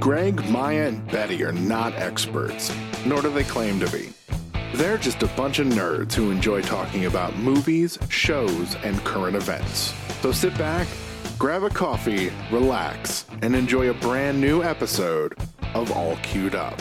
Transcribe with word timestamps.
Greg, 0.00 0.48
Maya, 0.48 0.88
and 0.88 1.06
Betty 1.08 1.44
are 1.44 1.52
not 1.52 1.92
experts, 1.92 2.74
nor 3.04 3.20
do 3.20 3.30
they 3.30 3.44
claim 3.44 3.78
to 3.80 3.90
be. 3.92 4.08
They're 4.74 4.96
just 4.96 5.22
a 5.22 5.26
bunch 5.36 5.58
of 5.58 5.66
nerds 5.66 6.14
who 6.14 6.30
enjoy 6.30 6.62
talking 6.62 7.04
about 7.04 7.36
movies, 7.36 7.98
shows, 8.08 8.76
and 8.76 8.96
current 9.04 9.36
events. 9.36 9.92
So 10.22 10.32
sit 10.32 10.56
back, 10.56 10.88
grab 11.38 11.64
a 11.64 11.68
coffee, 11.68 12.32
relax, 12.50 13.26
and 13.42 13.54
enjoy 13.54 13.90
a 13.90 13.94
brand 13.94 14.40
new 14.40 14.62
episode 14.62 15.36
of 15.74 15.92
All 15.92 16.16
Queued 16.22 16.54
Up. 16.54 16.80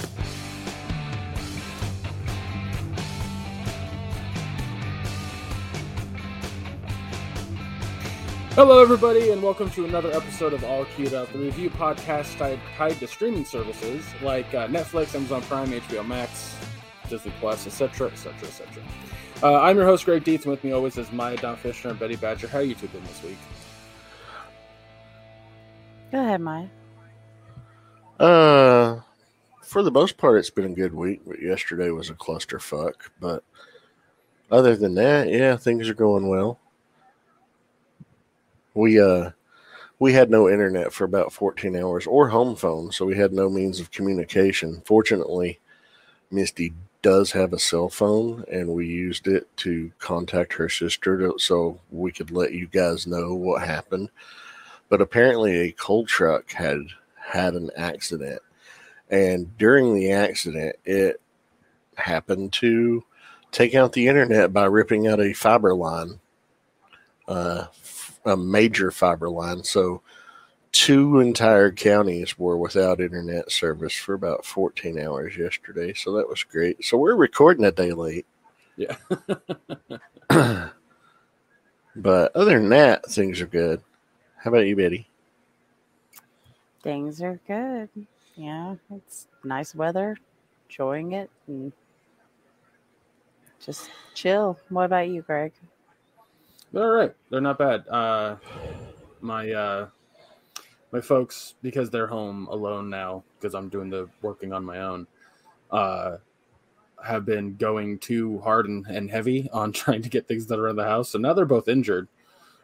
Hello, 8.60 8.82
everybody, 8.82 9.30
and 9.30 9.42
welcome 9.42 9.70
to 9.70 9.86
another 9.86 10.12
episode 10.12 10.52
of 10.52 10.66
All 10.66 10.84
Queued 10.84 11.14
Up, 11.14 11.32
the 11.32 11.40
review 11.40 11.70
podcast 11.70 12.38
tied, 12.38 12.60
tied 12.76 13.00
to 13.00 13.08
streaming 13.08 13.46
services 13.46 14.06
like 14.22 14.54
uh, 14.54 14.68
Netflix, 14.68 15.16
Amazon 15.16 15.42
Prime, 15.44 15.72
HBO 15.72 16.06
Max, 16.06 16.58
Disney 17.08 17.32
Plus, 17.40 17.66
etc., 17.66 18.08
etc., 18.08 18.34
etc. 18.50 18.84
I'm 19.42 19.78
your 19.78 19.86
host, 19.86 20.04
Greg 20.04 20.26
Dietz, 20.26 20.44
and 20.44 20.52
with 20.52 20.62
me 20.66 20.74
always 20.74 20.98
is 20.98 21.10
Maya 21.14 21.38
Don 21.38 21.56
Fisher 21.56 21.88
and 21.88 21.98
Betty 21.98 22.18
Badger. 22.18 22.50
How 22.50 22.58
are 22.58 22.64
you 22.64 22.76
two 22.76 22.88
doing 22.88 23.06
this 23.06 23.24
week? 23.24 23.38
Go 26.12 26.20
ahead, 26.20 26.42
Maya. 26.42 26.68
Uh, 28.20 29.00
for 29.62 29.84
the 29.84 29.92
most 29.92 30.18
part, 30.18 30.38
it's 30.38 30.50
been 30.50 30.66
a 30.66 30.76
good 30.76 30.94
week. 30.94 31.22
But 31.26 31.42
yesterday 31.42 31.92
was 31.92 32.10
a 32.10 32.14
clusterfuck. 32.14 32.96
But 33.22 33.42
other 34.52 34.76
than 34.76 34.96
that, 34.96 35.30
yeah, 35.30 35.56
things 35.56 35.88
are 35.88 35.94
going 35.94 36.28
well. 36.28 36.60
We 38.74 39.00
uh, 39.00 39.32
we 39.98 40.14
had 40.14 40.30
no 40.30 40.50
internet 40.50 40.94
for 40.94 41.04
about 41.04 41.34
fourteen 41.34 41.76
hours 41.76 42.08
or 42.08 42.30
home 42.30 42.56
phone, 42.56 42.92
so 42.92 43.06
we 43.06 43.18
had 43.18 43.34
no 43.34 43.50
means 43.50 43.80
of 43.80 43.92
communication. 43.92 44.82
Fortunately, 44.86 45.60
Misty 46.32 46.74
does 47.02 47.32
have 47.32 47.54
a 47.54 47.60
cell 47.60 47.90
phone, 47.90 48.44
and 48.52 48.70
we 48.70 48.86
used 48.86 49.28
it 49.28 49.48
to 49.58 49.92
contact 50.00 50.54
her 50.54 50.68
sister, 50.68 51.18
to, 51.18 51.40
so 51.40 51.80
we 51.92 52.12
could 52.12 52.30
let 52.30 52.54
you 52.54 52.68
guys 52.68 53.08
know 53.08 53.34
what 53.34 53.66
happened. 53.66 54.10
But 54.90 55.02
apparently, 55.02 55.58
a 55.58 55.72
coal 55.72 56.06
truck 56.06 56.52
had 56.52 56.82
had 57.16 57.54
an 57.54 57.72
accident, 57.78 58.42
and 59.10 59.58
during 59.58 59.94
the 59.94 60.12
accident, 60.12 60.76
it 60.86 61.22
happened 61.96 62.54
to 62.54 63.04
take 63.52 63.76
out 63.76 63.94
the 63.94 64.08
internet 64.08 64.54
by 64.54 64.66
ripping 64.66 65.08
out 65.08 65.20
a 65.20 65.34
fiber 65.34 65.74
line, 65.74 66.20
uh, 67.28 67.66
a 68.26 68.36
major 68.38 68.92
fiber 68.92 69.30
line. 69.30 69.64
So, 69.64 70.02
two 70.72 71.20
entire 71.20 71.72
counties 71.72 72.38
were 72.38 72.58
without 72.58 73.02
internet 73.02 73.52
service 73.52 73.94
for 73.94 74.14
about 74.14 74.46
14 74.46 75.00
hours 75.00 75.38
yesterday. 75.38 75.94
So, 75.94 76.14
that 76.14 76.30
was 76.30 76.44
great. 76.44 76.84
So, 76.84 76.98
we're 76.98 77.16
recording 77.16 77.66
a 77.66 77.72
day 77.72 77.92
late. 77.92 78.26
Yeah. 78.76 78.96
but 81.96 82.36
other 82.36 82.60
than 82.60 82.70
that, 82.70 83.06
things 83.06 83.42
are 83.42 83.48
good. 83.48 83.82
How 84.38 84.52
about 84.52 84.68
you, 84.68 84.76
Betty? 84.76 85.10
Things 86.82 87.22
are 87.22 87.40
good. 87.46 87.90
Yeah, 88.36 88.76
it's 88.96 89.28
nice 89.44 89.76
weather, 89.76 90.16
enjoying 90.70 91.12
it, 91.12 91.30
and 91.48 91.74
just 93.60 93.90
chill. 94.14 94.58
What 94.70 94.86
about 94.86 95.10
you, 95.10 95.22
Greg? 95.22 95.52
They're 96.72 96.84
all 96.84 96.90
right. 96.90 97.14
They're 97.30 97.42
not 97.42 97.58
bad. 97.58 97.88
Uh, 97.88 98.36
my 99.22 99.52
uh, 99.52 99.88
my 100.92 101.02
folks, 101.02 101.56
because 101.62 101.90
they're 101.90 102.08
home 102.08 102.48
alone 102.48 102.90
now, 102.90 103.24
because 103.40 103.54
I'm 103.54 103.70
doing 103.70 103.90
the 103.90 104.10
working 104.22 104.54
on 104.54 104.64
my 104.64 104.80
own, 104.80 105.08
uh, 105.72 106.18
have 107.04 107.26
been 107.26 107.56
going 107.56 108.00
too 108.00 108.40
hard 108.40 108.68
and, 108.68 108.86
and 108.88 109.10
heavy 109.10 109.50
on 109.52 109.72
trying 109.74 110.02
to 110.02 110.10
get 110.10 110.28
things 110.28 110.46
done 110.46 110.60
around 110.60 110.76
the 110.76 110.84
house. 110.84 111.10
So 111.10 111.20
now 111.20 111.34
they're 111.34 111.46
both 111.46 111.68
injured, 111.68 112.08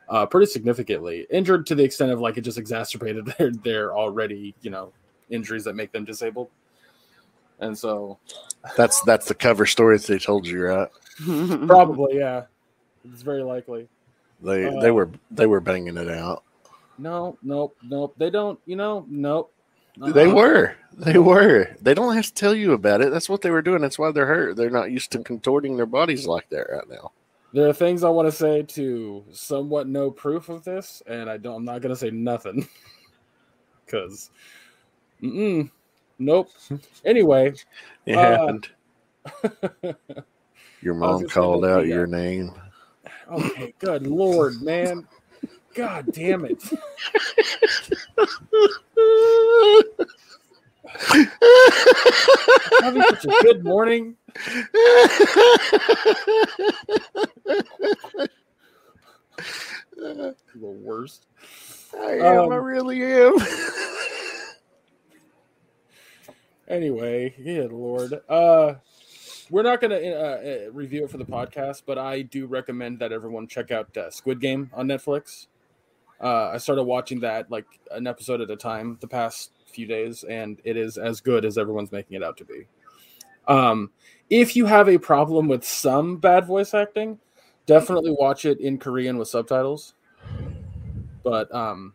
uh, 0.09 0.25
pretty 0.25 0.47
significantly. 0.51 1.27
Injured 1.29 1.65
to 1.67 1.75
the 1.75 1.83
extent 1.83 2.11
of 2.11 2.19
like 2.19 2.37
it 2.37 2.41
just 2.41 2.57
exacerbated 2.57 3.25
their 3.37 3.51
their 3.51 3.95
already 3.95 4.55
you 4.61 4.69
know 4.71 4.91
injuries 5.29 5.63
that 5.63 5.75
make 5.75 5.91
them 5.91 6.05
disabled. 6.05 6.49
And 7.59 7.77
so 7.77 8.19
That's 8.75 9.01
that's 9.01 9.27
the 9.27 9.35
cover 9.35 9.65
story 9.65 9.97
that 9.97 10.07
they 10.07 10.19
told 10.19 10.45
you, 10.45 10.63
right? 10.63 10.89
probably 11.67 12.17
yeah, 12.17 12.43
it's 13.09 13.21
very 13.21 13.43
likely. 13.43 13.87
They 14.45 14.65
Uh, 14.65 14.79
they 14.81 14.91
were 14.91 15.09
they 15.31 15.47
were 15.47 15.59
banging 15.59 15.97
it 15.97 16.09
out. 16.09 16.43
No, 16.97 17.37
nope, 17.41 17.75
nope. 17.83 18.13
They 18.17 18.29
don't. 18.29 18.59
You 18.65 18.75
know, 18.75 19.05
nope. 19.09 19.51
They 19.97 20.27
Uh-uh. 20.27 20.35
were. 20.35 20.75
They 20.97 21.17
were. 21.17 21.75
They 21.81 21.93
don't 21.93 22.15
have 22.15 22.25
to 22.27 22.33
tell 22.33 22.55
you 22.55 22.73
about 22.73 23.01
it. 23.01 23.11
That's 23.11 23.27
what 23.29 23.41
they 23.41 23.49
were 23.49 23.61
doing. 23.61 23.81
That's 23.81 23.99
why 23.99 24.11
they're 24.11 24.25
hurt. 24.25 24.55
They're 24.55 24.69
not 24.69 24.91
used 24.91 25.11
to 25.11 25.19
contorting 25.19 25.75
their 25.75 25.85
bodies 25.85 26.25
like 26.25 26.49
that 26.49 26.67
right 26.71 26.87
now. 26.89 27.11
There 27.53 27.67
are 27.67 27.73
things 27.73 28.03
I 28.03 28.09
want 28.09 28.27
to 28.27 28.31
say 28.31 28.63
to 28.63 29.23
somewhat 29.31 29.87
no 29.87 30.11
proof 30.11 30.49
of 30.49 30.63
this, 30.63 31.01
and 31.07 31.29
I 31.29 31.37
don't. 31.37 31.55
I'm 31.57 31.65
not 31.65 31.81
gonna 31.81 31.95
say 31.95 32.11
nothing 32.11 32.67
because, 33.85 34.29
nope. 35.21 36.49
Anyway, 37.05 37.53
It 38.05 38.15
Uh, 38.15 38.21
happened. 38.21 38.67
Your 40.81 40.93
mom 40.93 41.27
called 41.27 41.65
out 41.65 41.87
your 41.87 42.07
name. 42.07 42.51
Okay. 43.31 43.73
Good 43.79 44.07
lord, 44.07 44.61
man. 44.61 45.07
God 45.75 46.11
damn 46.11 46.45
it. 46.45 46.63
Having 52.79 53.03
such 53.05 53.25
a 53.25 53.31
good 53.31 53.63
morning. 53.63 54.17
The 60.55 60.69
worst. 60.69 61.27
I 61.99 62.13
am. 62.19 62.51
I 62.51 62.55
Um, 62.55 62.57
really 62.57 63.03
am. 63.03 63.37
Anyway, 66.67 67.33
good 67.43 67.71
lord. 67.71 68.21
Uh, 68.29 68.75
we're 69.49 69.63
not 69.63 69.81
gonna 69.81 69.95
uh, 69.95 70.67
uh, 70.67 70.71
review 70.71 71.05
it 71.05 71.11
for 71.11 71.17
the 71.17 71.25
podcast, 71.25 71.83
but 71.85 71.97
I 71.97 72.21
do 72.23 72.47
recommend 72.47 72.99
that 72.99 73.11
everyone 73.11 73.47
check 73.47 73.71
out 73.71 73.95
uh, 73.97 74.09
Squid 74.09 74.39
Game 74.39 74.69
on 74.73 74.87
Netflix. 74.87 75.47
Uh, 76.21 76.51
I 76.53 76.57
started 76.57 76.83
watching 76.83 77.19
that 77.21 77.51
like 77.51 77.65
an 77.91 78.07
episode 78.07 78.41
at 78.41 78.49
a 78.49 78.55
time 78.55 78.97
the 79.01 79.07
past 79.07 79.51
few 79.67 79.85
days, 79.85 80.23
and 80.23 80.59
it 80.63 80.77
is 80.77 80.97
as 80.97 81.21
good 81.21 81.45
as 81.45 81.57
everyone's 81.57 81.91
making 81.91 82.15
it 82.15 82.23
out 82.23 82.37
to 82.37 82.45
be. 82.45 82.67
Um, 83.47 83.91
if 84.29 84.55
you 84.55 84.65
have 84.65 84.89
a 84.89 84.97
problem 84.97 85.47
with 85.47 85.63
some 85.63 86.17
bad 86.17 86.45
voice 86.45 86.73
acting, 86.73 87.19
definitely 87.65 88.11
watch 88.11 88.45
it 88.45 88.59
in 88.59 88.77
Korean 88.77 89.17
with 89.17 89.27
subtitles. 89.27 89.93
But 91.23 91.53
um, 91.53 91.93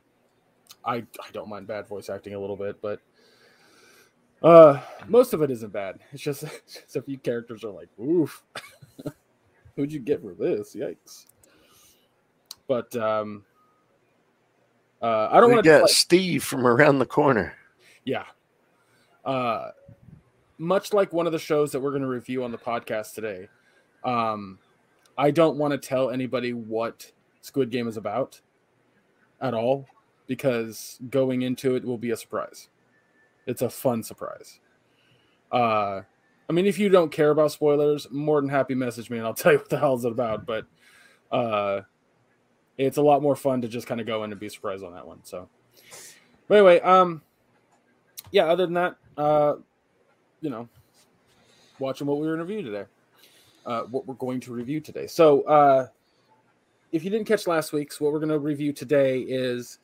I 0.84 0.96
I 0.96 1.30
don't 1.32 1.48
mind 1.48 1.66
bad 1.66 1.88
voice 1.88 2.10
acting 2.10 2.34
a 2.34 2.40
little 2.40 2.56
bit, 2.56 2.80
but 2.80 3.00
uh, 4.42 4.80
most 5.08 5.32
of 5.32 5.42
it 5.42 5.50
isn't 5.50 5.72
bad. 5.72 6.00
It's 6.12 6.22
just, 6.22 6.42
it's 6.42 6.74
just 6.74 6.96
a 6.96 7.02
few 7.02 7.18
characters 7.18 7.64
are 7.64 7.70
like, 7.70 7.88
oof, 8.00 8.42
who'd 9.76 9.92
you 9.92 10.00
get 10.00 10.22
for 10.22 10.34
this? 10.34 10.74
Yikes! 10.74 11.26
But 12.66 12.94
um, 12.96 13.44
uh, 15.02 15.28
I 15.30 15.40
don't 15.40 15.50
want 15.50 15.64
to 15.64 15.70
get 15.70 15.88
Steve 15.88 16.44
from 16.44 16.66
around 16.66 16.98
the 16.98 17.06
corner. 17.06 17.54
Yeah. 18.04 18.24
Uh, 19.24 19.70
much 20.58 20.92
like 20.92 21.12
one 21.12 21.26
of 21.26 21.32
the 21.32 21.38
shows 21.38 21.72
that 21.72 21.80
we're 21.80 21.90
going 21.90 22.02
to 22.02 22.08
review 22.08 22.44
on 22.44 22.52
the 22.52 22.58
podcast 22.58 23.14
today, 23.14 23.48
um, 24.04 24.58
I 25.16 25.30
don't 25.30 25.56
want 25.56 25.72
to 25.72 25.78
tell 25.78 26.10
anybody 26.10 26.52
what 26.52 27.10
Squid 27.40 27.70
Game 27.70 27.88
is 27.88 27.96
about 27.96 28.40
at 29.40 29.54
all 29.54 29.86
because 30.26 30.98
going 31.10 31.42
into 31.42 31.74
it 31.74 31.84
will 31.84 31.98
be 31.98 32.10
a 32.10 32.16
surprise. 32.16 32.68
It's 33.50 33.62
a 33.62 33.68
fun 33.68 34.04
surprise. 34.04 34.60
Uh, 35.50 36.02
I 36.48 36.52
mean, 36.52 36.66
if 36.66 36.78
you 36.78 36.88
don't 36.88 37.10
care 37.10 37.30
about 37.30 37.50
spoilers, 37.50 38.06
more 38.12 38.40
than 38.40 38.48
happy 38.48 38.76
message 38.76 39.10
me 39.10 39.18
and 39.18 39.26
I'll 39.26 39.34
tell 39.34 39.52
you 39.52 39.58
what 39.58 39.68
the 39.68 39.78
hell 39.78 39.96
is 39.96 40.04
it 40.04 40.12
about. 40.12 40.46
But 40.46 40.66
uh, 41.32 41.80
it's 42.78 42.96
a 42.96 43.02
lot 43.02 43.22
more 43.22 43.34
fun 43.34 43.60
to 43.62 43.68
just 43.68 43.88
kind 43.88 44.00
of 44.00 44.06
go 44.06 44.22
in 44.22 44.30
and 44.30 44.40
be 44.40 44.48
surprised 44.48 44.84
on 44.84 44.94
that 44.94 45.04
one. 45.04 45.18
So, 45.24 45.48
but 46.46 46.58
anyway, 46.58 46.80
um, 46.80 47.22
yeah. 48.30 48.46
Other 48.46 48.66
than 48.66 48.74
that, 48.74 48.96
uh, 49.16 49.54
you 50.40 50.50
know, 50.50 50.68
watching 51.80 52.06
what 52.06 52.18
we 52.18 52.28
were 52.28 52.36
going 52.36 52.46
to 52.46 52.54
review 52.54 52.70
today, 52.70 52.88
uh, 53.66 53.82
what 53.82 54.06
we're 54.06 54.14
going 54.14 54.38
to 54.40 54.52
review 54.52 54.80
today. 54.80 55.08
So, 55.08 55.42
uh, 55.42 55.88
if 56.92 57.02
you 57.02 57.10
didn't 57.10 57.26
catch 57.26 57.48
last 57.48 57.72
week's, 57.72 58.00
what 58.00 58.12
we're 58.12 58.20
going 58.20 58.30
to 58.30 58.38
review 58.38 58.72
today 58.72 59.20
is 59.20 59.78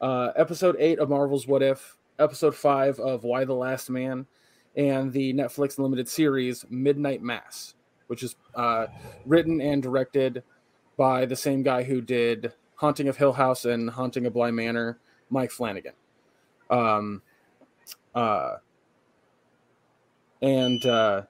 uh, 0.00 0.32
episode 0.36 0.76
eight 0.78 0.98
of 0.98 1.10
Marvel's 1.10 1.46
What 1.46 1.62
If, 1.62 1.96
episode 2.20 2.54
five 2.54 3.00
of 3.00 3.24
Y 3.24 3.44
the 3.44 3.54
Last 3.54 3.90
Man, 3.90 4.26
and 4.76 5.12
the 5.12 5.32
Netflix 5.32 5.78
limited 5.78 6.08
series 6.08 6.64
Midnight 6.70 7.22
Mass, 7.22 7.74
which 8.06 8.22
is 8.22 8.36
uh, 8.54 8.86
written 9.26 9.60
and 9.60 9.82
directed 9.82 10.42
by 10.96 11.26
the 11.26 11.36
same 11.36 11.62
guy 11.62 11.82
who 11.82 12.00
did 12.00 12.52
Haunting 12.76 13.08
of 13.08 13.16
Hill 13.16 13.32
House 13.32 13.64
and 13.64 13.90
Haunting 13.90 14.26
of 14.26 14.34
Bly 14.34 14.50
Manor, 14.50 14.98
Mike 15.30 15.50
Flanagan. 15.50 15.94
Um, 16.70 17.22
Uh, 18.14 18.56
and 20.42 20.84
uh, 20.86 21.22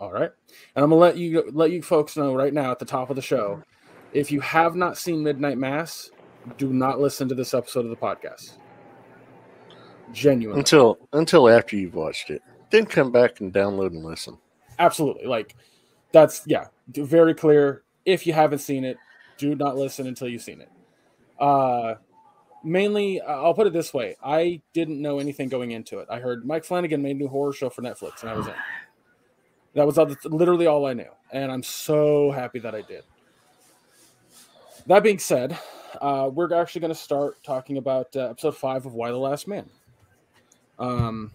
all 0.00 0.12
right, 0.12 0.30
and 0.74 0.84
I'm 0.84 0.90
gonna 0.90 0.96
let 0.96 1.16
you 1.16 1.50
let 1.52 1.70
you 1.70 1.82
folks 1.82 2.16
know 2.16 2.34
right 2.34 2.52
now 2.52 2.72
at 2.72 2.78
the 2.78 2.84
top 2.84 3.10
of 3.10 3.16
the 3.16 3.22
show. 3.22 3.62
If 4.12 4.32
you 4.32 4.40
have 4.40 4.74
not 4.74 4.98
seen 4.98 5.22
Midnight 5.22 5.58
Mass, 5.58 6.10
do 6.58 6.72
not 6.72 7.00
listen 7.00 7.28
to 7.28 7.34
this 7.34 7.54
episode 7.54 7.84
of 7.84 7.90
the 7.90 7.96
podcast. 7.96 8.56
Genuinely, 10.12 10.60
until 10.60 10.98
until 11.12 11.48
after 11.48 11.76
you've 11.76 11.94
watched 11.94 12.30
it. 12.30 12.42
Then 12.70 12.86
come 12.86 13.10
back 13.12 13.40
and 13.40 13.52
download 13.52 13.88
and 13.88 14.04
listen. 14.04 14.38
absolutely. 14.78 15.26
Like 15.26 15.54
that's 16.12 16.42
yeah, 16.46 16.66
very 16.88 17.34
clear. 17.34 17.82
If 18.04 18.26
you 18.26 18.32
haven't 18.32 18.58
seen 18.58 18.84
it, 18.84 18.98
do 19.38 19.54
not 19.54 19.76
listen 19.76 20.06
until 20.06 20.28
you've 20.28 20.42
seen 20.42 20.60
it. 20.60 20.70
Uh, 21.38 21.94
mainly, 22.62 23.20
I'll 23.20 23.54
put 23.54 23.66
it 23.66 23.72
this 23.72 23.92
way: 23.94 24.16
I 24.22 24.60
didn't 24.72 25.00
know 25.00 25.18
anything 25.18 25.48
going 25.48 25.70
into 25.70 25.98
it. 25.98 26.08
I 26.10 26.18
heard 26.18 26.44
Mike 26.44 26.64
Flanagan 26.64 27.02
made 27.02 27.16
a 27.16 27.18
new 27.18 27.28
horror 27.28 27.52
show 27.52 27.70
for 27.70 27.82
Netflix, 27.82 28.22
and 28.22 28.30
I 28.30 28.34
was 28.34 28.46
in. 28.46 28.54
That 29.74 29.86
was 29.86 29.96
all, 29.96 30.14
literally 30.24 30.66
all 30.66 30.84
I 30.86 30.92
knew, 30.92 31.10
and 31.32 31.50
I'm 31.50 31.62
so 31.62 32.30
happy 32.30 32.58
that 32.58 32.74
I 32.74 32.82
did. 32.82 33.04
That 34.86 35.02
being 35.02 35.18
said, 35.18 35.58
uh, 36.00 36.28
we're 36.32 36.52
actually 36.54 36.80
going 36.82 36.92
to 36.92 36.98
start 36.98 37.42
talking 37.42 37.78
about 37.78 38.14
uh, 38.16 38.30
episode 38.30 38.56
five 38.56 38.84
of 38.84 38.94
Y 38.94 39.10
the 39.10 39.16
Last 39.16 39.48
Man. 39.48 39.70
Um, 40.78 41.30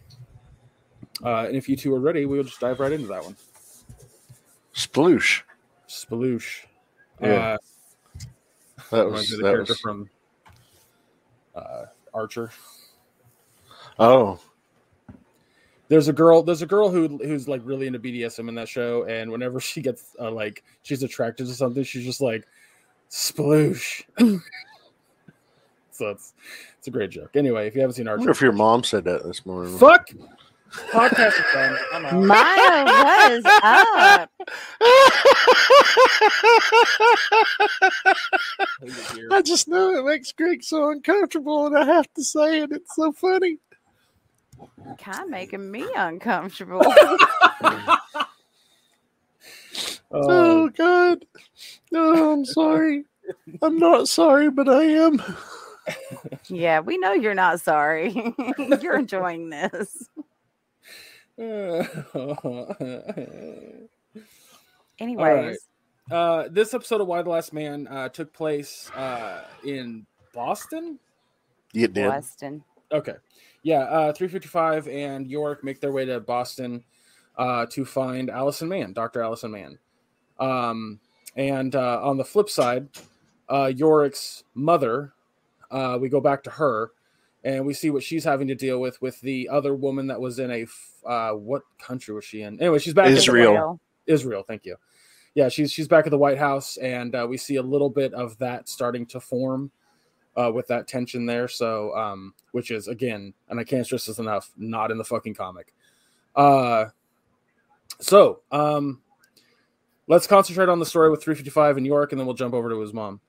uh, 1.24 1.46
and 1.46 1.56
if 1.56 1.68
you 1.70 1.76
two 1.76 1.94
are 1.96 2.00
ready, 2.00 2.26
we'll 2.26 2.44
just 2.44 2.60
dive 2.60 2.80
right 2.80 2.92
into 2.92 3.08
that 3.08 3.24
one. 3.24 3.36
Sploosh. 4.76 5.42
Sploosh. 5.88 6.66
Yeah. 7.22 7.58
Uh, 7.58 7.58
That 8.92 9.10
was 9.10 9.30
the 9.30 9.38
that 9.38 9.44
character 9.44 9.74
was. 9.74 9.80
from 9.80 10.10
uh, 11.56 11.86
Archer. 12.14 12.52
Oh, 14.00 14.40
There's 15.88 16.08
a 16.08 16.14
girl. 16.14 16.44
There's 16.44 16.62
a 16.62 16.68
girl 16.68 16.90
who 16.90 17.18
who's 17.18 17.48
like 17.48 17.62
really 17.66 17.88
into 17.88 17.98
BDSM 18.00 18.48
in 18.50 18.56
that 18.56 18.70
show, 18.70 19.06
and 19.06 19.32
whenever 19.32 19.60
she 19.70 19.82
gets 19.82 20.16
uh, 20.20 20.30
like 20.30 20.64
she's 20.84 21.02
attracted 21.02 21.48
to 21.48 21.54
something, 21.54 21.84
she's 21.84 22.06
just 22.06 22.22
like 22.22 22.46
sploosh. 23.10 24.04
so 25.98 26.10
it's 26.10 26.34
it's 26.78 26.88
a 26.88 26.92
great 26.92 27.10
joke. 27.10 27.36
Anyway, 27.36 27.68
if 27.68 27.76
you 27.76 27.82
haven't 27.82 27.96
seen 27.96 28.08
I 28.08 28.16
wonder 28.16 28.32
if 28.32 28.42
your 28.42 28.52
mom 28.52 28.84
said 28.84 29.04
that 29.06 29.24
this 29.24 29.46
morning. 29.46 29.78
fuck 29.78 30.10
podcast 30.92 31.40
is 31.40 31.46
done. 31.54 31.78
I'm 31.94 32.06
out. 32.06 32.24
Maya, 32.24 32.86
what 32.86 33.32
is 33.32 33.46
up? 33.46 34.30
Leave 38.82 38.98
it 38.98 39.18
here. 39.18 39.30
I 39.32 39.42
just 39.44 39.68
know 39.68 39.90
it 39.98 40.06
makes 40.06 40.32
Greg 40.32 40.64
so 40.64 40.92
uncomfortable, 40.92 41.66
and 41.68 41.78
I 41.78 41.86
have 41.86 42.14
to 42.14 42.24
say 42.24 42.62
it. 42.62 42.72
It's 42.72 42.96
so 42.96 43.12
funny. 43.12 43.58
Kind 45.00 45.24
of 45.24 45.30
making 45.30 45.72
me 45.72 45.88
uncomfortable. 45.96 46.82
Oh, 46.84 47.98
Oh 50.12 50.70
God! 50.70 51.26
No, 51.92 52.32
I'm 52.34 52.46
sorry. 52.46 53.06
I'm 53.62 53.78
not 53.78 54.08
sorry, 54.08 54.50
but 54.50 54.70
I 54.70 54.84
am. 54.84 55.22
Yeah, 56.50 56.80
we 56.80 56.98
know 56.98 57.14
you're 57.14 57.34
not 57.34 57.62
sorry. 57.62 58.34
you're 58.82 58.98
enjoying 58.98 59.50
this. 59.50 60.10
Anyways, 65.00 65.60
uh, 66.12 66.48
this 66.50 66.74
episode 66.74 67.02
of 67.02 67.08
Y 67.08 67.22
the 67.22 67.30
Last 67.30 67.54
Man 67.54 67.88
uh, 67.88 68.10
took 68.10 68.34
place 68.34 68.90
uh, 68.96 69.44
in 69.64 70.06
Boston. 70.34 71.00
You 71.74 71.88
did. 71.88 72.08
Weston. 72.08 72.64
Okay. 72.92 73.16
Yeah, 73.64 73.82
uh, 73.82 74.14
355 74.14 74.88
and 74.88 75.28
York 75.28 75.64
make 75.64 75.82
their 75.82 75.92
way 75.92 76.06
to 76.06 76.20
Boston 76.20 76.84
uh, 77.38 77.66
to 77.68 77.86
find 77.86 78.30
Allison 78.30 78.70
Mann, 78.70 78.94
Dr. 78.94 79.22
Allison 79.22 79.52
Mann. 79.52 79.78
Um, 80.40 81.00
and 81.36 81.76
uh, 81.76 82.02
on 82.02 82.18
the 82.18 82.24
flip 82.24 82.50
side, 82.50 82.88
uh, 83.50 83.72
Yorick's 83.76 84.44
mother, 84.54 85.14
uh, 85.72 85.98
we 86.00 86.10
go 86.10 86.22
back 86.22 86.44
to 86.44 86.50
her 86.50 86.92
and 87.44 87.66
we 87.66 87.74
see 87.74 87.90
what 87.90 88.04
she's 88.04 88.24
having 88.24 88.48
to 88.48 88.56
deal 88.56 88.80
with 88.80 89.02
with 89.02 89.20
the 89.22 89.48
other 89.50 89.76
woman 89.76 90.08
that 90.08 90.20
was 90.20 90.40
in 90.40 90.52
a, 90.52 90.66
uh, 91.08 91.32
what 91.32 91.64
country 91.80 92.14
was 92.14 92.26
she 92.26 92.42
in? 92.42 92.60
Anyway, 92.60 92.80
she's 92.80 92.94
back 92.94 93.10
Israel. 93.10 93.80
Israel. 94.06 94.44
Thank 94.44 94.66
you. 94.66 94.76
Yeah, 95.36 95.50
she's 95.50 95.72
she's 95.72 95.88
back 95.88 96.08
at 96.08 96.10
the 96.10 96.18
White 96.18 96.40
House, 96.40 96.78
and 96.78 97.14
uh, 97.14 97.28
we 97.30 97.38
see 97.38 97.58
a 97.58 97.62
little 97.62 97.92
bit 97.92 98.14
of 98.14 98.38
that 98.40 98.68
starting 98.68 99.06
to 99.08 99.20
form 99.20 99.70
uh, 100.36 100.52
with 100.52 100.68
that 100.68 100.88
tension 100.88 101.26
there. 101.26 101.48
So, 101.48 101.96
um, 101.96 102.34
which 102.54 102.72
is 102.72 102.88
again, 102.88 103.34
and 103.50 103.60
I 103.60 103.64
can't 103.64 103.86
stress 103.86 104.06
this 104.06 104.18
enough, 104.18 104.52
not 104.58 104.90
in 104.90 104.98
the 104.98 105.04
fucking 105.04 105.36
comic. 105.36 105.74
Uh, 106.36 106.86
so, 108.00 108.42
um, 108.52 109.02
let's 110.08 110.28
concentrate 110.28 110.70
on 110.70 110.80
the 110.80 110.86
story 110.86 111.10
with 111.10 111.24
355 111.24 111.78
in 111.78 111.86
York, 111.86 112.12
and 112.12 112.20
then 112.20 112.26
we'll 112.26 112.36
jump 112.36 112.54
over 112.54 112.70
to 112.70 112.80
his 112.80 112.94
mom. 112.94 113.20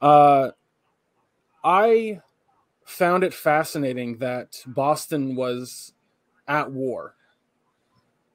Uh, 0.00 0.50
I 1.64 2.20
found 2.84 3.24
it 3.24 3.32
fascinating 3.34 4.18
that 4.18 4.62
Boston 4.66 5.34
was 5.34 5.94
at 6.46 6.70
war. 6.70 7.14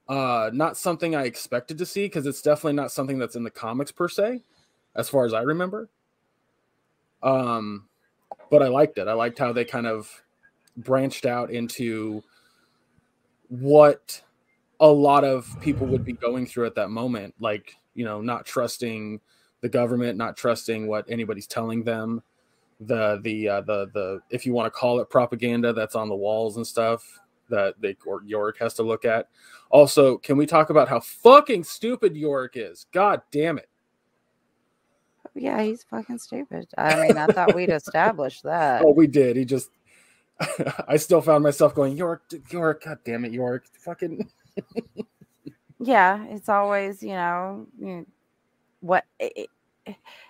Uh 0.07 0.49
not 0.51 0.75
something 0.75 1.15
i 1.15 1.25
expected 1.25 1.77
to 1.77 1.85
see 1.85 2.05
because 2.05 2.25
it's 2.25 2.41
definitely 2.41 2.73
not 2.73 2.91
something 2.91 3.19
that's 3.19 3.35
in 3.35 3.43
the 3.43 3.51
comics 3.51 3.91
per 3.91 4.09
se 4.09 4.41
as 4.95 5.07
far 5.07 5.23
as 5.25 5.33
i 5.35 5.41
remember. 5.41 5.87
Um 7.21 7.87
but 8.49 8.63
i 8.63 8.67
liked 8.67 8.97
it. 8.97 9.07
I 9.07 9.13
liked 9.13 9.37
how 9.37 9.53
they 9.53 9.65
kind 9.65 9.85
of 9.85 10.09
branched 10.77 11.27
out 11.27 11.51
into 11.51 12.23
what 13.49 14.21
a 14.79 14.87
lot 14.87 15.23
of 15.23 15.55
people 15.61 15.85
would 15.87 16.05
be 16.05 16.13
going 16.13 16.47
through 16.47 16.65
at 16.65 16.75
that 16.75 16.89
moment 16.89 17.35
like 17.39 17.75
you 17.93 18.05
know 18.05 18.21
not 18.21 18.45
trusting 18.45 19.19
the 19.61 19.69
government 19.69 20.17
not 20.17 20.37
trusting 20.37 20.87
what 20.87 21.05
anybody's 21.09 21.47
telling 21.47 21.83
them 21.83 22.23
the 22.79 23.19
the 23.23 23.47
uh, 23.47 23.61
the 23.61 23.89
the 23.93 24.21
if 24.29 24.45
you 24.45 24.53
want 24.53 24.65
to 24.67 24.71
call 24.77 24.99
it 24.99 25.09
propaganda 25.09 25.73
that's 25.73 25.95
on 25.95 26.09
the 26.09 26.15
walls 26.15 26.57
and 26.57 26.65
stuff 26.65 27.19
that 27.49 27.75
they 27.81 27.95
or 28.05 28.23
York 28.25 28.57
has 28.59 28.73
to 28.75 28.83
look 28.83 29.05
at. 29.05 29.27
Also, 29.69 30.17
can 30.17 30.37
we 30.37 30.45
talk 30.45 30.69
about 30.69 30.87
how 30.87 30.99
fucking 30.99 31.63
stupid 31.63 32.15
York 32.15 32.53
is? 32.55 32.85
God 32.91 33.21
damn 33.31 33.57
it. 33.57 33.69
Yeah, 35.35 35.61
he's 35.61 35.83
fucking 35.83 36.19
stupid. 36.19 36.67
I 36.77 37.07
mean, 37.07 37.17
I 37.17 37.27
thought 37.27 37.55
we'd 37.55 37.69
established 37.71 38.43
that. 38.43 38.83
Oh, 38.85 38.91
we 38.93 39.07
did. 39.07 39.35
He 39.35 39.45
just 39.45 39.69
I 40.87 40.97
still 40.97 41.21
found 41.21 41.43
myself 41.43 41.75
going, 41.75 41.97
York, 41.97 42.23
York, 42.49 42.83
god 42.85 42.99
damn 43.03 43.25
it, 43.25 43.33
York. 43.33 43.65
Fucking 43.83 44.27
Yeah, 45.79 46.25
it's 46.25 46.49
always, 46.49 47.01
you 47.01 47.13
know, 47.13 47.67
you 47.79 48.05
what 48.81 49.05
it- 49.19 49.49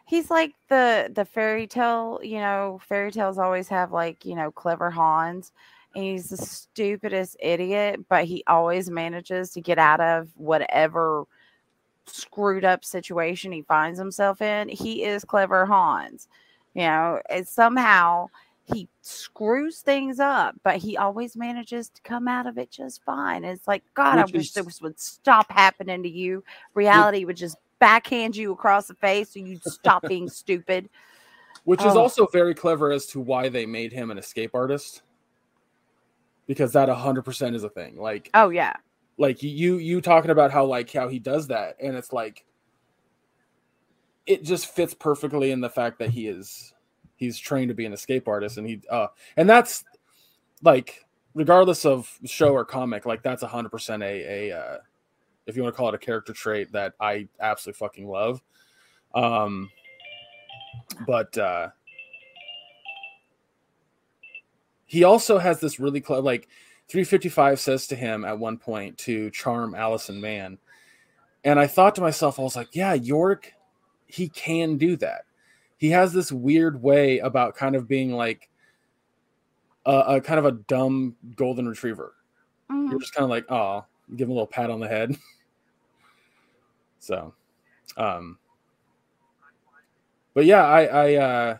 he's 0.05 0.29
like 0.29 0.53
the 0.69 1.11
the 1.13 1.25
fairy 1.25 1.67
tale, 1.67 2.19
you 2.23 2.37
know, 2.39 2.79
fairy 2.87 3.11
tales 3.11 3.37
always 3.37 3.67
have 3.69 3.91
like, 3.91 4.25
you 4.25 4.35
know, 4.35 4.51
clever 4.51 4.89
Hans. 4.91 5.51
And 5.95 6.03
he's 6.03 6.29
the 6.29 6.37
stupidest 6.37 7.35
idiot, 7.39 8.01
but 8.09 8.25
he 8.25 8.43
always 8.45 8.89
manages 8.91 9.51
to 9.51 9.61
get 9.61 9.79
out 9.79 9.99
of 9.99 10.29
whatever 10.35 11.23
screwed 12.05 12.63
up 12.65 12.85
situation 12.85 13.51
he 13.51 13.63
finds 13.63 13.97
himself 13.97 14.41
in. 14.41 14.69
He 14.69 15.03
is 15.03 15.25
clever 15.25 15.65
Hans. 15.65 16.27
You 16.75 16.83
know, 16.83 17.19
and 17.29 17.47
somehow 17.47 18.29
he 18.71 18.87
screws 19.01 19.79
things 19.79 20.19
up, 20.19 20.55
but 20.63 20.77
he 20.77 20.95
always 20.95 21.35
manages 21.35 21.89
to 21.89 22.01
come 22.03 22.27
out 22.27 22.45
of 22.45 22.59
it 22.59 22.69
just 22.69 23.03
fine. 23.03 23.43
It's 23.43 23.67
like, 23.67 23.83
God, 23.95 24.17
Which 24.17 24.33
I 24.33 24.37
wish 24.37 24.47
is- 24.49 24.53
this 24.53 24.81
would 24.81 24.99
stop 24.99 25.51
happening 25.51 26.03
to 26.03 26.09
you. 26.09 26.43
Reality 26.75 27.25
would 27.25 27.37
just 27.37 27.57
backhand 27.79 28.35
you 28.35 28.51
across 28.51 28.87
the 28.87 28.93
face 28.95 29.31
so 29.33 29.39
you'd 29.39 29.63
stop 29.63 30.03
being 30.07 30.29
stupid. 30.41 30.89
which 31.65 31.81
is 31.81 31.95
Oh. 31.95 31.99
also 32.01 32.25
very 32.27 32.53
clever 32.55 32.91
as 32.91 33.05
to 33.07 33.19
why 33.19 33.49
they 33.49 33.65
made 33.65 33.91
him 33.93 34.11
an 34.11 34.17
escape 34.17 34.51
artist. 34.53 35.01
Because 36.47 36.71
that 36.73 36.89
100% 36.89 37.53
is 37.55 37.63
a 37.63 37.69
thing. 37.69 37.97
Like 37.97 38.29
Oh, 38.33 38.49
yeah. 38.49 38.73
like 39.17 39.43
you 39.43 39.77
you 39.77 40.01
talking 40.01 40.31
about 40.31 40.51
how 40.51 40.65
like 40.65 40.91
how 40.91 41.07
he 41.07 41.19
does 41.19 41.47
that 41.47 41.75
and 41.81 41.95
it's 41.95 42.11
like 42.13 42.45
it 44.25 44.43
just 44.43 44.67
fits 44.67 44.93
perfectly 44.93 45.51
in 45.51 45.59
the 45.61 45.69
fact 45.69 45.99
that 45.99 46.09
he 46.09 46.27
is 46.27 46.73
he's 47.17 47.37
trained 47.37 47.67
to 47.69 47.73
be 47.75 47.85
an 47.85 47.93
escape 47.93 48.27
artist 48.27 48.57
and 48.57 48.67
he 48.67 48.81
uh 48.89 49.07
and 49.37 49.49
that's 49.49 49.83
like 50.63 51.05
regardless 51.33 51.85
of 51.85 52.09
show 52.25 52.53
or 52.53 52.63
comic 52.65 53.05
like 53.05 53.21
that's 53.23 53.43
100% 53.43 54.03
a 54.03 54.49
a 54.51 54.57
uh 54.57 54.77
if 55.49 55.55
you 55.57 55.63
want 55.63 55.73
to 55.73 55.77
call 55.77 55.89
it 55.89 55.95
a 55.95 55.99
character 55.99 56.33
trait 56.33 56.71
that 56.71 56.93
I 56.99 57.27
absolutely 57.39 57.77
fucking 57.79 58.07
love 58.07 58.41
um 59.15 59.69
but 61.07 61.35
uh 61.37 61.69
he 64.85 65.03
also 65.03 65.37
has 65.37 65.59
this 65.59 65.79
really 65.79 66.01
clever 66.01 66.21
like 66.21 66.47
355 66.89 67.59
says 67.59 67.87
to 67.87 67.95
him 67.95 68.25
at 68.25 68.39
one 68.39 68.57
point 68.57 68.97
to 68.97 69.29
charm 69.29 69.75
Allison 69.75 70.19
Mann. 70.19 70.57
And 71.43 71.59
I 71.59 71.67
thought 71.67 71.93
to 71.95 72.01
myself, 72.01 72.39
I 72.39 72.41
was 72.41 72.55
like, 72.55 72.69
yeah, 72.75 72.93
York, 72.93 73.53
he 74.07 74.27
can 74.27 74.77
do 74.77 74.97
that. 74.97 75.25
He 75.77 75.91
has 75.91 76.11
this 76.11 76.31
weird 76.31 76.81
way 76.81 77.19
about 77.19 77.55
kind 77.55 77.75
of 77.75 77.87
being 77.87 78.11
like, 78.13 78.49
a, 79.85 80.15
a 80.15 80.21
kind 80.21 80.39
of 80.39 80.45
a 80.45 80.51
dumb 80.51 81.15
golden 81.35 81.67
retriever. 81.67 82.15
Mhm. 82.71 82.89
You're 82.89 82.99
just 82.99 83.13
kind 83.13 83.23
of 83.23 83.29
like, 83.29 83.45
oh, 83.49 83.85
give 84.15 84.27
him 84.27 84.31
a 84.31 84.33
little 84.33 84.47
pat 84.47 84.71
on 84.71 84.79
the 84.79 84.87
head. 84.87 85.15
so, 86.99 87.33
um, 87.97 88.37
but 90.33 90.45
yeah, 90.45 90.63
I, 90.63 90.83
I, 90.83 91.15
uh, 91.15 91.57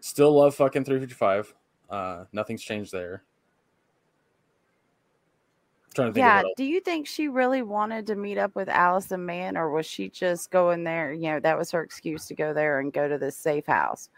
still 0.00 0.32
love 0.32 0.54
fucking 0.54 0.84
355. 0.84 1.54
Uh, 1.88 2.24
nothing's 2.32 2.62
changed 2.62 2.92
there. 2.92 3.22
trying 5.94 6.08
to 6.08 6.12
think 6.14 6.22
Yeah. 6.22 6.42
Do 6.56 6.64
you 6.64 6.80
think 6.80 7.06
she 7.06 7.28
really 7.28 7.62
wanted 7.62 8.06
to 8.08 8.16
meet 8.16 8.38
up 8.38 8.54
with 8.54 8.68
Allison 8.68 9.24
Mann, 9.24 9.56
or 9.56 9.70
was 9.70 9.86
she 9.86 10.08
just 10.08 10.50
going 10.50 10.84
there? 10.84 11.12
You 11.12 11.32
know, 11.32 11.40
that 11.40 11.56
was 11.56 11.70
her 11.70 11.82
excuse 11.82 12.26
to 12.26 12.34
go 12.34 12.52
there 12.52 12.80
and 12.80 12.92
go 12.92 13.08
to 13.08 13.18
this 13.18 13.36
safe 13.36 13.66
house. 13.66 14.10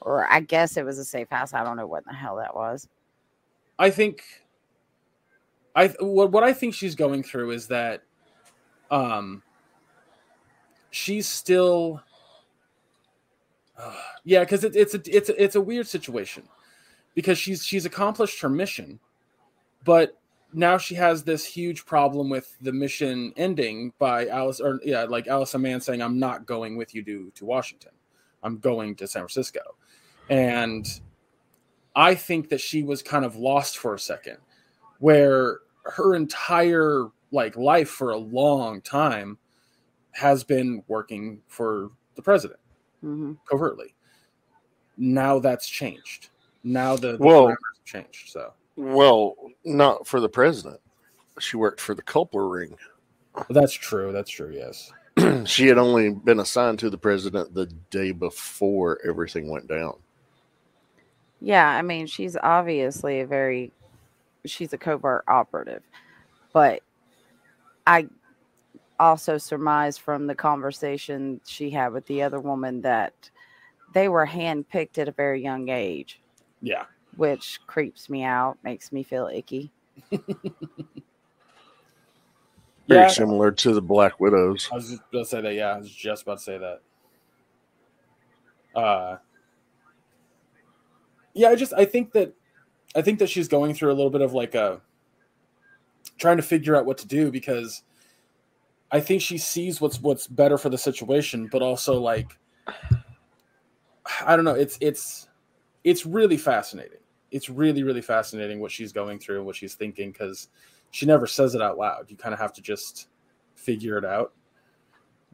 Or 0.00 0.30
I 0.30 0.40
guess 0.40 0.76
it 0.76 0.84
was 0.84 0.98
a 0.98 1.04
safe 1.04 1.28
house. 1.30 1.52
I 1.52 1.64
don't 1.64 1.76
know 1.76 1.86
what 1.86 2.04
the 2.04 2.12
hell 2.12 2.36
that 2.36 2.54
was. 2.54 2.88
I 3.78 3.90
think 3.90 4.22
I 5.74 5.88
what 6.00 6.32
what 6.32 6.44
I 6.44 6.52
think 6.52 6.74
she's 6.74 6.94
going 6.94 7.22
through 7.22 7.52
is 7.52 7.68
that 7.68 8.02
um 8.90 9.42
she's 10.90 11.26
still 11.26 12.02
uh, 13.78 13.94
yeah 14.24 14.40
because 14.40 14.64
it, 14.64 14.76
it's 14.76 14.94
a 14.94 15.16
it's 15.16 15.28
a, 15.28 15.42
it's 15.42 15.54
a 15.56 15.60
weird 15.60 15.86
situation 15.86 16.42
because 17.14 17.38
she's 17.38 17.64
she's 17.64 17.86
accomplished 17.86 18.40
her 18.40 18.48
mission 18.48 18.98
but 19.84 20.18
now 20.52 20.78
she 20.78 20.94
has 20.94 21.22
this 21.22 21.44
huge 21.44 21.84
problem 21.84 22.30
with 22.30 22.56
the 22.62 22.72
mission 22.72 23.32
ending 23.36 23.92
by 23.98 24.26
Alice 24.28 24.60
or 24.60 24.80
yeah 24.84 25.04
like 25.04 25.28
Allison 25.28 25.62
Mann 25.62 25.80
saying 25.80 26.02
I'm 26.02 26.18
not 26.18 26.46
going 26.46 26.76
with 26.76 26.94
you 26.94 27.02
to 27.04 27.30
to 27.34 27.44
Washington. 27.44 27.92
I'm 28.42 28.58
going 28.58 28.94
to 28.96 29.06
San 29.06 29.20
Francisco. 29.20 29.60
And 30.30 30.86
I 31.96 32.14
think 32.14 32.50
that 32.50 32.60
she 32.60 32.82
was 32.82 33.02
kind 33.02 33.24
of 33.24 33.36
lost 33.36 33.78
for 33.78 33.94
a 33.94 33.98
second, 33.98 34.38
where 34.98 35.60
her 35.84 36.14
entire 36.14 37.06
like 37.30 37.56
life 37.56 37.88
for 37.88 38.10
a 38.10 38.16
long 38.16 38.80
time 38.80 39.38
has 40.12 40.42
been 40.44 40.82
working 40.88 41.40
for 41.46 41.90
the 42.16 42.22
president 42.22 42.58
hmm 43.00 43.32
covertly. 43.48 43.94
Now 44.96 45.38
that's 45.38 45.68
changed. 45.68 46.30
Now 46.64 46.96
the, 46.96 47.12
the 47.12 47.18
Well- 47.18 47.48
have 47.48 47.56
changed. 47.84 48.30
So 48.30 48.52
Well, 48.76 49.36
not 49.64 50.06
for 50.06 50.20
the 50.20 50.28
president. 50.28 50.80
She 51.38 51.56
worked 51.56 51.80
for 51.80 51.94
the 51.94 52.02
Culper 52.02 52.50
Ring. 52.50 52.76
that's 53.50 53.72
true. 53.72 54.10
That's 54.12 54.30
true. 54.30 54.50
Yes. 54.52 54.92
she 55.48 55.66
had 55.68 55.78
only 55.78 56.10
been 56.10 56.40
assigned 56.40 56.80
to 56.80 56.90
the 56.90 56.98
president 56.98 57.54
the 57.54 57.66
day 57.90 58.10
before 58.10 58.98
everything 59.06 59.48
went 59.48 59.68
down. 59.68 59.94
Yeah, 61.40 61.68
I 61.68 61.82
mean, 61.82 62.06
she's 62.08 62.36
obviously 62.42 63.20
a 63.20 63.26
very 63.26 63.70
she's 64.46 64.72
a 64.72 64.78
covert 64.78 65.24
operative. 65.28 65.82
But 66.52 66.82
I 67.86 68.08
also 69.00 69.38
surmise 69.38 69.96
from 69.96 70.26
the 70.26 70.34
conversation 70.34 71.40
she 71.46 71.70
had 71.70 71.92
with 71.92 72.06
the 72.06 72.22
other 72.22 72.40
woman 72.40 72.80
that 72.82 73.30
they 73.94 74.08
were 74.08 74.26
handpicked 74.26 74.98
at 74.98 75.08
a 75.08 75.12
very 75.12 75.42
young 75.42 75.68
age, 75.68 76.20
Yeah. 76.60 76.84
which 77.16 77.60
creeps 77.66 78.10
me 78.10 78.24
out, 78.24 78.58
makes 78.62 78.92
me 78.92 79.02
feel 79.02 79.28
icky. 79.32 79.72
Very 80.10 80.22
Yeah. 82.86 83.08
similar 83.08 83.50
to 83.52 83.74
the 83.74 83.82
Black 83.82 84.18
Widows. 84.18 84.68
I 84.72 84.76
was 84.76 84.90
just 84.90 85.02
about 85.10 85.18
to 85.18 85.24
say 85.26 85.40
that. 85.42 85.54
Yeah, 85.54 85.74
I 85.74 85.78
was 85.78 85.90
just 85.90 86.22
about 86.22 86.38
to 86.38 86.44
say 86.44 86.58
that. 86.58 86.80
Uh, 88.74 89.16
yeah, 91.34 91.48
I 91.48 91.54
just 91.56 91.72
I 91.74 91.84
think 91.84 92.12
that 92.12 92.34
I 92.96 93.02
think 93.02 93.18
that 93.18 93.28
she's 93.28 93.48
going 93.48 93.74
through 93.74 93.92
a 93.92 93.94
little 93.94 94.10
bit 94.10 94.22
of 94.22 94.32
like 94.32 94.54
a 94.54 94.80
trying 96.18 96.36
to 96.36 96.42
figure 96.42 96.76
out 96.76 96.86
what 96.86 96.98
to 96.98 97.06
do 97.06 97.30
because 97.30 97.82
I 98.90 99.00
think 99.00 99.22
she 99.22 99.38
sees 99.38 99.80
what's 99.80 100.00
what's 100.00 100.26
better 100.26 100.58
for 100.58 100.70
the 100.70 100.78
situation, 100.78 101.48
but 101.50 101.62
also 101.62 102.00
like 102.00 102.38
I 104.24 104.36
don't 104.36 104.44
know. 104.44 104.54
It's 104.54 104.78
it's 104.80 105.28
it's 105.84 106.06
really 106.06 106.36
fascinating. 106.36 106.98
It's 107.30 107.50
really 107.50 107.82
really 107.82 108.00
fascinating 108.00 108.60
what 108.60 108.72
she's 108.72 108.92
going 108.92 109.18
through 109.18 109.38
and 109.38 109.46
what 109.46 109.56
she's 109.56 109.74
thinking 109.74 110.10
because 110.10 110.48
she 110.90 111.04
never 111.04 111.26
says 111.26 111.54
it 111.54 111.62
out 111.62 111.76
loud. 111.76 112.06
You 112.08 112.16
kind 112.16 112.32
of 112.32 112.40
have 112.40 112.52
to 112.54 112.62
just 112.62 113.08
figure 113.54 113.98
it 113.98 114.04
out. 114.04 114.32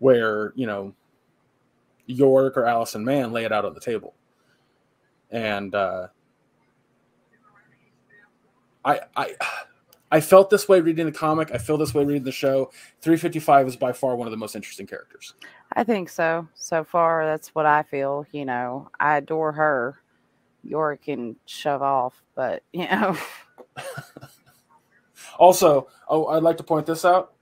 Where 0.00 0.52
you 0.56 0.66
know 0.66 0.92
York 2.06 2.56
or 2.56 2.66
Allison 2.66 3.04
Mann 3.04 3.32
lay 3.32 3.44
it 3.44 3.52
out 3.52 3.64
on 3.64 3.74
the 3.74 3.80
table, 3.80 4.14
and 5.30 5.72
uh, 5.74 6.08
I 8.84 9.00
I 9.16 9.34
I 10.10 10.20
felt 10.20 10.50
this 10.50 10.68
way 10.68 10.80
reading 10.80 11.06
the 11.06 11.12
comic. 11.12 11.50
I 11.52 11.58
feel 11.58 11.76
this 11.76 11.94
way 11.94 12.04
reading 12.04 12.24
the 12.24 12.32
show. 12.32 12.70
355 13.00 13.68
is 13.68 13.76
by 13.76 13.92
far 13.92 14.16
one 14.16 14.26
of 14.26 14.30
the 14.30 14.36
most 14.36 14.54
interesting 14.54 14.86
characters. 14.86 15.34
I 15.72 15.84
think 15.84 16.08
so. 16.08 16.46
So 16.54 16.84
far, 16.84 17.26
that's 17.26 17.54
what 17.54 17.66
I 17.66 17.82
feel. 17.82 18.26
You 18.32 18.44
know, 18.44 18.90
I 19.00 19.16
adore 19.16 19.52
her. 19.52 20.00
York 20.62 21.02
can 21.04 21.36
shove 21.46 21.82
off, 21.82 22.22
but 22.34 22.62
you 22.72 22.86
know, 22.88 23.16
Also, 25.38 25.88
oh, 26.08 26.26
I'd 26.26 26.42
like 26.42 26.56
to 26.58 26.62
point 26.62 26.86
this 26.86 27.04
out. 27.04 27.32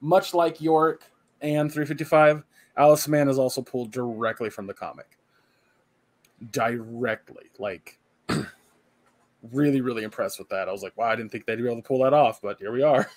Much 0.00 0.34
like 0.34 0.60
York 0.60 1.04
and 1.40 1.70
355, 1.70 2.44
Alice 2.76 3.08
Mann 3.08 3.28
is 3.28 3.38
also 3.38 3.62
pulled 3.62 3.90
directly 3.90 4.50
from 4.50 4.66
the 4.66 4.74
comic. 4.74 5.18
Directly. 6.52 7.50
Like, 7.58 7.98
really, 9.52 9.80
really 9.80 10.02
impressed 10.04 10.38
with 10.38 10.48
that. 10.50 10.68
I 10.68 10.72
was 10.72 10.82
like, 10.82 10.96
wow, 10.96 11.08
I 11.08 11.16
didn't 11.16 11.32
think 11.32 11.46
they'd 11.46 11.56
be 11.56 11.66
able 11.66 11.76
to 11.76 11.82
pull 11.82 12.02
that 12.02 12.12
off, 12.14 12.40
but 12.42 12.58
here 12.58 12.72
we 12.72 12.82
are. 12.82 13.10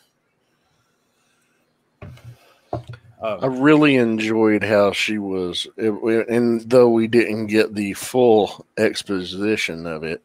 I 3.42 3.46
Um, 3.46 3.48
really 3.48 3.96
enjoyed 3.96 4.64
how 4.64 4.92
she 4.92 5.18
was, 5.18 5.66
it, 5.78 6.28
and 6.30 6.62
though 6.70 6.90
we 6.90 7.08
didn't 7.08 7.48
get 7.48 7.74
the 7.74 7.94
full 7.94 8.66
exposition 8.78 9.86
of 9.86 10.04
it, 10.04 10.22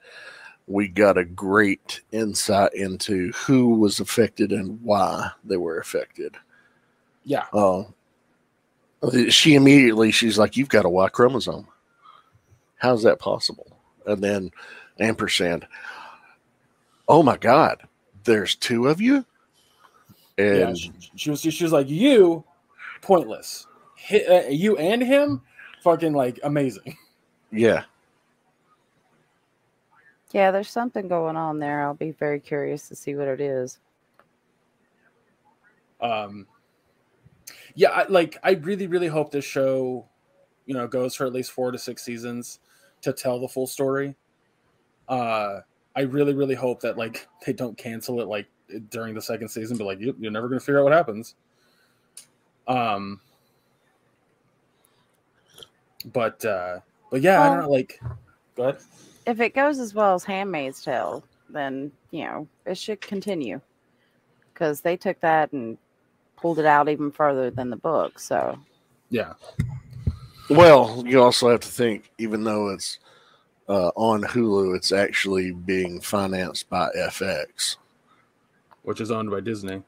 we 0.67 0.89
got 0.89 1.17
a 1.17 1.25
great 1.25 2.01
insight 2.13 2.75
into 2.75 3.33
who 3.33 3.77
was 3.77 4.01
affected 4.01 4.53
and 4.53 4.83
why 4.83 5.31
they 5.45 5.57
were 5.57 5.79
affected. 5.79 6.37
yeah. 7.25 7.47
Uh, 7.53 7.85
she 9.29 9.55
immediately 9.55 10.11
she's 10.11 10.39
like, 10.39 10.57
"You've 10.57 10.69
got 10.69 10.85
a 10.85 10.89
Y 10.91 11.09
chromosome. 11.09 11.69
How's 12.77 13.03
that 13.05 13.21
possible?" 13.21 13.79
And 14.07 14.23
then 14.23 14.51
ampersand. 15.01 15.67
Oh 17.09 17.23
my 17.23 17.37
God! 17.37 17.83
There's 18.25 18.55
two 18.57 18.89
of 18.89 19.01
you. 19.01 19.27
yeah 20.53 20.73
And 20.73 20.77
she, 20.77 20.93
she 21.17 21.31
was 21.31 21.41
she 21.43 21.65
was 21.65 21.73
like, 21.73 21.89
you, 21.89 22.45
pointless. 23.03 23.67
Hi- 24.09 24.25
uh, 24.47 24.49
you 24.51 24.77
and 24.79 25.03
him, 25.03 25.43
fucking 25.83 26.15
like 26.15 26.41
amazing. 26.45 26.97
yeah, 27.53 27.85
yeah, 30.33 30.51
there's 30.51 30.71
something 30.71 31.09
going 31.09 31.37
on 31.37 31.59
there. 31.61 31.83
I'll 31.83 31.95
be 31.95 32.13
very 32.13 32.41
curious 32.41 32.89
to 32.89 32.97
see 32.97 33.15
what 33.17 33.29
it 33.29 33.41
is. 33.41 33.79
um 36.01 36.47
yeah 37.75 37.91
I, 37.91 38.07
like 38.09 38.39
i 38.45 38.53
really 38.53 38.87
really 38.87 39.09
hope 39.09 39.33
this 39.33 39.45
show 39.45 40.09
you 40.67 40.75
know 40.75 40.87
goes 40.89 41.15
for 41.15 41.27
at 41.27 41.33
least 41.33 41.53
four 41.53 41.73
to 41.73 41.79
six 41.79 42.05
seasons 42.05 42.61
to 43.03 43.13
tell 43.13 43.41
the 43.41 43.49
full 43.49 43.67
story 43.67 44.17
uh 45.09 45.61
i 45.97 46.01
really 46.03 46.35
really 46.35 46.55
hope 46.55 46.81
that 46.81 46.97
like 46.97 47.27
they 47.47 47.53
don't 47.53 47.77
cancel 47.77 48.21
it 48.21 48.29
like 48.29 48.47
during 48.91 49.15
the 49.15 49.23
second 49.23 49.49
season 49.49 49.77
but 49.77 49.85
like 49.85 50.01
you, 50.01 50.15
you're 50.19 50.31
never 50.31 50.49
gonna 50.49 50.61
figure 50.61 50.79
out 50.81 50.85
what 50.85 50.93
happens. 50.93 51.35
Um 52.67 53.21
but 56.13 56.45
uh 56.45 56.81
but 57.11 57.23
yeah 57.23 57.43
i 57.43 57.49
don't 57.49 57.61
know 57.61 57.71
like 57.71 58.01
but 58.59 58.83
If 59.25 59.41
it 59.41 59.55
goes 59.55 59.79
as 59.79 59.95
well 59.95 60.15
as 60.15 60.25
Handmaid's 60.25 60.83
Tale, 60.83 61.23
then 61.49 61.93
you 62.11 62.25
know 62.25 62.49
it 62.67 62.77
should 62.77 63.01
continue. 63.01 63.61
Because 64.53 64.81
they 64.81 64.97
took 64.97 65.21
that 65.21 65.53
and 65.53 65.79
pulled 66.37 66.59
it 66.59 66.67
out 66.67 66.89
even 66.89 67.13
further 67.13 67.51
than 67.51 67.71
the 67.71 67.77
book. 67.77 68.19
So. 68.19 68.59
Yeah. 69.11 69.35
Well, 70.51 71.05
you 71.07 71.23
also 71.23 71.51
have 71.51 71.61
to 71.61 71.69
think, 71.69 72.11
even 72.19 72.43
though 72.43 72.71
it's 72.71 72.99
uh, 73.69 73.89
on 73.97 74.23
Hulu, 74.23 74.75
it's 74.77 74.93
actually 74.93 75.53
being 75.53 76.01
financed 76.01 76.69
by 76.71 76.89
FX. 76.97 77.77
which 78.83 79.01
is 79.01 79.11
owned 79.11 79.31
by 79.31 79.41
disney 79.41 79.83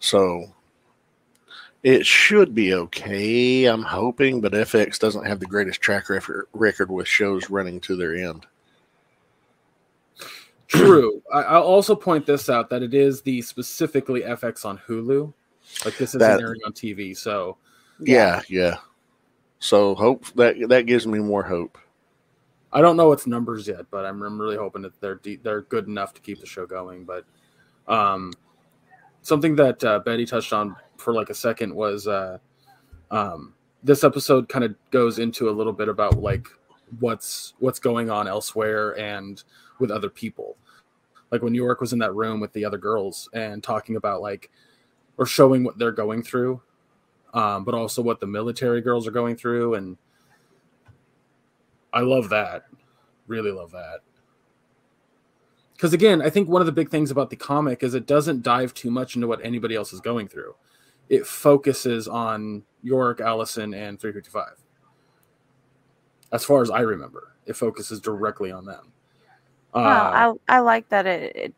So 0.00 0.52
it 1.82 2.04
should 2.06 2.54
be 2.54 2.74
okay, 2.74 3.64
I'm 3.64 3.82
hoping, 3.82 4.40
but 4.40 4.52
FX 4.52 4.98
doesn't 4.98 5.24
have 5.24 5.40
the 5.40 5.46
greatest 5.46 5.80
track 5.80 6.08
record, 6.08 6.90
with 6.90 7.08
shows 7.08 7.50
running 7.50 7.80
to 7.80 7.96
their 7.96 8.14
end. 8.14 8.46
True. 10.68 11.20
I'll 11.32 11.62
also 11.62 11.94
point 11.94 12.24
this 12.24 12.48
out 12.48 12.70
that 12.70 12.82
it 12.82 12.94
is 12.94 13.20
the 13.22 13.42
specifically 13.42 14.22
FX 14.22 14.64
on 14.64 14.78
Hulu. 14.88 15.32
Like 15.84 15.96
this 15.98 16.10
isn't 16.10 16.20
That- 16.20 16.40
airing 16.40 16.60
on 16.64 16.72
TV, 16.72 17.16
so 17.16 17.56
Yeah, 18.00 18.42
yeah. 18.48 18.76
So 19.58 19.94
hope 19.94 20.26
that 20.34 20.56
that 20.68 20.86
gives 20.86 21.06
me 21.06 21.18
more 21.18 21.42
hope. 21.42 21.78
I 22.72 22.80
don't 22.80 22.96
know 22.96 23.12
its 23.12 23.26
numbers 23.26 23.68
yet, 23.68 23.86
but 23.90 24.06
I'm, 24.06 24.22
I'm 24.22 24.40
really 24.40 24.56
hoping 24.56 24.82
that 24.82 24.98
they're 25.00 25.16
de- 25.16 25.36
they're 25.36 25.62
good 25.62 25.86
enough 25.86 26.14
to 26.14 26.20
keep 26.20 26.40
the 26.40 26.46
show 26.46 26.66
going. 26.66 27.04
But 27.04 27.24
um, 27.86 28.32
something 29.20 29.56
that 29.56 29.82
uh, 29.84 29.98
Betty 30.00 30.24
touched 30.24 30.52
on 30.52 30.76
for 30.96 31.12
like 31.12 31.28
a 31.28 31.34
second 31.34 31.74
was 31.74 32.08
uh, 32.08 32.38
um, 33.10 33.54
this 33.82 34.04
episode 34.04 34.48
kind 34.48 34.64
of 34.64 34.74
goes 34.90 35.18
into 35.18 35.50
a 35.50 35.52
little 35.52 35.72
bit 35.72 35.88
about 35.88 36.20
like 36.20 36.48
what's 37.00 37.54
what's 37.58 37.78
going 37.78 38.10
on 38.10 38.26
elsewhere 38.26 38.98
and 38.98 39.42
with 39.78 39.90
other 39.90 40.08
people. 40.08 40.56
Like 41.30 41.42
when 41.42 41.52
New 41.52 41.62
York 41.62 41.80
was 41.80 41.92
in 41.92 41.98
that 42.00 42.14
room 42.14 42.40
with 42.40 42.52
the 42.52 42.64
other 42.64 42.78
girls 42.78 43.28
and 43.32 43.62
talking 43.62 43.96
about 43.96 44.20
like 44.22 44.50
or 45.18 45.26
showing 45.26 45.64
what 45.64 45.78
they're 45.78 45.92
going 45.92 46.22
through, 46.22 46.62
um, 47.34 47.64
but 47.64 47.74
also 47.74 48.02
what 48.02 48.20
the 48.20 48.26
military 48.26 48.80
girls 48.80 49.06
are 49.06 49.12
going 49.12 49.36
through 49.36 49.74
and 49.74 49.96
I 51.92 52.00
love 52.00 52.28
that. 52.30 52.64
Really 53.26 53.50
love 53.50 53.70
that. 53.72 54.00
Because 55.74 55.92
again, 55.92 56.22
I 56.22 56.30
think 56.30 56.48
one 56.48 56.62
of 56.62 56.66
the 56.66 56.72
big 56.72 56.90
things 56.90 57.10
about 57.10 57.30
the 57.30 57.36
comic 57.36 57.82
is 57.82 57.94
it 57.94 58.06
doesn't 58.06 58.42
dive 58.42 58.72
too 58.72 58.90
much 58.90 59.16
into 59.16 59.26
what 59.26 59.44
anybody 59.44 59.74
else 59.74 59.92
is 59.92 60.00
going 60.00 60.28
through. 60.28 60.54
It 61.08 61.26
focuses 61.26 62.06
on 62.06 62.62
York, 62.82 63.20
Allison, 63.20 63.74
and 63.74 64.00
355. 64.00 64.54
As 66.32 66.44
far 66.44 66.62
as 66.62 66.70
I 66.70 66.80
remember, 66.80 67.36
it 67.46 67.54
focuses 67.56 68.00
directly 68.00 68.50
on 68.52 68.64
them. 68.64 68.92
Well, 69.74 69.84
Uh, 69.84 70.34
I 70.48 70.56
I 70.56 70.60
like 70.60 70.88
that 70.90 71.06
it, 71.06 71.34
it 71.36 71.54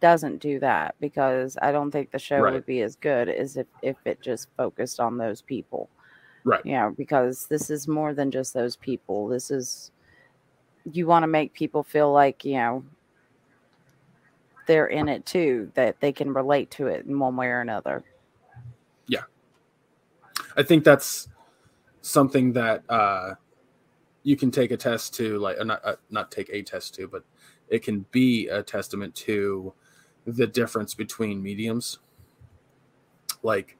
doesn't 0.00 0.38
do 0.38 0.58
that 0.60 0.94
because 1.00 1.56
I 1.62 1.70
don't 1.72 1.90
think 1.90 2.10
the 2.10 2.18
show 2.18 2.40
Right. 2.40 2.52
would 2.52 2.66
be 2.66 2.82
as 2.82 2.96
good 2.96 3.28
as 3.28 3.56
if 3.56 3.66
if 3.82 3.96
it 4.04 4.20
just 4.20 4.48
focused 4.56 5.00
on 5.00 5.16
those 5.16 5.40
people. 5.40 5.88
Right. 6.44 6.64
You 6.64 6.72
know, 6.72 6.94
because 6.96 7.46
this 7.46 7.70
is 7.70 7.88
more 7.88 8.14
than 8.14 8.30
just 8.30 8.54
those 8.54 8.76
people. 8.76 9.28
This 9.28 9.50
is 9.50 9.90
you 10.90 11.06
want 11.06 11.22
to 11.22 11.28
make 11.28 11.52
people 11.52 11.82
feel 11.82 12.12
like 12.12 12.44
you 12.44 12.54
know 12.54 12.84
they're 14.66 14.86
in 14.86 15.08
it 15.08 15.26
too, 15.26 15.70
that 15.74 16.00
they 16.00 16.12
can 16.12 16.32
relate 16.32 16.70
to 16.72 16.86
it 16.86 17.06
in 17.06 17.18
one 17.18 17.36
way 17.36 17.48
or 17.48 17.60
another. 17.60 18.04
Yeah. 19.06 19.22
I 20.56 20.62
think 20.62 20.84
that's 20.84 21.28
something 22.00 22.52
that 22.52 22.84
uh, 22.88 23.34
you 24.22 24.36
can 24.36 24.50
take 24.50 24.70
a 24.70 24.76
test 24.76 25.14
to, 25.16 25.38
like, 25.38 25.58
uh, 25.58 25.64
not 25.64 25.80
uh, 25.84 25.96
not 26.10 26.30
take 26.30 26.50
a 26.50 26.62
test 26.62 26.94
to, 26.94 27.08
but 27.08 27.24
it 27.68 27.82
can 27.82 28.04
be 28.10 28.48
a 28.48 28.62
testament 28.62 29.14
to 29.14 29.72
the 30.26 30.46
difference 30.46 30.94
between 30.94 31.42
mediums. 31.42 31.98
Like, 33.42 33.76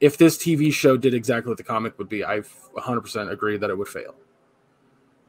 if 0.00 0.18
this 0.18 0.36
TV 0.36 0.72
show 0.72 0.96
did 0.96 1.14
exactly 1.14 1.50
what 1.50 1.58
the 1.58 1.64
comic 1.64 1.98
would 1.98 2.08
be, 2.08 2.24
I 2.24 2.40
100% 2.40 3.30
agree 3.30 3.56
that 3.56 3.70
it 3.70 3.78
would 3.78 3.88
fail. 3.88 4.14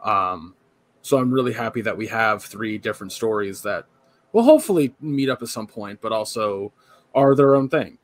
Um, 0.03 0.55
so 1.01 1.17
I'm 1.17 1.31
really 1.31 1.53
happy 1.53 1.81
that 1.81 1.95
we 1.95 2.07
have 2.07 2.43
three 2.43 2.77
different 2.77 3.11
stories 3.11 3.61
that 3.61 3.85
will 4.31 4.43
hopefully 4.43 4.95
meet 4.99 5.29
up 5.29 5.41
at 5.41 5.47
some 5.49 5.67
point, 5.67 6.01
but 6.01 6.11
also 6.11 6.73
are 7.13 7.35
their 7.35 7.55
own 7.55 7.69
thing. 7.69 7.97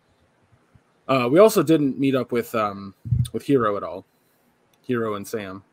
Uh, 1.08 1.28
we 1.30 1.40
also 1.40 1.62
didn't 1.64 2.00
meet 2.00 2.16
up 2.16 2.32
with 2.32 2.54
um, 2.56 2.94
with 3.34 3.44
Hero 3.44 3.76
at 3.76 3.84
all, 3.84 4.06
Hero 4.82 5.16
and 5.16 5.28
Sam. 5.28 5.64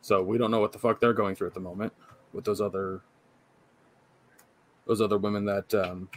So 0.00 0.22
we 0.22 0.38
don't 0.38 0.50
know 0.50 0.60
what 0.60 0.72
the 0.72 0.78
fuck 0.78 1.00
they're 1.00 1.12
going 1.12 1.36
through 1.36 1.48
at 1.48 1.54
the 1.54 1.60
moment 1.60 1.92
with 2.32 2.44
those 2.44 2.60
other 2.60 3.02
those 4.86 5.00
other 5.00 5.18
women 5.18 5.44
that 5.44 5.72
um, 5.74 6.08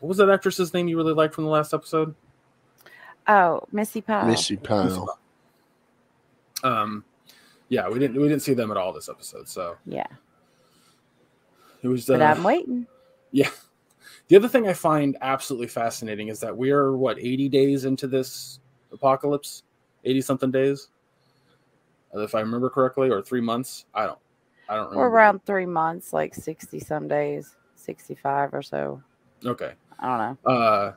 what 0.00 0.08
was 0.08 0.18
that 0.18 0.30
actress's 0.30 0.72
name 0.72 0.86
you 0.86 0.96
really 0.96 1.14
liked 1.14 1.34
from 1.34 1.44
the 1.44 1.50
last 1.50 1.74
episode? 1.74 2.14
Oh, 3.26 3.62
Missy 3.72 4.00
Pyle. 4.00 4.26
Missy 4.26 4.56
Pyle. 4.56 5.18
Um, 6.62 7.04
yeah, 7.68 7.88
we 7.88 7.98
didn't 7.98 8.20
we 8.20 8.28
didn't 8.28 8.42
see 8.42 8.54
them 8.54 8.70
at 8.70 8.76
all 8.76 8.92
this 8.92 9.08
episode. 9.08 9.48
So 9.48 9.76
Yeah, 9.86 10.06
it 11.82 11.88
was. 11.88 12.06
but 12.06 12.20
uh, 12.20 12.24
I'm 12.26 12.42
waiting. 12.42 12.86
Yeah. 13.32 13.50
The 14.28 14.36
other 14.36 14.48
thing 14.48 14.68
I 14.68 14.72
find 14.72 15.18
absolutely 15.20 15.66
fascinating 15.66 16.28
is 16.28 16.40
that 16.40 16.56
we 16.56 16.70
are 16.70 16.96
what 16.96 17.18
80 17.18 17.48
days 17.50 17.84
into 17.84 18.06
this 18.06 18.58
apocalypse, 18.90 19.64
80 20.04 20.20
something 20.22 20.50
days, 20.50 20.88
if 22.14 22.34
I 22.34 22.40
remember 22.40 22.70
correctly, 22.70 23.10
or 23.10 23.20
three 23.20 23.42
months. 23.42 23.84
I 23.94 24.06
don't, 24.06 24.18
I 24.68 24.76
don't 24.76 24.94
We're 24.94 25.08
around 25.08 25.44
three 25.44 25.66
months, 25.66 26.12
like 26.14 26.34
sixty 26.34 26.78
some 26.80 27.06
days, 27.06 27.56
sixty 27.76 28.14
five 28.14 28.54
or 28.54 28.62
so. 28.62 29.02
Okay. 29.44 29.72
I 30.00 30.06
don't 30.06 30.38
know. 30.44 30.50
Uh, 30.50 30.92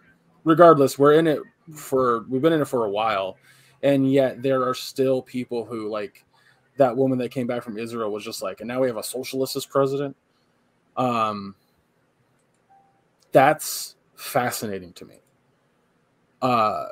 regardless, 0.46 0.98
we're 0.98 1.14
in 1.14 1.28
it 1.28 1.40
for 1.74 2.26
we've 2.30 2.42
been 2.42 2.54
in 2.54 2.62
it 2.62 2.68
for 2.68 2.86
a 2.86 2.90
while, 2.90 3.38
and 3.84 4.12
yet 4.12 4.42
there 4.42 4.68
are 4.68 4.74
still 4.74 5.22
people 5.22 5.66
who 5.66 5.90
like 5.90 6.26
that 6.78 6.96
woman 6.96 7.18
that 7.20 7.30
came 7.30 7.48
back 7.48 7.64
from 7.64 7.78
Israel 7.78 8.12
was 8.12 8.24
just 8.24 8.42
like, 8.42 8.62
and 8.62 8.68
now 8.68 8.80
we 8.82 8.88
have 8.88 8.98
a 8.98 9.04
socialist 9.04 9.56
as 9.56 9.66
president. 9.66 10.16
Um, 10.96 11.56
that's 13.32 13.96
fascinating 14.16 14.94
to 14.94 15.06
me. 15.06 15.16
Uh, 16.42 16.86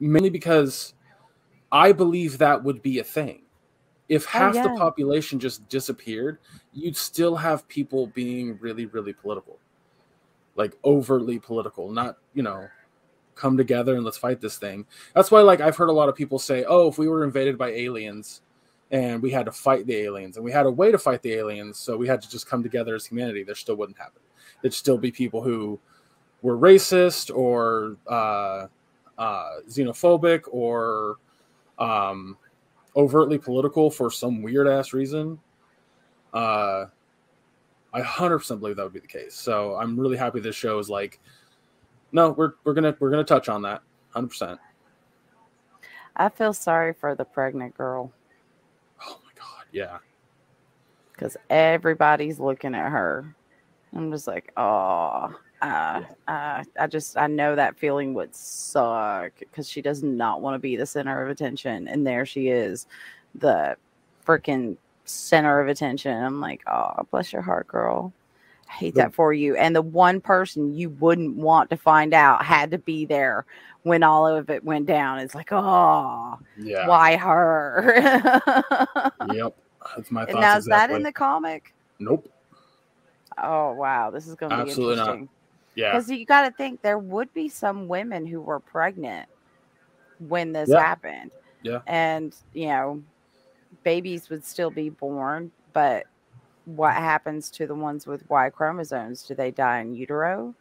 mainly 0.00 0.30
because 0.30 0.94
I 1.72 1.92
believe 1.92 2.38
that 2.38 2.62
would 2.62 2.82
be 2.82 2.98
a 2.98 3.04
thing. 3.04 3.42
If 4.08 4.24
Oh, 4.26 4.28
half 4.28 4.54
the 4.54 4.70
population 4.78 5.40
just 5.40 5.68
disappeared, 5.68 6.38
you'd 6.72 6.96
still 6.96 7.34
have 7.34 7.66
people 7.66 8.06
being 8.08 8.56
really, 8.60 8.86
really 8.86 9.12
political, 9.12 9.58
like 10.54 10.76
overtly 10.84 11.40
political, 11.40 11.90
not, 11.90 12.18
you 12.32 12.44
know, 12.44 12.68
come 13.36 13.56
together 13.56 13.94
and 13.94 14.04
let's 14.04 14.18
fight 14.18 14.40
this 14.40 14.58
thing. 14.58 14.84
That's 15.14 15.30
why, 15.30 15.42
like, 15.42 15.60
I've 15.60 15.76
heard 15.76 15.90
a 15.90 15.92
lot 15.92 16.08
of 16.08 16.16
people 16.16 16.38
say, 16.38 16.64
oh, 16.66 16.88
if 16.88 16.98
we 16.98 17.06
were 17.06 17.22
invaded 17.22 17.56
by 17.56 17.68
aliens 17.68 18.40
and 18.90 19.22
we 19.22 19.30
had 19.30 19.46
to 19.46 19.52
fight 19.52 19.86
the 19.86 19.96
aliens 19.96 20.36
and 20.36 20.44
we 20.44 20.50
had 20.50 20.66
a 20.66 20.70
way 20.70 20.90
to 20.90 20.98
fight 20.98 21.22
the 21.22 21.34
aliens, 21.34 21.78
so 21.78 21.96
we 21.96 22.08
had 22.08 22.20
to 22.22 22.30
just 22.30 22.48
come 22.48 22.62
together 22.62 22.94
as 22.94 23.06
humanity, 23.06 23.44
there 23.44 23.54
still 23.54 23.76
wouldn't 23.76 23.98
happen. 23.98 24.22
There'd 24.62 24.74
still 24.74 24.98
be 24.98 25.12
people 25.12 25.42
who 25.42 25.78
were 26.42 26.56
racist 26.56 27.34
or 27.34 27.96
uh, 28.06 28.66
uh, 29.18 29.50
xenophobic 29.68 30.42
or 30.50 31.16
um, 31.78 32.36
overtly 32.96 33.38
political 33.38 33.90
for 33.90 34.10
some 34.10 34.42
weird 34.42 34.66
ass 34.66 34.92
reason. 34.92 35.38
Uh, 36.32 36.86
I 37.92 38.00
100% 38.02 38.60
believe 38.60 38.76
that 38.76 38.82
would 38.82 38.92
be 38.92 39.00
the 39.00 39.06
case. 39.06 39.34
So 39.34 39.76
I'm 39.76 39.98
really 39.98 40.16
happy 40.16 40.40
this 40.40 40.56
show 40.56 40.78
is 40.78 40.90
like, 40.90 41.20
no, 42.12 42.30
we're 42.30 42.52
we're 42.64 42.74
gonna 42.74 42.96
we're 43.00 43.10
gonna 43.10 43.24
touch 43.24 43.48
on 43.48 43.62
that 43.62 43.82
100%. 44.14 44.58
I 46.16 46.28
feel 46.30 46.52
sorry 46.52 46.94
for 46.94 47.14
the 47.14 47.24
pregnant 47.24 47.76
girl 47.76 48.12
Oh 49.04 49.20
my 49.24 49.30
god, 49.34 49.64
yeah, 49.72 49.98
because 51.12 51.36
everybody's 51.50 52.40
looking 52.40 52.74
at 52.74 52.90
her. 52.90 53.34
I'm 53.94 54.10
just 54.10 54.26
like, 54.26 54.52
oh, 54.56 55.34
uh, 55.62 56.02
uh, 56.28 56.64
I 56.78 56.86
just 56.88 57.16
I 57.16 57.26
know 57.26 57.54
that 57.54 57.78
feeling 57.78 58.14
would 58.14 58.34
suck 58.34 59.32
because 59.38 59.68
she 59.68 59.82
does 59.82 60.02
not 60.02 60.40
want 60.40 60.54
to 60.54 60.58
be 60.58 60.76
the 60.76 60.86
center 60.86 61.22
of 61.22 61.30
attention, 61.30 61.88
and 61.88 62.06
there 62.06 62.26
she 62.26 62.48
is, 62.48 62.86
the 63.34 63.76
freaking 64.26 64.76
center 65.04 65.60
of 65.60 65.68
attention. 65.68 66.22
I'm 66.22 66.40
like, 66.40 66.62
oh, 66.66 67.06
bless 67.10 67.32
your 67.32 67.42
heart, 67.42 67.68
girl. 67.68 68.12
I 68.68 68.72
hate 68.72 68.94
that 68.96 69.14
for 69.14 69.32
you. 69.32 69.56
And 69.56 69.74
the 69.76 69.82
one 69.82 70.20
person 70.20 70.74
you 70.74 70.90
wouldn't 70.90 71.36
want 71.36 71.70
to 71.70 71.76
find 71.76 72.12
out 72.12 72.44
had 72.44 72.70
to 72.72 72.78
be 72.78 73.04
there 73.06 73.44
when 73.82 74.02
all 74.02 74.26
of 74.26 74.50
it 74.50 74.64
went 74.64 74.86
down. 74.86 75.20
It's 75.20 75.34
like, 75.34 75.52
oh, 75.52 76.38
yeah, 76.58 76.86
why 76.88 77.16
her? 77.16 78.02
yep. 79.32 79.56
That's 79.96 80.10
my 80.10 80.22
and 80.22 80.30
thoughts. 80.32 80.40
now 80.40 80.56
is 80.58 80.64
that 80.66 80.90
in 80.90 81.02
the 81.02 81.12
comic? 81.12 81.72
Nope. 82.00 82.28
Oh 83.42 83.72
wow, 83.74 84.10
this 84.10 84.26
is 84.26 84.34
going 84.34 84.50
to 84.50 84.56
be 84.64 84.70
Absolutely 84.70 84.96
not. 84.96 85.08
interesting. 85.08 85.28
Yeah, 85.74 85.92
Because 85.92 86.10
you 86.10 86.24
got 86.24 86.42
to 86.46 86.50
think 86.52 86.80
there 86.82 86.98
would 86.98 87.32
be 87.34 87.48
some 87.48 87.86
women 87.86 88.26
who 88.26 88.40
were 88.40 88.60
pregnant 88.60 89.28
when 90.18 90.52
this 90.52 90.70
Yeah. 90.70 90.80
happened. 90.80 91.30
Yeah. 91.62 91.80
And, 91.86 92.34
you 92.54 92.68
know, 92.68 93.02
babies 93.84 94.30
would 94.30 94.44
still 94.44 94.70
be 94.70 94.88
born, 94.88 95.52
but 95.74 96.04
what 96.66 96.94
happens 96.94 97.50
to 97.52 97.66
the 97.66 97.74
ones 97.74 98.06
with 98.06 98.28
Y 98.28 98.50
chromosomes? 98.50 99.22
Do 99.22 99.34
they 99.34 99.50
die 99.50 99.80
in 99.80 99.94
utero? 99.94 100.54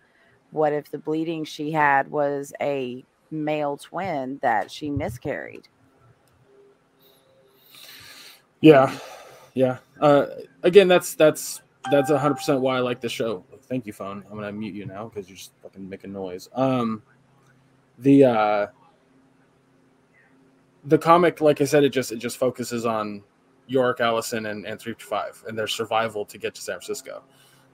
What 0.51 0.71
if 0.71 0.89
the 0.89 0.97
bleeding 0.97 1.43
she 1.43 1.71
had 1.71 2.09
was 2.09 2.53
a 2.61 3.03
male 3.31 3.75
twin 3.75 4.39
that 4.41 4.71
she 4.71 4.89
miscarried? 4.89 5.67
yeah, 8.61 8.97
yeah. 9.53 9.77
Uh, 9.99 10.27
again, 10.63 10.87
that's 10.87 11.13
that's 11.15 11.61
that's 11.91 12.09
100 12.09 12.35
percent 12.35 12.61
why 12.61 12.77
I 12.77 12.79
like 12.79 13.01
the 13.01 13.09
show. 13.09 13.43
Thank 13.63 13.85
you, 13.85 13.93
phone. 13.93 14.23
I'm 14.29 14.35
gonna 14.35 14.51
mute 14.51 14.75
you 14.75 14.85
now 14.85 15.07
because 15.07 15.27
you're 15.27 15.37
just 15.37 15.51
fucking 15.61 15.87
making 15.87 16.13
noise. 16.13 16.49
Um, 16.53 17.03
the 17.99 18.25
uh, 18.25 18.67
the 20.85 20.97
comic, 20.97 21.41
like 21.41 21.61
I 21.61 21.65
said, 21.65 21.83
it 21.83 21.89
just 21.89 22.11
it 22.11 22.17
just 22.17 22.37
focuses 22.37 22.85
on 22.85 23.23
York, 23.67 23.99
Allison, 23.99 24.45
and 24.47 24.65
and 24.65 24.79
three 24.79 24.95
five 24.97 25.43
and 25.47 25.57
their 25.57 25.67
survival 25.67 26.25
to 26.25 26.37
get 26.37 26.55
to 26.55 26.61
San 26.61 26.75
Francisco. 26.75 27.23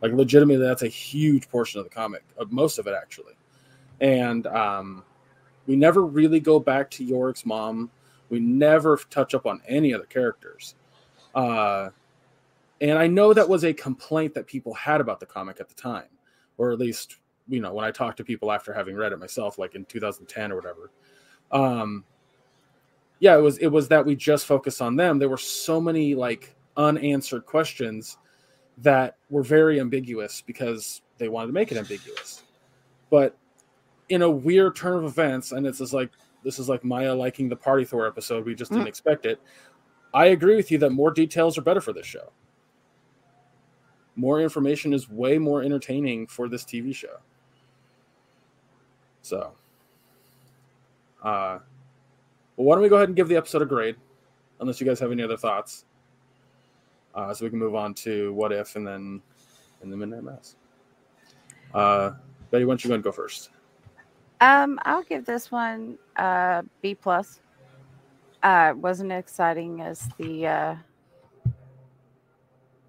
Like 0.01 0.13
legitimately, 0.13 0.65
that's 0.65 0.82
a 0.82 0.88
huge 0.88 1.47
portion 1.49 1.80
of 1.80 1.86
the 1.86 1.89
comic, 1.89 2.23
of 2.38 2.51
most 2.51 2.80
of 2.80 2.88
it 2.88 2.95
actually. 2.99 3.34
And 3.99 4.47
um, 4.47 5.04
we 5.67 5.75
never 5.75 6.04
really 6.04 6.39
go 6.39 6.60
back 6.60 6.89
to 6.91 7.04
York's 7.04 7.45
mom. 7.45 7.91
We 8.30 8.39
never 8.39 8.97
touch 9.10 9.36
up 9.36 9.45
on 9.45 9.62
any 9.67 9.93
other 9.93 10.06
characters. 10.06 10.75
Uh, 11.36 11.89
and 12.80 12.97
I 12.97 13.06
know 13.06 13.34
that 13.34 13.47
was 13.47 13.63
a 13.63 13.73
complaint 13.73 14.34
that 14.34 14.47
people 14.47 14.73
had 14.73 15.01
about 15.01 15.19
the 15.19 15.25
comic 15.25 15.60
at 15.60 15.69
the 15.69 15.75
time, 15.75 16.10
or 16.58 16.71
at 16.71 16.80
least, 16.80 17.17
you 17.47 17.60
know, 17.60 17.73
when 17.73 17.86
I 17.86 17.91
talked 17.91 18.17
to 18.17 18.23
people 18.23 18.51
after 18.51 18.73
having 18.73 18.95
read 18.95 19.12
it 19.12 19.19
myself, 19.19 19.60
like 19.60 19.75
in 19.75 19.86
2010 19.86 20.51
or 20.51 20.56
whatever. 20.56 20.91
Um, 21.51 22.06
yeah, 23.21 23.38
it 23.38 23.41
was 23.41 23.60
it 23.60 23.67
was 23.67 23.88
that 23.89 24.03
we 24.03 24.15
just 24.15 24.47
focused 24.47 24.81
on 24.81 24.95
them. 24.95 25.19
There 25.19 25.29
were 25.29 25.38
so 25.38 25.79
many 25.79 26.15
like 26.15 26.55
unanswered 26.75 27.45
questions 27.45 28.17
that 28.79 29.17
were 29.29 29.43
very 29.43 29.79
ambiguous 29.79 30.41
because 30.41 31.03
they 31.19 31.29
wanted 31.29 31.47
to 31.47 31.53
make 31.53 31.71
it 31.71 31.77
ambiguous. 31.77 32.41
But 33.12 33.38
in 34.10 34.23
a 34.23 34.29
weird 34.29 34.75
turn 34.75 34.97
of 34.97 35.03
events, 35.03 35.51
and 35.51 35.67
it's 35.67 35.77
just 35.77 35.93
like 35.93 36.10
this 36.43 36.57
is 36.57 36.67
like 36.67 36.84
Maya 36.84 37.13
liking 37.13 37.47
the 37.47 37.55
Party 37.55 37.86
Thor 37.86 38.07
episode, 38.07 38.43
we 38.43 38.55
just 38.55 38.71
didn't 38.71 38.86
mm. 38.86 38.89
expect 38.89 39.27
it. 39.27 39.39
I 40.15 40.25
agree 40.27 40.55
with 40.55 40.71
you 40.71 40.79
that 40.79 40.89
more 40.89 41.12
details 41.12 41.60
are 41.60 41.62
better 41.62 41.79
for 41.79 41.93
this 41.93 42.07
show. 42.07 42.31
More 44.15 44.41
information 44.41 44.93
is 44.93 45.07
way 45.07 45.38
more 45.38 45.62
entertaining 45.62 46.25
for 46.25 46.49
this 46.49 46.63
TV 46.63 46.93
show. 46.93 47.19
So, 49.21 49.53
uh, 51.21 51.60
why 52.62 52.76
don't 52.76 52.84
we 52.84 52.89
go 52.89 52.95
ahead 52.97 53.10
and 53.10 53.15
give 53.15 53.28
the 53.28 53.36
episode 53.36 53.62
a 53.62 53.65
grade, 53.65 53.95
unless 54.60 54.80
you 54.80 54.88
guys 54.88 55.00
have 55.00 55.12
any 55.12 55.24
other 55.24 55.38
thoughts, 55.38 55.86
uh, 57.15 57.34
so 57.34 57.45
we 57.45 57.50
can 57.50 57.60
move 57.60 57.76
on 57.76 57.93
to 57.93 58.34
what 58.34 58.52
if 58.52 58.76
and 58.76 58.86
then 58.86 59.21
and 59.82 59.91
the 59.91 59.97
midnight 59.97 60.24
mass. 60.24 60.56
Uh, 61.74 62.12
Betty, 62.52 62.65
why 62.65 62.71
don't 62.71 62.84
you 62.84 62.89
go 62.89 62.95
and 62.95 63.04
go 63.04 63.12
first? 63.12 63.50
Um, 64.41 64.80
I'll 64.84 65.04
give 65.04 65.26
this 65.26 65.52
one 65.52 65.97
uh, 66.17 66.63
B 66.82 66.95
plus. 66.95 67.41
Uh, 68.43 68.74
wasn't 68.76 69.12
exciting 69.12 69.82
as 69.82 70.10
the 70.17 70.47
uh, 70.47 70.76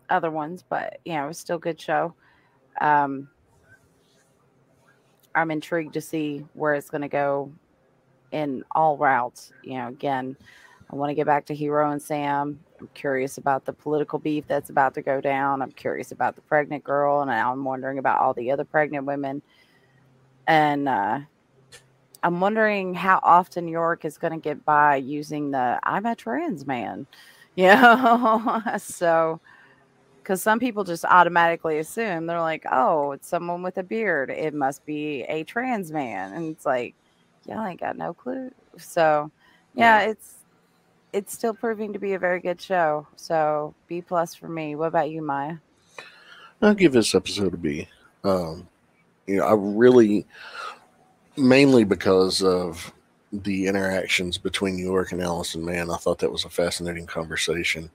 other 0.09 0.31
ones, 0.31 0.65
but 0.69 0.99
know, 1.15 1.25
it 1.25 1.29
was 1.29 1.39
still 1.39 1.57
a 1.57 1.61
good 1.61 1.81
show. 1.81 2.15
Um, 2.81 3.29
I'm 5.35 5.51
intrigued 5.51 5.95
to 5.95 6.01
see 6.01 6.45
where 6.55 6.75
it's 6.75 6.91
going 6.91 7.03
to 7.03 7.09
go 7.09 7.53
in 8.33 8.65
all 8.73 8.97
routes. 8.97 9.53
You 9.63 9.79
know, 9.79 9.89
again, 9.89 10.37
I 10.93 10.97
want 10.97 11.11
to 11.11 11.15
get 11.15 11.27
back 11.27 11.47
to 11.47 11.55
Hero 11.55 11.91
and 11.91 12.03
Sam. 12.03 12.59
I'm 12.81 12.89
curious 12.95 13.39
about 13.39 13.65
the 13.65 13.73
political 13.73 14.19
beef 14.19 14.47
that's 14.47 14.71
about 14.71 14.95
to 14.95 15.03
go 15.03 15.21
down. 15.21 15.63
I'm 15.63 15.73
curious 15.73 16.13
about 16.13 16.35
the 16.35 16.43
pregnant 16.43 16.85
girl, 16.85 17.23
and 17.23 17.31
I'm 17.31 17.65
wondering 17.65 17.99
about 17.99 18.21
all 18.21 18.35
the 18.35 18.51
other 18.51 18.65
pregnant 18.65 19.07
women. 19.07 19.41
And 20.47 20.89
uh, 20.89 21.21
I'm 22.23 22.41
wondering 22.41 22.95
how 22.95 23.21
often 23.23 23.69
York 23.69 24.05
is 24.05 24.19
going 24.19 24.33
to 24.33 24.39
get 24.39 24.65
by 24.65 24.97
using 24.97 25.51
the 25.51 25.79
"I'm 25.83 26.07
a 26.07 26.15
trans 26.15 26.67
man," 26.67 27.07
you 27.55 27.69
know. 27.69 28.63
so, 28.79 29.41
because 30.19 30.43
some 30.43 30.59
people 30.59 30.85
just 30.85 31.05
automatically 31.05 31.79
assume 31.79 32.27
they're 32.27 32.41
like, 32.41 32.65
"Oh, 32.71 33.13
it's 33.13 33.29
someone 33.29 33.63
with 33.63 33.79
a 33.79 33.83
beard. 33.83 34.31
It 34.31 34.55
must 34.55 34.85
be 34.85 35.23
a 35.23 35.45
trans 35.45 35.91
man," 35.91 36.33
and 36.35 36.51
it's 36.51 36.67
like, 36.67 36.95
y'all 37.47 37.67
ain't 37.67 37.81
got 37.81 37.97
no 37.97 38.15
clue. 38.15 38.51
So, 38.79 39.31
yeah, 39.75 40.01
yeah. 40.01 40.11
it's 40.11 40.35
it's 41.13 41.33
still 41.33 41.55
proving 41.55 41.93
to 41.93 41.99
be 41.99 42.15
a 42.15 42.19
very 42.19 42.41
good 42.41 42.61
show. 42.61 43.07
So 43.17 43.75
B 43.87 44.01
plus 44.01 44.35
for 44.35 44.49
me. 44.49 44.75
What 44.75 44.89
about 44.89 45.11
you, 45.11 45.23
Maya? 45.23 45.57
I'll 46.61 46.75
give 46.75 46.93
this 46.93 47.15
episode 47.15 47.55
a 47.55 47.57
B. 47.57 47.89
Um, 48.25 48.69
you 49.27 49.37
know, 49.37 49.47
I 49.47 49.55
really 49.55 50.27
mainly 51.37 51.85
because 51.85 52.43
of 52.43 52.93
the 53.33 53.67
interactions 53.67 54.37
between 54.37 54.79
York 54.79 55.13
and 55.13 55.23
Allison 55.23 55.65
Mann. 55.65 55.91
I 55.91 55.97
thought 55.97 56.19
that 56.19 56.33
was 56.33 56.45
a 56.45 56.51
fascinating 56.51 57.07
conversation. 57.07 57.91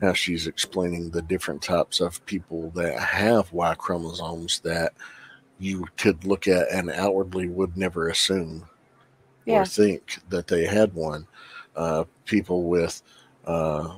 How 0.00 0.14
she's 0.14 0.46
explaining 0.46 1.10
the 1.10 1.22
different 1.22 1.62
types 1.62 2.00
of 2.00 2.24
people 2.26 2.70
that 2.70 2.98
have 2.98 3.52
Y 3.52 3.74
chromosomes 3.74 4.60
that 4.60 4.94
you 5.58 5.86
could 5.96 6.24
look 6.24 6.48
at 6.48 6.72
and 6.72 6.90
outwardly 6.90 7.48
would 7.48 7.76
never 7.76 8.08
assume 8.08 8.68
yeah. 9.44 9.60
or 9.60 9.66
think 9.66 10.18
that 10.28 10.46
they 10.46 10.66
had 10.66 10.94
one. 10.94 11.26
Uh, 11.74 12.04
people 12.26 12.64
with 12.64 13.02
uh, 13.46 13.96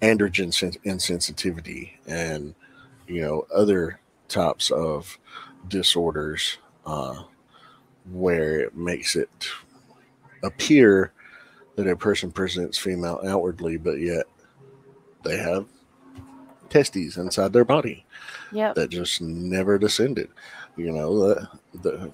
androgen 0.00 0.50
insensitivity 0.84 1.90
and 2.06 2.54
you 3.08 3.20
know 3.20 3.46
other 3.52 3.98
types 4.28 4.70
of 4.70 5.18
disorders 5.68 6.58
uh, 6.86 7.22
where 8.12 8.60
it 8.60 8.76
makes 8.76 9.16
it 9.16 9.48
appear 10.42 11.12
that 11.76 11.86
a 11.86 11.96
person 11.96 12.30
presents 12.30 12.78
female 12.78 13.20
outwardly, 13.26 13.76
but 13.76 13.98
yet 13.98 14.26
they 15.24 15.36
have 15.36 15.66
testes 16.68 17.16
inside 17.16 17.52
their 17.52 17.64
body 17.64 18.04
yep. 18.52 18.74
that 18.74 18.90
just 18.90 19.20
never 19.20 19.78
descended. 19.78 20.28
You 20.76 20.92
know, 20.92 21.18
the, 21.18 21.48
the 21.82 22.12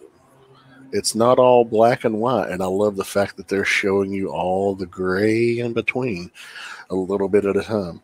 it's 0.92 1.14
not 1.14 1.38
all 1.38 1.64
black 1.64 2.04
and 2.04 2.18
white, 2.20 2.50
and 2.50 2.62
I 2.62 2.66
love 2.66 2.96
the 2.96 3.04
fact 3.04 3.36
that 3.36 3.48
they're 3.48 3.64
showing 3.64 4.12
you 4.12 4.28
all 4.28 4.74
the 4.74 4.86
gray 4.86 5.58
in 5.58 5.72
between, 5.72 6.30
a 6.90 6.94
little 6.94 7.28
bit 7.28 7.44
at 7.44 7.56
a 7.56 7.62
time. 7.62 8.00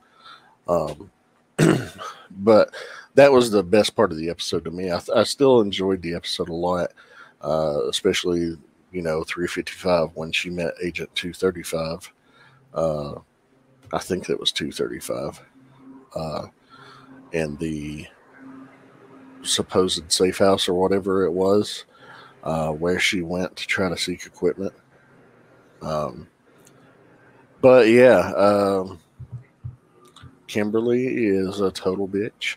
Um, 0.69 1.11
but 2.31 2.75
that 3.15 3.33
was 3.33 3.51
the 3.51 3.63
best 3.63 3.95
part 3.95 4.11
of 4.11 4.19
the 4.19 4.31
episode 4.31 4.65
to 4.65 4.71
me. 4.71 4.91
I, 4.91 5.01
I 5.15 5.23
still 5.25 5.61
enjoyed 5.61 6.03
the 6.03 6.15
episode 6.15 6.49
a 6.49 6.55
lot, 6.55 6.93
uh, 7.43 7.89
especially 7.89 8.57
you 8.91 9.03
know 9.03 9.25
355 9.25 10.11
when 10.15 10.33
she 10.33 10.51
met 10.51 10.75
Agent 10.83 11.15
235. 11.15 12.13
Uh, 12.75 13.15
I 13.93 13.99
think 13.99 14.27
that 14.27 14.41
was 14.41 14.53
235, 14.53 15.43
uh, 16.17 16.47
and 17.33 17.59
the 17.59 18.07
supposed 19.43 20.11
safe 20.11 20.39
house 20.39 20.69
or 20.69 20.75
whatever 20.75 21.25
it 21.25 21.33
was 21.33 21.85
uh, 22.43 22.71
where 22.71 22.99
she 22.99 23.23
went 23.23 23.57
to 23.57 23.67
try 23.67 23.89
to 23.89 23.97
seek 23.97 24.27
equipment. 24.27 24.73
Um, 25.81 26.29
but 27.61 27.89
yeah, 27.89 28.33
um, 28.33 29.01
Kimberly 30.47 31.07
is 31.07 31.61
a 31.61 31.71
total 31.71 32.09
bitch. 32.09 32.57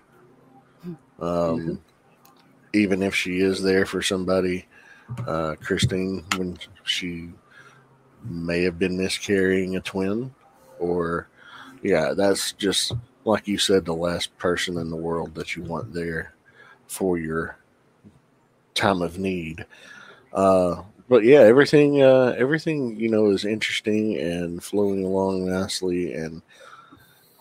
Um, 0.84 0.98
mm-hmm. 1.20 1.74
Even 2.74 3.02
if 3.02 3.16
she 3.16 3.40
is 3.40 3.62
there 3.62 3.86
for 3.86 4.02
somebody, 4.02 4.66
uh, 5.26 5.56
Christine, 5.62 6.26
when 6.36 6.58
she 6.84 7.30
may 8.24 8.64
have 8.64 8.78
been 8.78 8.98
miscarrying 8.98 9.78
a 9.78 9.82
twin, 9.82 10.34
or 10.80 11.30
yeah, 11.82 12.14
that's 12.14 12.52
just 12.54 12.92
like 13.24 13.48
you 13.48 13.58
said, 13.58 13.86
the 13.86 13.94
last 13.94 14.36
person 14.38 14.78
in 14.78 14.90
the 14.90 14.96
world 14.96 15.34
that 15.36 15.56
you 15.56 15.64
want 15.64 15.94
there 15.94 16.34
for 16.88 17.18
your 17.18 17.58
time 18.76 19.02
of 19.02 19.18
need. 19.18 19.66
Uh, 20.34 20.84
but 21.08 21.24
yeah, 21.24 21.40
everything 21.40 22.02
uh, 22.02 22.36
everything 22.38 23.00
you 23.00 23.10
know 23.10 23.30
is 23.30 23.46
interesting 23.46 24.18
and 24.18 24.64
flowing 24.64 25.04
along 25.04 25.50
nicely, 25.50 26.14
and 26.14 26.42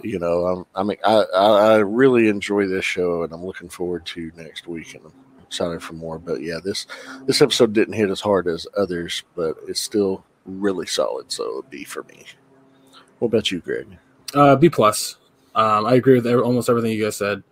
you 0.03 0.19
know 0.19 0.47
I'm 0.47 0.67
I 0.75 0.83
mean 0.83 0.99
I 1.05 1.25
I 1.35 1.77
really 1.77 2.29
enjoy 2.29 2.67
this 2.67 2.85
show, 2.85 3.23
and 3.23 3.33
I'm 3.33 3.45
looking 3.45 3.69
forward 3.69 4.07
to 4.07 4.31
next 4.37 4.67
week, 4.67 4.95
and 4.95 5.05
I'm 5.07 5.13
excited 5.43 5.83
for 5.83 5.95
more. 5.95 6.19
But 6.19 6.43
yeah, 6.43 6.59
this 6.63 6.87
this 7.27 7.43
episode 7.43 7.73
didn't 7.73 7.95
hit 7.95 8.11
as 8.11 8.21
hard 8.21 8.47
as 8.47 8.67
others, 8.77 9.25
but 9.35 9.57
it's 9.67 9.81
still 9.81 10.25
really 10.45 10.87
solid, 10.87 11.33
so 11.33 11.65
B 11.71 11.85
for 11.85 12.03
me. 12.05 12.27
What 13.19 13.29
about 13.29 13.51
you, 13.51 13.61
Greg? 13.61 13.87
Uh, 14.35 14.57
B 14.57 14.69
plus. 14.69 15.17
Um, 15.55 15.87
I 15.87 15.95
agree 15.95 16.21
with 16.21 16.27
almost 16.27 16.69
everything 16.69 16.91
you 16.93 17.05
guys 17.05 17.17
said. 17.17 17.43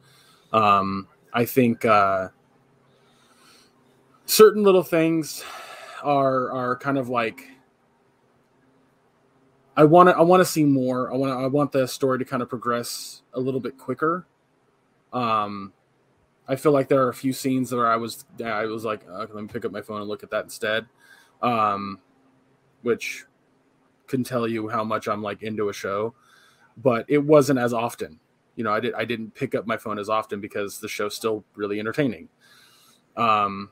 Um, 0.52 1.06
I 1.32 1.44
think 1.44 1.84
uh, 1.84 2.28
certain 4.32 4.62
little 4.62 4.82
things 4.82 5.44
are 6.02 6.50
are 6.50 6.76
kind 6.76 6.96
of 6.96 7.10
like 7.10 7.48
I 9.76 9.84
want 9.84 10.08
to 10.08 10.16
I 10.16 10.22
want 10.22 10.40
to 10.40 10.44
see 10.44 10.64
more. 10.64 11.12
I 11.12 11.16
want 11.16 11.32
I 11.32 11.46
want 11.46 11.72
the 11.72 11.86
story 11.86 12.18
to 12.18 12.24
kind 12.24 12.42
of 12.42 12.48
progress 12.48 13.22
a 13.34 13.40
little 13.40 13.60
bit 13.60 13.76
quicker. 13.76 14.26
Um, 15.12 15.74
I 16.48 16.56
feel 16.56 16.72
like 16.72 16.88
there 16.88 17.02
are 17.02 17.10
a 17.10 17.14
few 17.14 17.32
scenes 17.32 17.72
where 17.72 17.86
I 17.86 17.96
was 17.96 18.24
I 18.44 18.64
was 18.64 18.84
like, 18.84 19.06
let 19.08 19.34
me 19.34 19.46
pick 19.48 19.66
up 19.66 19.72
my 19.72 19.82
phone 19.82 20.00
and 20.00 20.08
look 20.08 20.22
at 20.22 20.30
that 20.30 20.44
instead, 20.44 20.86
um, 21.42 21.98
which 22.80 23.24
can 24.06 24.24
tell 24.24 24.48
you 24.48 24.68
how 24.68 24.82
much 24.82 25.08
I'm 25.08 25.22
like 25.22 25.42
into 25.42 25.68
a 25.68 25.74
show, 25.74 26.14
but 26.78 27.04
it 27.08 27.18
wasn't 27.18 27.58
as 27.58 27.74
often. 27.74 28.18
You 28.56 28.64
know, 28.64 28.72
I 28.72 28.80
did 28.80 28.94
I 28.94 29.04
didn't 29.04 29.34
pick 29.34 29.54
up 29.54 29.66
my 29.66 29.76
phone 29.76 29.98
as 29.98 30.08
often 30.08 30.40
because 30.40 30.80
the 30.80 30.88
show's 30.88 31.14
still 31.14 31.44
really 31.54 31.78
entertaining. 31.78 32.28
Um, 33.16 33.70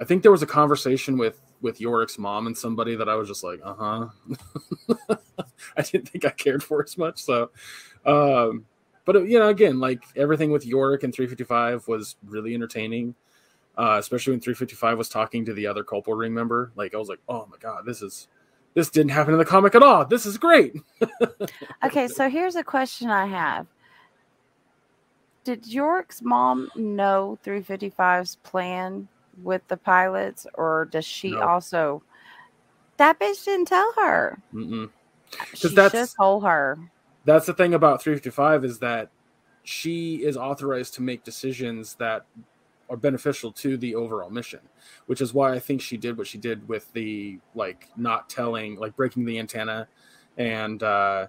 I 0.00 0.04
think 0.04 0.22
there 0.22 0.32
was 0.32 0.42
a 0.42 0.46
conversation 0.46 1.16
with 1.18 1.40
with 1.60 1.80
Yorick's 1.80 2.18
mom 2.18 2.46
and 2.46 2.56
somebody 2.56 2.94
that 2.96 3.08
I 3.08 3.14
was 3.14 3.28
just 3.28 3.44
like, 3.44 3.60
uh 3.62 3.74
huh. 3.74 4.08
I 5.76 5.82
didn't 5.82 6.08
think 6.08 6.24
I 6.24 6.30
cared 6.30 6.62
for 6.62 6.82
as 6.82 6.98
much. 6.98 7.22
So, 7.22 7.50
um, 8.04 8.66
but 9.04 9.16
you 9.26 9.38
know, 9.38 9.48
again, 9.48 9.80
like 9.80 10.02
everything 10.16 10.50
with 10.50 10.66
Yorick 10.66 11.02
and 11.02 11.14
355 11.14 11.88
was 11.88 12.16
really 12.24 12.54
entertaining. 12.54 13.14
Uh, 13.76 13.96
especially 13.98 14.32
when 14.32 14.40
355 14.40 14.98
was 14.98 15.08
talking 15.08 15.44
to 15.44 15.52
the 15.52 15.66
other 15.66 15.82
Culper 15.82 16.16
Ring 16.16 16.32
member. 16.32 16.70
Like 16.76 16.94
I 16.94 16.96
was 16.96 17.08
like, 17.08 17.18
oh 17.28 17.46
my 17.50 17.56
god, 17.58 17.84
this 17.84 18.02
is 18.02 18.28
this 18.74 18.90
didn't 18.90 19.10
happen 19.10 19.32
in 19.32 19.38
the 19.38 19.44
comic 19.44 19.74
at 19.74 19.82
all. 19.82 20.04
This 20.04 20.26
is 20.26 20.38
great. 20.38 20.74
Okay, 21.84 22.08
so 22.08 22.30
here's 22.30 22.56
a 22.56 22.64
question 22.64 23.10
I 23.10 23.26
have. 23.26 23.66
Did 25.44 25.66
York's 25.66 26.22
mom 26.22 26.70
know 26.74 27.38
355's 27.44 28.36
plan 28.36 29.06
with 29.42 29.66
the 29.68 29.76
pilots, 29.76 30.46
or 30.54 30.86
does 30.90 31.04
she 31.04 31.30
No. 31.32 31.40
also? 31.42 32.02
That 32.96 33.18
bitch 33.18 33.44
didn't 33.44 33.66
tell 33.68 33.92
her. 33.96 34.38
She 35.54 35.68
that's- 35.74 35.92
just 35.92 36.16
told 36.16 36.44
her. 36.44 36.78
That's 37.24 37.46
the 37.46 37.54
thing 37.54 37.74
about 37.74 38.02
355 38.02 38.64
is 38.64 38.78
that 38.80 39.10
she 39.62 40.16
is 40.24 40.36
authorized 40.36 40.94
to 40.94 41.02
make 41.02 41.24
decisions 41.24 41.94
that 41.94 42.26
are 42.90 42.96
beneficial 42.98 43.50
to 43.50 43.78
the 43.78 43.94
overall 43.94 44.28
mission, 44.28 44.60
which 45.06 45.22
is 45.22 45.32
why 45.32 45.54
I 45.54 45.58
think 45.58 45.80
she 45.80 45.96
did 45.96 46.18
what 46.18 46.26
she 46.26 46.36
did 46.36 46.68
with 46.68 46.92
the 46.92 47.38
like 47.54 47.88
not 47.96 48.28
telling, 48.28 48.76
like 48.76 48.94
breaking 48.94 49.24
the 49.24 49.38
antenna 49.38 49.88
and 50.36 50.82
uh, 50.82 51.28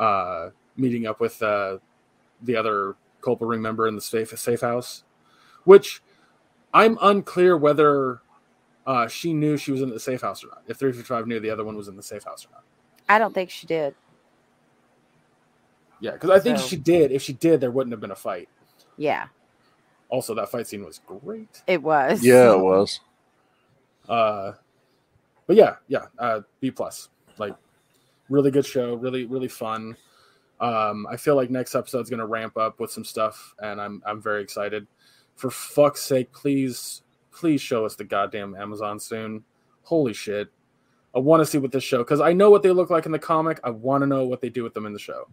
uh, 0.00 0.50
meeting 0.76 1.06
up 1.06 1.20
with 1.20 1.40
uh, 1.42 1.78
the 2.42 2.56
other 2.56 2.96
Culper 3.22 3.46
Ring 3.48 3.62
member 3.62 3.86
in 3.86 3.94
the 3.94 4.00
safe 4.00 4.36
safe 4.36 4.60
house, 4.62 5.04
which 5.62 6.02
I'm 6.74 6.98
unclear 7.00 7.56
whether 7.56 8.20
uh, 8.86 9.06
she 9.08 9.32
knew 9.32 9.56
she 9.56 9.72
was 9.72 9.80
in 9.80 9.88
the 9.90 10.00
safe 10.00 10.20
house 10.20 10.44
or 10.44 10.48
not. 10.48 10.62
If 10.66 10.76
355 10.76 11.26
knew 11.26 11.40
the 11.40 11.48
other 11.50 11.64
one 11.64 11.76
was 11.76 11.88
in 11.88 11.96
the 11.96 12.02
safe 12.02 12.24
house 12.24 12.44
or 12.44 12.50
not. 12.52 12.64
I 13.08 13.18
don't 13.18 13.32
think 13.32 13.48
she 13.50 13.66
did. 13.66 13.94
Yeah, 16.00 16.12
because 16.12 16.30
I 16.30 16.40
think 16.40 16.58
So- 16.58 16.66
she 16.66 16.76
did. 16.76 17.12
If 17.12 17.22
she 17.22 17.32
did, 17.32 17.60
there 17.60 17.70
wouldn't 17.70 17.92
have 17.92 18.00
been 18.00 18.10
a 18.10 18.16
fight. 18.16 18.48
Yeah, 18.96 19.28
Also, 20.08 20.34
that 20.34 20.50
fight 20.50 20.66
scene 20.68 20.84
was 20.84 21.00
great. 21.06 21.62
it 21.66 21.82
was. 21.82 22.22
Yeah, 22.24 22.52
it 22.52 22.60
was. 22.60 23.00
Uh, 24.08 24.52
but 25.46 25.56
yeah, 25.56 25.76
yeah, 25.88 26.06
uh, 26.18 26.42
B 26.60 26.70
plus. 26.70 27.08
Like, 27.38 27.56
really 28.28 28.50
good 28.52 28.64
show. 28.66 28.94
Really, 28.94 29.24
really 29.24 29.48
fun. 29.48 29.96
Um, 30.60 31.06
I 31.10 31.16
feel 31.16 31.34
like 31.34 31.50
next 31.50 31.74
episode's 31.74 32.08
gonna 32.10 32.26
ramp 32.26 32.56
up 32.56 32.78
with 32.78 32.92
some 32.92 33.04
stuff, 33.04 33.54
and 33.60 33.80
I'm 33.80 34.02
I'm 34.06 34.20
very 34.22 34.42
excited. 34.42 34.86
For 35.34 35.50
fuck's 35.50 36.02
sake, 36.02 36.32
please, 36.32 37.02
please 37.32 37.60
show 37.60 37.84
us 37.84 37.96
the 37.96 38.04
goddamn 38.04 38.54
Amazon 38.54 38.98
soon. 39.00 39.44
Holy 39.82 40.12
shit! 40.12 40.48
I 41.14 41.18
want 41.18 41.40
to 41.40 41.46
see 41.46 41.58
what 41.58 41.72
this 41.72 41.84
show 41.84 41.98
because 41.98 42.20
I 42.20 42.32
know 42.32 42.50
what 42.50 42.62
they 42.62 42.70
look 42.70 42.90
like 42.90 43.06
in 43.06 43.12
the 43.12 43.18
comic. 43.18 43.60
I 43.62 43.70
want 43.70 44.02
to 44.02 44.06
know 44.06 44.24
what 44.26 44.40
they 44.40 44.48
do 44.48 44.62
with 44.62 44.74
them 44.74 44.86
in 44.86 44.92
the 44.92 44.98
show. 44.98 45.28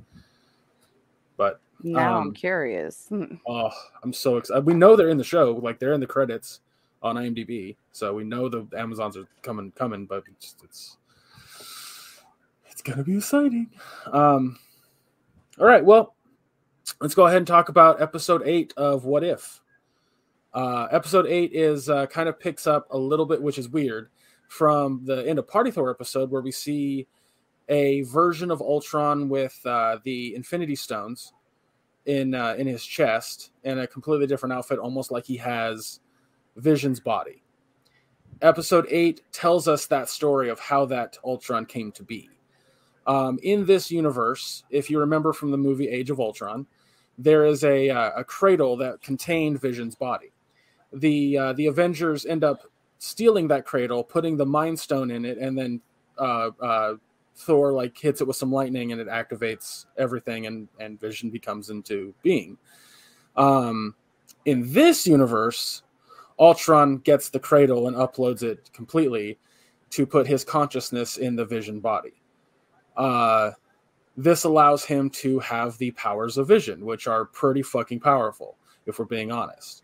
But 1.38 1.60
Now 1.82 2.18
Um, 2.18 2.28
I'm 2.28 2.34
curious. 2.34 3.08
Oh, 3.48 3.72
I'm 4.04 4.14
so 4.14 4.38
excited. 4.38 4.66
We 4.66 4.74
know 4.74 4.96
they're 4.96 5.10
in 5.10 5.18
the 5.18 5.24
show, 5.24 5.54
like 5.54 5.80
they're 5.80 5.94
in 5.94 6.00
the 6.00 6.08
credits 6.08 6.60
on 7.02 7.16
IMDb, 7.16 7.76
so 7.92 8.14
we 8.14 8.24
know 8.24 8.48
the 8.48 8.68
Amazons 8.78 9.18
are 9.18 9.28
coming, 9.42 9.72
coming. 9.72 10.06
But 10.06 10.24
it's 10.28 10.56
it's, 10.64 10.98
it's 12.70 12.82
gonna 12.82 13.04
be 13.04 13.18
exciting. 13.18 13.70
Um, 14.12 14.60
all 15.60 15.66
right, 15.66 15.84
well, 15.84 16.16
let's 17.00 17.16
go 17.16 17.26
ahead 17.26 17.38
and 17.38 17.48
talk 17.48 17.70
about 17.70 18.02
episode 18.02 18.44
eight 18.46 18.74
of 18.78 19.06
What 19.06 19.24
If. 19.24 19.62
Uh, 20.54 20.88
episode 20.92 21.26
eight 21.28 21.54
is 21.54 21.90
uh, 21.90 22.06
kind 22.08 22.28
of 22.28 22.40
picks 22.40 22.68
up 22.68 22.88
a 22.92 22.98
little 22.98 23.26
bit, 23.26 23.42
which 23.42 23.58
is 23.58 23.70
weird, 23.70 24.10
from 24.48 25.02
the 25.06 25.28
end 25.28 25.40
of 25.40 25.48
Party 25.48 25.72
Thor 25.72 25.90
episode 25.90 26.30
where 26.30 26.42
we 26.42 26.52
see 26.52 27.08
a 27.70 28.02
version 28.02 28.52
of 28.52 28.62
Ultron 28.62 29.30
with 29.30 29.58
uh, 29.66 29.98
the 30.04 30.36
Infinity 30.36 30.76
Stones 30.76 31.34
in 32.06 32.36
uh, 32.36 32.56
in 32.58 32.68
his 32.68 32.86
chest 32.86 33.52
and 33.64 33.80
a 33.80 33.88
completely 33.88 34.28
different 34.28 34.54
outfit, 34.54 34.80
almost 34.80 35.12
like 35.12 35.26
he 35.26 35.38
has 35.38 36.02
Vision's 36.58 37.00
body. 37.00 37.44
Episode 38.42 38.88
eight 38.90 39.22
tells 39.32 39.68
us 39.68 39.86
that 39.86 40.10
story 40.10 40.50
of 40.50 40.60
how 40.60 40.86
that 40.86 41.18
Ultron 41.24 41.66
came 41.66 41.92
to 41.94 42.04
be. 42.04 42.30
Um, 43.08 43.40
in 43.44 43.66
this 43.66 43.90
universe, 43.92 44.64
if 44.70 44.90
you 44.90 45.00
remember 45.00 45.32
from 45.32 45.52
the 45.52 45.58
movie 45.58 45.88
Age 45.88 46.10
of 46.10 46.20
Ultron, 46.20 46.68
there 47.18 47.46
is 47.46 47.64
a 47.64 47.90
uh, 47.90 48.12
a 48.18 48.24
cradle 48.24 48.76
that 48.78 49.02
contained 49.02 49.62
Vision's 49.62 49.96
body. 49.96 50.34
The 50.94 51.38
uh, 51.38 51.54
the 51.54 51.68
Avengers 51.68 52.26
end 52.26 52.44
up 52.44 52.64
stealing 52.98 53.48
that 53.48 53.66
cradle, 53.66 54.04
putting 54.04 54.38
the 54.38 54.46
Mind 54.46 54.80
Stone 54.80 55.12
in 55.12 55.26
it, 55.26 55.38
and 55.38 55.58
then 55.58 55.82
uh, 56.18 56.52
uh, 56.62 56.94
Thor 57.36 57.72
like 57.72 57.98
hits 57.98 58.22
it 58.22 58.28
with 58.28 58.36
some 58.36 58.52
lightning 58.52 58.92
and 58.92 59.02
it 59.02 59.08
activates 59.08 59.86
everything 59.98 60.48
and 60.48 60.68
and 60.80 61.00
Vision 61.00 61.30
becomes 61.30 61.70
into 61.70 62.14
being. 62.22 62.58
Um, 63.36 63.96
in 64.46 64.72
this 64.74 65.08
universe, 65.08 65.84
Ultron 66.40 66.98
gets 66.98 67.30
the 67.30 67.40
cradle 67.40 67.88
and 67.88 67.96
uploads 67.96 68.44
it 68.44 68.70
completely 68.74 69.38
to 69.92 70.06
put 70.06 70.28
his 70.28 70.44
consciousness 70.44 71.18
in 71.18 71.36
the 71.36 71.46
Vision 71.46 71.80
body. 71.80 72.14
Uh, 72.98 73.52
this 74.18 74.44
allows 74.44 74.84
him 74.84 75.10
to 75.10 75.40
have 75.40 75.78
the 75.78 75.92
powers 75.92 76.38
of 76.38 76.48
Vision, 76.48 76.86
which 76.86 77.08
are 77.08 77.26
pretty 77.26 77.62
fucking 77.62 78.00
powerful, 78.00 78.58
if 78.86 79.00
we're 79.00 79.06
being 79.06 79.32
honest. 79.32 79.84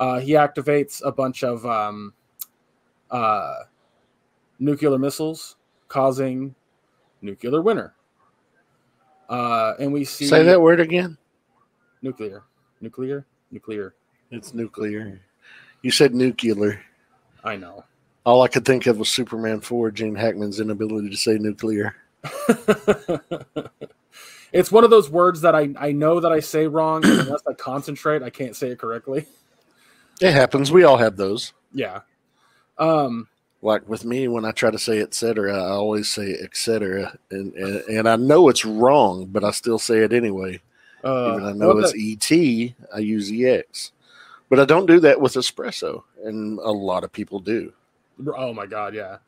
Uh, 0.00 0.18
he 0.18 0.32
activates 0.32 1.02
a 1.04 1.12
bunch 1.12 1.44
of 1.44 1.64
um, 1.66 2.14
uh, 3.10 3.56
nuclear 4.58 4.98
missiles, 4.98 5.56
causing 5.88 6.54
nuclear 7.20 7.60
winter. 7.60 7.94
Uh, 9.28 9.74
and 9.78 9.92
we 9.92 10.04
see 10.04 10.26
Say 10.26 10.42
that 10.42 10.60
word 10.60 10.80
again. 10.80 11.18
nuclear, 12.00 12.44
nuclear, 12.80 13.26
nuclear. 13.50 13.94
It's 14.30 14.54
nuclear. 14.54 15.20
You 15.82 15.90
said 15.90 16.14
nuclear. 16.14 16.80
I 17.44 17.56
know. 17.56 17.84
All 18.24 18.40
I 18.40 18.48
could 18.48 18.64
think 18.64 18.86
of 18.86 18.98
was 18.98 19.10
Superman 19.10 19.60
4, 19.60 19.90
Gene 19.90 20.14
Hackman's 20.14 20.60
inability 20.60 21.10
to 21.10 21.16
say 21.16 21.36
nuclear. 21.36 21.94
it's 24.52 24.72
one 24.72 24.84
of 24.84 24.90
those 24.90 25.10
words 25.10 25.42
that 25.42 25.54
I, 25.54 25.74
I 25.78 25.92
know 25.92 26.20
that 26.20 26.32
I 26.32 26.40
say 26.40 26.66
wrong, 26.66 27.04
and 27.04 27.20
unless 27.20 27.42
I 27.46 27.52
concentrate, 27.52 28.22
I 28.22 28.30
can't 28.30 28.56
say 28.56 28.68
it 28.68 28.78
correctly. 28.78 29.26
It 30.20 30.32
happens. 30.32 30.70
We 30.70 30.84
all 30.84 30.96
have 30.98 31.16
those. 31.16 31.52
Yeah. 31.72 32.00
Um, 32.78 33.28
Like 33.62 33.88
with 33.88 34.04
me, 34.04 34.26
when 34.28 34.44
I 34.44 34.52
try 34.52 34.70
to 34.70 34.78
say 34.78 35.00
et 35.00 35.14
cetera, 35.14 35.54
I 35.54 35.68
always 35.70 36.08
say 36.08 36.34
et 36.40 36.56
cetera. 36.56 37.16
And, 37.30 37.52
and, 37.54 37.76
and 37.88 38.08
I 38.08 38.16
know 38.16 38.48
it's 38.48 38.64
wrong, 38.64 39.26
but 39.26 39.44
I 39.44 39.50
still 39.50 39.78
say 39.78 39.98
it 39.98 40.12
anyway. 40.12 40.60
uh, 41.04 41.32
Even 41.34 41.44
I 41.48 41.52
know 41.52 41.68
what 41.74 41.84
it's 41.84 41.92
the- 41.92 42.12
ET, 42.12 42.74
I 42.94 42.98
use 43.00 43.30
EX. 43.30 43.92
But 44.48 44.58
I 44.60 44.64
don't 44.64 44.86
do 44.86 44.98
that 45.00 45.20
with 45.20 45.34
espresso, 45.34 46.02
and 46.24 46.58
a 46.58 46.70
lot 46.72 47.04
of 47.04 47.12
people 47.12 47.38
do. 47.38 47.72
oh 48.36 48.52
my 48.52 48.66
god, 48.66 48.94
yeah. 48.94 49.18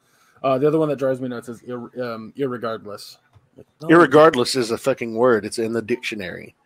Uh, 0.43 0.59
the 0.59 0.67
other 0.67 0.79
one 0.81 0.89
that 0.89 0.99
drives 0.99 1.21
me 1.21 1.29
nuts 1.29 1.49
is 1.49 1.63
ir- 1.63 2.03
um, 2.03 2.33
irregardless. 2.37 3.19
Like, 3.57 3.67
no, 3.83 3.89
Irregardless 3.89 4.57
is 4.57 4.73
a 4.73 4.79
fucking 4.79 5.15
word. 5.15 5.45
It's 5.45 5.59
in 5.61 5.73
the 5.75 5.81
dictionary. 5.83 6.57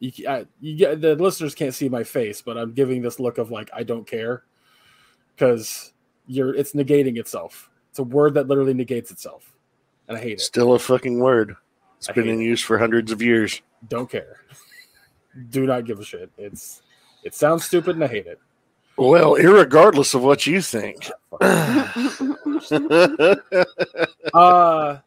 You, 0.00 0.28
I, 0.28 0.46
you 0.60 0.76
get 0.76 1.00
the 1.00 1.16
listeners 1.16 1.54
can't 1.54 1.74
see 1.74 1.88
my 1.88 2.04
face, 2.04 2.42
but 2.42 2.56
I'm 2.56 2.72
giving 2.72 3.02
this 3.02 3.18
look 3.18 3.38
of 3.38 3.50
like 3.50 3.70
I 3.72 3.82
don't 3.82 4.06
care 4.06 4.44
because 5.34 5.92
you're 6.26 6.54
it's 6.54 6.72
negating 6.72 7.18
itself. 7.18 7.70
It's 7.90 7.98
a 7.98 8.04
word 8.04 8.34
that 8.34 8.48
literally 8.48 8.74
negates 8.74 9.10
itself, 9.10 9.52
and 10.06 10.16
I 10.16 10.20
hate 10.20 10.34
it. 10.34 10.40
Still 10.40 10.74
a 10.74 10.78
fucking 10.78 11.18
word. 11.18 11.56
It's 11.98 12.08
I 12.08 12.12
been 12.12 12.28
in 12.28 12.40
it. 12.40 12.44
use 12.44 12.62
for 12.62 12.78
hundreds 12.78 13.10
of 13.10 13.20
years. 13.20 13.60
Don't 13.88 14.10
care. 14.10 14.40
Do 15.50 15.66
not 15.66 15.84
give 15.84 16.00
a 16.00 16.04
shit. 16.04 16.30
It's 16.38 16.82
it 17.24 17.34
sounds 17.34 17.64
stupid 17.64 17.96
and 17.96 18.04
I 18.04 18.08
hate 18.08 18.26
it. 18.26 18.40
Well, 18.96 19.34
irregardless 19.34 20.14
of 20.14 20.22
what 20.22 20.46
you 20.46 20.62
think. 20.62 21.10
Uh 24.34 24.98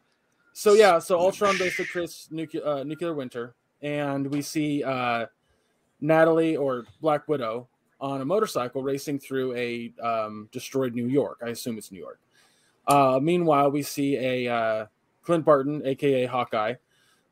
so 0.54 0.74
yeah, 0.74 0.98
so 0.98 1.18
Ultron 1.18 1.56
basically 1.58 1.86
creates 1.86 2.28
nuclear 2.30 2.66
uh, 2.66 2.82
nuclear 2.84 3.14
winter, 3.14 3.54
and 3.82 4.26
we 4.26 4.42
see 4.42 4.82
uh, 4.84 5.26
Natalie 6.00 6.56
or 6.56 6.86
Black 7.00 7.28
Widow 7.28 7.68
on 8.00 8.20
a 8.20 8.24
motorcycle 8.24 8.82
racing 8.82 9.18
through 9.18 9.54
a 9.54 9.92
um, 10.02 10.48
destroyed 10.52 10.94
New 10.94 11.06
York. 11.06 11.38
I 11.44 11.50
assume 11.50 11.78
it's 11.78 11.92
New 11.92 12.00
York. 12.00 12.20
Uh, 12.86 13.20
meanwhile, 13.22 13.70
we 13.70 13.82
see 13.82 14.16
a 14.16 14.52
uh, 14.52 14.86
Clint 15.22 15.44
Barton, 15.44 15.82
aka 15.84 16.26
Hawkeye, 16.26 16.74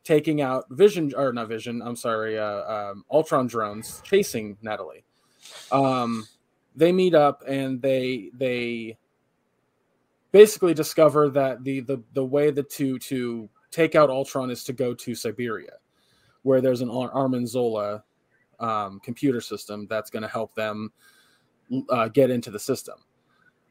taking 0.04 0.40
out 0.40 0.66
Vision 0.70 1.12
or 1.16 1.32
not 1.32 1.48
Vision. 1.48 1.82
I'm 1.82 1.96
sorry, 1.96 2.38
uh, 2.38 2.90
um, 2.90 3.04
Ultron 3.10 3.46
drones 3.46 4.00
chasing 4.04 4.56
Natalie. 4.62 5.04
Um, 5.72 6.26
they 6.76 6.92
meet 6.92 7.14
up 7.14 7.42
and 7.46 7.82
they 7.82 8.30
they 8.34 8.96
basically 10.32 10.74
discover 10.74 11.28
that 11.30 11.64
the 11.64 11.80
the 11.80 12.02
the 12.14 12.24
way 12.24 12.50
the 12.50 12.62
to 12.62 12.98
to 13.00 13.48
take 13.70 13.94
out 13.94 14.10
Ultron 14.10 14.50
is 14.50 14.64
to 14.64 14.72
go 14.72 14.94
to 14.94 15.14
Siberia, 15.14 15.74
where 16.42 16.60
there's 16.60 16.80
an 16.80 16.90
Ar- 16.90 17.12
Armin 17.12 17.46
Zola 17.46 18.02
um, 18.58 19.00
computer 19.00 19.40
system 19.40 19.86
that's 19.88 20.10
going 20.10 20.22
to 20.22 20.28
help 20.28 20.54
them 20.54 20.92
uh, 21.88 22.08
get 22.08 22.30
into 22.30 22.50
the 22.50 22.58
system. 22.58 22.96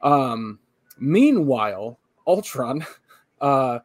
Um, 0.01 0.59
meanwhile, 0.97 1.99
Ultron 2.27 2.85
uh, 3.41 3.79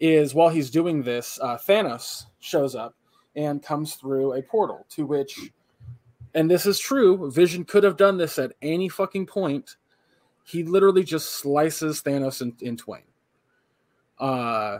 is 0.00 0.34
while 0.34 0.48
he's 0.48 0.70
doing 0.70 1.02
this, 1.02 1.38
uh, 1.42 1.56
Thanos 1.56 2.26
shows 2.40 2.74
up 2.74 2.94
and 3.36 3.62
comes 3.62 3.94
through 3.94 4.34
a 4.34 4.42
portal 4.42 4.86
to 4.90 5.06
which, 5.06 5.38
and 6.34 6.50
this 6.50 6.66
is 6.66 6.78
true, 6.78 7.30
Vision 7.30 7.64
could 7.64 7.84
have 7.84 7.96
done 7.96 8.16
this 8.16 8.38
at 8.38 8.52
any 8.62 8.88
fucking 8.88 9.26
point 9.26 9.76
he 10.44 10.62
literally 10.62 11.02
just 11.02 11.32
slices 11.32 12.02
Thanos 12.02 12.42
in, 12.42 12.54
in 12.60 12.76
twain. 12.76 13.02
Uh, 14.18 14.78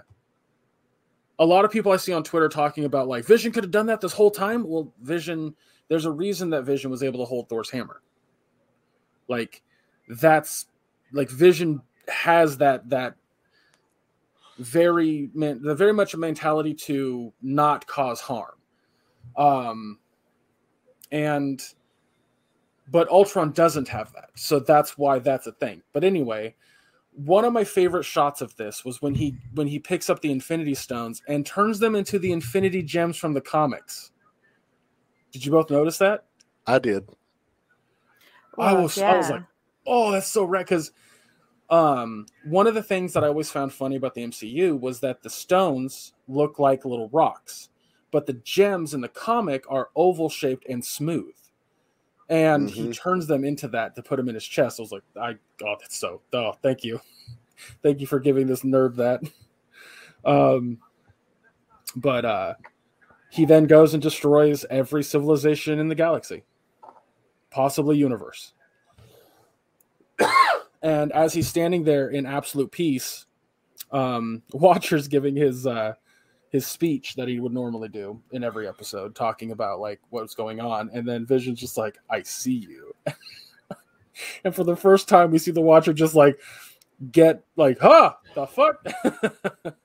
a 1.38 1.44
lot 1.44 1.64
of 1.64 1.70
people 1.70 1.92
I 1.92 1.96
see 1.96 2.12
on 2.12 2.22
Twitter 2.22 2.48
talking 2.48 2.84
about 2.84 3.08
like 3.08 3.24
Vision 3.24 3.52
could 3.52 3.64
have 3.64 3.70
done 3.70 3.86
that 3.86 4.00
this 4.00 4.12
whole 4.12 4.30
time. 4.30 4.66
Well, 4.66 4.92
Vision, 5.02 5.54
there's 5.88 6.04
a 6.04 6.10
reason 6.10 6.50
that 6.50 6.64
Vision 6.64 6.90
was 6.90 7.02
able 7.02 7.18
to 7.20 7.24
hold 7.24 7.48
Thor's 7.48 7.70
hammer. 7.70 8.02
Like 9.28 9.62
that's 10.08 10.66
like 11.12 11.30
Vision 11.30 11.80
has 12.08 12.58
that 12.58 12.88
that 12.90 13.16
very 14.58 15.30
the 15.34 15.74
very 15.74 15.92
much 15.92 16.14
a 16.14 16.18
mentality 16.18 16.74
to 16.74 17.32
not 17.42 17.86
cause 17.86 18.20
harm. 18.20 18.54
Um, 19.36 19.98
and 21.10 21.62
but 22.90 23.08
Ultron 23.08 23.52
doesn't 23.52 23.88
have 23.88 24.12
that, 24.12 24.28
so 24.34 24.60
that's 24.60 24.96
why 24.98 25.18
that's 25.18 25.46
a 25.46 25.52
thing. 25.52 25.82
But 25.92 26.04
anyway, 26.04 26.54
one 27.14 27.44
of 27.44 27.52
my 27.52 27.64
favorite 27.64 28.04
shots 28.04 28.40
of 28.40 28.56
this 28.56 28.84
was 28.84 29.00
when 29.00 29.14
he 29.14 29.36
when 29.54 29.68
he 29.68 29.78
picks 29.78 30.10
up 30.10 30.20
the 30.20 30.32
Infinity 30.32 30.74
Stones 30.74 31.22
and 31.28 31.46
turns 31.46 31.78
them 31.78 31.94
into 31.94 32.18
the 32.18 32.32
Infinity 32.32 32.82
Gems 32.82 33.16
from 33.16 33.34
the 33.34 33.40
comics. 33.40 34.10
Did 35.32 35.44
you 35.44 35.52
both 35.52 35.70
notice 35.70 35.98
that? 35.98 36.24
I 36.66 36.78
did. 36.78 37.08
I 38.58 38.72
was 38.74 38.98
I 38.98 39.16
was 39.16 39.30
like, 39.30 39.42
oh, 39.86 40.12
that's 40.12 40.28
so 40.28 40.44
right 40.44 40.64
because 40.64 40.92
um, 41.70 42.26
one 42.44 42.66
of 42.66 42.74
the 42.74 42.82
things 42.82 43.12
that 43.12 43.24
I 43.24 43.28
always 43.28 43.50
found 43.50 43.72
funny 43.72 43.96
about 43.96 44.14
the 44.14 44.22
MCU 44.22 44.78
was 44.78 45.00
that 45.00 45.22
the 45.22 45.30
stones 45.30 46.12
look 46.28 46.58
like 46.58 46.84
little 46.84 47.08
rocks, 47.10 47.68
but 48.10 48.26
the 48.26 48.34
gems 48.34 48.94
in 48.94 49.00
the 49.00 49.08
comic 49.08 49.64
are 49.68 49.90
oval 49.96 50.28
shaped 50.28 50.66
and 50.68 50.84
smooth. 50.84 51.34
And 52.28 52.68
mm-hmm. 52.68 52.84
he 52.84 52.92
turns 52.92 53.26
them 53.26 53.44
into 53.44 53.68
that 53.68 53.94
to 53.96 54.02
put 54.02 54.16
them 54.16 54.28
in 54.28 54.34
his 54.34 54.44
chest. 54.44 54.80
I 54.80 54.82
was 54.82 54.92
like, 54.92 55.02
I 55.20 55.36
oh, 55.64 55.76
that's 55.80 55.96
so 55.96 56.22
oh, 56.32 56.52
thank 56.62 56.84
you. 56.84 57.00
thank 57.82 58.00
you 58.00 58.06
for 58.06 58.20
giving 58.20 58.46
this 58.46 58.62
nerd 58.62 58.96
that. 58.96 59.22
Um 60.24 60.78
but 61.94 62.24
uh 62.24 62.54
he 63.28 63.44
then 63.44 63.66
goes 63.66 63.92
and 63.92 64.02
destroys 64.02 64.64
every 64.70 65.02
civilization 65.02 65.78
in 65.78 65.88
the 65.88 65.94
galaxy, 65.94 66.44
possibly 67.50 67.96
universe. 67.96 68.54
And 70.84 71.12
as 71.12 71.32
he's 71.32 71.48
standing 71.48 71.84
there 71.84 72.10
in 72.10 72.26
absolute 72.26 72.70
peace, 72.70 73.24
um, 73.90 74.42
Watcher's 74.52 75.08
giving 75.08 75.34
his 75.34 75.66
uh, 75.66 75.94
his 76.54 76.68
speech 76.68 77.16
that 77.16 77.26
he 77.26 77.40
would 77.40 77.52
normally 77.52 77.88
do 77.88 78.22
in 78.30 78.44
every 78.44 78.68
episode, 78.68 79.12
talking 79.16 79.50
about 79.50 79.80
like 79.80 80.00
what's 80.10 80.36
going 80.36 80.60
on, 80.60 80.88
and 80.94 81.04
then 81.04 81.26
Vision's 81.26 81.58
just 81.58 81.76
like, 81.76 81.98
"I 82.08 82.22
see 82.22 82.52
you," 82.52 82.94
and 84.44 84.54
for 84.54 84.62
the 84.62 84.76
first 84.76 85.08
time, 85.08 85.32
we 85.32 85.38
see 85.38 85.50
the 85.50 85.60
Watcher 85.60 85.92
just 85.92 86.14
like 86.14 86.38
get 87.10 87.42
like, 87.56 87.80
"Huh, 87.80 88.12
the 88.36 88.46
fuck." 88.46 88.86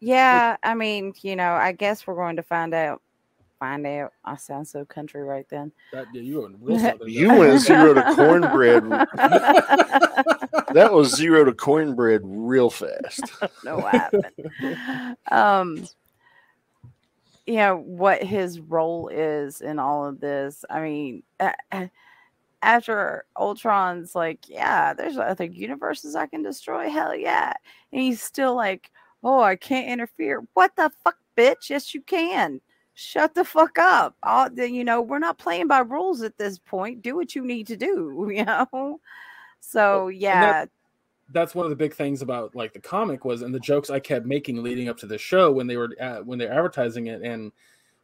yeah, 0.00 0.56
I 0.64 0.74
mean, 0.74 1.12
you 1.22 1.36
know, 1.36 1.52
I 1.52 1.70
guess 1.70 2.04
we're 2.04 2.16
going 2.16 2.34
to 2.34 2.42
find 2.42 2.74
out 2.74 3.00
find 3.62 3.86
out. 3.86 4.12
I 4.24 4.36
sound 4.36 4.66
so 4.66 4.84
country 4.84 5.22
right 5.22 5.48
then. 5.48 5.70
That, 5.92 6.06
yeah, 6.12 6.22
you 6.22 6.40
went 6.40 6.56
real 6.60 7.08
You 7.08 7.28
went 7.32 7.60
zero 7.60 7.94
to 7.94 8.02
cornbread. 8.16 8.82
that 10.74 10.90
was 10.90 11.14
zero 11.14 11.44
to 11.44 11.52
cornbread 11.52 12.22
real 12.24 12.70
fast. 12.70 13.22
no, 13.64 13.76
what 13.76 13.94
happened. 13.94 15.16
um, 15.30 15.86
you 17.46 17.54
know 17.54 17.76
what 17.76 18.24
his 18.24 18.58
role 18.58 19.06
is 19.06 19.60
in 19.60 19.78
all 19.78 20.06
of 20.06 20.18
this. 20.18 20.64
I 20.68 20.80
mean, 20.80 21.22
after 22.62 23.26
Ultron's 23.36 24.16
like, 24.16 24.48
yeah, 24.48 24.92
there's 24.92 25.18
other 25.18 25.44
universes 25.44 26.16
I 26.16 26.26
can 26.26 26.42
destroy. 26.42 26.90
Hell 26.90 27.14
yeah, 27.14 27.52
and 27.92 28.02
he's 28.02 28.20
still 28.20 28.56
like, 28.56 28.90
oh, 29.22 29.40
I 29.40 29.54
can't 29.54 29.88
interfere. 29.88 30.42
What 30.54 30.74
the 30.74 30.90
fuck, 31.04 31.18
bitch? 31.36 31.70
Yes, 31.70 31.94
you 31.94 32.02
can 32.02 32.60
shut 33.02 33.34
the 33.34 33.44
fuck 33.44 33.78
up. 33.78 34.16
All, 34.22 34.50
you 34.52 34.84
know, 34.84 35.00
we're 35.00 35.18
not 35.18 35.38
playing 35.38 35.66
by 35.66 35.80
rules 35.80 36.22
at 36.22 36.38
this 36.38 36.58
point. 36.58 37.02
Do 37.02 37.16
what 37.16 37.34
you 37.34 37.44
need 37.44 37.66
to 37.66 37.76
do, 37.76 38.30
you 38.34 38.44
know? 38.44 39.00
So, 39.60 40.08
yeah. 40.08 40.40
That, 40.40 40.70
that's 41.30 41.54
one 41.54 41.64
of 41.64 41.70
the 41.70 41.76
big 41.76 41.94
things 41.94 42.22
about 42.22 42.54
like 42.54 42.72
the 42.72 42.80
comic 42.80 43.24
was 43.24 43.42
and 43.42 43.54
the 43.54 43.60
jokes 43.60 43.90
I 43.90 44.00
kept 44.00 44.26
making 44.26 44.62
leading 44.62 44.88
up 44.88 44.98
to 44.98 45.06
the 45.06 45.18
show 45.18 45.50
when 45.50 45.66
they 45.66 45.76
were 45.76 45.90
uh, 46.00 46.18
when 46.18 46.38
they're 46.38 46.52
advertising 46.52 47.06
it 47.06 47.22
and 47.22 47.52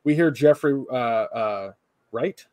we 0.05 0.15
hear 0.15 0.31
Jeffrey 0.31 0.83
uh 0.91 0.95
uh 0.95 1.73
Wright 2.11 2.47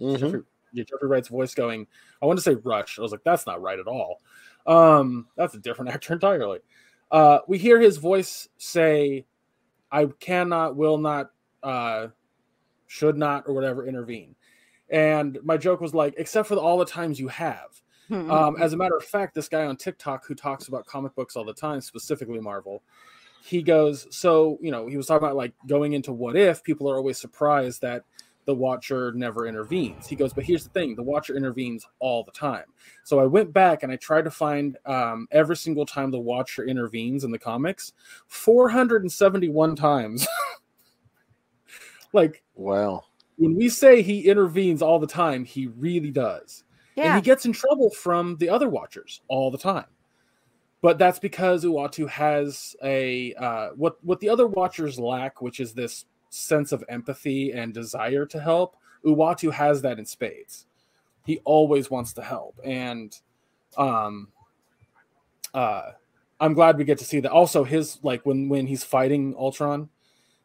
mm-hmm. 0.00 0.16
Jeffrey, 0.16 0.42
yeah, 0.72 0.84
Jeffrey 0.84 1.08
Wright's 1.08 1.28
voice 1.28 1.54
going 1.54 1.86
I 2.20 2.26
want 2.26 2.38
to 2.38 2.42
say 2.42 2.54
Rush 2.54 2.98
I 2.98 3.02
was 3.02 3.12
like 3.12 3.22
that's 3.24 3.46
not 3.46 3.62
right 3.62 3.78
at 3.78 3.86
all 3.86 4.20
um 4.66 5.28
that's 5.36 5.54
a 5.54 5.58
different 5.58 5.90
actor 5.94 6.14
entirely 6.14 6.58
uh 7.12 7.40
we 7.46 7.58
hear 7.58 7.80
his 7.80 7.98
voice 7.98 8.48
say 8.58 9.26
I 9.92 10.06
cannot 10.06 10.74
will 10.74 10.98
not 10.98 11.30
uh, 11.62 12.08
should 12.86 13.16
not 13.16 13.44
or 13.46 13.54
whatever 13.54 13.86
intervene. 13.86 14.34
And 14.88 15.38
my 15.42 15.56
joke 15.56 15.80
was 15.80 15.94
like, 15.94 16.14
except 16.16 16.48
for 16.48 16.54
the, 16.54 16.60
all 16.60 16.78
the 16.78 16.84
times 16.84 17.18
you 17.18 17.28
have. 17.28 17.82
um, 18.30 18.56
as 18.60 18.72
a 18.72 18.76
matter 18.76 18.96
of 18.96 19.04
fact, 19.04 19.34
this 19.34 19.48
guy 19.48 19.64
on 19.64 19.76
TikTok 19.76 20.24
who 20.26 20.34
talks 20.34 20.68
about 20.68 20.86
comic 20.86 21.14
books 21.14 21.34
all 21.34 21.44
the 21.44 21.52
time, 21.52 21.80
specifically 21.80 22.40
Marvel, 22.40 22.82
he 23.42 23.62
goes, 23.62 24.06
so 24.10 24.58
you 24.60 24.70
know, 24.70 24.86
he 24.86 24.96
was 24.96 25.06
talking 25.06 25.24
about 25.24 25.36
like 25.36 25.54
going 25.66 25.92
into 25.92 26.12
what 26.12 26.36
if 26.36 26.62
people 26.62 26.88
are 26.88 26.96
always 26.96 27.18
surprised 27.18 27.82
that 27.82 28.04
the 28.44 28.54
Watcher 28.54 29.12
never 29.12 29.46
intervenes. 29.46 30.06
He 30.06 30.16
goes, 30.16 30.32
but 30.32 30.44
here's 30.44 30.64
the 30.64 30.70
thing: 30.70 30.94
the 30.94 31.02
Watcher 31.02 31.36
intervenes 31.36 31.86
all 31.98 32.24
the 32.24 32.32
time. 32.32 32.64
So 33.04 33.18
I 33.18 33.26
went 33.26 33.52
back 33.52 33.82
and 33.82 33.92
I 33.92 33.96
tried 33.96 34.22
to 34.22 34.30
find 34.30 34.78
um, 34.86 35.26
every 35.30 35.56
single 35.56 35.84
time 35.84 36.10
the 36.10 36.20
Watcher 36.20 36.64
intervenes 36.64 37.24
in 37.24 37.30
the 37.30 37.38
comics, 37.38 37.92
471 38.28 39.76
times. 39.76 40.26
Like, 42.12 42.42
wow. 42.54 43.04
When 43.36 43.54
we 43.54 43.68
say 43.68 44.00
he 44.00 44.28
intervenes 44.28 44.80
all 44.80 44.98
the 44.98 45.06
time, 45.06 45.44
he 45.44 45.66
really 45.66 46.10
does. 46.10 46.64
Yeah. 46.96 47.04
And 47.04 47.14
he 47.16 47.20
gets 47.20 47.44
in 47.44 47.52
trouble 47.52 47.90
from 47.90 48.36
the 48.38 48.48
other 48.48 48.68
watchers 48.68 49.20
all 49.28 49.50
the 49.50 49.58
time. 49.58 49.84
But 50.80 50.98
that's 50.98 51.18
because 51.18 51.64
Uatu 51.64 52.08
has 52.08 52.76
a 52.82 53.34
uh, 53.34 53.68
what 53.76 54.02
what 54.04 54.20
the 54.20 54.28
other 54.28 54.46
watchers 54.46 54.98
lack, 54.98 55.42
which 55.42 55.60
is 55.60 55.72
this 55.72 56.04
sense 56.30 56.72
of 56.72 56.84
empathy 56.88 57.52
and 57.52 57.74
desire 57.74 58.24
to 58.26 58.40
help. 58.40 58.76
Uatu 59.04 59.52
has 59.52 59.82
that 59.82 59.98
in 59.98 60.04
spades. 60.04 60.66
He 61.24 61.40
always 61.44 61.90
wants 61.90 62.12
to 62.14 62.22
help, 62.22 62.60
and 62.64 63.18
um, 63.76 64.28
uh, 65.52 65.92
I'm 66.38 66.54
glad 66.54 66.78
we 66.78 66.84
get 66.84 66.98
to 66.98 67.04
see 67.04 67.20
that. 67.20 67.32
Also, 67.32 67.64
his 67.64 67.98
like 68.02 68.24
when 68.24 68.48
when 68.48 68.66
he's 68.66 68.84
fighting 68.84 69.34
Ultron, 69.36 69.88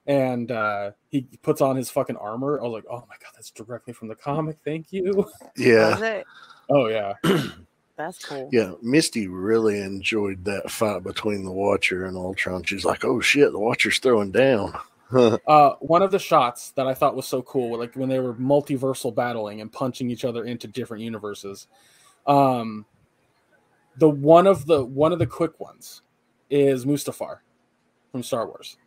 and 0.08 0.52
uh, 0.52 0.92
he 1.10 1.22
puts 1.42 1.62
on 1.62 1.76
his 1.76 1.90
fucking 1.90 2.18
armor. 2.18 2.60
I 2.60 2.64
was 2.64 2.74
like, 2.74 2.86
oh 2.90 3.06
my 3.08 3.16
god, 3.22 3.32
that's 3.36 3.52
directly 3.52 3.94
from 3.94 4.08
the 4.08 4.16
comic. 4.16 4.58
Thank 4.64 4.92
you. 4.92 5.30
Yeah. 5.58 6.24
Oh 6.70 6.88
yeah. 6.88 7.14
that's 7.98 8.24
cool. 8.24 8.50
Yeah, 8.52 8.74
Misty 8.82 9.28
really 9.28 9.82
enjoyed 9.82 10.46
that 10.46 10.72
fight 10.72 11.04
between 11.04 11.44
the 11.44 11.52
Watcher 11.52 12.06
and 12.06 12.16
Ultron. 12.16 12.64
She's 12.64 12.86
like, 12.86 13.04
oh 13.04 13.20
shit, 13.20 13.52
the 13.52 13.60
Watcher's 13.60 14.00
throwing 14.00 14.32
down. 14.32 14.74
uh, 15.48 15.74
one 15.80 16.02
of 16.02 16.12
the 16.12 16.20
shots 16.20 16.72
that 16.72 16.88
I 16.88 16.94
thought 16.94 17.16
was 17.16 17.28
so 17.28 17.42
cool, 17.42 17.78
like 17.78 17.96
when 17.96 18.08
they 18.08 18.20
were 18.20 18.34
multiversal 18.34 19.14
battling 19.14 19.60
and 19.60 19.72
punching 19.72 20.10
each 20.10 20.24
other 20.24 20.46
into 20.46 20.68
different 20.68 21.04
universes. 21.04 21.68
Um, 22.26 22.86
the 23.98 24.10
one 24.10 24.48
of 24.48 24.66
the 24.66 24.86
one 24.86 25.12
of 25.12 25.20
the 25.20 25.28
quick 25.28 25.60
ones 25.60 26.02
is 26.50 26.86
Mustafar 26.86 27.40
from 28.12 28.24
Star 28.24 28.48
Wars. 28.48 28.78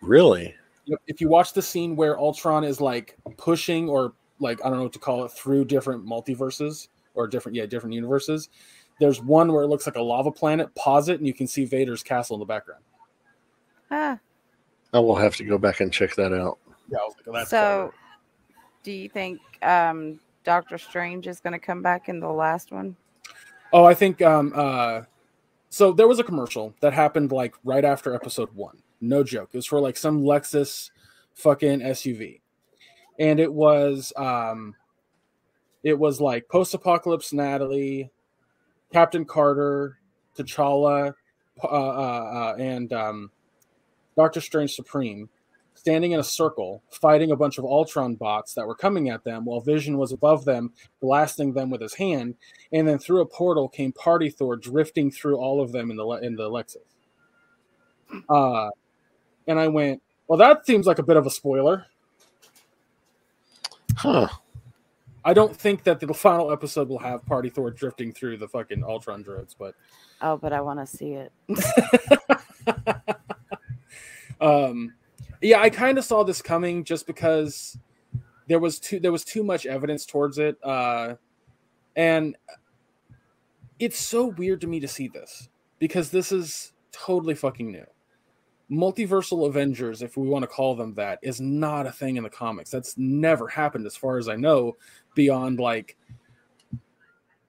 Really? 0.00 0.54
If 1.06 1.20
you 1.20 1.28
watch 1.28 1.52
the 1.52 1.62
scene 1.62 1.94
where 1.94 2.18
Ultron 2.18 2.64
is 2.64 2.80
like 2.80 3.16
pushing 3.36 3.88
or 3.88 4.14
like 4.38 4.64
I 4.64 4.68
don't 4.68 4.78
know 4.78 4.84
what 4.84 4.92
to 4.94 4.98
call 4.98 5.24
it 5.24 5.32
through 5.32 5.66
different 5.66 6.04
multiverses 6.04 6.88
or 7.14 7.26
different 7.28 7.56
yeah 7.56 7.66
different 7.66 7.94
universes, 7.94 8.48
there's 8.98 9.20
one 9.20 9.52
where 9.52 9.62
it 9.62 9.68
looks 9.68 9.86
like 9.86 9.96
a 9.96 10.02
lava 10.02 10.32
planet. 10.32 10.74
Pause 10.74 11.10
it 11.10 11.18
and 11.18 11.26
you 11.26 11.34
can 11.34 11.46
see 11.46 11.64
Vader's 11.64 12.02
castle 12.02 12.36
in 12.36 12.40
the 12.40 12.46
background. 12.46 12.82
Ah. 13.90 14.18
I 14.92 14.98
will 14.98 15.16
have 15.16 15.36
to 15.36 15.44
go 15.44 15.58
back 15.58 15.80
and 15.80 15.92
check 15.92 16.16
that 16.16 16.32
out. 16.32 16.58
Yeah, 16.90 16.98
like, 17.26 17.42
oh, 17.42 17.48
so. 17.48 17.94
Do 18.82 18.92
you 18.92 19.08
think 19.08 19.40
um, 19.62 20.18
Doctor 20.42 20.78
Strange 20.78 21.26
is 21.28 21.38
going 21.38 21.52
to 21.52 21.58
come 21.58 21.82
back 21.82 22.08
in 22.08 22.18
the 22.18 22.30
last 22.30 22.72
one? 22.72 22.96
Oh, 23.72 23.84
I 23.84 23.94
think 23.94 24.20
um, 24.22 24.52
uh, 24.56 25.02
so. 25.68 25.92
There 25.92 26.08
was 26.08 26.18
a 26.18 26.24
commercial 26.24 26.74
that 26.80 26.92
happened 26.92 27.30
like 27.30 27.54
right 27.62 27.84
after 27.84 28.14
episode 28.14 28.48
one 28.54 28.78
no 29.00 29.22
joke. 29.22 29.50
It 29.52 29.58
was 29.58 29.66
for 29.66 29.80
like 29.80 29.96
some 29.96 30.22
Lexus 30.22 30.90
fucking 31.34 31.80
SUV. 31.80 32.40
And 33.18 33.40
it 33.40 33.52
was 33.52 34.12
um 34.16 34.74
it 35.82 35.98
was 35.98 36.20
like 36.20 36.48
post-apocalypse 36.48 37.32
Natalie, 37.32 38.10
Captain 38.92 39.24
Carter, 39.24 39.98
T'Challa, 40.36 41.14
uh, 41.62 41.66
uh, 41.66 41.70
uh, 41.70 42.54
and 42.58 42.92
um, 42.92 43.30
Doctor 44.16 44.40
Strange 44.40 44.74
Supreme 44.74 45.28
standing 45.74 46.12
in 46.12 46.20
a 46.20 46.24
circle, 46.24 46.82
fighting 46.90 47.30
a 47.30 47.36
bunch 47.36 47.56
of 47.56 47.64
Ultron 47.64 48.14
bots 48.14 48.52
that 48.52 48.66
were 48.66 48.74
coming 48.74 49.08
at 49.08 49.24
them, 49.24 49.46
while 49.46 49.60
Vision 49.60 49.96
was 49.96 50.12
above 50.12 50.44
them, 50.44 50.72
blasting 51.00 51.54
them 51.54 51.70
with 51.70 51.80
his 51.80 51.94
hand. 51.94 52.34
And 52.72 52.86
then 52.86 52.98
through 52.98 53.22
a 53.22 53.26
portal 53.26 53.68
came 53.68 53.92
Party 53.92 54.28
Thor, 54.28 54.56
drifting 54.56 55.10
through 55.10 55.38
all 55.38 55.62
of 55.62 55.72
them 55.72 55.90
in 55.90 55.96
the 55.96 56.06
in 56.22 56.36
the 56.36 56.50
Lexus. 56.50 56.76
Uh, 58.28 58.70
and 59.46 59.58
I 59.58 59.68
went, 59.68 60.02
well, 60.26 60.38
that 60.38 60.66
seems 60.66 60.86
like 60.86 60.98
a 60.98 61.02
bit 61.02 61.16
of 61.16 61.26
a 61.26 61.30
spoiler. 61.30 61.86
Huh. 63.96 64.28
I 65.24 65.34
don't 65.34 65.54
think 65.54 65.84
that 65.84 66.00
the 66.00 66.12
final 66.14 66.50
episode 66.52 66.88
will 66.88 66.98
have 66.98 67.24
Party 67.26 67.50
Thor 67.50 67.70
drifting 67.70 68.12
through 68.12 68.38
the 68.38 68.48
fucking 68.48 68.82
Ultron 68.82 69.22
droids, 69.22 69.54
but 69.58 69.74
oh, 70.22 70.36
but 70.36 70.52
I 70.52 70.60
want 70.60 70.80
to 70.80 70.86
see 70.86 71.12
it. 71.12 71.32
um, 74.40 74.94
yeah, 75.42 75.60
I 75.60 75.68
kind 75.68 75.98
of 75.98 76.04
saw 76.04 76.24
this 76.24 76.40
coming 76.40 76.84
just 76.84 77.06
because 77.06 77.76
there 78.46 78.58
was 78.58 78.78
too 78.78 78.98
there 78.98 79.12
was 79.12 79.24
too 79.24 79.44
much 79.44 79.66
evidence 79.66 80.06
towards 80.06 80.38
it, 80.38 80.56
uh, 80.64 81.16
and 81.96 82.36
it's 83.78 83.98
so 83.98 84.26
weird 84.26 84.60
to 84.62 84.66
me 84.66 84.80
to 84.80 84.88
see 84.88 85.08
this 85.08 85.48
because 85.78 86.10
this 86.10 86.32
is 86.32 86.72
totally 86.92 87.34
fucking 87.34 87.70
new. 87.70 87.86
Multiversal 88.70 89.48
Avengers, 89.48 90.02
if 90.02 90.16
we 90.16 90.28
want 90.28 90.42
to 90.44 90.46
call 90.46 90.76
them 90.76 90.94
that, 90.94 91.18
is 91.22 91.40
not 91.40 91.86
a 91.86 91.92
thing 91.92 92.16
in 92.16 92.22
the 92.22 92.30
comics. 92.30 92.70
That's 92.70 92.96
never 92.96 93.48
happened, 93.48 93.86
as 93.86 93.96
far 93.96 94.16
as 94.18 94.28
I 94.28 94.36
know, 94.36 94.76
beyond 95.14 95.58
like 95.58 95.96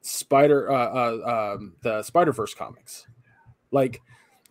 Spider, 0.01 0.71
uh, 0.71 0.75
uh, 0.75 1.53
um, 1.55 1.73
the 1.83 2.01
Spider 2.01 2.31
Verse 2.31 2.53
comics. 2.55 3.05
Like 3.71 4.01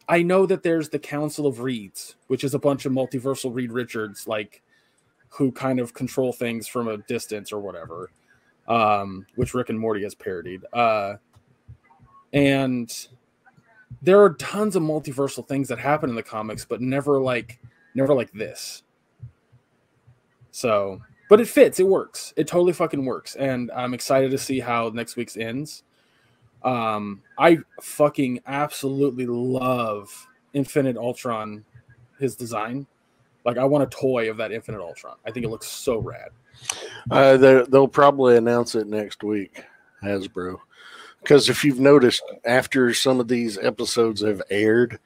I 0.09 0.23
know 0.23 0.45
that 0.47 0.64
there's 0.64 0.89
the 0.89 0.99
Council 0.99 1.47
of 1.47 1.61
Reeds, 1.61 2.16
which 2.27 2.43
is 2.43 2.55
a 2.55 2.59
bunch 2.59 2.85
of 2.85 2.93
multiversal 2.93 3.55
Reed 3.55 3.71
Richards, 3.71 4.27
like 4.27 4.62
who 5.29 5.53
kind 5.53 5.79
of 5.79 5.95
control 5.95 6.33
things 6.33 6.66
from 6.66 6.89
a 6.89 6.99
distance 6.99 7.53
or 7.53 7.61
whatever, 7.61 8.11
um, 8.66 9.25
which 9.37 9.55
Rick 9.55 9.68
and 9.68 9.79
Morty 9.79 10.03
has 10.03 10.16
parodied. 10.16 10.62
Uh, 10.73 11.14
and 12.33 13.09
there 14.03 14.22
are 14.22 14.34
tons 14.34 14.76
of 14.76 14.82
multiversal 14.82 15.47
things 15.47 15.68
that 15.68 15.78
happen 15.78 16.11
in 16.11 16.16
the 16.16 16.22
comics, 16.22 16.64
but 16.64 16.80
never 16.80 17.20
like 17.20 17.59
never 17.95 18.14
like 18.14 18.32
this. 18.32 18.82
So, 20.51 21.01
but 21.28 21.41
it 21.41 21.49
fits. 21.49 21.78
It 21.80 21.86
works. 21.86 22.32
It 22.36 22.47
totally 22.47 22.72
fucking 22.72 23.05
works, 23.05 23.36
and 23.36 23.70
I'm 23.72 23.95
excited 23.95 24.30
to 24.30 24.38
see 24.38 24.61
how 24.61 24.91
next 24.93 25.16
week's 25.16 25.36
ends. 25.36 25.84
Um, 26.62 27.22
I 27.38 27.59
fucking 27.80 28.41
absolutely 28.47 29.26
love 29.26 30.26
Infinite 30.53 30.97
Ultron, 30.97 31.64
his 32.18 32.36
design. 32.36 32.86
Like, 33.45 33.57
I 33.57 33.64
want 33.64 33.84
a 33.84 33.86
toy 33.86 34.30
of 34.30 34.36
that 34.36 34.53
Infinite 34.53 34.82
Ultron. 34.82 35.16
I 35.24 35.30
think 35.30 35.47
it 35.47 35.49
looks 35.49 35.66
so 35.66 35.99
rad. 35.99 36.28
Uh, 37.11 37.64
they'll 37.64 37.88
probably 37.88 38.36
announce 38.36 38.74
it 38.74 38.86
next 38.86 39.22
week, 39.24 39.64
Hasbro. 40.03 40.59
Because 41.23 41.49
if 41.49 41.64
you've 41.64 41.81
noticed, 41.81 42.23
after 42.45 42.95
some 42.95 43.21
of 43.21 43.29
these 43.29 43.59
episodes 43.59 44.23
have 44.23 44.43
aired, 44.51 44.99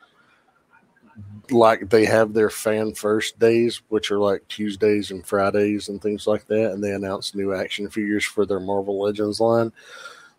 like 1.51 1.91
they 1.91 2.05
have 2.05 2.33
their 2.33 2.51
fan 2.51 2.95
first 2.95 3.39
days, 3.39 3.83
which 3.89 4.11
are 4.11 4.19
like 4.19 4.47
Tuesdays 4.49 5.11
and 5.11 5.27
Fridays 5.27 5.89
and 5.89 6.01
things 6.01 6.27
like 6.27 6.47
that, 6.47 6.73
and 6.73 6.83
they 6.83 6.93
announce 6.93 7.35
new 7.35 7.53
action 7.53 7.89
figures 7.91 8.25
for 8.25 8.47
their 8.47 8.61
Marvel 8.61 9.03
Legends 9.03 9.41
line 9.41 9.73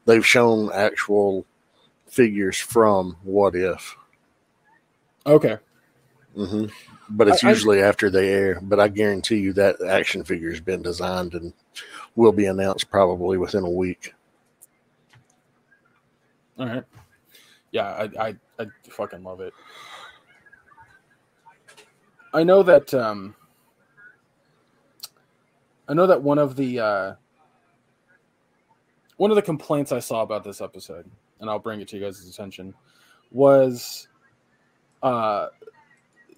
they've 0.05 0.26
shown 0.26 0.71
actual 0.73 1.45
figures 2.07 2.57
from 2.57 3.17
What 3.23 3.55
If. 3.55 3.95
Okay. 5.26 5.57
Mm-hmm. 6.38 6.65
But 7.09 7.28
it's 7.28 7.43
I, 7.43 7.49
usually 7.49 7.84
I, 7.84 7.88
after 7.88 8.09
they 8.09 8.30
air. 8.30 8.59
But 8.61 8.80
I 8.80 8.88
guarantee 8.88 9.38
you 9.38 9.53
that 9.53 9.82
action 9.82 10.23
figure 10.23 10.51
has 10.51 10.61
been 10.61 10.82
designed 10.82 11.34
and 11.34 11.53
will 12.15 12.32
be 12.32 12.45
announced 12.45 12.89
probably 12.89 13.38
within 13.38 13.63
a 13.63 13.69
week. 13.69 14.13
All 16.57 16.67
right. 16.67 16.83
Yeah, 17.71 17.87
I 17.87 18.27
I, 18.27 18.35
I 18.59 18.65
fucking 18.89 19.23
love 19.23 19.41
it. 19.41 19.53
I 22.33 22.43
know 22.43 22.63
that 22.63 22.93
um 22.93 23.35
I 25.87 25.93
know 25.93 26.07
that 26.07 26.21
one 26.21 26.37
of 26.37 26.55
the 26.55 26.79
uh 26.79 27.13
one 29.17 29.31
of 29.31 29.35
the 29.35 29.41
complaints 29.41 29.91
I 29.91 29.99
saw 29.99 30.21
about 30.21 30.43
this 30.43 30.61
episode, 30.61 31.09
and 31.39 31.49
I'll 31.49 31.59
bring 31.59 31.79
it 31.81 31.87
to 31.89 31.97
you 31.97 32.03
guys' 32.03 32.27
attention, 32.27 32.73
was 33.31 34.07
uh, 35.03 35.47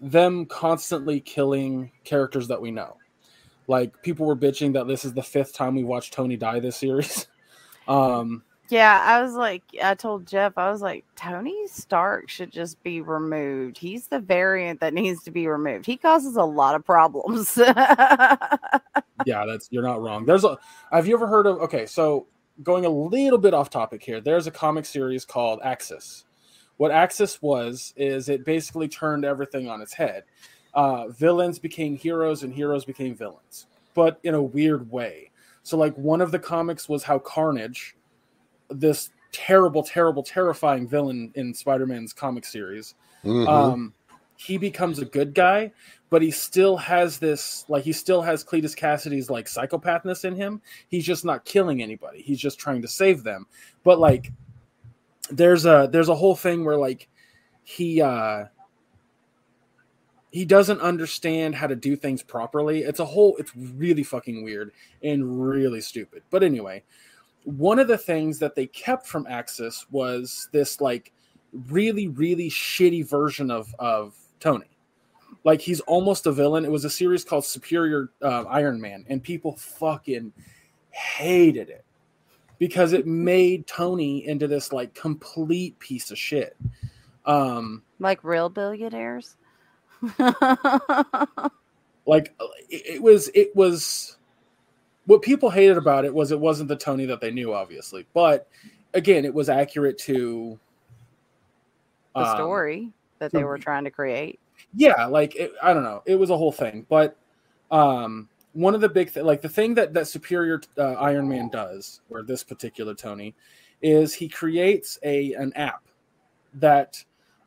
them 0.01 0.45
constantly 0.45 1.19
killing 1.19 1.91
characters 2.03 2.47
that 2.49 2.61
we 2.61 2.71
know. 2.71 2.97
Like 3.67 4.01
people 4.03 4.25
were 4.25 4.35
bitching 4.35 4.73
that 4.73 4.87
this 4.87 5.05
is 5.05 5.13
the 5.13 5.23
fifth 5.23 5.53
time 5.53 5.75
we 5.75 5.83
watched 5.83 6.13
Tony 6.13 6.37
die 6.37 6.59
this 6.59 6.77
series. 6.77 7.27
um, 7.87 8.43
yeah, 8.69 9.01
I 9.05 9.21
was 9.21 9.33
like, 9.33 9.63
I 9.81 9.95
told 9.95 10.25
Jeff, 10.25 10.57
I 10.57 10.69
was 10.71 10.81
like, 10.81 11.05
Tony 11.15 11.67
Stark 11.67 12.29
should 12.29 12.51
just 12.51 12.81
be 12.83 13.01
removed. 13.01 13.77
He's 13.77 14.07
the 14.07 14.19
variant 14.19 14.79
that 14.81 14.93
needs 14.93 15.23
to 15.23 15.31
be 15.31 15.47
removed. 15.47 15.85
He 15.85 15.97
causes 15.97 16.35
a 16.35 16.43
lot 16.43 16.75
of 16.75 16.85
problems. 16.85 17.57
yeah, 17.57 18.37
that's 19.25 19.67
you're 19.71 19.83
not 19.83 20.01
wrong. 20.01 20.25
There's 20.25 20.43
a. 20.43 20.57
Have 20.91 21.07
you 21.07 21.15
ever 21.15 21.27
heard 21.27 21.47
of? 21.47 21.57
Okay, 21.59 21.85
so 21.85 22.27
going 22.63 22.85
a 22.85 22.89
little 22.89 23.37
bit 23.37 23.53
off 23.53 23.69
topic 23.69 24.03
here, 24.03 24.21
there's 24.21 24.47
a 24.47 24.51
comic 24.51 24.85
series 24.85 25.25
called 25.25 25.59
Axis. 25.63 26.25
What 26.77 26.91
Axis 26.91 27.41
was 27.41 27.93
is 27.95 28.29
it 28.29 28.45
basically 28.45 28.87
turned 28.87 29.25
everything 29.25 29.67
on 29.67 29.81
its 29.81 29.93
head. 29.93 30.23
Uh, 30.73 31.07
villains 31.07 31.57
became 31.57 31.95
heroes 31.95 32.43
and 32.43 32.53
heroes 32.53 32.85
became 32.85 33.15
villains, 33.15 33.65
but 33.95 34.19
in 34.23 34.35
a 34.35 34.41
weird 34.41 34.91
way. 34.91 35.31
So, 35.63 35.75
like, 35.75 35.95
one 35.97 36.21
of 36.21 36.31
the 36.31 36.39
comics 36.39 36.87
was 36.87 37.03
how 37.03 37.19
Carnage, 37.19 37.96
this 38.69 39.09
terrible, 39.31 39.83
terrible, 39.83 40.23
terrifying 40.23 40.87
villain 40.87 41.31
in 41.35 41.53
Spider 41.53 41.85
Man's 41.85 42.13
comic 42.13 42.45
series, 42.45 42.95
mm-hmm. 43.23 43.47
um, 43.47 43.93
he 44.37 44.57
becomes 44.57 44.99
a 44.99 45.05
good 45.05 45.33
guy, 45.33 45.71
but 46.09 46.21
he 46.21 46.31
still 46.31 46.77
has 46.77 47.17
this 47.17 47.65
like 47.67 47.83
he 47.83 47.91
still 47.91 48.21
has 48.21 48.43
Cletus 48.43 48.75
Cassidy's 48.75 49.29
like 49.29 49.47
psychopathness 49.47 50.25
in 50.25 50.35
him. 50.35 50.61
He's 50.87 51.05
just 51.05 51.25
not 51.25 51.43
killing 51.43 51.81
anybody. 51.81 52.21
He's 52.21 52.39
just 52.39 52.59
trying 52.59 52.81
to 52.83 52.87
save 52.87 53.23
them. 53.23 53.47
But 53.83 53.99
like 53.99 54.31
there's 55.29 55.65
a 55.65 55.89
there's 55.91 56.09
a 56.09 56.15
whole 56.15 56.35
thing 56.35 56.63
where 56.63 56.77
like 56.77 57.09
he 57.63 58.01
uh 58.01 58.45
he 60.31 60.45
doesn't 60.45 60.81
understand 60.81 61.55
how 61.55 61.67
to 61.67 61.75
do 61.75 61.95
things 61.95 62.21
properly. 62.21 62.83
It's 62.83 62.99
a 62.99 63.05
whole 63.05 63.35
it's 63.37 63.51
really 63.55 64.03
fucking 64.03 64.43
weird 64.43 64.71
and 65.01 65.41
really 65.41 65.81
stupid. 65.81 66.23
But 66.29 66.43
anyway, 66.43 66.83
one 67.47 67.79
of 67.79 67.87
the 67.87 67.97
things 67.97 68.39
that 68.39 68.55
they 68.55 68.67
kept 68.67 69.07
from 69.07 69.25
Axis 69.27 69.85
was 69.89 70.49
this 70.51 70.81
like 70.81 71.13
really 71.69 72.09
really 72.09 72.49
shitty 72.49 73.07
version 73.07 73.49
of 73.49 73.73
of 73.79 74.15
Tony 74.39 74.77
like 75.47 75.61
he's 75.61 75.79
almost 75.81 76.25
a 76.25 76.31
villain. 76.33 76.65
It 76.65 76.71
was 76.71 76.83
a 76.83 76.89
series 76.89 77.23
called 77.23 77.45
Superior 77.45 78.09
uh, 78.21 78.43
Iron 78.49 78.81
Man, 78.81 79.05
and 79.07 79.23
people 79.23 79.55
fucking 79.55 80.33
hated 80.89 81.69
it 81.69 81.85
because 82.59 82.91
it 82.91 83.07
made 83.07 83.65
Tony 83.65 84.27
into 84.27 84.49
this 84.49 84.73
like 84.73 84.93
complete 84.93 85.79
piece 85.79 86.11
of 86.11 86.17
shit. 86.17 86.57
Um, 87.25 87.81
like 87.99 88.25
real 88.25 88.49
billionaires. 88.49 89.37
like 90.19 90.35
it, 92.69 92.69
it 92.69 93.01
was, 93.01 93.29
it 93.33 93.55
was 93.55 94.17
what 95.07 95.21
people 95.21 95.49
hated 95.49 95.77
about 95.77 96.05
it 96.05 96.13
was 96.13 96.31
it 96.31 96.39
wasn't 96.39 96.69
the 96.69 96.75
Tony 96.75 97.05
that 97.05 97.19
they 97.19 97.31
knew, 97.31 97.53
obviously, 97.53 98.05
but 98.13 98.47
again, 98.93 99.25
it 99.25 99.33
was 99.33 99.49
accurate 99.49 99.97
to 99.99 100.59
the 102.15 102.21
um, 102.21 102.37
story 102.37 102.91
that 103.19 103.31
they 103.31 103.43
were 103.43 103.57
trying 103.57 103.83
to 103.83 103.91
create 103.91 104.39
yeah, 104.73 105.05
like 105.05 105.35
it, 105.35 105.53
I 105.61 105.73
don't 105.73 105.83
know, 105.83 106.03
it 106.05 106.15
was 106.15 106.29
a 106.29 106.37
whole 106.37 106.51
thing. 106.51 106.85
But 106.89 107.17
um, 107.71 108.29
one 108.53 108.75
of 108.75 108.81
the 108.81 108.89
big 108.89 109.13
th- 109.13 109.25
like 109.25 109.41
the 109.41 109.49
thing 109.49 109.73
that 109.75 109.93
that 109.93 110.07
Superior 110.07 110.61
uh, 110.77 110.93
Iron 110.93 111.27
Man 111.27 111.49
does, 111.49 112.01
or 112.09 112.23
this 112.23 112.43
particular 112.43 112.93
Tony, 112.93 113.35
is 113.81 114.13
he 114.13 114.27
creates 114.27 114.99
a 115.03 115.33
an 115.33 115.53
app 115.53 115.83
that 116.55 117.03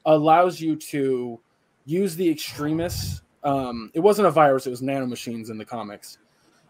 allows 0.06 0.60
you 0.60 0.76
to 0.76 1.38
use 1.84 2.16
the 2.16 2.28
Extremis. 2.28 3.22
Um, 3.42 3.90
it 3.94 4.00
wasn't 4.00 4.28
a 4.28 4.30
virus; 4.30 4.66
it 4.66 4.70
was 4.70 4.82
nanomachines 4.82 5.50
in 5.50 5.58
the 5.58 5.64
comics. 5.64 6.18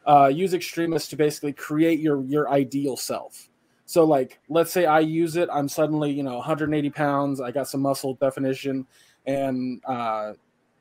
Uh, 0.06 0.30
use 0.32 0.54
Extremis 0.54 1.08
to 1.08 1.16
basically 1.16 1.52
create 1.52 2.00
your 2.00 2.22
your 2.24 2.50
ideal 2.50 2.96
self. 2.96 3.48
So, 3.90 4.04
like, 4.04 4.38
let's 4.48 4.70
say 4.70 4.86
I 4.86 5.00
use 5.00 5.34
it, 5.34 5.48
I'm 5.52 5.68
suddenly, 5.68 6.12
you 6.12 6.22
know, 6.22 6.36
180 6.36 6.90
pounds, 6.90 7.40
I 7.40 7.50
got 7.50 7.66
some 7.66 7.80
muscle 7.80 8.14
definition, 8.14 8.86
and 9.26 9.82
uh, 9.84 10.34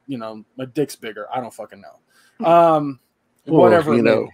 you 0.06 0.18
know 0.18 0.44
my 0.58 0.66
dick's 0.66 0.96
bigger. 0.96 1.28
I 1.34 1.40
don't 1.42 1.54
fucking 1.54 1.82
know. 1.82 2.46
Um, 2.46 3.00
well, 3.46 3.62
whatever 3.62 3.96
you 3.96 4.02
know. 4.02 4.28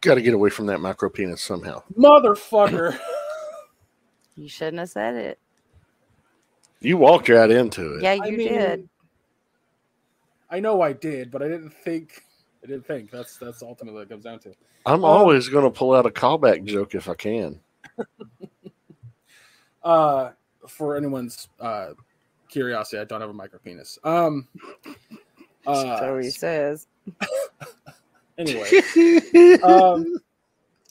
Got 0.00 0.16
to 0.16 0.20
get 0.22 0.34
away 0.34 0.50
from 0.50 0.66
that 0.66 0.80
micro 0.80 1.08
penis 1.08 1.40
somehow, 1.40 1.82
motherfucker. 1.98 2.98
you 4.36 4.48
shouldn't 4.48 4.80
have 4.80 4.90
said 4.90 5.14
it. 5.14 5.38
You 6.80 6.98
walked 6.98 7.30
right 7.30 7.50
into 7.50 7.94
it. 7.94 8.02
Yeah, 8.02 8.12
you 8.12 8.22
I 8.24 8.30
mean, 8.30 8.48
did. 8.48 8.88
I 10.50 10.60
know 10.60 10.82
I 10.82 10.92
did, 10.92 11.30
but 11.30 11.42
I 11.42 11.48
didn't 11.48 11.72
think. 11.72 12.23
I 12.64 12.66
didn't 12.66 12.86
think. 12.86 13.10
That's 13.10 13.36
that's 13.36 13.62
ultimately 13.62 13.98
what 13.98 14.04
it 14.04 14.08
comes 14.08 14.24
down 14.24 14.38
to. 14.40 14.54
I'm 14.86 14.96
Um, 14.96 15.04
always 15.04 15.48
going 15.48 15.64
to 15.64 15.70
pull 15.70 15.94
out 15.94 16.06
a 16.06 16.10
callback 16.10 16.64
joke 16.64 16.94
if 16.94 17.08
I 17.08 17.14
can. 17.14 17.60
Uh, 19.82 20.30
for 20.66 20.96
anyone's 20.96 21.48
uh, 21.60 21.90
curiosity, 22.48 22.98
I 22.98 23.04
don't 23.04 23.20
have 23.20 23.28
a 23.28 23.34
micro 23.34 23.58
penis. 23.58 23.98
Um. 24.04 24.48
Uh, 25.66 25.98
so 25.98 26.18
he 26.18 26.28
says. 26.28 26.86
anyway, 28.38 28.70
um, 29.62 30.18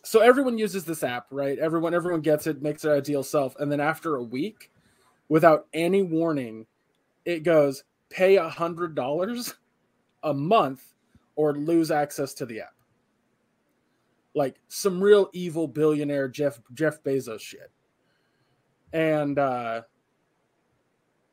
so 0.04 0.20
everyone 0.20 0.58
uses 0.58 0.84
this 0.84 1.04
app, 1.04 1.28
right? 1.30 1.60
Everyone, 1.60 1.94
everyone 1.94 2.22
gets 2.22 2.48
it, 2.48 2.64
makes 2.64 2.82
their 2.82 2.96
ideal 2.96 3.22
self, 3.22 3.56
and 3.60 3.72
then 3.72 3.80
after 3.80 4.16
a 4.16 4.24
week, 4.24 4.72
without 5.30 5.68
any 5.74 6.02
warning, 6.02 6.66
it 7.24 7.44
goes 7.44 7.84
pay 8.10 8.38
a 8.38 8.50
hundred 8.50 8.96
dollars 8.96 9.54
a 10.24 10.34
month 10.34 10.93
or 11.36 11.54
lose 11.54 11.92
access 11.92 12.34
to 12.36 12.46
the 12.46 12.62
app. 12.62 12.74
Like 14.36 14.60
some 14.68 15.02
real 15.02 15.30
evil 15.34 15.68
billionaire 15.68 16.28
Jeff 16.28 16.60
Jeff 16.74 17.04
Bezos 17.04 17.42
shit. 17.42 17.72
And 18.92 19.38
uh 19.38 19.82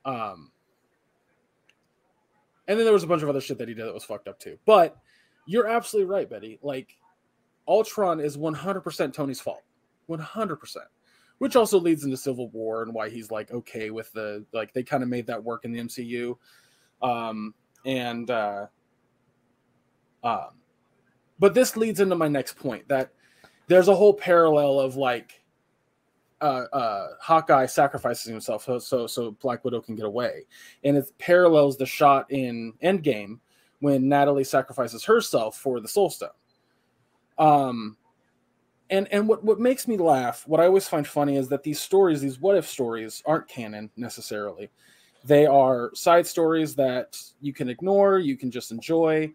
um 0.04 0.50
and 2.68 2.78
then 2.78 2.84
there 2.84 2.92
was 2.92 3.02
a 3.02 3.08
bunch 3.08 3.22
of 3.22 3.28
other 3.28 3.40
shit 3.40 3.58
that 3.58 3.68
he 3.68 3.74
did 3.74 3.86
that 3.86 3.94
was 3.94 4.04
fucked 4.04 4.28
up 4.28 4.38
too. 4.38 4.58
But 4.64 4.96
you're 5.46 5.66
absolutely 5.66 6.12
right, 6.12 6.28
Betty. 6.28 6.58
Like 6.62 6.96
Ultron 7.66 8.20
is 8.20 8.36
100% 8.36 9.12
Tony's 9.12 9.40
fault. 9.40 9.62
100%. 10.08 10.76
Which 11.38 11.56
also 11.56 11.80
leads 11.80 12.04
into 12.04 12.16
Civil 12.16 12.50
War 12.50 12.82
and 12.82 12.92
why 12.92 13.08
he's 13.08 13.30
like 13.30 13.50
okay 13.50 13.90
with 13.90 14.12
the 14.12 14.44
like 14.52 14.74
they 14.74 14.82
kind 14.82 15.02
of 15.02 15.08
made 15.08 15.26
that 15.26 15.42
work 15.42 15.64
in 15.64 15.72
the 15.72 15.80
MCU. 15.80 16.36
Um 17.02 17.54
and 17.86 18.30
uh 18.30 18.66
um 20.24 20.50
but 21.38 21.54
this 21.54 21.76
leads 21.76 22.00
into 22.00 22.14
my 22.14 22.28
next 22.28 22.56
point 22.56 22.86
that 22.88 23.12
there's 23.66 23.88
a 23.88 23.94
whole 23.94 24.14
parallel 24.14 24.78
of 24.78 24.96
like 24.96 25.40
uh, 26.40 26.64
uh, 26.72 27.08
Hawkeye 27.20 27.66
sacrificing 27.66 28.32
himself 28.32 28.64
so, 28.64 28.78
so 28.78 29.06
so 29.06 29.32
Black 29.32 29.64
Widow 29.64 29.80
can 29.80 29.94
get 29.94 30.06
away, 30.06 30.46
and 30.84 30.96
it 30.96 31.10
parallels 31.18 31.76
the 31.76 31.86
shot 31.86 32.26
in 32.30 32.72
Endgame 32.82 33.38
when 33.80 34.08
Natalie 34.08 34.44
sacrifices 34.44 35.04
herself 35.04 35.56
for 35.58 35.80
the 35.80 35.88
Soul 35.88 36.10
Stone. 36.10 36.30
Um, 37.38 37.96
and 38.88 39.06
and 39.12 39.28
what 39.28 39.44
what 39.44 39.60
makes 39.60 39.86
me 39.86 39.96
laugh, 39.96 40.44
what 40.46 40.60
I 40.60 40.66
always 40.66 40.88
find 40.88 41.06
funny 41.06 41.36
is 41.36 41.48
that 41.48 41.62
these 41.62 41.80
stories, 41.80 42.20
these 42.20 42.40
what 42.40 42.56
if 42.56 42.66
stories, 42.66 43.22
aren't 43.26 43.48
canon 43.48 43.90
necessarily. 43.96 44.70
They 45.24 45.46
are 45.46 45.90
side 45.94 46.26
stories 46.26 46.74
that 46.76 47.20
you 47.42 47.52
can 47.52 47.68
ignore, 47.68 48.18
you 48.18 48.36
can 48.36 48.50
just 48.50 48.72
enjoy. 48.72 49.32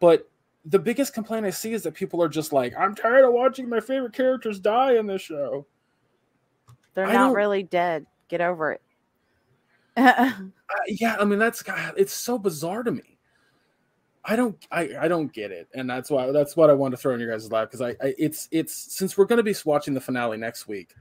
But 0.00 0.28
the 0.64 0.78
biggest 0.78 1.14
complaint 1.14 1.46
I 1.46 1.50
see 1.50 1.72
is 1.72 1.82
that 1.84 1.94
people 1.94 2.22
are 2.22 2.28
just 2.28 2.52
like, 2.52 2.74
I'm 2.78 2.94
tired 2.94 3.24
of 3.24 3.32
watching 3.32 3.68
my 3.68 3.80
favorite 3.80 4.12
characters 4.12 4.58
die 4.60 4.96
in 4.96 5.06
this 5.06 5.22
show. 5.22 5.66
They're 6.94 7.06
I 7.06 7.12
not 7.12 7.26
don't- 7.28 7.34
really 7.36 7.62
dead. 7.62 8.06
Get 8.28 8.40
over 8.40 8.72
it. 8.72 8.82
Uh, 10.70 10.76
yeah, 10.86 11.16
I 11.18 11.24
mean 11.24 11.38
that's 11.38 11.62
God, 11.62 11.94
it's 11.96 12.12
so 12.12 12.38
bizarre 12.38 12.82
to 12.82 12.92
me. 12.92 13.16
I 14.22 14.36
don't 14.36 14.54
I, 14.70 14.90
I 15.00 15.08
don't 15.08 15.32
get 15.32 15.50
it, 15.50 15.66
and 15.74 15.88
that's 15.88 16.10
why 16.10 16.30
that's 16.30 16.56
what 16.58 16.68
I 16.68 16.74
want 16.74 16.92
to 16.92 16.98
throw 16.98 17.14
in 17.14 17.20
your 17.20 17.30
guys' 17.32 17.50
lap 17.50 17.70
because 17.70 17.80
I, 17.80 17.90
I 18.06 18.14
it's 18.18 18.48
it's 18.50 18.74
since 18.74 19.16
we're 19.16 19.24
going 19.24 19.38
to 19.38 19.42
be 19.42 19.54
watching 19.64 19.94
the 19.94 20.00
finale 20.02 20.36
next 20.36 20.68
week. 20.68 20.94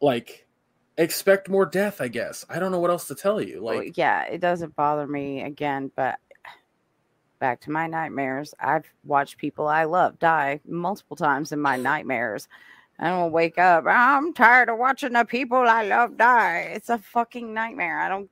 Like, 0.00 0.46
expect 0.96 1.50
more 1.50 1.66
death. 1.66 2.00
I 2.00 2.08
guess 2.08 2.46
I 2.48 2.58
don't 2.58 2.72
know 2.72 2.80
what 2.80 2.90
else 2.90 3.06
to 3.08 3.14
tell 3.14 3.42
you. 3.42 3.60
Like, 3.60 3.98
yeah, 3.98 4.22
it 4.22 4.40
doesn't 4.40 4.74
bother 4.74 5.06
me 5.06 5.42
again, 5.42 5.90
but 5.94 6.18
back 7.44 7.60
to 7.60 7.70
my 7.70 7.86
nightmares. 7.86 8.54
I've 8.58 8.90
watched 9.04 9.36
people 9.36 9.68
I 9.68 9.84
love 9.84 10.18
die 10.18 10.60
multiple 10.66 11.14
times 11.14 11.52
in 11.52 11.60
my 11.60 11.76
nightmares. 11.76 12.48
I 12.98 13.14
will 13.14 13.28
wake 13.28 13.58
up. 13.58 13.84
I'm 13.86 14.32
tired 14.32 14.70
of 14.70 14.78
watching 14.78 15.12
the 15.12 15.26
people 15.26 15.58
I 15.58 15.84
love 15.84 16.16
die. 16.16 16.70
It's 16.74 16.88
a 16.88 16.96
fucking 16.96 17.52
nightmare. 17.52 18.00
I 18.00 18.08
don't. 18.08 18.30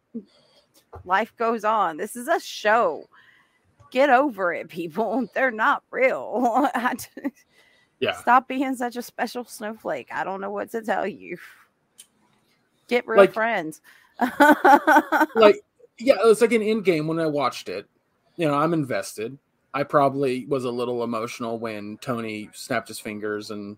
Life 1.05 1.35
goes 1.37 1.63
on. 1.63 1.99
This 1.99 2.17
is 2.17 2.27
a 2.27 2.41
show. 2.41 3.05
Get 3.91 4.09
over 4.09 4.55
it, 4.55 4.71
people. 4.71 5.27
They're 5.35 5.51
not 5.51 5.83
real. 5.91 6.71
Yeah, 8.01 8.15
Stop 8.15 8.49
being 8.49 8.75
such 8.75 8.97
a 8.97 9.03
special 9.03 9.45
snowflake. 9.45 10.09
I 10.13 10.25
don't 10.25 10.41
know 10.41 10.51
what 10.51 10.73
to 10.73 10.83
tell 10.83 11.07
you. 11.07 11.37
Get 12.89 13.07
real 13.07 13.21
Like- 13.21 13.33
friends. 13.35 13.81
like 15.37 15.61
yeah, 15.99 16.15
it 16.15 16.27
was 16.27 16.41
like 16.41 16.51
an 16.53 16.63
Endgame 16.63 17.07
when 17.07 17.21
I 17.21 17.27
watched 17.27 17.69
it. 17.69 17.87
You 18.37 18.49
know, 18.49 18.55
I'm 18.55 18.73
invested. 18.75 19.39
I 19.75 19.85
probably 19.85 20.47
was 20.47 20.65
a 20.65 20.71
little 20.71 21.03
emotional 21.03 21.59
when 21.59 21.99
Tony 21.99 22.51
snapped 22.53 22.89
his 22.89 22.99
fingers 22.99 23.51
and 23.51 23.77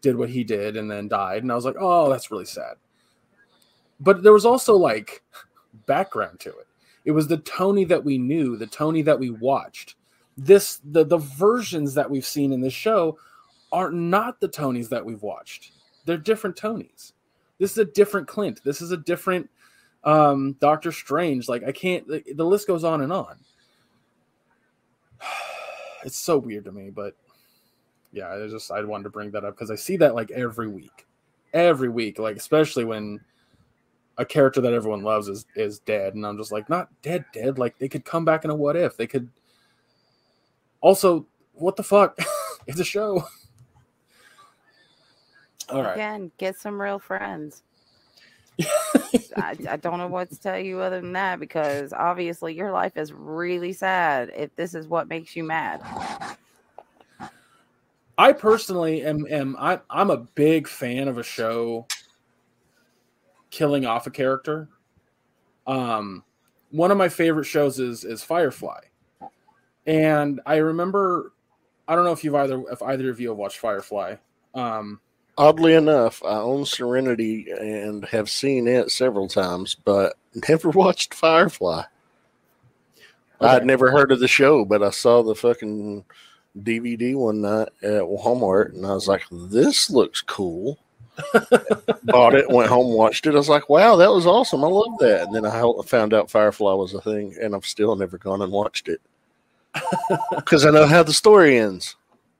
did 0.00 0.16
what 0.16 0.28
he 0.30 0.44
did 0.44 0.76
and 0.76 0.90
then 0.90 1.08
died, 1.08 1.42
and 1.42 1.50
I 1.50 1.54
was 1.54 1.64
like, 1.64 1.76
oh, 1.78 2.10
that's 2.10 2.30
really 2.30 2.44
sad. 2.44 2.76
But 4.00 4.22
there 4.22 4.32
was 4.32 4.46
also 4.46 4.76
like 4.76 5.22
background 5.86 6.40
to 6.40 6.50
it. 6.50 6.66
It 7.04 7.12
was 7.12 7.26
the 7.26 7.38
Tony 7.38 7.84
that 7.84 8.04
we 8.04 8.18
knew, 8.18 8.56
the 8.56 8.66
Tony 8.66 9.02
that 9.02 9.18
we 9.18 9.30
watched. 9.30 9.96
This 10.36 10.80
the 10.84 11.04
the 11.04 11.18
versions 11.18 11.94
that 11.94 12.10
we've 12.10 12.26
seen 12.26 12.52
in 12.52 12.60
this 12.60 12.72
show 12.74 13.18
are 13.72 13.90
not 13.90 14.40
the 14.40 14.48
Tonys 14.48 14.88
that 14.90 15.04
we've 15.04 15.22
watched. 15.22 15.72
They're 16.04 16.16
different 16.16 16.56
Tonys. 16.56 17.12
This 17.58 17.72
is 17.72 17.78
a 17.78 17.84
different 17.84 18.28
Clint. 18.28 18.62
This 18.62 18.80
is 18.80 18.92
a 18.92 18.96
different 18.96 19.50
um 20.04 20.52
Doctor 20.60 20.92
Strange. 20.92 21.48
Like 21.48 21.64
I 21.64 21.72
can't 21.72 22.06
the, 22.06 22.22
the 22.34 22.44
list 22.44 22.68
goes 22.68 22.84
on 22.84 23.00
and 23.00 23.12
on. 23.12 23.36
It's 26.04 26.16
so 26.16 26.38
weird 26.38 26.64
to 26.66 26.70
me, 26.70 26.90
but 26.90 27.16
yeah, 28.12 28.32
I 28.32 28.46
just 28.46 28.70
I 28.70 28.82
wanted 28.84 29.04
to 29.04 29.10
bring 29.10 29.32
that 29.32 29.44
up 29.44 29.54
because 29.54 29.70
I 29.70 29.74
see 29.74 29.96
that 29.96 30.14
like 30.14 30.30
every 30.30 30.68
week. 30.68 31.06
Every 31.52 31.88
week, 31.88 32.20
like 32.20 32.36
especially 32.36 32.84
when 32.84 33.18
a 34.16 34.24
character 34.24 34.60
that 34.60 34.72
everyone 34.72 35.02
loves 35.02 35.28
is 35.28 35.44
is 35.56 35.80
dead, 35.80 36.14
and 36.14 36.24
I'm 36.24 36.38
just 36.38 36.52
like, 36.52 36.68
not 36.68 36.88
dead, 37.02 37.24
dead. 37.32 37.58
Like 37.58 37.78
they 37.78 37.88
could 37.88 38.04
come 38.04 38.24
back 38.24 38.44
in 38.44 38.50
a 38.50 38.54
what 38.54 38.76
if. 38.76 38.96
They 38.96 39.08
could 39.08 39.28
also 40.80 41.26
what 41.54 41.76
the 41.76 41.82
fuck? 41.82 42.16
it's 42.66 42.80
a 42.80 42.84
show. 42.84 43.24
All 45.68 45.82
right. 45.82 45.94
Again, 45.94 46.32
get 46.38 46.56
some 46.56 46.80
real 46.80 46.98
friends. 46.98 47.62
I, 48.60 49.56
I 49.68 49.76
don't 49.76 49.98
know 49.98 50.08
what 50.08 50.30
to 50.30 50.40
tell 50.40 50.58
you 50.58 50.80
other 50.80 51.00
than 51.00 51.12
that 51.12 51.38
because 51.38 51.92
obviously 51.92 52.54
your 52.54 52.72
life 52.72 52.96
is 52.96 53.12
really 53.12 53.72
sad 53.72 54.30
if 54.36 54.54
this 54.56 54.74
is 54.74 54.88
what 54.88 55.08
makes 55.08 55.36
you 55.36 55.44
mad. 55.44 55.82
I 58.16 58.32
personally 58.32 59.04
am 59.04 59.26
am 59.30 59.56
I 59.58 59.80
I'm 59.88 60.10
a 60.10 60.16
big 60.16 60.66
fan 60.66 61.06
of 61.06 61.18
a 61.18 61.22
show 61.22 61.86
killing 63.50 63.86
off 63.86 64.06
a 64.06 64.10
character. 64.10 64.68
Um 65.66 66.24
one 66.70 66.90
of 66.90 66.98
my 66.98 67.08
favorite 67.08 67.44
shows 67.44 67.78
is 67.78 68.04
is 68.04 68.24
Firefly. 68.24 68.80
And 69.86 70.40
I 70.44 70.56
remember 70.56 71.32
I 71.86 71.94
don't 71.94 72.04
know 72.04 72.12
if 72.12 72.24
you've 72.24 72.34
either 72.34 72.62
if 72.72 72.82
either 72.82 73.08
of 73.08 73.20
you 73.20 73.28
have 73.28 73.38
watched 73.38 73.58
Firefly. 73.58 74.16
Um 74.52 75.00
Oddly 75.38 75.74
enough, 75.74 76.20
I 76.24 76.38
own 76.38 76.66
Serenity 76.66 77.46
and 77.48 78.04
have 78.06 78.28
seen 78.28 78.66
it 78.66 78.90
several 78.90 79.28
times, 79.28 79.76
but 79.76 80.14
never 80.48 80.68
watched 80.74 81.14
Firefly. 81.14 81.84
I'd 83.40 83.64
never 83.64 83.92
heard 83.92 84.10
of 84.10 84.18
the 84.18 84.26
show, 84.26 84.64
but 84.64 84.82
I 84.82 84.90
saw 84.90 85.22
the 85.22 85.36
fucking 85.36 86.04
DVD 86.58 87.14
one 87.14 87.40
night 87.42 87.68
at 87.82 88.02
Walmart, 88.02 88.74
and 88.74 88.84
I 88.84 88.94
was 88.94 89.06
like, 89.06 89.22
"This 89.30 89.90
looks 89.90 90.22
cool." 90.22 90.76
Bought 92.02 92.34
it, 92.34 92.50
went 92.50 92.68
home, 92.68 92.92
watched 92.94 93.26
it. 93.26 93.34
I 93.34 93.38
was 93.38 93.48
like, 93.48 93.68
"Wow, 93.68 93.94
that 93.94 94.10
was 94.10 94.26
awesome! 94.26 94.64
I 94.64 94.66
love 94.66 94.98
that." 94.98 95.22
And 95.22 95.34
then 95.36 95.46
I 95.46 95.62
found 95.86 96.14
out 96.14 96.32
Firefly 96.32 96.72
was 96.72 96.94
a 96.94 97.00
thing, 97.00 97.36
and 97.40 97.54
I've 97.54 97.64
still 97.64 97.94
never 97.94 98.18
gone 98.18 98.42
and 98.42 98.50
watched 98.50 98.88
it 98.88 99.00
because 100.34 100.66
I 100.66 100.70
know 100.72 100.86
how 100.86 101.04
the 101.04 101.12
story 101.12 101.58
ends. 101.58 101.94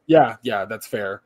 Yeah, 0.06 0.34
yeah, 0.42 0.64
that's 0.64 0.88
fair. 0.88 1.22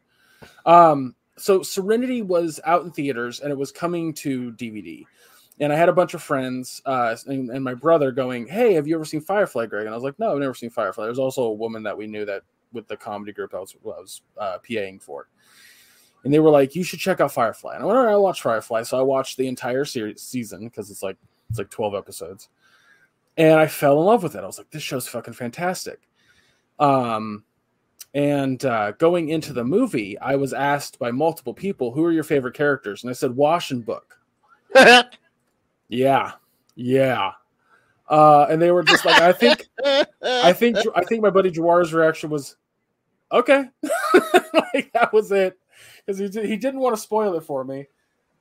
Um, 0.66 1.14
so 1.37 1.62
Serenity 1.62 2.22
was 2.22 2.61
out 2.64 2.85
in 2.85 2.91
theaters 2.91 3.41
and 3.41 3.51
it 3.51 3.59
was 3.59 3.72
coming 3.72 4.12
to 4.14 4.53
DVD. 4.53 5.05
And 5.61 5.72
I 5.72 5.76
had 5.76 5.89
a 5.89 5.93
bunch 5.93 6.14
of 6.14 6.22
friends 6.22 6.83
uh, 6.87 7.16
and, 7.26 7.51
and 7.51 7.62
my 7.62 7.74
brother 7.74 8.11
going, 8.11 8.47
Hey, 8.47 8.74
have 8.74 8.87
you 8.87 8.95
ever 8.95 9.05
seen 9.05 9.20
Firefly, 9.20 9.66
Greg? 9.66 9.87
And 9.87 9.93
I 9.93 9.97
was 9.97 10.05
like, 10.05 10.18
No, 10.18 10.33
I've 10.33 10.39
never 10.39 10.55
seen 10.55 10.70
Firefly. 10.70 11.05
There's 11.05 11.18
also 11.18 11.45
a 11.45 11.53
woman 11.53 11.83
that 11.85 11.97
we 11.97 12.07
knew 12.07 12.24
that 12.24 12.43
with 12.72 12.89
the 12.89 12.97
comedy 12.97 13.33
group 13.33 13.55
I 13.55 13.61
was, 13.61 13.76
I 13.85 13.89
was 13.89 14.22
uh, 14.39 14.59
PAing 14.68 15.01
for. 15.01 15.28
And 16.24 16.33
they 16.33 16.41
were 16.41 16.51
like, 16.51 16.74
You 16.74 16.83
should 16.83 16.99
check 16.99 17.20
out 17.20 17.33
Firefly. 17.33 17.74
And 17.74 17.83
I 17.83 17.87
went, 17.87 17.99
All 17.99 18.05
right, 18.05 18.12
I'll 18.12 18.22
watch 18.22 18.43
Firefly. 18.43 18.83
So 18.83 18.99
I 18.99 19.03
watched 19.03 19.37
the 19.37 19.47
entire 19.47 19.85
series 19.85 20.22
season 20.22 20.64
because 20.64 20.91
it's 20.91 21.03
like 21.03 21.16
it's 21.51 21.59
like 21.59 21.70
12 21.70 21.95
episodes. 21.95 22.49
And 23.37 23.59
I 23.59 23.66
fell 23.66 24.01
in 24.01 24.07
love 24.07 24.22
with 24.22 24.35
it. 24.35 24.43
I 24.43 24.47
was 24.47 24.59
like, 24.59 24.70
This 24.70 24.83
show's 24.83 25.09
fucking 25.09 25.35
fantastic. 25.35 26.01
Um, 26.78 27.45
and 28.14 28.64
uh, 28.64 28.92
going 28.92 29.30
into 29.30 29.52
the 29.52 29.64
movie, 29.64 30.18
I 30.18 30.36
was 30.36 30.52
asked 30.52 30.98
by 30.98 31.10
multiple 31.10 31.54
people, 31.54 31.92
"Who 31.92 32.04
are 32.04 32.12
your 32.12 32.24
favorite 32.24 32.54
characters?" 32.54 33.02
And 33.02 33.10
I 33.10 33.14
said, 33.14 33.36
"Wash 33.36 33.70
and 33.70 33.84
Book." 33.84 34.18
Yeah, 35.92 36.32
yeah. 36.74 37.32
Uh, 38.08 38.46
and 38.48 38.60
they 38.60 38.70
were 38.70 38.82
just 38.82 39.04
like, 39.04 39.20
I 39.20 39.32
think, 39.32 39.68
I 40.22 40.54
think, 40.54 40.78
I 40.96 41.04
think 41.04 41.22
my 41.22 41.28
buddy 41.28 41.50
Jawar's 41.50 41.92
reaction 41.92 42.30
was, 42.30 42.56
okay, 43.30 43.66
like 44.54 44.90
that 44.94 45.10
was 45.12 45.30
it, 45.32 45.58
because 45.98 46.18
he 46.18 46.28
did, 46.28 46.46
he 46.46 46.56
didn't 46.56 46.80
want 46.80 46.96
to 46.96 47.00
spoil 47.00 47.34
it 47.34 47.44
for 47.44 47.62
me, 47.62 47.88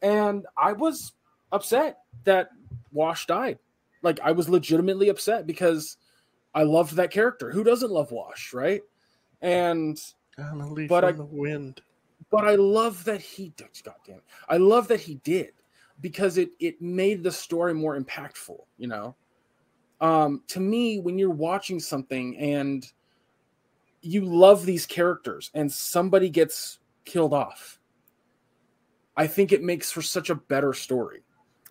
and 0.02 0.46
I 0.58 0.72
was 0.72 1.12
upset 1.52 1.98
that 2.24 2.52
Wash 2.94 3.28
died. 3.28 3.60
Like 4.02 4.22
I 4.24 4.32
was 4.32 4.48
legitimately 4.48 5.10
upset 5.10 5.46
because 5.46 5.98
I 6.56 6.64
loved 6.64 6.96
that 6.96 7.12
character. 7.12 7.52
Who 7.52 7.66
doesn't 7.66 7.92
love 7.92 8.14
Wash, 8.14 8.54
right? 8.54 8.82
And 9.42 10.00
I'm 10.38 10.62
a 10.62 10.72
leaf 10.72 10.90
But 10.90 11.04
on 11.04 11.10
I- 11.10 11.18
the 11.18 11.26
wind. 11.26 11.82
but 12.30 12.46
I 12.48 12.56
love 12.56 13.04
that 13.06 13.22
he 13.22 13.54
God 13.84 13.96
damn 14.06 14.18
it. 14.18 14.24
I 14.48 14.58
love 14.58 14.88
that 14.88 15.00
he 15.02 15.16
did 15.16 15.52
because 16.02 16.38
it 16.38 16.52
it 16.60 16.82
made 16.82 17.24
the 17.24 17.32
story 17.32 17.74
more 17.74 18.00
impactful, 18.00 18.60
you 18.78 18.88
know. 18.88 19.16
Um 20.00 20.44
to 20.48 20.60
me 20.60 21.00
when 21.00 21.18
you're 21.18 21.30
watching 21.30 21.80
something 21.80 22.38
and 22.38 22.86
you 24.02 24.26
love 24.26 24.66
these 24.66 24.86
characters 24.86 25.52
and 25.54 25.72
somebody 25.72 26.30
gets 26.30 26.80
killed 27.06 27.34
off. 27.34 27.80
I 29.18 29.28
think 29.28 29.52
it 29.52 29.62
makes 29.64 29.92
for 29.92 30.02
such 30.02 30.30
a 30.30 30.36
better 30.36 30.74
story. 30.74 31.24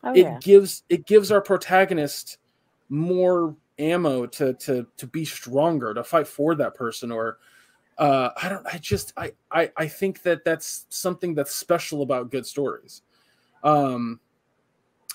Oh 0.04 0.12
it 0.12 0.22
yeah. 0.22 0.38
gives 0.40 0.84
it 0.88 1.06
gives 1.06 1.30
our 1.32 1.40
protagonist 1.40 2.38
more 2.88 3.56
ammo 3.78 4.26
to 4.26 4.52
to 4.54 4.86
to 4.96 5.06
be 5.06 5.24
stronger 5.24 5.94
to 5.94 6.04
fight 6.04 6.28
for 6.28 6.54
that 6.56 6.74
person 6.74 7.10
or 7.10 7.38
uh 8.00 8.30
i 8.42 8.48
don't 8.48 8.66
i 8.66 8.78
just 8.78 9.12
i 9.16 9.30
i, 9.52 9.70
I 9.76 9.86
think 9.86 10.22
that 10.22 10.44
that's 10.44 10.86
something 10.88 11.34
that's 11.34 11.54
special 11.54 12.02
about 12.02 12.30
good 12.30 12.44
stories 12.44 13.02
um 13.62 14.18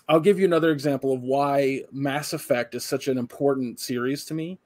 i'll 0.07 0.19
give 0.19 0.39
you 0.39 0.45
another 0.45 0.71
example 0.71 1.11
of 1.11 1.21
why 1.21 1.81
mass 1.91 2.31
effect 2.31 2.75
is 2.75 2.85
such 2.85 3.09
an 3.09 3.17
important 3.17 3.79
series 3.79 4.23
to 4.25 4.33
me 4.33 4.59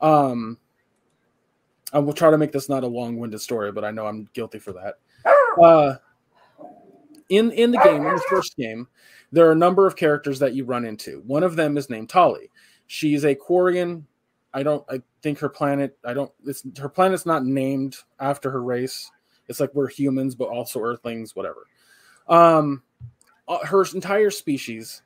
um 0.00 0.58
i 1.92 1.98
will 1.98 2.12
try 2.12 2.30
to 2.30 2.38
make 2.38 2.50
this 2.50 2.68
not 2.68 2.82
a 2.82 2.88
long-winded 2.88 3.40
story 3.40 3.70
but 3.70 3.84
i 3.84 3.92
know 3.92 4.06
i'm 4.06 4.28
guilty 4.32 4.58
for 4.58 4.72
that 4.72 4.94
uh 5.62 5.94
in 7.28 7.52
in 7.52 7.70
the 7.70 7.78
game 7.78 8.04
in 8.06 8.14
the 8.14 8.24
first 8.28 8.56
game 8.56 8.88
there 9.32 9.46
are 9.48 9.52
a 9.52 9.56
number 9.56 9.86
of 9.86 9.96
characters 9.96 10.38
that 10.40 10.54
you 10.54 10.64
run 10.64 10.84
into. 10.84 11.22
One 11.26 11.42
of 11.42 11.56
them 11.56 11.76
is 11.76 11.90
named 11.90 12.08
Tali. 12.08 12.50
She's 12.86 13.24
a 13.24 13.34
Quarian. 13.34 14.02
I 14.52 14.62
don't. 14.62 14.84
I 14.88 15.02
think 15.22 15.38
her 15.38 15.48
planet. 15.48 15.96
I 16.04 16.14
don't. 16.14 16.32
It's 16.44 16.64
her 16.78 16.88
planet's 16.88 17.26
not 17.26 17.44
named 17.44 17.96
after 18.18 18.50
her 18.50 18.62
race. 18.62 19.10
It's 19.48 19.60
like 19.60 19.74
we're 19.74 19.88
humans, 19.88 20.34
but 20.34 20.48
also 20.48 20.80
Earthlings, 20.80 21.34
whatever. 21.34 21.66
Um, 22.28 22.82
uh, 23.48 23.64
her 23.66 23.84
entire 23.94 24.30
species 24.30 25.02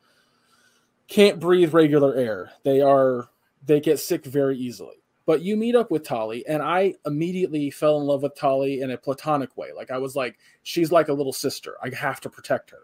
can't 1.08 1.40
breathe 1.40 1.74
regular 1.74 2.14
air. 2.14 2.50
They 2.62 2.80
are. 2.80 3.28
They 3.64 3.80
get 3.80 3.98
sick 3.98 4.24
very 4.24 4.58
easily. 4.58 4.96
But 5.26 5.40
you 5.40 5.56
meet 5.56 5.74
up 5.74 5.90
with 5.90 6.04
Tali, 6.04 6.46
and 6.46 6.62
I 6.62 6.94
immediately 7.06 7.70
fell 7.70 7.98
in 7.98 8.06
love 8.06 8.22
with 8.22 8.34
Tali 8.34 8.82
in 8.82 8.90
a 8.90 8.98
platonic 8.98 9.56
way. 9.56 9.68
Like 9.74 9.90
I 9.90 9.96
was 9.96 10.14
like, 10.14 10.38
she's 10.62 10.92
like 10.92 11.08
a 11.08 11.14
little 11.14 11.32
sister. 11.32 11.76
I 11.82 11.94
have 11.94 12.20
to 12.22 12.28
protect 12.28 12.70
her 12.70 12.80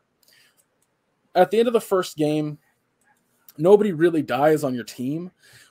at 1.34 1.50
the 1.50 1.58
end 1.58 1.68
of 1.68 1.74
the 1.74 1.80
first 1.80 2.16
game, 2.16 2.58
nobody 3.56 3.92
really 3.92 4.22
dies 4.22 4.64
on 4.64 4.74
your 4.74 4.84
team. 4.84 5.30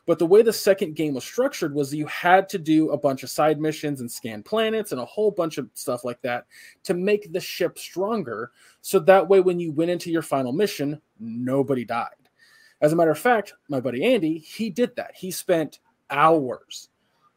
But 0.09 0.17
the 0.17 0.25
way 0.25 0.41
the 0.41 0.51
second 0.51 0.95
game 0.95 1.13
was 1.13 1.23
structured 1.23 1.75
was 1.75 1.93
you 1.93 2.07
had 2.07 2.49
to 2.49 2.57
do 2.57 2.89
a 2.89 2.97
bunch 2.97 3.21
of 3.21 3.29
side 3.29 3.61
missions 3.61 4.01
and 4.01 4.11
scan 4.11 4.41
planets 4.41 4.91
and 4.91 4.99
a 4.99 5.05
whole 5.05 5.29
bunch 5.29 5.59
of 5.59 5.69
stuff 5.75 6.03
like 6.03 6.19
that 6.23 6.47
to 6.85 6.95
make 6.95 7.31
the 7.31 7.39
ship 7.39 7.77
stronger. 7.77 8.49
So 8.81 8.97
that 9.01 9.29
way, 9.29 9.39
when 9.39 9.59
you 9.59 9.71
went 9.71 9.91
into 9.91 10.09
your 10.09 10.23
final 10.23 10.51
mission, 10.51 10.99
nobody 11.19 11.85
died. 11.85 12.27
As 12.81 12.91
a 12.91 12.95
matter 12.95 13.11
of 13.11 13.19
fact, 13.19 13.53
my 13.69 13.79
buddy 13.79 14.03
Andy, 14.03 14.39
he 14.39 14.71
did 14.71 14.95
that. 14.95 15.11
He 15.13 15.29
spent 15.29 15.77
hours 16.09 16.89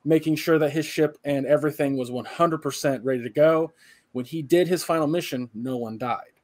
making 0.06 0.36
sure 0.36 0.58
that 0.58 0.72
his 0.72 0.86
ship 0.86 1.18
and 1.24 1.44
everything 1.44 1.98
was 1.98 2.10
100% 2.10 3.00
ready 3.02 3.22
to 3.22 3.28
go. 3.28 3.70
When 4.12 4.24
he 4.24 4.40
did 4.40 4.66
his 4.66 4.82
final 4.82 5.06
mission, 5.06 5.50
no 5.52 5.76
one 5.76 5.98
died. 5.98 6.40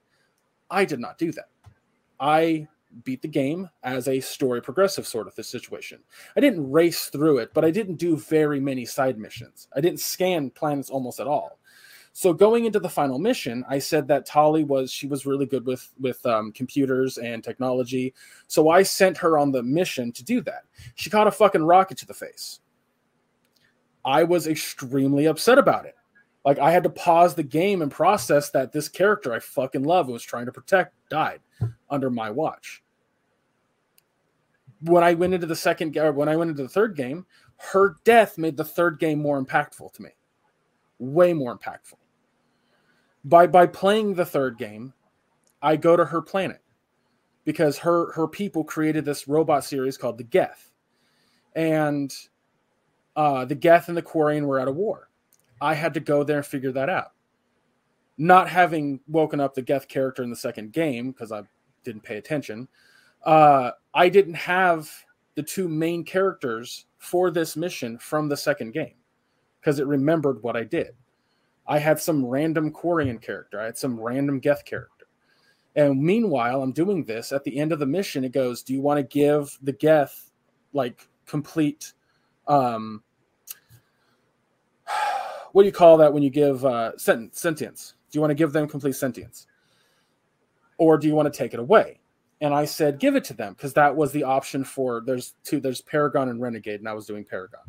I 0.71 0.85
did 0.85 1.01
not 1.01 1.17
do 1.17 1.33
that. 1.33 1.49
I 2.21 2.69
beat 3.05 3.23
the 3.23 3.29
game 3.29 3.69
as 3.83 4.09
a 4.09 4.21
story 4.21 4.61
progressive 4.61 5.07
sort 5.07 5.27
of 5.27 5.47
situation. 5.47 6.01
I 6.37 6.41
didn't 6.41 6.71
race 6.71 7.07
through 7.07 7.39
it, 7.39 7.53
but 7.55 7.65
I 7.65 7.71
didn't 7.71 7.97
do 7.97 8.17
very 8.17 8.61
many 8.61 8.85
side 8.85 9.19
missions. 9.19 9.69
I 9.75 9.81
didn't 9.81 10.01
scan 10.01 10.51
planets 10.51 10.91
almost 10.91 11.21
at 11.21 11.27
all. 11.27 11.59
So 12.13 12.33
going 12.33 12.65
into 12.65 12.81
the 12.81 12.89
final 12.89 13.19
mission, 13.19 13.65
I 13.69 13.79
said 13.79 14.09
that 14.09 14.27
Tali 14.27 14.65
was 14.65 14.91
she 14.91 15.07
was 15.07 15.27
really 15.27 15.47
good 15.47 15.65
with 15.65 15.93
with 16.01 16.25
um, 16.27 16.51
computers 16.51 17.19
and 17.19 17.45
technology. 17.45 18.15
So 18.49 18.71
I 18.71 18.83
sent 18.83 19.17
her 19.19 19.39
on 19.39 19.53
the 19.53 19.63
mission 19.63 20.11
to 20.13 20.25
do 20.25 20.41
that. 20.41 20.63
She 20.97 21.11
caught 21.11 21.29
a 21.29 21.31
fucking 21.31 21.63
rocket 21.63 21.99
to 21.99 22.07
the 22.07 22.15
face. 22.15 22.61
I 24.05 24.25
was 24.25 24.47
extremely 24.47 25.27
upset 25.27 25.59
about 25.59 25.85
it. 25.85 25.95
Like 26.49 26.61
I 26.61 26.71
had 26.71 26.85
to 26.85 26.89
pause 26.89 27.35
the 27.35 27.43
game 27.43 27.83
and 27.83 27.91
process 27.91 28.49
that 28.53 28.73
this 28.73 28.89
character 28.89 29.35
I 29.35 29.39
fucking 29.39 29.83
love 29.83 30.09
was 30.09 30.23
trying 30.23 30.47
to 30.47 30.53
protect 30.53 30.95
died 31.11 31.41
under 31.91 32.09
my 32.09 32.31
watch. 32.31 32.83
When 34.81 35.05
I 35.05 35.13
went 35.13 35.35
into 35.35 35.47
the 35.47 35.55
second 35.55 35.93
game, 35.93 36.15
when 36.15 36.31
I 36.31 36.37
went 36.37 36.51
into 36.51 36.63
the 36.63 36.69
third 36.71 36.97
game, 36.97 37.27
her 37.59 37.97
death 38.05 38.39
made 38.39 38.57
the 38.57 38.65
third 38.65 38.99
game 38.99 39.19
more 39.19 39.45
impactful 39.45 39.93
to 39.93 40.03
me. 40.03 40.09
Way 40.99 41.35
more 41.35 41.55
impactful. 41.55 41.99
By 43.27 43.47
by 43.47 43.67
playing 43.67 44.15
the 44.15 44.25
third 44.25 44.57
game, 44.57 44.95
I 45.61 45.77
go 45.77 45.99
to 45.99 46.07
her 46.07 46.23
planet 46.23 46.63
because 47.45 47.77
her 47.77 48.11
her 48.15 48.27
people 48.27 48.65
created 48.65 49.05
this 49.05 49.29
robot 49.29 49.65
series 49.65 49.99
called 49.99 50.17
the 50.17 50.25
Geth. 50.25 50.71
And 51.55 52.11
uh, 53.17 53.45
the 53.45 53.55
Geth 53.55 53.89
and 53.89 53.99
the 53.99 54.03
Quarian 54.03 54.47
were 54.47 54.59
at 54.59 54.67
a 54.67 54.73
war. 54.73 55.08
I 55.61 55.75
had 55.75 55.95
to 55.95 56.01
go 56.01 56.25
there 56.25 56.39
and 56.39 56.47
figure 56.47 56.73
that 56.73 56.89
out. 56.89 57.13
Not 58.17 58.49
having 58.49 59.01
woken 59.07 59.41
up 59.41 59.55
the 59.55 59.63
Geth 59.63 59.89
character 59.89 60.23
in 60.23 60.31
the 60.31 60.37
second 60.37 60.73
game 60.73 61.13
because 61.13 61.33
I 61.33 61.43
didn't 61.85 62.03
pay 62.03 62.17
attention, 62.17 62.69
uh, 63.25 63.73
I 63.95 64.09
didn't 64.09 64.35
have 64.35 64.91
the 65.35 65.43
two 65.43 65.69
main 65.69 66.05
characters 66.05 66.87
for 66.99 67.31
this 67.31 67.57
mission 67.57 67.99
from 67.99 68.29
the 68.29 68.37
second 68.37 68.73
game 68.73 68.95
because 69.61 69.79
it 69.79 69.87
remembered 69.87 70.43
what 70.43 70.57
I 70.57 70.65
did. 70.65 70.95
I 71.67 71.79
had 71.79 72.01
some 72.01 72.25
random 72.25 72.73
Quarian 72.73 73.21
character, 73.21 73.61
I 73.61 73.67
had 73.67 73.79
some 73.79 74.01
random 74.01 74.41
Geth 74.41 74.65
character. 74.65 75.07
And 75.77 76.03
meanwhile, 76.03 76.63
I'm 76.63 76.73
doing 76.73 77.05
this 77.05 77.31
at 77.31 77.45
the 77.45 77.57
end 77.57 77.71
of 77.71 77.79
the 77.79 77.87
mission. 77.87 78.25
It 78.25 78.33
goes, 78.33 78.63
Do 78.63 78.73
you 78.73 78.81
want 78.81 78.99
to 78.99 79.05
give 79.05 79.57
the 79.63 79.73
Geth 79.73 80.33
like 80.73 81.07
complete 81.27 81.93
um, 82.49 83.03
what 85.59 85.65
do 85.65 85.67
you 85.67 85.73
call 85.73 85.97
that 85.97 86.13
when 86.13 86.23
you 86.23 86.31
give 86.31 86.65
uh, 86.65 86.97
sent- 86.97 87.35
sentience? 87.35 87.95
Do 88.13 88.17
you 88.17 88.21
want 88.21 88.31
to 88.31 88.37
give 88.37 88.53
them 88.53 88.69
complete 88.69 88.95
sentience, 88.95 89.49
or 90.77 90.97
do 90.97 91.09
you 91.09 91.17
want 91.17 91.33
to 91.33 91.37
take 91.37 91.53
it 91.53 91.59
away? 91.59 91.99
And 92.41 92.55
I 92.55 92.65
said, 92.65 93.01
give 93.01 93.17
it 93.17 93.25
to 93.25 93.35
them 93.35 93.55
because 93.55 93.73
that 93.73 93.97
was 93.97 94.13
the 94.13 94.23
option 94.23 94.63
for. 94.63 95.03
There's 95.05 95.35
two. 95.43 95.59
There's 95.59 95.81
Paragon 95.81 96.29
and 96.29 96.41
Renegade, 96.41 96.79
and 96.79 96.89
I 96.89 96.93
was 96.93 97.07
doing 97.07 97.25
Paragon, 97.25 97.63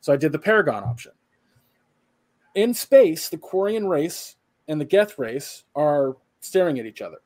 so 0.00 0.12
I 0.12 0.16
did 0.16 0.30
the 0.30 0.38
Paragon 0.38 0.84
option. 0.84 1.10
In 2.54 2.72
space, 2.72 3.28
the 3.28 3.38
Quarian 3.38 3.88
race 3.88 4.36
and 4.68 4.80
the 4.80 4.84
Geth 4.84 5.18
race 5.18 5.64
are 5.74 6.16
staring 6.38 6.78
at 6.78 6.86
each 6.86 7.02
other, 7.02 7.18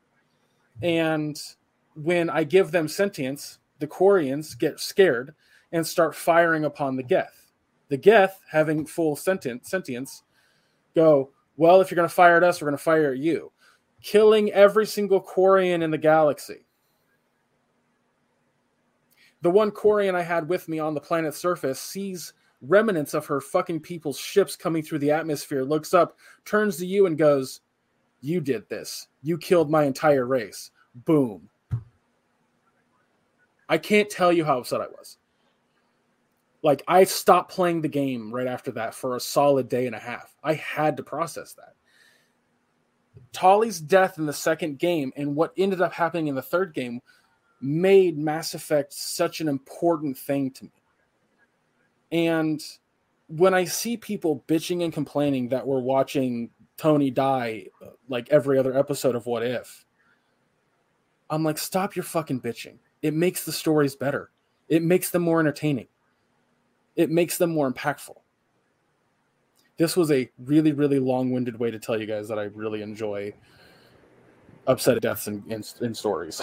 and 0.81 1.39
when 1.97 2.31
I 2.31 2.45
give 2.45 2.71
them 2.71 2.89
sentience, 2.89 3.59
the 3.79 3.87
Quarians 3.87 4.59
get 4.59 4.81
scared 4.81 5.35
and 5.71 5.87
start 5.87 6.15
firing 6.15 6.65
upon 6.65 6.97
the 6.97 7.03
Geth 7.03 7.48
the 7.89 7.97
Geth, 7.97 8.41
having 8.51 8.87
full 8.87 9.17
sentient, 9.17 9.67
sentience, 9.67 10.23
go, 10.95 11.31
well, 11.57 11.81
if 11.81 11.91
you're 11.91 11.97
going 11.97 12.09
to 12.09 12.15
fire 12.15 12.37
at 12.37 12.45
us, 12.45 12.61
we're 12.61 12.69
going 12.69 12.79
to 12.79 12.83
fire 12.83 13.13
at 13.13 13.19
you, 13.19 13.51
killing 14.03 14.53
every 14.53 14.87
single 14.87 15.21
Quarian 15.21 15.83
in 15.83 15.91
the 15.91 15.99
galaxy. 15.99 16.67
The 19.43 19.51
one 19.51 19.71
Quarian 19.71 20.15
I 20.15 20.23
had 20.23 20.49
with 20.49 20.69
me 20.69 20.79
on 20.79 20.95
the 20.95 21.01
planet's 21.01 21.39
surface 21.39 21.81
sees 21.81 22.33
remnants 22.61 23.15
of 23.15 23.25
her 23.27 23.41
fucking 23.41 23.81
people's 23.81 24.19
ships 24.19 24.57
coming 24.57 24.83
through 24.83 24.99
the 24.99 25.13
atmosphere, 25.13 25.63
looks 25.63 25.95
up, 25.95 26.19
turns 26.45 26.77
to 26.79 26.87
you, 26.87 27.07
and 27.07 27.17
goes, 27.17 27.61
You 28.21 28.41
did 28.41 28.69
this. 28.69 29.07
You 29.23 29.39
killed 29.39 29.71
my 29.71 29.85
entire 29.85 30.27
race. 30.27 30.73
Boom. 31.07 31.49
I 33.69 33.79
can't 33.79 34.11
tell 34.11 34.33
you 34.33 34.45
how 34.45 34.59
upset 34.59 34.81
I 34.81 34.87
was 34.89 35.19
like 36.63 36.83
I 36.89 37.05
stopped 37.05 37.53
playing 37.53 37.83
the 37.83 37.89
game 37.89 38.35
right 38.35 38.47
after 38.47 38.73
that 38.73 38.95
for 38.95 39.17
a 39.17 39.21
solid 39.21 39.69
day 39.69 39.87
and 39.87 39.95
a 39.95 40.01
half. 40.01 40.35
I 40.43 40.55
had 40.55 40.97
to 40.97 41.03
process 41.03 41.53
that. 41.55 41.75
Tali's 43.33 43.81
death 43.81 44.19
in 44.19 44.27
the 44.27 44.33
second 44.33 44.79
game 44.79 45.13
and 45.17 45.37
what 45.37 45.53
ended 45.57 45.81
up 45.81 45.93
happening 45.93 46.29
in 46.29 46.35
the 46.35 46.43
third 46.43 46.75
game 46.75 47.01
made 47.61 48.17
Mass 48.17 48.55
Effect 48.55 48.93
such 48.93 49.41
an 49.41 49.49
important 49.49 50.17
thing 50.17 50.51
to 50.53 50.65
me. 50.65 50.71
And 52.11 52.63
when 53.27 53.53
I 53.55 53.65
see 53.65 53.97
people 53.97 54.45
bitching 54.49 54.83
and 54.83 54.93
complaining 54.93 55.49
that 55.49 55.67
we're 55.67 55.81
watching 55.81 56.51
Tony 56.77 57.11
die 57.11 57.67
like 58.09 58.29
every 58.31 58.59
other 58.59 58.77
episode 58.77 59.15
of 59.15 59.27
What 59.27 59.45
If, 59.45 59.85
I'm 61.29 61.45
like, 61.45 61.59
stop 61.59 61.95
your 61.95 62.05
fucking 62.05 62.41
bitching. 62.41 62.79
It 63.03 63.15
makes 63.15 63.45
the 63.45 63.53
stories 63.53 63.95
better 63.95 64.31
It 64.69 64.83
makes 64.83 65.11
them 65.11 65.23
more 65.23 65.41
entertaining. 65.41 65.89
It 66.99 67.11
makes 67.11 67.39
them 67.39 67.51
more 67.51 67.73
impactful. 67.73 68.17
This 69.79 69.97
was 69.97 70.11
a 70.11 70.29
really, 70.45 70.73
really 70.73 70.99
long-winded 70.99 71.59
way 71.59 71.71
to 71.71 71.79
tell 71.79 71.99
you 71.99 72.05
guys 72.07 72.29
that 72.29 72.39
I 72.39 72.45
really 72.55 72.83
enjoy 72.83 73.33
upset 74.67 75.01
deaths 75.01 75.29
in, 75.29 75.43
in, 75.49 75.63
in 75.81 75.95
stories. 75.95 76.43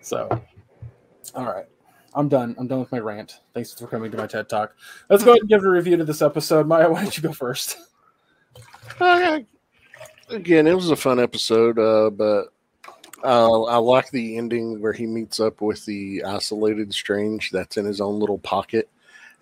so, 0.00 0.28
all 1.34 1.46
right. 1.46 1.64
I'm 2.14 2.28
done. 2.28 2.54
I'm 2.58 2.66
done 2.66 2.80
with 2.80 2.92
my 2.92 2.98
rant. 2.98 3.40
Thanks 3.54 3.72
for 3.72 3.86
coming 3.86 4.10
to 4.10 4.16
my 4.16 4.26
TED 4.26 4.48
Talk. 4.48 4.74
Let's 5.08 5.24
go 5.24 5.30
ahead 5.30 5.40
and 5.40 5.48
give 5.48 5.64
a 5.64 5.70
review 5.70 5.96
to 5.96 6.04
this 6.04 6.20
episode. 6.20 6.66
Maya, 6.66 6.90
why 6.90 7.02
don't 7.02 7.16
you 7.16 7.22
go 7.22 7.32
first? 7.32 7.78
Uh, 9.00 9.40
again, 10.28 10.66
it 10.66 10.74
was 10.74 10.90
a 10.90 10.96
fun 10.96 11.20
episode, 11.20 11.78
uh, 11.78 12.10
but 12.10 12.48
uh, 13.24 13.62
I 13.64 13.76
like 13.76 14.10
the 14.10 14.36
ending 14.36 14.80
where 14.80 14.92
he 14.92 15.06
meets 15.06 15.40
up 15.40 15.60
with 15.60 15.84
the 15.84 16.22
isolated 16.24 16.92
strange 16.94 17.50
that's 17.50 17.76
in 17.76 17.84
his 17.84 18.00
own 18.00 18.18
little 18.18 18.38
pocket 18.38 18.88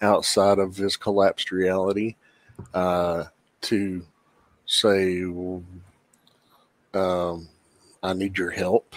outside 0.02 0.58
of 0.58 0.76
his 0.76 0.96
collapsed 0.96 1.50
reality 1.50 2.16
uh, 2.74 3.24
to 3.62 4.04
say, 4.66 5.22
um, 6.94 7.48
I 8.02 8.12
need 8.12 8.38
your 8.38 8.50
help. 8.50 8.94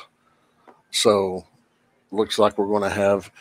So, 0.91 1.45
looks 2.11 2.39
like 2.39 2.57
we're 2.57 2.67
going 2.67 2.83
to 2.83 2.89
have 2.89 3.31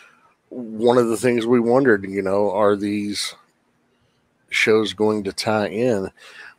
one 0.51 0.99
of 0.99 1.09
the 1.09 1.16
things 1.16 1.47
we 1.47 1.61
wondered, 1.61 2.05
you 2.05 2.22
know, 2.22 2.51
are 2.51 2.76
these 2.76 3.34
shows 4.51 4.93
going 4.93 5.24
to 5.24 5.32
tie 5.32 5.68
in? 5.68 6.11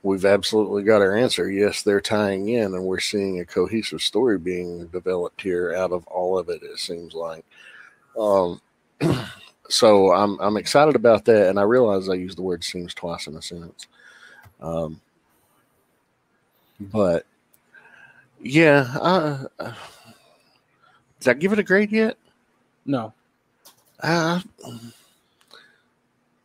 We've 0.01 0.25
absolutely 0.25 0.83
got 0.83 1.01
our 1.01 1.15
answer. 1.15 1.49
Yes, 1.49 1.81
they're 1.81 1.99
tying 1.99 2.49
in, 2.49 2.73
and 2.73 2.85
we're 2.85 3.01
seeing 3.01 3.39
a 3.39 3.45
cohesive 3.45 4.01
story 4.01 4.37
being 4.37 4.87
developed 4.87 5.41
here 5.41 5.73
out 5.75 5.91
of 5.91 6.07
all 6.07 6.37
of 6.37 6.47
it. 6.49 6.63
It 6.63 6.79
seems 6.79 7.13
like. 7.13 7.43
Um, 8.17 8.61
so 9.69 10.13
I'm 10.13 10.39
I'm 10.39 10.55
excited 10.55 10.95
about 10.95 11.25
that, 11.25 11.49
and 11.49 11.59
I 11.59 11.63
realize 11.63 12.07
I 12.07 12.13
used 12.13 12.37
the 12.37 12.43
word 12.43 12.63
"seems" 12.63 12.93
twice 12.93 13.27
in 13.27 13.35
a 13.35 13.41
sentence. 13.41 13.87
Um, 14.61 15.01
but 16.79 17.25
yeah, 18.41 18.87
uh, 19.01 19.43
did 21.19 21.29
I 21.29 21.33
give 21.33 21.51
it 21.51 21.59
a 21.59 21.63
grade 21.63 21.91
yet? 21.91 22.17
No. 22.85 23.13
Uh, 24.01 24.39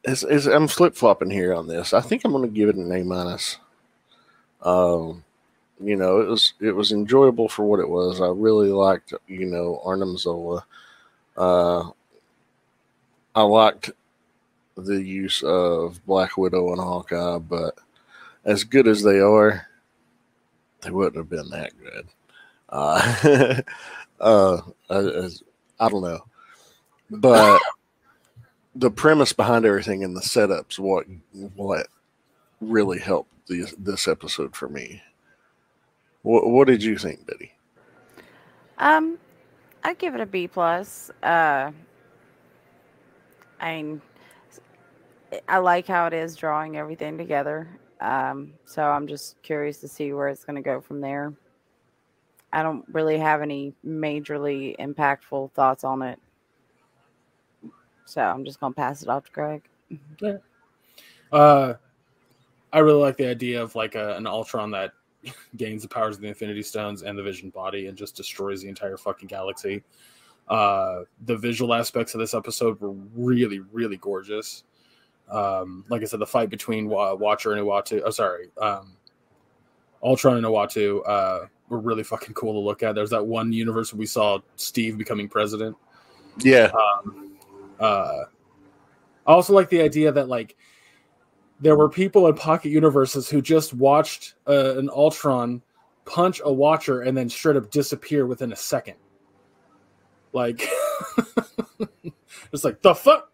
I'm 0.06 0.68
flip 0.68 0.94
flopping 0.94 1.30
here 1.30 1.54
on 1.54 1.66
this, 1.66 1.94
I 1.94 2.00
think 2.00 2.24
I'm 2.24 2.32
going 2.32 2.48
to 2.48 2.54
give 2.54 2.68
it 2.68 2.76
an 2.76 2.92
A 2.92 3.02
minus. 3.04 3.58
Um, 4.62 5.24
you 5.80 5.96
know, 5.96 6.20
it 6.20 6.28
was 6.28 6.54
it 6.60 6.72
was 6.72 6.92
enjoyable 6.92 7.48
for 7.48 7.64
what 7.64 7.80
it 7.80 7.88
was. 7.88 8.20
I 8.20 8.28
really 8.28 8.70
liked, 8.70 9.12
you 9.26 9.46
know, 9.46 9.80
Arnim 9.84 10.16
Zola. 10.16 10.64
Uh, 11.36 11.90
I 13.34 13.42
liked 13.42 13.90
the 14.76 15.02
use 15.02 15.42
of 15.42 16.04
Black 16.06 16.36
Widow 16.36 16.70
and 16.70 16.80
Hawkeye, 16.80 17.38
but 17.38 17.78
as 18.44 18.64
good 18.64 18.86
as 18.86 19.02
they 19.02 19.20
are, 19.20 19.66
they 20.82 20.90
wouldn't 20.90 21.16
have 21.16 21.30
been 21.30 21.50
that 21.50 21.72
good. 21.78 22.06
Uh, 22.68 23.60
uh, 24.20 24.60
I, 24.90 25.28
I 25.80 25.88
don't 25.88 26.02
know, 26.02 26.24
but 27.10 27.60
the 28.74 28.90
premise 28.90 29.32
behind 29.32 29.64
everything 29.64 30.02
and 30.02 30.16
the 30.16 30.20
setups 30.20 30.78
what 30.78 31.06
what 31.54 31.86
really 32.60 32.98
helped 32.98 33.30
this 33.46 33.74
this 33.78 34.08
episode 34.08 34.54
for 34.56 34.68
me. 34.68 35.02
What 36.22 36.48
what 36.48 36.66
did 36.66 36.82
you 36.82 36.96
think, 36.96 37.26
Betty? 37.26 37.52
Um, 38.78 39.18
I'd 39.82 39.98
give 39.98 40.14
it 40.14 40.20
a 40.20 40.26
B 40.26 40.48
plus. 40.48 41.10
Uh, 41.22 41.70
I 43.60 43.98
I 45.48 45.58
like 45.58 45.86
how 45.86 46.06
it 46.06 46.12
is 46.12 46.36
drawing 46.36 46.76
everything 46.76 47.18
together. 47.18 47.68
Um, 48.00 48.54
so 48.64 48.82
I'm 48.84 49.06
just 49.06 49.40
curious 49.42 49.78
to 49.78 49.88
see 49.88 50.12
where 50.12 50.28
it's 50.28 50.44
going 50.44 50.56
to 50.56 50.62
go 50.62 50.80
from 50.80 51.00
there. 51.00 51.32
I 52.52 52.62
don't 52.62 52.84
really 52.92 53.18
have 53.18 53.42
any 53.42 53.72
majorly 53.84 54.76
impactful 54.78 55.52
thoughts 55.52 55.84
on 55.84 56.02
it. 56.02 56.18
So 58.04 58.22
I'm 58.22 58.44
just 58.44 58.60
going 58.60 58.72
to 58.72 58.76
pass 58.76 59.02
it 59.02 59.08
off 59.08 59.24
to 59.24 59.32
Greg. 59.32 59.62
Yeah. 60.20 60.36
Uh, 61.32 61.74
I 62.72 62.78
really 62.80 63.00
like 63.00 63.16
the 63.16 63.28
idea 63.28 63.62
of 63.62 63.74
like 63.74 63.94
a, 63.94 64.16
an 64.16 64.26
Ultron 64.26 64.70
that 64.72 64.92
gains 65.56 65.82
the 65.82 65.88
powers 65.88 66.16
of 66.16 66.22
the 66.22 66.28
Infinity 66.28 66.62
Stones 66.62 67.02
and 67.02 67.18
the 67.18 67.22
Vision 67.22 67.50
Body 67.50 67.86
and 67.86 67.96
just 67.96 68.16
destroys 68.16 68.62
the 68.62 68.68
entire 68.68 68.96
fucking 68.96 69.28
galaxy. 69.28 69.82
Uh, 70.48 71.02
the 71.24 71.36
visual 71.36 71.72
aspects 71.72 72.14
of 72.14 72.20
this 72.20 72.34
episode 72.34 72.78
were 72.80 72.92
really, 73.14 73.60
really 73.72 73.96
gorgeous. 73.96 74.64
Um, 75.30 75.84
like 75.88 76.02
I 76.02 76.04
said, 76.04 76.20
the 76.20 76.26
fight 76.26 76.50
between 76.50 76.88
Watcher 76.88 77.52
and 77.52 77.62
Uatu, 77.62 78.02
oh, 78.04 78.10
sorry, 78.10 78.50
um, 78.60 78.92
Ultron 80.02 80.36
and 80.36 80.44
Uatu, 80.44 81.00
uh, 81.08 81.46
were 81.70 81.78
really 81.78 82.02
fucking 82.02 82.34
cool 82.34 82.52
to 82.52 82.58
look 82.58 82.82
at. 82.82 82.94
There's 82.94 83.10
that 83.10 83.24
one 83.26 83.52
universe 83.52 83.92
where 83.92 83.98
we 83.98 84.06
saw 84.06 84.40
Steve 84.56 84.98
becoming 84.98 85.28
president. 85.28 85.76
Yeah. 86.40 86.70
Um, 86.72 87.33
uh, 87.80 88.24
I 89.26 89.32
also 89.32 89.52
like 89.52 89.68
the 89.70 89.80
idea 89.80 90.12
that 90.12 90.28
like 90.28 90.56
there 91.60 91.76
were 91.76 91.88
people 91.88 92.26
in 92.28 92.34
pocket 92.34 92.70
universes 92.70 93.28
who 93.28 93.40
just 93.40 93.74
watched 93.74 94.34
uh, 94.46 94.76
an 94.76 94.90
Ultron 94.90 95.62
punch 96.04 96.40
a 96.44 96.52
Watcher 96.52 97.02
and 97.02 97.16
then 97.16 97.28
straight 97.28 97.56
up 97.56 97.70
disappear 97.70 98.26
within 98.26 98.52
a 98.52 98.56
second. 98.56 98.96
Like, 100.32 100.68
it's 102.52 102.64
like 102.64 102.82
the 102.82 102.94
fuck, 102.94 103.30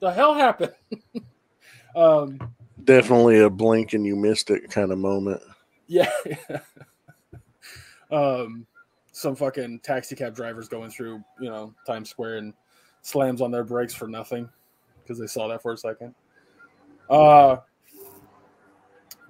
the 0.00 0.12
hell 0.12 0.34
happened. 0.34 0.72
um, 1.96 2.38
Definitely 2.84 3.40
a 3.40 3.50
blink 3.50 3.92
and 3.92 4.06
you 4.06 4.14
missed 4.14 4.50
it 4.50 4.70
kind 4.70 4.92
of 4.92 4.98
moment. 4.98 5.40
Yeah. 5.86 6.10
um, 8.10 8.66
some 9.12 9.36
fucking 9.36 9.80
taxi 9.80 10.16
cab 10.16 10.34
drivers 10.34 10.66
going 10.66 10.90
through, 10.90 11.22
you 11.38 11.50
know, 11.50 11.74
Times 11.86 12.08
Square 12.08 12.38
and 12.38 12.54
slams 13.04 13.40
on 13.40 13.50
their 13.50 13.64
brakes 13.64 13.94
for 13.94 14.08
nothing 14.08 14.48
because 15.02 15.18
they 15.18 15.26
saw 15.26 15.46
that 15.46 15.62
for 15.62 15.72
a 15.72 15.76
second. 15.76 16.14
Uh, 17.08 17.58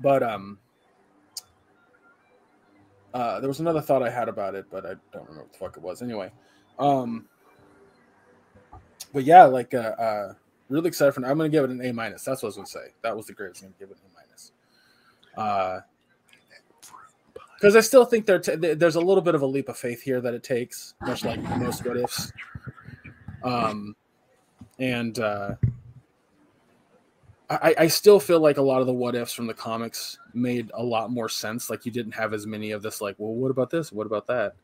but 0.01 0.23
um, 0.23 0.59
uh, 3.13 3.41
there 3.41 3.49
was 3.49 3.61
another 3.61 3.81
thought 3.81 4.03
I 4.03 4.11
had 4.11 4.29
about 4.29 4.55
it, 4.55 4.67
but 4.71 4.87
I 4.87 4.95
don't 5.13 5.29
remember 5.29 5.43
what 5.43 5.53
the 5.53 5.59
fuck 5.59 5.77
it 5.77 5.83
was. 5.83 6.03
Anyway, 6.03 6.31
um, 6.79 7.27
but 9.13 9.25
yeah, 9.25 9.45
like 9.45 9.75
uh, 9.75 9.79
uh 9.79 10.35
really 10.69 10.89
excited 10.89 11.13
for. 11.13 11.25
I'm 11.27 11.37
gonna 11.37 11.49
give 11.49 11.65
it 11.65 11.71
an 11.71 11.85
A 11.85 11.93
minus. 11.93 12.25
That's 12.25 12.43
what 12.43 12.47
I 12.47 12.51
was 12.51 12.57
gonna 12.57 12.67
say. 12.69 12.95
That 13.03 13.17
was 13.17 13.27
the 13.27 13.33
greatest. 13.33 13.63
I'm 13.63 13.71
gonna 13.71 13.79
give 13.81 13.91
it 13.91 13.99
an 14.03 14.11
A 14.11 14.15
minus. 14.15 14.53
Uh, 15.37 15.81
because 17.57 17.77
I 17.77 17.81
still 17.81 18.05
think 18.05 18.27
there 18.27 18.39
t- 18.39 18.57
there's 18.57 18.97
a 18.97 19.01
little 19.01 19.23
bit 19.23 19.35
of 19.35 19.43
a 19.43 19.47
leap 19.47 19.69
of 19.69 19.77
faith 19.77 20.03
here 20.03 20.21
that 20.21 20.35
it 20.35 20.43
takes, 20.43 20.95
much 21.01 21.25
like 21.25 21.41
most 21.59 21.85
what 21.85 21.97
ifs. 21.97 22.31
Um, 23.45 23.95
and 24.79 25.19
uh, 25.19 25.55
I, 27.51 27.75
I 27.79 27.87
still 27.89 28.19
feel 28.19 28.41
like 28.41 28.57
a 28.57 28.63
lot 28.63 28.81
of 28.81 28.87
the 28.87 28.93
what 28.93 29.15
ifs 29.15 29.33
from 29.33 29.47
the 29.47 29.55
comics 29.55 30.19
made 30.33 30.71
a 30.75 30.83
lot 30.83 31.11
more 31.11 31.29
sense. 31.29 31.71
Like 31.71 31.85
you 31.85 31.93
didn't 31.93 32.15
have 32.15 32.33
as 32.33 32.47
many 32.47 32.73
of 32.73 32.83
this, 32.83 33.01
like, 33.01 33.17
well, 33.19 33.35
what 33.35 33.51
about 33.51 33.71
this? 33.71 33.93
What 33.93 34.07
about 34.07 34.27
that? 34.27 34.55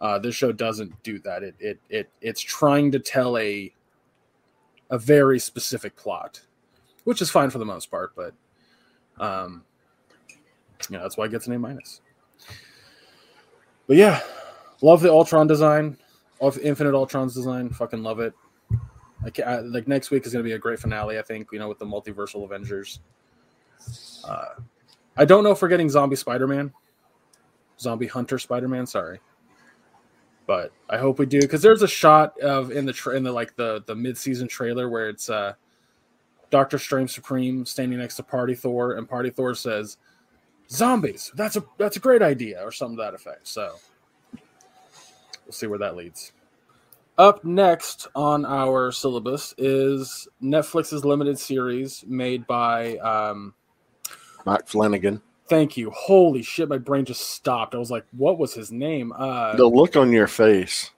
Uh, 0.00 0.18
this 0.18 0.34
show 0.34 0.52
doesn't 0.52 1.02
do 1.02 1.18
that. 1.20 1.42
It 1.42 1.54
it 1.58 1.80
it 1.88 2.10
it's 2.20 2.40
trying 2.40 2.92
to 2.92 2.98
tell 2.98 3.36
a 3.36 3.72
a 4.90 4.98
very 4.98 5.38
specific 5.38 5.96
plot, 5.96 6.40
which 7.04 7.20
is 7.20 7.30
fine 7.30 7.50
for 7.50 7.58
the 7.58 7.64
most 7.64 7.90
part, 7.90 8.12
but 8.16 8.32
um, 9.18 9.64
you 10.88 10.96
know 10.96 11.02
that's 11.02 11.16
why 11.16 11.26
it 11.26 11.30
gets 11.30 11.46
an 11.46 11.52
A 11.52 11.58
minus. 11.58 12.00
But 13.86 13.96
yeah, 13.96 14.20
love 14.82 15.00
the 15.02 15.10
Ultron 15.10 15.46
design, 15.46 15.98
of 16.40 16.58
Infinite 16.58 16.94
Ultron's 16.94 17.34
design. 17.34 17.70
Fucking 17.70 18.02
love 18.02 18.20
it. 18.20 18.34
Like 19.22 19.40
I, 19.40 19.60
like 19.60 19.88
next 19.88 20.10
week 20.10 20.26
is 20.26 20.32
going 20.32 20.44
to 20.44 20.48
be 20.48 20.54
a 20.54 20.58
great 20.58 20.78
finale. 20.78 21.18
I 21.18 21.22
think 21.22 21.48
you 21.52 21.58
know 21.58 21.68
with 21.68 21.78
the 21.78 21.86
multiversal 21.86 22.44
Avengers. 22.44 23.00
Uh, 24.24 24.60
I 25.16 25.24
don't 25.24 25.42
know 25.42 25.50
if 25.50 25.60
we're 25.60 25.68
getting 25.68 25.90
Zombie 25.90 26.16
Spider 26.16 26.46
Man, 26.46 26.72
Zombie 27.80 28.06
Hunter 28.06 28.38
Spider 28.38 28.68
Man. 28.68 28.86
Sorry, 28.86 29.18
but 30.46 30.72
I 30.88 30.98
hope 30.98 31.18
we 31.18 31.26
do 31.26 31.40
because 31.40 31.62
there's 31.62 31.82
a 31.82 31.88
shot 31.88 32.38
of 32.40 32.70
in 32.70 32.86
the 32.86 32.92
tra- 32.92 33.16
in 33.16 33.24
the 33.24 33.32
like 33.32 33.56
the 33.56 33.82
the 33.86 33.94
mid 33.94 34.16
season 34.16 34.46
trailer 34.46 34.88
where 34.88 35.08
it's 35.08 35.28
uh 35.28 35.54
Doctor 36.50 36.78
Strange 36.78 37.10
Supreme 37.10 37.66
standing 37.66 37.98
next 37.98 38.16
to 38.16 38.22
Party 38.22 38.54
Thor 38.54 38.92
and 38.92 39.08
Party 39.08 39.30
Thor 39.30 39.54
says 39.54 39.96
zombies. 40.70 41.32
That's 41.34 41.56
a 41.56 41.64
that's 41.76 41.96
a 41.96 42.00
great 42.00 42.22
idea 42.22 42.62
or 42.62 42.70
something 42.70 42.96
to 42.98 43.02
that 43.02 43.14
effect. 43.14 43.48
So 43.48 43.74
we'll 45.48 45.54
see 45.54 45.66
where 45.66 45.78
that 45.78 45.96
leads. 45.96 46.32
Up 47.16 47.44
next 47.44 48.06
on 48.14 48.44
our 48.44 48.92
syllabus 48.92 49.54
is 49.58 50.28
Netflix's 50.40 51.04
limited 51.04 51.38
series 51.38 52.04
made 52.06 52.46
by 52.46 52.96
um, 52.98 53.54
Mike 54.44 54.68
Flanagan. 54.68 55.20
Thank 55.48 55.76
you. 55.76 55.90
Holy 55.90 56.42
shit, 56.42 56.68
my 56.68 56.78
brain 56.78 57.06
just 57.06 57.30
stopped. 57.30 57.74
I 57.74 57.78
was 57.78 57.90
like, 57.90 58.04
what 58.12 58.38
was 58.38 58.54
his 58.54 58.70
name? 58.70 59.12
Uh, 59.16 59.56
the 59.56 59.66
look 59.66 59.96
on 59.96 60.12
your 60.12 60.26
face. 60.26 60.90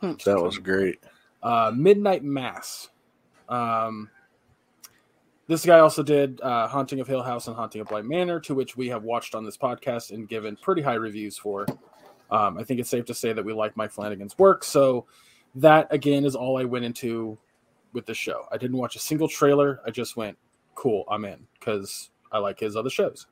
Hmm. 0.00 0.12
That 0.24 0.40
was 0.40 0.58
great. 0.58 1.00
Uh, 1.42 1.72
Midnight 1.74 2.22
Mass. 2.22 2.90
Um, 3.48 4.10
this 5.48 5.64
guy 5.64 5.78
also 5.80 6.02
did 6.02 6.40
uh, 6.42 6.68
Haunting 6.68 7.00
of 7.00 7.08
Hill 7.08 7.22
House 7.22 7.48
and 7.48 7.56
Haunting 7.56 7.80
of 7.80 7.88
Bly 7.88 8.02
Manor, 8.02 8.38
to 8.40 8.54
which 8.54 8.76
we 8.76 8.88
have 8.88 9.02
watched 9.02 9.34
on 9.34 9.44
this 9.44 9.56
podcast 9.56 10.10
and 10.10 10.28
given 10.28 10.56
pretty 10.56 10.82
high 10.82 10.94
reviews 10.94 11.38
for. 11.38 11.66
Um, 12.30 12.58
I 12.58 12.64
think 12.64 12.80
it's 12.80 12.90
safe 12.90 13.06
to 13.06 13.14
say 13.14 13.32
that 13.32 13.44
we 13.44 13.52
like 13.52 13.76
Mike 13.76 13.90
Flanagan's 13.90 14.36
work. 14.38 14.64
So 14.64 15.06
that 15.54 15.88
again 15.90 16.24
is 16.24 16.34
all 16.34 16.58
I 16.58 16.64
went 16.64 16.84
into 16.84 17.38
with 17.92 18.06
the 18.06 18.14
show. 18.14 18.46
I 18.52 18.58
didn't 18.58 18.76
watch 18.76 18.96
a 18.96 18.98
single 18.98 19.28
trailer. 19.28 19.80
I 19.86 19.90
just 19.90 20.16
went, 20.16 20.36
cool, 20.74 21.04
I'm 21.10 21.24
in 21.24 21.46
because 21.58 22.10
I 22.30 22.38
like 22.38 22.60
his 22.60 22.76
other 22.76 22.90
shows. 22.90 23.26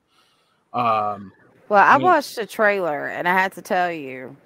Um, 0.72 1.32
Well, 1.68 1.84
I 1.84 1.96
watched 1.96 2.38
a 2.38 2.46
trailer 2.46 3.08
and 3.08 3.28
I 3.28 3.32
had 3.32 3.52
to 3.52 3.62
tell 3.62 3.92
you, 3.92 4.36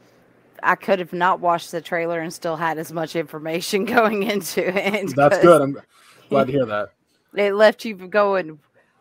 I 0.62 0.74
could 0.74 0.98
have 0.98 1.12
not 1.12 1.40
watched 1.40 1.70
the 1.70 1.80
trailer 1.80 2.20
and 2.20 2.32
still 2.32 2.56
had 2.56 2.78
as 2.78 2.92
much 2.92 3.16
information 3.16 3.84
going 3.96 4.24
into 4.24 4.66
it. 4.66 5.14
That's 5.16 5.38
good. 5.38 5.62
I'm 5.62 5.78
glad 6.28 6.46
to 6.46 6.52
hear 6.52 6.66
that. 6.66 6.90
It 7.32 7.54
left 7.54 7.84
you 7.84 7.94
going, 7.94 8.58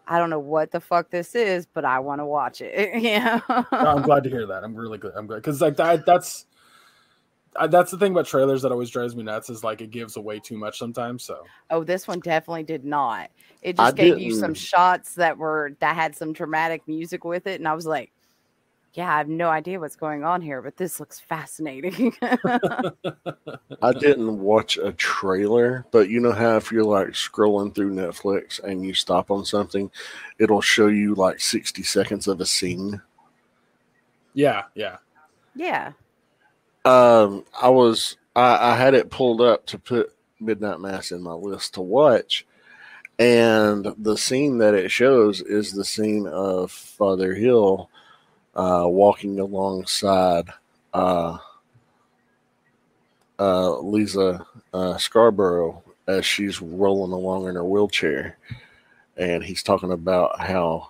I 0.10 0.18
don't 0.18 0.32
know 0.32 0.40
what 0.40 0.72
the 0.72 0.80
fuck 0.80 1.12
this 1.12 1.36
is, 1.36 1.68
but 1.68 1.86
I 1.86 2.00
want 2.00 2.20
to 2.20 2.26
watch 2.26 2.62
it. 2.62 3.00
yeah. 3.02 3.40
I'm 3.72 4.02
glad 4.02 4.24
to 4.24 4.30
hear 4.30 4.48
that. 4.48 4.64
I'm 4.64 4.76
really 4.76 4.98
good. 4.98 5.14
I'm 5.16 5.28
glad 5.28 5.38
because 5.38 5.62
like 5.62 5.78
that, 5.78 6.04
that's 6.04 6.48
I, 7.56 7.68
that's 7.68 7.92
the 7.92 7.98
thing 7.98 8.12
about 8.14 8.26
trailers 8.26 8.64
that 8.64 8.72
always 8.72 8.90
drives 8.90 9.16
me 9.16 9.22
nuts 9.22 9.52
is 9.52 9.64
like 9.64 9.82
it 9.82 9.92
gives 9.92 10.18
away 10.18 10.40
too 10.40 10.58
much 10.58 10.80
sometimes. 10.80 11.24
So 11.24 11.46
Oh, 11.70 11.84
this 11.84 12.08
one 12.08 12.20
definitely 12.22 12.64
did 12.64 12.84
not. 12.84 13.30
It 13.62 13.80
I 13.80 13.86
just 13.86 13.98
gave 13.98 14.18
you 14.18 14.34
some 14.34 14.56
shots 14.56 15.14
that 15.16 15.38
were 15.38 15.76
that 15.80 15.96
had 15.96 16.16
some 16.16 16.34
dramatic 16.34 16.88
music 16.88 17.24
with 17.24 17.46
it, 17.46 17.60
and 17.60 17.68
I 17.68 17.76
was 17.76 17.86
like, 17.86 18.12
"Yeah, 18.94 19.14
I 19.14 19.18
have 19.20 19.30
no 19.30 19.50
idea 19.50 19.80
what's 19.80 19.96
going 19.96 20.24
on 20.24 20.42
here, 20.42 20.62
but 20.62 20.78
this 20.78 21.00
looks 21.00 21.20
fascinating." 21.20 22.16
I 23.82 23.94
didn't 23.94 24.40
watch 24.40 24.78
a 24.78 24.94
trailer, 24.94 25.86
but 25.92 26.10
you 26.10 26.20
know 26.20 26.32
how 26.32 26.56
if 26.58 26.72
you're 26.72 26.84
like 26.84 27.10
scrolling 27.10 27.74
through 27.76 27.94
Netflix 27.94 28.60
and 28.64 28.84
you 28.86 28.94
stop 28.94 29.32
on 29.32 29.46
something, 29.46 29.92
it'll 30.40 30.62
show 30.62 30.88
you 30.88 31.16
like 31.16 31.40
60 31.42 31.84
seconds 31.84 32.28
of 32.28 32.42
a 32.42 32.46
scene. 32.46 33.02
yeah, 34.34 34.64
yeah. 34.76 34.98
yeah, 35.56 35.94
Um, 36.86 37.46
I 37.62 37.70
was 37.70 38.18
I, 38.36 38.72
I 38.72 38.76
had 38.76 38.94
it 38.94 39.10
pulled 39.12 39.42
up 39.42 39.66
to 39.68 39.80
put 39.80 40.14
Midnight 40.40 40.80
Mass 40.80 41.12
in 41.12 41.22
my 41.22 41.34
list 41.34 41.74
to 41.76 41.82
watch, 41.82 42.46
and 43.20 43.94
the 43.98 44.18
scene 44.18 44.60
that 44.60 44.74
it 44.76 44.92
shows 44.92 45.42
is 45.42 45.74
the 45.74 45.86
scene 45.86 46.28
of 46.28 46.72
Father 46.72 47.36
Hill 47.36 47.90
uh, 48.60 48.86
walking 48.86 49.40
alongside 49.40 50.50
uh, 50.94 51.38
uh, 53.40 53.70
Leeza 53.70 54.46
uh, 54.74 54.98
Scarborough 54.98 55.82
as 56.08 56.26
she's 56.26 56.62
rolling 56.62 57.14
along 57.14 57.48
in 57.48 57.56
her 57.56 57.64
wheelchair, 57.64 58.38
and 59.16 59.42
he's 59.44 59.64
talking 59.64 59.94
about 59.94 60.42
how 60.42 60.90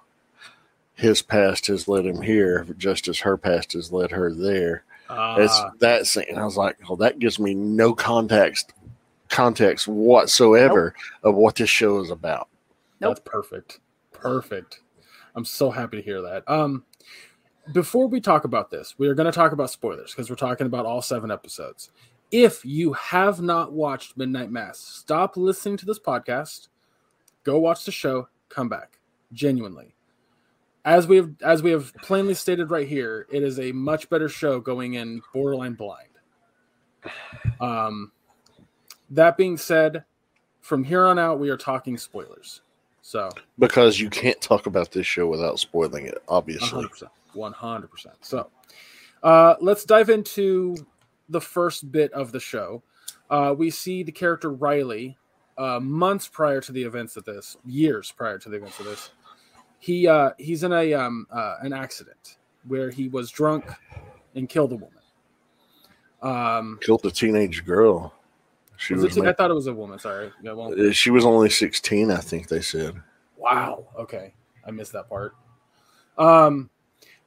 his 0.95 1.21
past 1.21 1.67
has 1.67 1.87
led 1.87 2.07
him 2.07 2.23
here, 2.23 2.65
just 2.79 3.07
as 3.07 3.19
her 3.19 3.37
past 3.37 3.73
has 3.73 3.91
led 3.91 4.09
her 4.09 4.33
there. 4.33 4.83
It's 5.11 5.59
Uh, 5.59 5.69
that 5.79 6.07
scene. 6.07 6.37
I 6.37 6.45
was 6.45 6.57
like, 6.57 6.77
"Oh, 6.89 6.95
that 6.95 7.19
gives 7.19 7.37
me 7.37 7.53
no 7.53 7.93
context, 7.93 8.73
context 9.29 9.87
whatsoever 9.87 10.95
of 11.23 11.35
what 11.35 11.55
this 11.55 11.69
show 11.69 11.99
is 11.99 12.09
about." 12.09 12.47
that's 12.99 13.21
perfect. 13.23 13.79
Perfect. 14.11 14.79
I'm 15.35 15.45
so 15.45 15.69
happy 15.69 15.97
to 15.97 16.03
hear 16.03 16.21
that. 16.21 16.49
Um, 16.49 16.83
before 17.71 18.07
we 18.07 18.21
talk 18.21 18.43
about 18.43 18.69
this, 18.69 18.95
we 18.97 19.07
are 19.07 19.13
going 19.13 19.25
to 19.25 19.35
talk 19.35 19.51
about 19.51 19.69
spoilers 19.69 20.11
because 20.11 20.29
we're 20.29 20.35
talking 20.35 20.67
about 20.67 20.85
all 20.85 21.01
seven 21.01 21.31
episodes. 21.31 21.91
If 22.31 22.63
you 22.63 22.93
have 22.93 23.41
not 23.41 23.73
watched 23.73 24.17
Midnight 24.17 24.51
Mass, 24.51 24.79
stop 24.79 25.35
listening 25.35 25.77
to 25.77 25.85
this 25.85 25.99
podcast, 25.99 26.67
go 27.43 27.59
watch 27.59 27.85
the 27.85 27.91
show, 27.91 28.27
come 28.49 28.69
back. 28.69 28.99
Genuinely, 29.31 29.93
as 30.85 31.05
we 31.05 31.17
have 31.17 31.31
as 31.43 31.61
we 31.61 31.69
have 31.69 31.93
plainly 32.01 32.33
stated 32.33 32.71
right 32.71 32.87
here, 32.87 33.27
it 33.31 33.43
is 33.43 33.59
a 33.59 33.71
much 33.71 34.09
better 34.09 34.27
show 34.27 34.59
going 34.59 34.95
in 34.95 35.21
borderline 35.33 35.73
blind. 35.73 36.09
Um, 37.61 38.11
that 39.11 39.37
being 39.37 39.55
said, 39.57 40.03
from 40.61 40.83
here 40.83 41.05
on 41.05 41.19
out, 41.19 41.39
we 41.39 41.49
are 41.49 41.57
talking 41.57 41.95
spoilers. 41.97 42.61
So 43.01 43.29
Because 43.57 43.99
you 43.99 44.09
can't 44.09 44.39
talk 44.41 44.65
about 44.65 44.91
this 44.91 45.05
show 45.05 45.27
without 45.27 45.59
spoiling 45.59 46.05
it, 46.05 46.23
obviously. 46.27 46.85
100%. 46.85 47.09
100%. 47.35 47.87
So 48.21 48.49
uh, 49.23 49.55
let's 49.61 49.85
dive 49.85 50.09
into 50.09 50.75
the 51.29 51.41
first 51.41 51.91
bit 51.91 52.11
of 52.13 52.31
the 52.31 52.39
show. 52.39 52.83
Uh, 53.29 53.53
we 53.57 53.69
see 53.69 54.03
the 54.03 54.11
character 54.11 54.51
Riley 54.51 55.17
uh, 55.57 55.79
months 55.79 56.27
prior 56.27 56.61
to 56.61 56.71
the 56.71 56.83
events 56.83 57.17
of 57.17 57.25
this, 57.25 57.57
years 57.65 58.11
prior 58.11 58.39
to 58.39 58.49
the 58.49 58.57
events 58.57 58.79
of 58.79 58.85
this. 58.85 59.11
He 59.79 60.07
uh, 60.07 60.31
he's 60.37 60.63
in 60.63 60.73
a 60.73 60.93
um, 60.93 61.25
uh, 61.31 61.55
an 61.61 61.73
accident 61.73 62.37
where 62.67 62.89
he 62.89 63.07
was 63.07 63.29
drunk 63.31 63.65
and 64.35 64.49
killed 64.49 64.73
a 64.73 64.75
woman. 64.75 64.99
Um, 66.21 66.79
Killed 66.81 67.05
a 67.05 67.11
teenage 67.11 67.65
girl. 67.65 68.13
She 68.77 68.93
was 68.93 69.03
was, 69.03 69.17
it, 69.17 69.25
I 69.25 69.33
thought 69.33 69.51
it 69.51 69.55
was 69.55 69.67
a 69.67 69.73
woman. 69.73 69.99
Sorry. 69.99 70.31
Yeah, 70.41 70.53
well, 70.53 70.73
uh, 70.73 70.91
she 70.91 71.11
was 71.11 71.25
only 71.25 71.49
16, 71.49 72.11
I 72.11 72.17
think 72.17 72.47
they 72.47 72.61
said. 72.61 72.95
Wow. 73.37 73.85
Okay, 73.97 74.33
I 74.65 74.71
missed 74.71 74.93
that 74.93 75.09
part. 75.09 75.35
Um, 76.17 76.69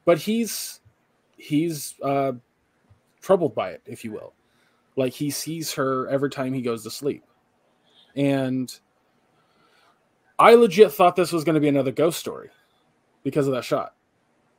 but 0.04 0.18
he's 0.18 0.80
he's 1.36 1.94
uh, 2.02 2.32
troubled 3.20 3.54
by 3.54 3.70
it, 3.70 3.82
if 3.86 4.04
you 4.04 4.12
will. 4.12 4.34
Like 4.96 5.12
he 5.12 5.30
sees 5.30 5.72
her 5.72 6.08
every 6.08 6.30
time 6.30 6.52
he 6.52 6.62
goes 6.62 6.82
to 6.84 6.90
sleep, 6.90 7.24
and 8.14 8.72
I 10.38 10.54
legit 10.54 10.92
thought 10.92 11.16
this 11.16 11.32
was 11.32 11.44
going 11.44 11.54
to 11.54 11.60
be 11.60 11.68
another 11.68 11.92
ghost 11.92 12.18
story 12.18 12.50
because 13.22 13.46
of 13.46 13.54
that 13.54 13.64
shot. 13.64 13.94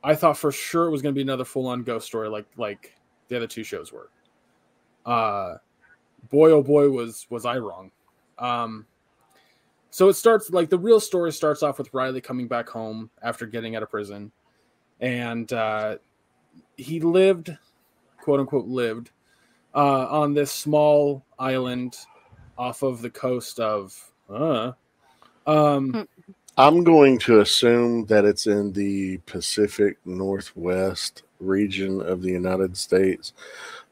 I 0.02 0.14
thought 0.14 0.36
for 0.36 0.52
sure 0.52 0.86
it 0.86 0.90
was 0.90 1.02
going 1.02 1.14
to 1.14 1.18
be 1.18 1.22
another 1.22 1.44
full 1.44 1.66
on 1.66 1.82
ghost 1.82 2.06
story, 2.06 2.28
like 2.28 2.46
like 2.56 2.94
the 3.28 3.36
other 3.36 3.46
two 3.46 3.64
shows 3.64 3.92
were. 3.92 4.10
Uh, 5.06 5.56
boy, 6.30 6.50
oh 6.50 6.62
boy, 6.62 6.88
was 6.90 7.26
was 7.30 7.46
I 7.46 7.58
wrong. 7.58 7.90
Um, 8.38 8.86
so 9.90 10.08
it 10.08 10.14
starts 10.14 10.50
like 10.50 10.70
the 10.70 10.78
real 10.78 11.00
story 11.00 11.32
starts 11.32 11.62
off 11.62 11.78
with 11.78 11.92
Riley 11.94 12.20
coming 12.20 12.48
back 12.48 12.68
home 12.68 13.10
after 13.22 13.46
getting 13.46 13.76
out 13.76 13.82
of 13.82 13.90
prison, 13.90 14.32
and 15.04 15.52
uh, 15.52 15.98
he 16.78 16.98
lived, 16.98 17.54
quote 18.22 18.40
unquote, 18.40 18.66
lived 18.66 19.10
uh, 19.74 20.06
on 20.08 20.32
this 20.32 20.50
small 20.50 21.22
island 21.38 21.94
off 22.56 22.82
of 22.82 23.02
the 23.02 23.10
coast 23.10 23.60
of. 23.60 23.94
Uh, 24.30 24.72
um, 25.46 26.08
I'm 26.56 26.84
going 26.84 27.18
to 27.18 27.40
assume 27.40 28.06
that 28.06 28.24
it's 28.24 28.46
in 28.46 28.72
the 28.72 29.18
Pacific 29.26 29.98
Northwest 30.06 31.22
region 31.38 32.00
of 32.00 32.22
the 32.22 32.30
United 32.30 32.74
States 32.74 33.34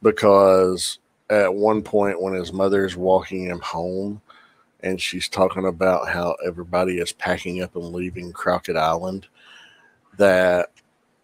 because 0.01 0.99
at 1.29 1.53
one 1.53 1.83
point 1.83 2.23
when 2.23 2.33
his 2.33 2.55
mother's 2.55 2.97
walking 2.97 3.45
him 3.45 3.61
home 3.61 4.23
and 4.81 4.99
she's 4.99 5.29
talking 5.29 5.67
about 5.67 6.09
how 6.09 6.37
everybody 6.47 6.99
is 6.99 7.13
packing 7.13 7.61
up 7.63 7.77
and 7.77 7.93
leaving 7.93 8.33
Crockett 8.33 8.77
Island, 8.77 9.27
that 10.17 10.71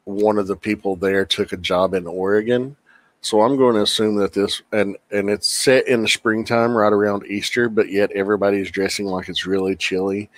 one 0.08 0.38
of 0.38 0.46
the 0.46 0.56
people 0.56 0.96
there 0.96 1.24
took 1.26 1.52
a 1.52 1.56
job 1.56 1.92
in 1.94 2.06
Oregon. 2.06 2.76
So 3.20 3.42
I'm 3.42 3.56
going 3.56 3.74
to 3.74 3.82
assume 3.82 4.16
that 4.16 4.32
this 4.32 4.62
and 4.72 4.96
and 5.10 5.28
it's 5.28 5.48
set 5.48 5.86
in 5.88 6.02
the 6.02 6.08
springtime 6.08 6.74
right 6.74 6.92
around 6.92 7.26
Easter, 7.26 7.68
but 7.68 7.90
yet 7.90 8.10
everybody's 8.12 8.70
dressing 8.70 9.06
like 9.06 9.28
it's 9.28 9.44
really 9.46 9.76
chilly. 9.76 10.30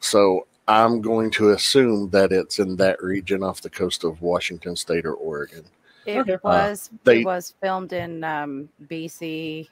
So 0.00 0.46
I'm 0.68 1.00
going 1.00 1.30
to 1.32 1.50
assume 1.50 2.10
that 2.10 2.32
it's 2.32 2.58
in 2.58 2.76
that 2.76 3.02
region 3.02 3.42
off 3.42 3.62
the 3.62 3.70
coast 3.70 4.04
of 4.04 4.20
Washington 4.20 4.74
State 4.76 5.06
or 5.06 5.14
Oregon, 5.14 5.64
it 6.04 6.18
Okay. 6.18 6.36
was 6.42 6.90
they- 7.04 7.20
it 7.20 7.24
was 7.24 7.54
filmed 7.62 7.92
in 7.92 8.22
um, 8.24 8.68
BC, 8.88 9.68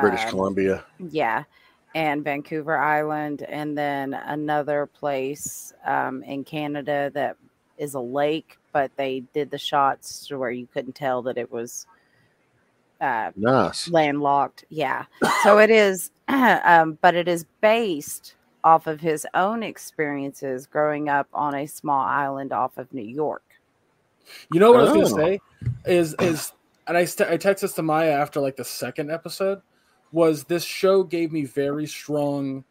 British 0.00 0.24
um, 0.24 0.30
Columbia. 0.30 0.84
Yeah, 0.98 1.44
and 1.94 2.24
Vancouver 2.24 2.76
Island, 2.76 3.42
and 3.42 3.78
then 3.78 4.14
another 4.14 4.86
place 4.86 5.72
um, 5.86 6.22
in 6.24 6.42
Canada 6.44 7.10
that 7.14 7.36
is 7.78 7.94
a 7.94 8.00
lake, 8.00 8.58
but 8.74 8.90
they 8.96 9.20
did 9.32 9.50
the 9.50 9.56
shots 9.56 10.26
to 10.26 10.36
where 10.36 10.50
you 10.50 10.66
couldn't 10.74 10.94
tell 10.94 11.22
that 11.22 11.38
it 11.38 11.50
was 11.50 11.86
uh, 13.00 13.30
Nice. 13.36 13.88
landlocked. 13.88 14.64
Yeah, 14.68 15.06
so 15.42 15.58
it 15.58 15.70
is, 15.70 16.10
um, 16.28 16.98
but 17.00 17.14
it 17.14 17.28
is 17.28 17.46
based 17.62 18.34
off 18.64 18.86
of 18.86 19.00
his 19.00 19.26
own 19.34 19.62
experiences 19.62 20.66
growing 20.66 21.08
up 21.08 21.28
on 21.32 21.54
a 21.54 21.66
small 21.66 22.00
island 22.04 22.52
off 22.52 22.76
of 22.76 22.92
New 22.92 23.02
York. 23.02 23.42
You 24.52 24.58
know 24.60 24.72
what 24.72 24.80
I 24.88 24.92
was 24.92 25.12
Oh. 25.12 25.16
gonna 25.16 25.26
say 25.26 25.40
is 25.86 26.14
is 26.18 26.52
and 26.86 26.96
I 26.96 27.04
st- 27.04 27.28
I 27.30 27.36
texted 27.38 27.60
this 27.60 27.74
to 27.74 27.82
Maya 27.82 28.10
after 28.10 28.40
like 28.40 28.56
the 28.56 28.64
second 28.64 29.10
episode 29.10 29.60
was 30.12 30.44
this 30.44 30.64
show 30.64 31.02
gave 31.02 31.30
me 31.30 31.44
very 31.44 31.86
strong 31.86 32.64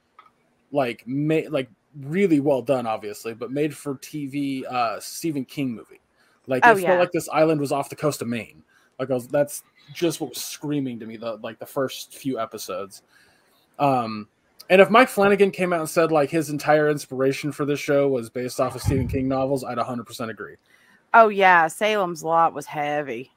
like 0.72 1.04
ma- 1.06 1.48
like 1.50 1.70
really 2.02 2.40
well 2.40 2.62
done 2.62 2.88
obviously 2.88 3.34
but 3.34 3.52
made 3.52 3.76
for 3.76 3.96
TV 3.96 4.66
uh 4.66 5.00
Stephen 5.00 5.46
King 5.46 5.76
movie 5.76 6.02
like 6.48 6.66
it 6.66 6.70
Oh, 6.70 6.76
felt 6.76 6.98
yeah. 6.98 6.98
like 6.98 7.12
this 7.12 7.30
island 7.30 7.60
was 7.62 7.72
off 7.72 7.90
the 7.90 7.96
coast 7.96 8.22
of 8.22 8.28
Maine 8.28 8.64
Like 9.00 9.12
I 9.12 9.14
was, 9.16 9.28
that's 9.28 9.64
just 9.94 10.20
what 10.22 10.32
was 10.32 10.42
screaming 10.42 11.00
to 11.00 11.06
me 11.06 11.18
the 11.18 11.38
like 11.44 11.60
the 11.60 11.66
first 11.66 12.16
few 12.16 12.40
episodes. 12.40 13.04
Um, 13.80 14.30
and 14.70 14.82
if 14.82 14.90
Mike 14.90 15.10
Flanagan 15.10 15.52
came 15.52 15.74
out 15.74 15.82
and 15.82 15.90
said 15.90 16.12
like 16.12 16.30
his 16.30 16.50
entire 16.50 16.90
inspiration 16.90 17.52
for 17.52 17.66
this 17.66 17.80
show 17.80 18.08
was 18.10 18.30
based 18.30 18.60
off 18.60 18.76
of 18.76 18.82
Stephen 18.82 19.08
King 19.08 19.28
novels, 19.28 19.64
I'd 19.64 19.78
100% 19.78 20.30
agree. 20.30 20.56
Oh 21.14 21.30
yeah, 21.30 21.68
Salem's 21.68 22.24
Lot 22.24 22.54
was 22.54 22.66
heavy. 22.66 23.32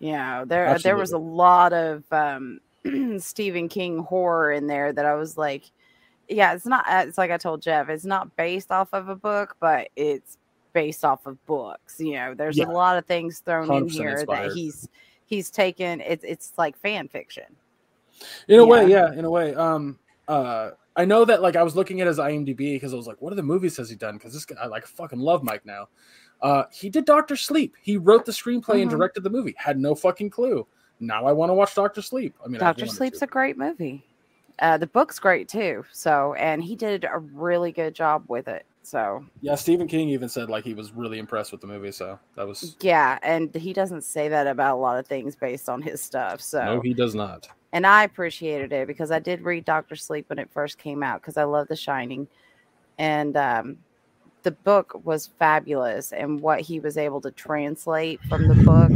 You 0.00 0.12
know, 0.12 0.44
there 0.46 0.78
there 0.80 0.96
was 0.96 1.12
a 1.12 1.18
lot 1.18 1.72
of 1.72 2.04
um, 2.12 2.60
Stephen 3.18 3.68
King 3.68 3.98
horror 4.00 4.52
in 4.52 4.66
there 4.68 4.92
that 4.92 5.06
I 5.06 5.14
was 5.16 5.36
like, 5.38 5.64
yeah, 6.28 6.54
it's 6.54 6.66
not. 6.66 6.84
uh, 6.88 7.04
It's 7.06 7.18
like 7.18 7.30
I 7.30 7.36
told 7.38 7.62
Jeff, 7.62 7.88
it's 7.88 8.04
not 8.04 8.34
based 8.36 8.70
off 8.70 8.88
of 8.92 9.08
a 9.08 9.16
book, 9.16 9.56
but 9.60 9.88
it's 9.96 10.38
based 10.72 11.04
off 11.04 11.26
of 11.26 11.44
books. 11.46 11.98
You 11.98 12.14
know, 12.14 12.34
there's 12.34 12.58
Yeah. 12.58 12.66
a 12.66 12.70
lot 12.72 12.98
of 12.98 13.06
things 13.06 13.40
thrown 13.40 13.64
in 13.64 13.84
100% 13.86 13.90
here 13.90 14.24
that 14.26 14.52
he's 14.52 14.88
he's 15.26 15.50
taken. 15.50 16.00
It's 16.00 16.24
it's 16.24 16.52
like 16.56 16.76
fan 16.76 17.08
fiction. 17.08 17.44
In 18.48 18.58
a 18.60 18.66
way, 18.66 18.86
Yeah. 18.86 19.10
yeah, 19.12 19.18
in 19.18 19.24
a 19.24 19.30
way. 19.30 19.54
Um, 19.54 19.98
uh, 20.26 20.70
I 20.96 21.04
know 21.04 21.24
that 21.24 21.40
like 21.42 21.54
I 21.56 21.62
was 21.62 21.76
looking 21.76 22.00
at 22.00 22.06
his 22.06 22.18
IMDb 22.18 22.74
because 22.74 22.92
I 22.92 22.96
was 22.96 23.06
like, 23.06 23.20
what 23.22 23.32
are 23.32 23.36
the 23.36 23.42
movies 23.42 23.76
has 23.76 23.88
he 23.88 23.96
done? 23.96 24.16
Because 24.18 24.32
this 24.32 24.44
guy, 24.44 24.56
I 24.60 24.66
like 24.66 24.86
fucking 24.86 25.20
love 25.20 25.42
Mike 25.44 25.64
now. 25.64 25.88
Uh, 26.42 26.64
he 26.72 26.90
did 26.90 27.04
Doctor 27.04 27.36
Sleep. 27.36 27.74
He 27.80 27.96
wrote 27.96 28.24
the 28.24 28.32
screenplay 28.32 28.82
and 28.82 28.90
Mhm. 28.90 28.96
directed 28.96 29.22
the 29.22 29.30
movie. 29.30 29.54
Had 29.56 29.78
no 29.78 29.94
fucking 29.94 30.30
clue. 30.30 30.66
Now 31.00 31.24
I 31.26 31.32
want 31.32 31.50
to 31.50 31.54
watch 31.54 31.74
Doctor 31.74 32.02
Sleep. 32.02 32.34
I 32.44 32.48
mean, 32.48 32.58
Doctor 32.60 32.86
Sleep's 32.86 33.22
a 33.22 33.26
great 33.26 33.56
movie. 33.56 34.04
Uh, 34.60 34.76
the 34.78 34.86
book's 34.86 35.18
great 35.18 35.48
too. 35.48 35.84
So, 35.92 36.34
and 36.34 36.62
he 36.62 36.74
did 36.74 37.04
a 37.04 37.18
really 37.18 37.72
good 37.72 37.94
job 37.94 38.24
with 38.28 38.48
it. 38.48 38.66
So, 38.82 39.24
yeah. 39.42 39.54
Stephen 39.54 39.86
King 39.86 40.08
even 40.08 40.28
said 40.28 40.48
like 40.48 40.64
he 40.64 40.72
was 40.74 40.92
really 40.92 41.18
impressed 41.18 41.52
with 41.52 41.60
the 41.60 41.66
movie. 41.66 41.92
So 41.92 42.18
that 42.36 42.46
was 42.46 42.76
yeah, 42.80 43.18
and 43.22 43.54
he 43.54 43.72
doesn't 43.72 44.02
say 44.02 44.28
that 44.28 44.46
about 44.46 44.76
a 44.76 44.80
lot 44.80 44.98
of 44.98 45.06
things 45.06 45.36
based 45.36 45.68
on 45.68 45.82
his 45.82 46.00
stuff. 46.00 46.40
So, 46.40 46.64
no, 46.64 46.80
he 46.80 46.94
does 46.94 47.14
not. 47.14 47.48
and 47.72 47.86
I 47.86 48.04
appreciated 48.04 48.72
it 48.72 48.86
because 48.86 49.10
I 49.10 49.18
did 49.18 49.42
read 49.42 49.64
Doctor 49.66 49.94
Sleep 49.94 50.28
when 50.30 50.38
it 50.38 50.48
first 50.50 50.78
came 50.78 51.02
out 51.02 51.20
because 51.20 51.36
I 51.36 51.44
love 51.44 51.68
The 51.68 51.76
Shining, 51.76 52.26
and 52.98 53.36
um, 53.36 53.76
the 54.42 54.52
book 54.52 54.98
was 55.04 55.28
fabulous. 55.38 56.12
And 56.12 56.40
what 56.40 56.62
he 56.62 56.80
was 56.80 56.96
able 56.96 57.20
to 57.20 57.30
translate 57.30 58.22
from 58.22 58.48
the 58.48 58.54
book, 58.64 58.90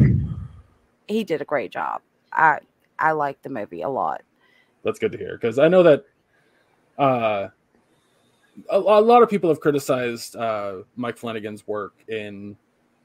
he 1.06 1.22
did 1.22 1.42
a 1.42 1.44
great 1.44 1.70
job. 1.70 2.00
I 2.32 2.60
I 2.98 3.12
liked 3.12 3.42
the 3.42 3.50
movie 3.50 3.82
a 3.82 3.90
lot. 3.90 4.22
That's 4.84 4.98
good 4.98 5.12
to 5.12 5.18
hear 5.18 5.38
because 5.40 5.58
I 5.58 5.68
know 5.68 5.82
that 5.82 6.04
uh, 6.98 7.48
a, 8.70 8.76
a 8.76 9.00
lot 9.00 9.22
of 9.22 9.30
people 9.30 9.48
have 9.48 9.60
criticized 9.60 10.36
uh, 10.36 10.82
Mike 10.96 11.16
Flanagan's 11.16 11.66
work 11.66 11.94
in 12.08 12.56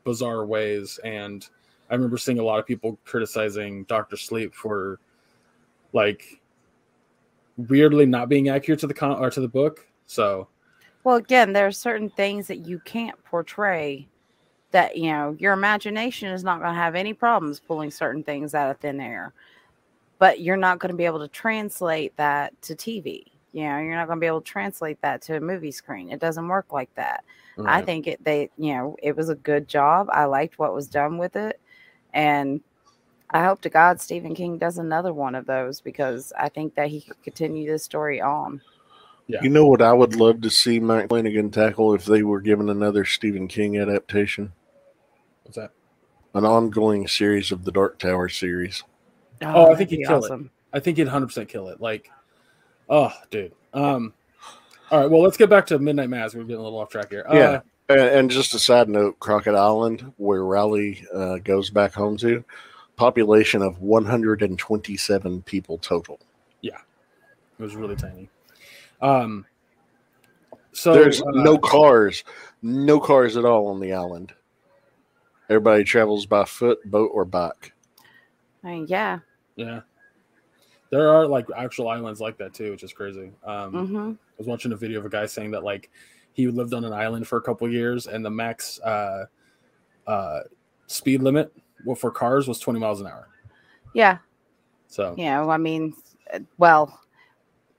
bizarre 0.03 0.45
ways, 0.45 0.99
and 1.03 1.47
I 1.89 1.95
remember 1.95 2.17
seeing 2.17 2.39
a 2.39 2.43
lot 2.43 2.59
of 2.59 2.65
people 2.65 2.97
criticizing 3.05 3.84
Doctor 3.86 4.17
Sleep 4.17 4.53
for 4.53 4.99
like 5.93 6.41
weirdly 7.57 8.05
not 8.05 8.30
being 8.30 8.49
accurate 8.49 8.80
to 8.82 8.88
the 8.88 8.93
con 8.93 9.17
or 9.17 9.30
to 9.30 9.41
the 9.41 9.47
book. 9.47 9.88
So 10.05 10.47
Well, 11.03 11.15
again, 11.15 11.53
there 11.53 11.67
are 11.67 11.71
certain 11.71 12.09
things 12.09 12.47
that 12.47 12.65
you 12.65 12.80
can't 12.80 13.21
portray 13.23 14.07
that, 14.71 14.97
you 14.97 15.11
know, 15.11 15.36
your 15.39 15.53
imagination 15.53 16.30
is 16.30 16.43
not 16.43 16.59
going 16.59 16.73
to 16.73 16.80
have 16.80 16.95
any 16.95 17.13
problems 17.13 17.59
pulling 17.59 17.89
certain 17.89 18.23
things 18.23 18.53
out 18.53 18.69
of 18.69 18.78
thin 18.78 18.99
air. 18.99 19.34
But 20.20 20.41
you're 20.41 20.57
not 20.57 20.80
going 20.80 20.91
to 20.91 20.97
be 20.97 21.05
able 21.05 21.20
to 21.20 21.28
translate 21.28 22.15
that 22.18 22.59
to 22.63 22.76
TV. 22.76 23.26
You 23.51 23.63
know, 23.63 23.80
you're 23.80 23.95
not 23.95 24.07
going 24.07 24.18
to 24.18 24.22
be 24.22 24.28
able 24.28 24.41
to 24.41 24.51
translate 24.51 25.01
that 25.01 25.22
to 25.24 25.38
a 25.38 25.39
movie 25.41 25.72
screen. 25.72 26.11
It 26.11 26.20
doesn't 26.20 26.47
work 26.47 26.72
like 26.72 26.93
that. 26.95 27.24
I 27.65 27.82
think 27.82 28.05
it 28.05 28.24
they, 28.24 28.51
you 28.57 28.76
know, 28.76 28.95
it 29.01 29.15
was 29.15 29.30
a 29.30 29.36
good 29.36 29.68
job. 29.68 30.09
I 30.11 30.26
liked 30.26 30.59
what 30.59 30.76
was 30.76 30.88
done 30.88 31.18
with 31.18 31.36
it. 31.36 31.59
And 32.13 32.61
I 33.32 33.43
hope 33.43 33.61
to 33.61 33.70
God 33.70 33.99
Stephen 33.99 34.36
King 34.36 34.57
does 34.57 34.78
another 34.78 35.13
one 35.13 35.36
of 35.36 35.45
those 35.45 35.82
because 35.82 36.32
I 36.38 36.49
think 36.49 36.76
that 36.76 36.89
he 36.89 37.01
could 37.01 37.22
continue 37.24 37.70
this 37.70 37.84
story 37.84 38.22
on. 38.22 38.61
Yeah. 39.28 39.41
You 39.41 39.49
know 39.49 39.68
what 39.68 39.82
I 39.82 39.91
would 39.91 40.15
love 40.15 40.41
to 40.41 40.49
see 40.49 40.80
Mike 40.80 41.09
Flanagan 41.09 41.51
tackle 41.51 41.93
if 41.93 42.05
they 42.05 42.24
were 42.24 42.39
given 42.39 42.70
another 42.70 43.03
Stephen 43.03 43.47
King 43.47 43.78
adaptation? 43.78 44.53
what's 45.43 45.57
that? 45.57 45.72
An 46.34 46.45
ongoing 46.45 47.07
series 47.07 47.51
of 47.51 47.65
the 47.65 47.72
Dark 47.72 47.99
Tower 47.99 48.30
series. 48.30 48.84
Oh, 49.41 49.71
I 49.71 49.75
think 49.75 49.89
he'd 49.89 49.97
be 49.97 50.05
kill 50.05 50.23
it. 50.23 50.49
I 50.73 50.79
think 50.79 50.97
he'd 50.97 51.07
100% 51.07 51.47
kill 51.47 51.69
it. 51.69 51.79
Like, 51.79 52.09
oh, 52.89 53.11
dude. 53.29 53.53
Um, 53.73 54.13
all 54.91 55.01
right. 55.01 55.09
Well, 55.09 55.21
let's 55.21 55.38
get 55.38 55.49
back 55.49 55.65
to 55.67 55.79
Midnight 55.79 56.09
Mass. 56.09 56.33
We're 56.35 56.43
getting 56.43 56.57
a 56.57 56.63
little 56.63 56.79
off 56.79 56.89
track 56.89 57.09
here. 57.09 57.25
Uh, 57.29 57.35
Yeah. 57.35 57.61
And, 57.89 58.01
and 58.01 58.31
just 58.31 58.53
a 58.53 58.59
side 58.59 58.89
note, 58.89 59.17
Crockett 59.19 59.55
Island, 59.55 60.11
where 60.17 60.43
Riley 60.43 61.05
uh, 61.13 61.38
goes 61.38 61.69
back 61.69 61.93
home 61.93 62.17
to, 62.17 62.43
population 62.97 63.61
of 63.61 63.79
127 63.79 65.41
people 65.43 65.77
total. 65.77 66.19
Yeah. 66.61 66.79
It 67.57 67.63
was 67.63 67.75
really 67.77 67.95
tiny. 67.95 68.29
Um, 69.01 69.45
so 70.73 70.93
There's 70.93 71.21
uh, 71.21 71.31
no 71.31 71.57
cars, 71.57 72.23
no 72.61 72.99
cars 72.99 73.38
at 73.38 73.45
all 73.45 73.67
on 73.67 73.79
the 73.79 73.93
island. 73.93 74.33
Everybody 75.49 75.83
travels 75.85 76.25
by 76.25 76.43
foot, 76.43 76.79
boat, 76.85 77.09
or 77.13 77.23
bike. 77.23 77.73
I 78.64 78.68
mean, 78.68 78.88
yeah. 78.88 79.20
yeah, 79.55 79.82
there 80.89 81.10
are 81.10 81.26
like 81.28 81.47
actual 81.55 81.88
islands 81.89 82.20
like 82.20 82.38
that 82.38 82.53
too, 82.53 82.72
which 82.72 82.84
is 82.84 82.93
crazy. 82.93 83.32
Um, 83.43 83.88
hmm 83.88 84.12
I 84.12 84.38
was 84.38 84.47
watching 84.47 84.72
a 84.72 84.76
video 84.76 84.99
of 84.99 85.05
a 85.05 85.10
guy 85.10 85.26
saying 85.26 85.51
that 85.51 85.64
like 85.64 85.89
he 86.34 86.47
lived 86.47 86.74
on 86.74 86.86
an 86.86 86.93
island 86.93 87.28
for 87.28 87.38
a 87.38 87.41
couple 87.41 87.68
years 87.72 88.05
and 88.05 88.24
the 88.24 88.30
max 88.30 88.80
uh, 88.82 89.26
uh, 90.05 90.39
speed 90.86 91.24
limit 91.24 91.51
well, 91.86 91.95
for 91.95 92.12
cars 92.12 92.47
was 92.47 92.60
20 92.60 92.80
miles 92.80 93.01
an 93.01 93.08
hour. 93.08 93.30
Yeah. 93.93 94.20
So 94.88 95.16
You 95.18 95.26
know, 95.26 95.49
I 95.49 95.58
mean, 95.58 95.95
uh, 96.34 96.39
well, 96.58 96.99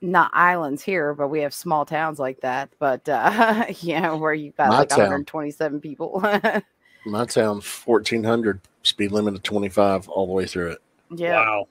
not 0.01 0.31
islands 0.35 0.83
here, 0.83 1.15
but 1.15 1.29
we 1.29 1.41
have 1.41 1.55
small 1.55 1.85
towns 1.85 2.19
like 2.19 2.41
that. 2.41 2.71
But, 2.79 3.09
uh, 3.09 3.67
you 3.81 4.01
know, 4.01 4.17
where 4.17 4.35
you've 4.35 4.57
got 4.57 4.69
My 4.69 4.79
like 4.79 4.89
town. 4.89 4.99
127 4.99 5.81
people. 5.81 6.21
My 7.07 7.25
town, 7.25 7.61
1400, 7.61 8.61
speed 8.83 9.13
limit 9.13 9.35
of 9.35 9.43
25 9.43 10.09
all 10.09 10.27
the 10.27 10.33
way 10.33 10.47
through 10.47 10.73
it. 10.73 10.79
yeah. 11.11 11.37
wow, 11.37 11.69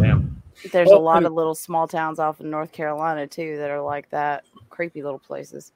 damn. 0.00 0.42
There's 0.72 0.88
Well, 0.88 0.98
a 0.98 1.00
lot 1.00 1.24
of 1.24 1.32
little 1.32 1.54
small 1.54 1.86
towns 1.86 2.18
off 2.18 2.40
in 2.40 2.50
North 2.50 2.72
Carolina, 2.72 3.26
too, 3.26 3.56
that 3.58 3.70
are 3.70 3.80
like 3.80 4.10
that. 4.10 4.44
Creepy 4.70 5.02
little 5.02 5.18
places. 5.18 5.72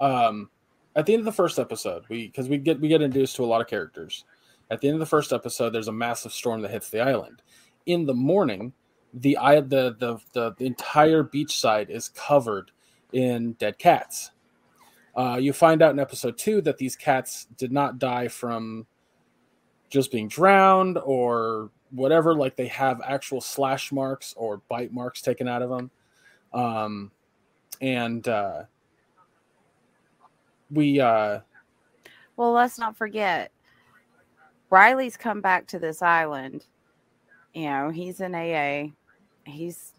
um 0.00 0.48
at 0.96 1.06
the 1.06 1.12
end 1.12 1.20
of 1.20 1.24
the 1.24 1.32
first 1.32 1.58
episode 1.58 2.04
we 2.08 2.26
because 2.26 2.48
we 2.48 2.58
get 2.58 2.80
we 2.80 2.88
get 2.88 3.02
introduced 3.02 3.36
to 3.36 3.44
a 3.44 3.46
lot 3.46 3.60
of 3.60 3.66
characters 3.66 4.24
at 4.70 4.80
the 4.80 4.88
end 4.88 4.94
of 4.94 5.00
the 5.00 5.06
first 5.06 5.32
episode 5.32 5.70
there's 5.70 5.88
a 5.88 5.92
massive 5.92 6.32
storm 6.32 6.62
that 6.62 6.70
hits 6.70 6.90
the 6.90 7.00
island 7.00 7.42
in 7.86 8.06
the 8.06 8.14
morning 8.14 8.72
the 9.14 9.36
i 9.36 9.60
the 9.60 9.94
the, 9.98 10.18
the, 10.32 10.54
the 10.58 10.66
entire 10.66 11.22
beach 11.22 11.58
side 11.58 11.90
is 11.90 12.08
covered 12.08 12.70
in 13.12 13.52
dead 13.54 13.78
cats 13.78 14.30
uh, 15.16 15.36
you 15.40 15.52
find 15.52 15.82
out 15.82 15.92
in 15.92 15.98
episode 15.98 16.38
two 16.38 16.60
that 16.60 16.78
these 16.78 16.96
cats 16.96 17.46
did 17.56 17.72
not 17.72 17.98
die 17.98 18.28
from 18.28 18.86
just 19.90 20.12
being 20.12 20.28
drowned 20.28 20.98
or 21.04 21.70
whatever 21.90 22.34
like 22.34 22.56
they 22.56 22.68
have 22.68 23.00
actual 23.04 23.40
slash 23.40 23.92
marks 23.92 24.34
or 24.36 24.58
bite 24.68 24.92
marks 24.92 25.22
taken 25.22 25.48
out 25.48 25.62
of 25.62 25.70
them 25.70 25.90
um, 26.52 27.10
and 27.80 28.26
uh, 28.28 28.62
we 30.70 31.00
uh 31.00 31.40
Well, 32.36 32.52
let's 32.52 32.78
not 32.78 32.96
forget, 32.96 33.52
Riley's 34.70 35.16
come 35.16 35.40
back 35.40 35.66
to 35.68 35.78
this 35.78 36.02
island. 36.02 36.66
You 37.54 37.64
know, 37.66 37.90
he's 37.90 38.20
in 38.20 38.34
AA. 38.34 38.92
He's 39.44 39.92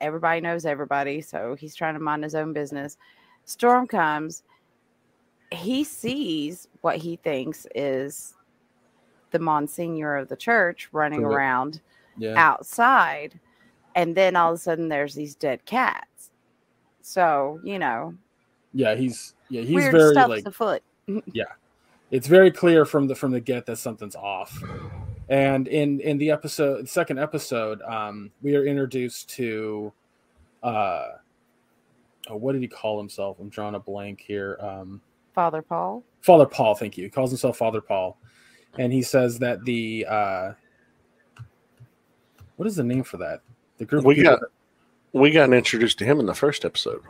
everybody 0.00 0.40
knows 0.40 0.66
everybody, 0.66 1.20
so 1.20 1.56
he's 1.56 1.74
trying 1.74 1.94
to 1.94 2.00
mind 2.00 2.24
his 2.24 2.34
own 2.34 2.52
business. 2.52 2.96
Storm 3.44 3.86
comes. 3.86 4.42
He 5.52 5.84
sees 5.84 6.68
what 6.80 6.96
he 6.96 7.16
thinks 7.16 7.66
is 7.74 8.34
the 9.34 9.38
Monsignor 9.38 10.16
of 10.16 10.28
the 10.28 10.36
church 10.36 10.88
running 10.92 11.20
Correct. 11.20 11.34
around 11.34 11.80
yeah 12.16 12.34
outside, 12.36 13.38
and 13.94 14.16
then 14.16 14.36
all 14.36 14.52
of 14.52 14.56
a 14.56 14.58
sudden 14.58 14.88
there's 14.88 15.14
these 15.14 15.34
dead 15.34 15.64
cats. 15.66 16.30
So 17.02 17.60
you 17.62 17.78
know, 17.78 18.14
yeah 18.72 18.94
he's 18.94 19.34
yeah 19.50 19.60
he's 19.60 19.74
weird 19.74 19.92
very 19.92 20.12
stuff's 20.12 20.28
like 20.30 20.46
afoot. 20.46 20.82
it's 22.10 22.26
very 22.28 22.50
clear 22.50 22.84
from 22.84 23.06
the 23.06 23.14
from 23.14 23.32
the 23.32 23.40
get 23.40 23.66
that 23.66 23.76
something's 23.76 24.16
off 24.16 24.62
and 25.28 25.68
in 25.68 26.00
in 26.00 26.18
the 26.18 26.30
episode 26.30 26.88
second 26.88 27.18
episode 27.18 27.80
um 27.82 28.30
we 28.42 28.54
are 28.54 28.64
introduced 28.64 29.28
to 29.28 29.92
uh 30.62 31.06
oh, 32.28 32.36
what 32.36 32.52
did 32.52 32.62
he 32.62 32.68
call 32.68 32.98
himself 32.98 33.38
i'm 33.40 33.48
drawing 33.48 33.74
a 33.74 33.80
blank 33.80 34.20
here 34.20 34.58
um 34.60 35.00
Father 35.34 35.62
Paul. 35.62 36.04
father 36.20 36.46
paul 36.46 36.74
thank 36.74 36.96
you 36.96 37.04
he 37.04 37.10
calls 37.10 37.30
himself 37.30 37.56
father 37.56 37.80
paul 37.80 38.18
and 38.78 38.92
he 38.92 39.02
says 39.02 39.38
that 39.38 39.64
the 39.64 40.06
uh 40.08 40.52
what 42.56 42.66
is 42.66 42.76
the 42.76 42.84
name 42.84 43.02
for 43.02 43.16
that 43.18 43.40
the 43.78 43.84
group 43.84 44.04
We 44.04 44.16
people 44.16 44.36
got 44.36 44.40
we 45.12 45.30
got 45.30 45.52
introduced 45.52 45.98
to 45.98 46.04
him 46.04 46.20
in 46.20 46.26
the 46.26 46.34
first 46.34 46.64
episode. 46.64 47.02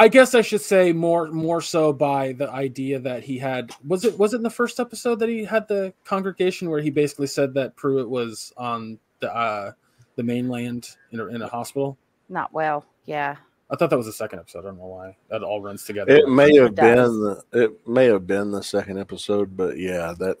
I 0.00 0.06
guess 0.06 0.34
I 0.34 0.42
should 0.42 0.60
say 0.60 0.92
more 0.92 1.28
more 1.28 1.60
so 1.60 1.92
by 1.92 2.32
the 2.32 2.48
idea 2.50 3.00
that 3.00 3.24
he 3.24 3.38
had 3.38 3.72
was 3.86 4.04
it 4.04 4.16
was 4.18 4.32
it 4.32 4.36
in 4.36 4.42
the 4.44 4.50
first 4.50 4.78
episode 4.78 5.18
that 5.18 5.28
he 5.28 5.44
had 5.44 5.66
the 5.66 5.92
congregation 6.04 6.70
where 6.70 6.80
he 6.80 6.90
basically 6.90 7.26
said 7.26 7.54
that 7.54 7.74
Pruitt 7.74 8.08
was 8.08 8.52
on 8.56 8.98
the 9.20 9.34
uh 9.34 9.72
the 10.14 10.22
mainland 10.22 10.90
in 11.10 11.20
a, 11.20 11.26
in 11.26 11.42
a 11.42 11.48
hospital. 11.48 11.98
Not 12.28 12.52
well. 12.52 12.84
Yeah. 13.06 13.36
I 13.70 13.76
thought 13.76 13.90
that 13.90 13.96
was 13.96 14.06
the 14.06 14.12
second 14.12 14.38
episode. 14.38 14.60
I 14.60 14.62
don't 14.62 14.78
know 14.78 14.86
why 14.86 15.16
that 15.28 15.42
all 15.42 15.60
runs 15.60 15.84
together. 15.84 16.16
It 16.16 16.28
may 16.28 16.54
have 16.56 16.68
It 16.68 16.76
been 16.76 16.96
the, 16.96 17.42
it 17.52 17.86
may 17.86 18.06
have 18.06 18.26
been 18.26 18.50
the 18.50 18.62
second 18.62 18.98
episode, 18.98 19.56
but 19.56 19.78
yeah, 19.78 20.14
that 20.18 20.38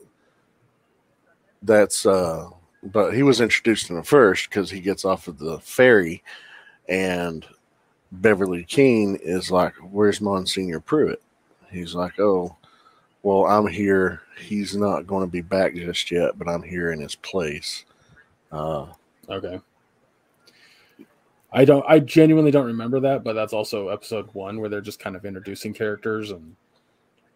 that's 1.62 2.06
uh 2.06 2.48
but 2.82 3.12
he 3.12 3.22
was 3.22 3.40
introduced 3.40 3.90
in 3.90 3.96
the 3.96 4.02
first 4.02 4.48
because 4.48 4.70
he 4.70 4.80
gets 4.80 5.04
off 5.04 5.28
of 5.28 5.38
the 5.38 5.58
ferry 5.60 6.22
and 6.88 7.44
Beverly 8.12 8.64
Keane 8.64 9.18
is 9.22 9.50
like, 9.50 9.74
Where's 9.76 10.20
Monsignor 10.20 10.80
Pruitt? 10.80 11.20
He's 11.70 11.94
like, 11.94 12.18
Oh, 12.18 12.56
well, 13.22 13.44
I'm 13.44 13.66
here. 13.66 14.22
He's 14.40 14.74
not 14.74 15.06
going 15.06 15.26
to 15.26 15.30
be 15.30 15.42
back 15.42 15.74
just 15.74 16.10
yet, 16.10 16.38
but 16.38 16.48
I'm 16.48 16.62
here 16.62 16.92
in 16.92 17.00
his 17.00 17.14
place. 17.14 17.84
Uh 18.50 18.86
Okay. 19.28 19.60
I 21.52 21.64
don't. 21.64 21.84
I 21.88 21.98
genuinely 22.00 22.50
don't 22.50 22.66
remember 22.66 23.00
that, 23.00 23.24
but 23.24 23.32
that's 23.32 23.52
also 23.54 23.88
episode 23.88 24.28
one 24.34 24.60
where 24.60 24.68
they're 24.68 24.80
just 24.82 25.00
kind 25.00 25.16
of 25.16 25.24
introducing 25.24 25.72
characters 25.72 26.30
and 26.30 26.54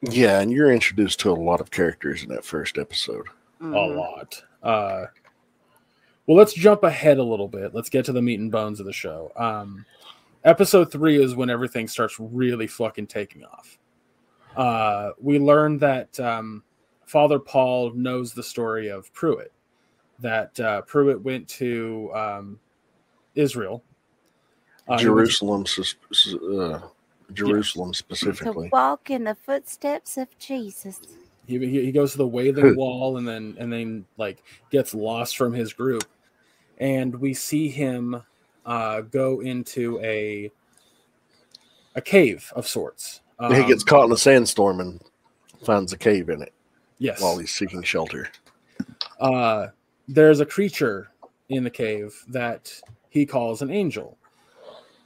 yeah, 0.02 0.40
and 0.40 0.50
you're 0.50 0.72
introduced 0.72 1.20
to 1.20 1.30
a 1.30 1.32
lot 1.32 1.60
of 1.60 1.70
characters 1.70 2.22
in 2.22 2.28
that 2.30 2.44
first 2.44 2.76
episode. 2.78 3.26
a 3.60 3.64
Mhm. 3.64 3.96
lot. 3.96 4.42
Uh, 4.62 5.06
well, 6.26 6.36
let's 6.36 6.52
jump 6.52 6.82
ahead 6.82 7.18
a 7.18 7.22
little 7.22 7.46
bit. 7.46 7.72
Let's 7.74 7.88
get 7.88 8.04
to 8.06 8.12
the 8.12 8.20
meat 8.20 8.40
and 8.40 8.50
bones 8.50 8.80
of 8.80 8.86
the 8.86 8.92
show. 8.92 9.30
Um, 9.36 9.86
episode 10.44 10.90
three 10.90 11.22
is 11.22 11.36
when 11.36 11.48
everything 11.48 11.86
starts 11.86 12.18
really 12.18 12.66
fucking 12.66 13.06
taking 13.06 13.44
off. 13.44 13.78
Uh, 14.56 15.12
we 15.20 15.38
learn 15.38 15.78
that 15.78 16.18
um, 16.18 16.64
Father 17.06 17.38
Paul 17.38 17.92
knows 17.94 18.34
the 18.34 18.42
story 18.42 18.88
of 18.88 19.12
Pruitt. 19.14 19.52
That 20.18 20.58
uh, 20.58 20.82
Pruitt 20.82 21.22
went 21.22 21.46
to 21.50 22.10
um, 22.14 22.60
Israel. 23.36 23.84
Uh, 24.88 24.98
he 24.98 25.08
was- 25.08 25.28
Jerusalem, 25.28 25.66
sus- 25.66 25.94
sus- 26.12 26.34
uh, 26.34 26.80
Jerusalem 27.32 27.92
To 27.92 27.98
specifically. 27.98 28.68
walk 28.72 29.10
in 29.10 29.24
the 29.24 29.34
footsteps 29.34 30.16
of 30.18 30.28
Jesus. 30.38 31.00
he, 31.46 31.58
he 31.58 31.86
he 31.86 31.92
goes 31.92 32.12
to 32.12 32.18
the 32.18 32.26
Wailing 32.26 32.76
Wall 32.76 33.16
and 33.16 33.26
then 33.26 33.56
and 33.58 33.72
then 33.72 34.04
like 34.18 34.42
gets 34.70 34.94
lost 34.94 35.36
from 35.36 35.52
his 35.52 35.72
group, 35.72 36.04
and 36.78 37.14
we 37.16 37.32
see 37.34 37.68
him 37.68 38.22
uh, 38.66 39.00
go 39.02 39.40
into 39.40 39.98
a 40.00 40.50
a 41.94 42.00
cave 42.00 42.52
of 42.54 42.66
sorts. 42.66 43.20
he 43.48 43.64
gets 43.64 43.82
Um, 43.82 43.86
caught 43.86 44.04
in 44.06 44.12
a 44.12 44.16
sandstorm 44.16 44.80
and 44.80 45.00
finds 45.64 45.92
a 45.92 45.98
cave 45.98 46.28
in 46.28 46.40
it 46.42 46.52
yes. 46.98 47.20
while 47.20 47.38
he's 47.38 47.50
seeking 47.52 47.82
shelter. 47.82 48.28
uh, 49.20 49.68
there's 50.08 50.40
a 50.40 50.46
creature 50.46 51.08
in 51.48 51.64
the 51.64 51.70
cave 51.70 52.24
that 52.28 52.72
he 53.10 53.24
calls 53.26 53.62
an 53.62 53.70
angel. 53.70 54.16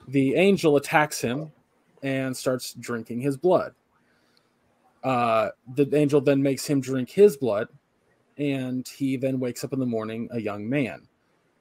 The 0.09 0.35
angel 0.35 0.77
attacks 0.77 1.21
him 1.21 1.53
and 2.03 2.37
starts 2.37 2.75
drinking 2.75 3.21
his 3.21 3.37
blood. 3.37 3.75
Uh, 5.03 5.51
the 5.75 5.89
angel 5.97 6.21
then 6.21 6.43
makes 6.43 6.67
him 6.67 6.81
drink 6.81 7.11
his 7.11 7.37
blood, 7.37 7.69
and 8.39 8.87
he 8.89 9.17
then 9.17 9.39
wakes 9.39 9.65
up 9.65 9.73
in 9.73 9.79
the 9.81 9.87
morning 9.87 10.29
a 10.33 10.41
young 10.41 10.69
man, 10.69 11.07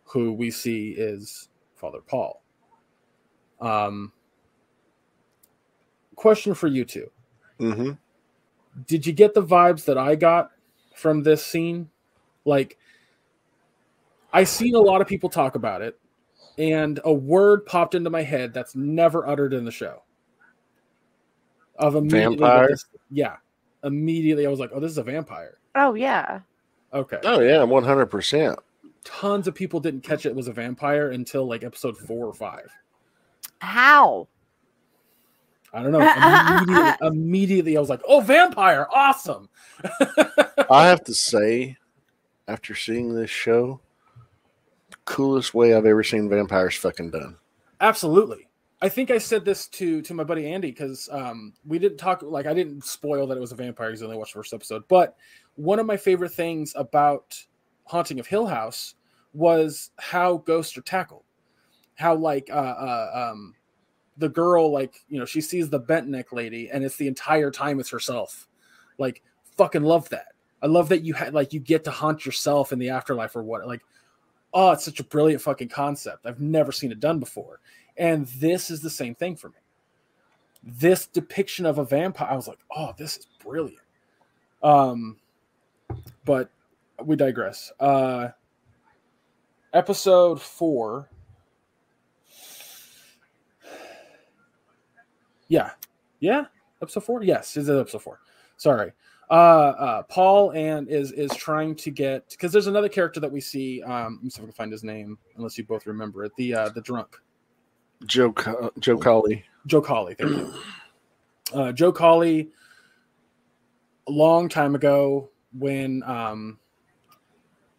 who 0.03 0.33
we 0.33 0.49
see 0.51 0.91
is 0.91 1.49
Father 1.75 1.99
Paul. 2.05 2.41
Um, 3.61 4.11
question 6.15 6.53
for 6.53 6.67
you 6.67 6.85
two: 6.85 7.11
Mm-hmm. 7.59 7.91
Did 8.87 9.05
you 9.05 9.13
get 9.13 9.33
the 9.33 9.43
vibes 9.43 9.85
that 9.85 9.97
I 9.97 10.15
got 10.15 10.51
from 10.95 11.23
this 11.23 11.45
scene? 11.45 11.89
Like, 12.43 12.77
I've 14.33 14.49
seen 14.49 14.75
a 14.75 14.79
lot 14.79 15.01
of 15.01 15.07
people 15.07 15.29
talk 15.29 15.55
about 15.55 15.81
it, 15.81 15.99
and 16.57 16.99
a 17.03 17.13
word 17.13 17.65
popped 17.65 17.95
into 17.95 18.09
my 18.09 18.21
head 18.23 18.53
that's 18.53 18.75
never 18.75 19.27
uttered 19.27 19.53
in 19.53 19.65
the 19.65 19.71
show. 19.71 20.01
Of 21.77 21.95
immediately, 21.95 22.37
Vampire? 22.37 22.67
this- 22.69 22.85
yeah, 23.09 23.35
immediately 23.83 24.45
I 24.45 24.49
was 24.49 24.59
like, 24.59 24.71
"Oh, 24.73 24.79
this 24.79 24.91
is 24.91 24.97
a 24.97 25.03
vampire." 25.03 25.57
Oh 25.75 25.93
yeah. 25.93 26.39
Okay, 26.93 27.19
Oh 27.23 27.41
yeah, 27.41 27.63
one 27.63 27.83
hundred 27.83 28.05
percent. 28.07 28.57
tons 29.03 29.47
of 29.47 29.55
people 29.55 29.79
didn't 29.81 30.01
catch 30.01 30.25
it 30.25 30.33
was 30.33 30.47
a 30.47 30.53
vampire 30.53 31.11
until 31.11 31.45
like 31.45 31.63
episode 31.63 31.97
four 31.97 32.25
or 32.25 32.33
five. 32.33 32.69
How? 33.59 34.27
I 35.73 35.83
don't 35.83 35.91
know. 35.91 35.99
Immediately, 35.99 36.93
immediately 37.07 37.77
I 37.77 37.79
was 37.81 37.89
like, 37.89 38.01
"Oh, 38.07 38.21
vampire! 38.21 38.87
Awesome!" 38.93 39.49
I 40.71 40.87
have 40.87 41.03
to 41.03 41.13
say, 41.13 41.75
after 42.47 42.73
seeing 42.75 43.13
this 43.13 43.29
show, 43.29 43.81
coolest 45.05 45.53
way 45.53 45.73
I've 45.73 45.85
ever 45.85 46.03
seen 46.03 46.29
vampires 46.29 46.75
fucking 46.75 47.11
done. 47.11 47.37
Absolutely. 47.79 48.47
I 48.81 48.89
think 48.89 49.09
I 49.09 49.17
said 49.17 49.45
this 49.45 49.67
to 49.69 50.01
to 50.01 50.13
my 50.13 50.23
buddy 50.23 50.51
Andy 50.51 50.69
because 50.69 51.07
um, 51.11 51.53
we 51.65 51.79
didn't 51.79 51.97
talk 51.97 52.21
like 52.21 52.45
I 52.45 52.53
didn't 52.53 52.83
spoil 52.83 53.25
that 53.27 53.37
it 53.37 53.41
was 53.41 53.51
a 53.51 53.55
vampire 53.55 53.87
because 53.87 54.01
I 54.01 54.05
only 54.05 54.17
watched 54.17 54.33
the 54.33 54.39
first 54.39 54.53
episode. 54.53 54.83
But 54.87 55.15
one 55.55 55.79
of 55.79 55.85
my 55.85 55.97
favorite 55.97 56.33
things 56.33 56.73
about 56.75 57.41
Haunting 57.85 58.19
of 58.19 58.27
Hill 58.27 58.45
House 58.45 58.95
was 59.33 59.91
how 59.97 60.37
ghosts 60.37 60.77
are 60.77 60.81
tackled. 60.81 61.23
How 61.95 62.15
like 62.15 62.49
uh, 62.51 62.53
uh, 62.53 63.31
um, 63.31 63.55
the 64.17 64.29
girl 64.29 64.71
like 64.71 64.95
you 65.07 65.19
know 65.19 65.25
she 65.25 65.41
sees 65.41 65.69
the 65.69 65.79
bent 65.79 66.07
neck 66.07 66.33
lady 66.33 66.69
and 66.69 66.83
it's 66.83 66.97
the 66.97 67.07
entire 67.07 67.51
time 67.51 67.79
it's 67.79 67.89
herself. 67.89 68.47
Like 68.97 69.23
fucking 69.57 69.83
love 69.83 70.09
that. 70.09 70.33
I 70.61 70.67
love 70.67 70.89
that 70.89 71.03
you 71.03 71.13
had 71.13 71.33
like 71.33 71.53
you 71.53 71.59
get 71.59 71.85
to 71.85 71.91
haunt 71.91 72.25
yourself 72.25 72.73
in 72.73 72.79
the 72.79 72.89
afterlife 72.89 73.35
or 73.35 73.43
what 73.43 73.67
like 73.67 73.81
oh 74.55 74.71
it's 74.71 74.85
such 74.85 74.99
a 74.99 75.03
brilliant 75.03 75.41
fucking 75.41 75.67
concept. 75.67 76.25
I've 76.25 76.39
never 76.39 76.71
seen 76.71 76.91
it 76.91 76.99
done 76.99 77.19
before. 77.19 77.59
And 77.97 78.25
this 78.27 78.71
is 78.71 78.81
the 78.81 78.89
same 78.89 79.13
thing 79.13 79.35
for 79.35 79.49
me. 79.49 79.55
This 80.63 81.05
depiction 81.05 81.65
of 81.65 81.77
a 81.77 81.85
vampire, 81.85 82.29
I 82.31 82.35
was 82.35 82.47
like, 82.47 82.57
oh, 82.75 82.93
this 82.97 83.17
is 83.17 83.27
brilliant. 83.43 83.83
Um, 84.63 85.17
but 86.23 86.49
we 87.03 87.15
digress. 87.15 87.71
Uh, 87.79 88.29
episode 89.73 90.41
four. 90.41 91.09
Yeah, 95.47 95.71
yeah, 96.19 96.45
episode 96.81 97.03
four. 97.03 97.21
Yes, 97.21 97.55
is 97.55 97.69
it 97.69 97.77
episode 97.77 98.01
four? 98.01 98.19
Sorry. 98.57 98.93
Uh, 99.29 99.33
uh, 99.33 100.03
Paul 100.03 100.51
and 100.51 100.87
is 100.87 101.11
is 101.11 101.31
trying 101.35 101.75
to 101.77 101.89
get 101.89 102.29
because 102.29 102.51
there's 102.51 102.67
another 102.67 102.89
character 102.89 103.19
that 103.19 103.31
we 103.31 103.41
see. 103.41 103.81
Um, 103.81 104.15
let 104.15 104.23
me 104.23 104.29
see 104.29 104.39
if 104.39 104.43
I 104.43 104.45
can 104.45 104.53
find 104.53 104.71
his 104.71 104.83
name, 104.83 105.17
unless 105.35 105.57
you 105.57 105.63
both 105.63 105.87
remember 105.87 106.23
it. 106.23 106.31
The 106.37 106.53
uh, 106.53 106.69
the 106.69 106.81
drunk. 106.81 107.19
Joe 108.05 108.31
Co- 108.31 108.71
Joe 108.79 108.97
Collie. 108.97 109.43
Joe 109.65 109.81
Collie, 109.81 110.15
thank 110.15 110.31
you. 110.31 110.53
Uh, 111.53 111.71
Joe 111.71 111.91
Collie, 111.91 112.49
a 114.07 114.11
long 114.11 114.49
time 114.49 114.75
ago, 114.75 115.29
when 115.57 116.03
um, 116.03 116.59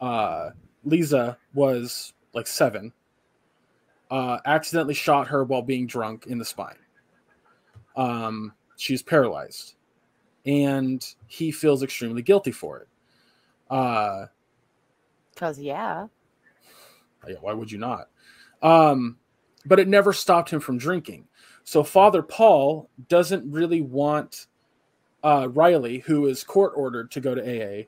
uh, 0.01 0.51
Leeza 0.87 1.37
was 1.55 2.13
like 2.33 2.47
seven, 2.47 2.93
uh, 4.11 4.39
accidentally 4.47 4.95
shot 4.95 5.29
her 5.29 5.45
while 5.45 5.63
being 5.63 5.87
drunk 5.87 6.27
in 6.27 6.39
the 6.39 6.45
spine. 6.45 6.77
Um, 7.97 8.53
she's 8.77 9.03
paralyzed, 9.03 9.75
and 10.47 11.05
he 11.27 11.51
feels 11.51 11.83
extremely 11.83 12.23
guilty 12.23 12.53
for 12.53 12.79
it. 12.79 12.89
Uh, 13.69 14.27
Cause 15.35 15.59
yeah. 15.59 16.07
yeah, 17.27 17.37
why 17.41 17.53
would 17.53 17.71
you 17.71 17.79
not? 17.79 18.09
Um, 18.63 19.19
but 19.67 19.81
it 19.81 19.89
never 19.89 20.13
stopped 20.13 20.51
him 20.51 20.61
from 20.61 20.79
drinking. 20.79 21.27
So 21.65 21.83
Father 21.83 22.23
Paul 22.23 22.89
doesn't 23.09 23.51
really 23.51 23.81
want 23.81 24.47
uh, 25.25 25.49
Riley, 25.51 25.99
who 25.99 26.27
is 26.27 26.45
court 26.45 26.73
ordered 26.77 27.11
to 27.11 27.21
go 27.21 27.35
to 27.35 27.43
AA, 27.43 27.85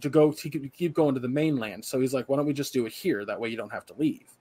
to 0.00 0.10
go 0.10 0.30
to 0.30 0.50
keep 0.68 0.92
going 0.92 1.14
to 1.14 1.20
the 1.20 1.28
mainland. 1.28 1.84
So 1.84 1.98
he's 1.98 2.12
like, 2.12 2.28
why 2.28 2.36
don't 2.36 2.46
we 2.46 2.52
just 2.52 2.74
do 2.74 2.84
it 2.84 2.92
here? 2.92 3.24
That 3.24 3.40
way 3.40 3.48
you 3.48 3.56
don't 3.56 3.72
have 3.72 3.86
to 3.86 3.94
leave. 3.94 4.36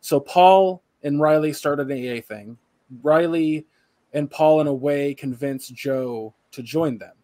So 0.00 0.20
Paul 0.20 0.82
and 1.02 1.20
Riley 1.20 1.52
started 1.52 1.90
an 1.90 1.98
AA 1.98 2.20
thing. 2.20 2.56
Riley 3.02 3.66
and 4.12 4.30
Paul, 4.30 4.60
in 4.60 4.66
a 4.68 4.74
way, 4.74 5.14
convinced 5.14 5.74
Joe 5.74 6.34
to 6.52 6.62
join 6.62 6.98
them. 6.98 7.14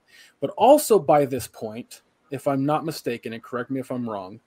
But 0.41 0.51
also 0.51 0.99
by 0.99 1.25
this 1.25 1.47
point, 1.47 2.03
if 2.31 2.47
I'm 2.47 2.65
not 2.67 2.85
mistaken, 2.85 3.33
and 3.33 3.43
correct 3.43 3.71
me 3.71 3.81
if 3.81 3.91
I'm 3.91 4.09
wrong, 4.09 4.41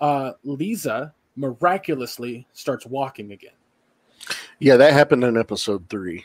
uh, 0.00 0.32
Leeza 0.44 1.12
miraculously 1.36 2.46
starts 2.52 2.86
walking 2.86 3.32
again. 3.32 3.52
Yeah, 4.58 4.76
that 4.76 4.92
happened 4.92 5.24
in 5.24 5.36
episode 5.36 5.88
three. 5.88 6.24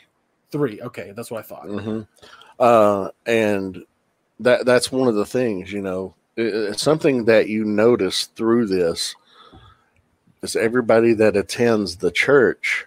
Three. 0.50 0.80
Okay, 0.80 1.12
that's 1.14 1.30
what 1.30 1.40
I 1.40 1.42
thought. 1.42 1.66
hmm 1.66 2.02
Uh, 2.58 3.10
and 3.26 3.84
that 4.40 4.66
that's 4.66 4.90
one 4.90 5.08
of 5.08 5.14
the 5.14 5.26
things, 5.26 5.72
you 5.72 5.82
know, 5.82 6.14
it's 6.36 6.82
something 6.82 7.24
that 7.26 7.48
you 7.48 7.64
notice 7.64 8.26
through 8.26 8.66
this 8.66 9.14
is 10.42 10.56
everybody 10.56 11.12
that 11.14 11.36
attends 11.36 11.96
the 11.96 12.10
church 12.10 12.86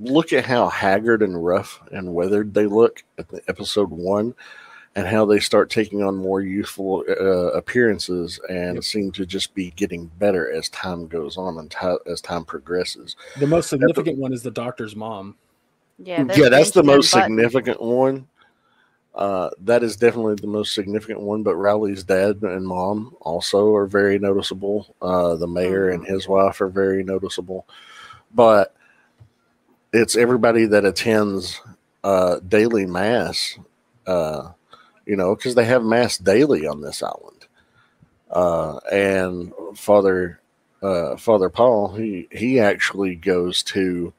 look 0.00 0.32
at 0.32 0.46
how 0.46 0.68
haggard 0.68 1.22
and 1.22 1.44
rough 1.44 1.80
and 1.92 2.12
weathered 2.14 2.54
they 2.54 2.66
look 2.66 3.04
at 3.18 3.28
the 3.28 3.40
episode 3.48 3.90
one, 3.90 4.34
and 4.96 5.06
how 5.06 5.24
they 5.24 5.38
start 5.38 5.70
taking 5.70 6.02
on 6.02 6.16
more 6.16 6.40
youthful 6.40 7.04
uh, 7.08 7.52
appearances 7.52 8.40
and 8.48 8.74
Yep. 8.76 8.84
seem 8.84 9.12
to 9.12 9.24
just 9.24 9.54
be 9.54 9.70
getting 9.76 10.06
better 10.18 10.50
as 10.50 10.68
time 10.70 11.06
goes 11.06 11.36
on 11.36 11.58
and 11.58 11.70
ti 11.70 11.96
as 12.10 12.20
time 12.20 12.44
progresses. 12.44 13.14
The 13.38 13.46
most 13.46 13.68
significant 13.70 14.18
one 14.18 14.32
is 14.32 14.42
the 14.42 14.50
doctor's 14.50 14.96
mom. 14.96 15.36
Yeah, 15.98 16.24
yeah, 16.34 16.48
that's 16.48 16.70
the 16.70 16.82
most 16.82 17.12
Button. 17.12 17.36
significant 17.36 17.80
one. 17.80 18.26
Uh, 19.14 19.50
that 19.60 19.82
is 19.82 19.96
definitely 19.96 20.36
the 20.36 20.46
most 20.46 20.72
significant 20.72 21.20
one. 21.20 21.42
But 21.42 21.56
Riley's 21.56 22.02
dad 22.04 22.40
and 22.42 22.66
mom 22.66 23.14
also 23.20 23.74
are 23.74 23.86
very 23.86 24.18
noticeable. 24.18 24.94
Uh, 25.02 25.36
the 25.36 25.46
mayor 25.46 25.90
and 25.90 26.06
his 26.06 26.26
wife 26.26 26.60
are 26.60 26.68
very 26.68 27.04
noticeable. 27.04 27.66
But 28.34 28.74
it's 29.92 30.16
everybody 30.16 30.66
that 30.66 30.84
attends 30.84 31.60
uh, 32.04 32.40
daily 32.40 32.86
mass. 32.86 33.58
Uh, 34.06 34.50
you 35.06 35.16
know, 35.16 35.34
because 35.34 35.54
they 35.54 35.64
have 35.64 35.82
mass 35.82 36.18
daily 36.18 36.66
on 36.66 36.80
this 36.80 37.02
island. 37.02 37.46
Uh, 38.30 38.78
and 38.90 39.52
Father 39.74 40.40
uh, 40.82 41.16
Father 41.16 41.50
Paul, 41.50 41.94
he 41.94 42.28
he 42.30 42.60
actually 42.60 43.16
goes 43.16 43.62
to 43.64 44.12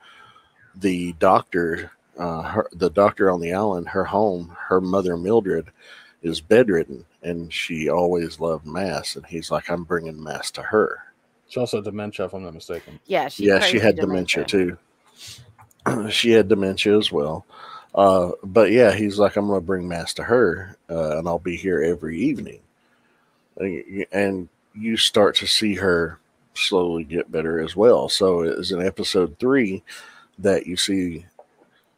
the 0.75 1.13
doctor, 1.13 1.91
uh, 2.17 2.41
her, 2.41 2.67
the 2.71 2.89
doctor 2.89 3.31
on 3.31 3.41
the 3.41 3.53
island, 3.53 3.89
her 3.89 4.05
home, 4.05 4.55
her 4.67 4.79
mother 4.81 5.17
Mildred, 5.17 5.71
is 6.21 6.41
bedridden, 6.41 7.05
and 7.23 7.51
she 7.51 7.89
always 7.89 8.39
loved 8.39 8.65
mass. 8.65 9.15
And 9.15 9.25
he's 9.25 9.51
like, 9.51 9.69
I'm 9.69 9.83
bringing 9.83 10.21
mass 10.21 10.51
to 10.51 10.61
her. 10.61 10.99
She 11.47 11.59
also 11.59 11.77
had 11.77 11.85
dementia, 11.85 12.25
if 12.25 12.33
I'm 12.33 12.43
not 12.43 12.53
mistaken. 12.53 12.99
Yeah, 13.05 13.27
she 13.27 13.45
yeah, 13.45 13.59
she 13.59 13.71
crazy 13.71 13.85
had 13.85 13.95
dementia, 13.97 14.45
too. 14.45 14.77
she 16.09 16.31
had 16.31 16.47
dementia 16.47 16.97
as 16.97 17.11
well. 17.11 17.45
Uh, 17.93 18.31
but 18.43 18.71
yeah, 18.71 18.93
he's 18.93 19.19
like, 19.19 19.35
I'm 19.35 19.49
to 19.49 19.59
bring 19.61 19.87
mass 19.87 20.13
to 20.15 20.23
her, 20.23 20.77
uh, 20.89 21.17
and 21.17 21.27
I'll 21.27 21.39
be 21.39 21.57
here 21.57 21.81
every 21.81 22.17
evening. 22.19 22.59
And- 23.57 24.05
And 24.11 24.49
you 24.73 24.95
start 24.95 25.35
to 25.35 25.47
see 25.47 25.75
her 25.75 26.17
slowly 26.53 27.03
get 27.03 27.31
better 27.31 27.59
as 27.59 27.75
well. 27.75 28.07
So 28.07 28.41
it's 28.43 28.71
in 28.71 28.81
episode 28.81 29.37
three 29.39 29.83
that 30.39 30.65
you 30.65 30.77
see 30.77 31.25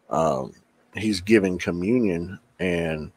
um, 0.10 0.53
he's 0.95 1.22
giving 1.22 1.57
communion, 1.60 2.39
and 2.60 3.11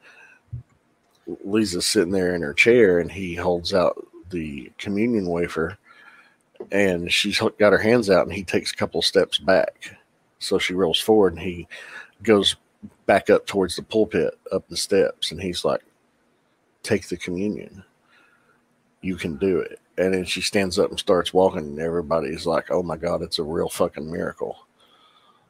Leeza's 1.44 1.86
sitting 1.86 2.12
there 2.12 2.34
in 2.34 2.42
her 2.42 2.54
chair, 2.54 3.00
and 3.00 3.10
he 3.10 3.34
holds 3.34 3.74
out 3.74 4.06
the 4.30 4.70
communion 4.78 5.26
wafer, 5.26 5.76
and 6.70 7.10
she's 7.12 7.38
got 7.58 7.72
her 7.72 7.78
hands 7.78 8.08
out, 8.10 8.26
and 8.26 8.34
he 8.34 8.44
takes 8.44 8.72
a 8.72 8.76
couple 8.76 9.02
steps 9.02 9.38
back. 9.38 9.95
So 10.38 10.58
she 10.58 10.74
rolls 10.74 11.00
forward, 11.00 11.34
and 11.34 11.42
he 11.42 11.66
goes 12.22 12.56
back 13.06 13.30
up 13.30 13.46
towards 13.46 13.76
the 13.76 13.82
pulpit, 13.82 14.38
up 14.52 14.68
the 14.68 14.76
steps, 14.76 15.30
and 15.30 15.40
he's 15.40 15.64
like, 15.64 15.82
"Take 16.82 17.08
the 17.08 17.16
communion. 17.16 17.84
You 19.00 19.16
can 19.16 19.36
do 19.36 19.58
it." 19.58 19.80
And 19.98 20.12
then 20.12 20.24
she 20.24 20.40
stands 20.40 20.78
up 20.78 20.90
and 20.90 20.98
starts 20.98 21.32
walking, 21.32 21.60
and 21.60 21.80
everybody's 21.80 22.46
like, 22.46 22.70
"Oh 22.70 22.82
my 22.82 22.96
god, 22.96 23.22
it's 23.22 23.38
a 23.38 23.44
real 23.44 23.68
fucking 23.68 24.10
miracle." 24.10 24.66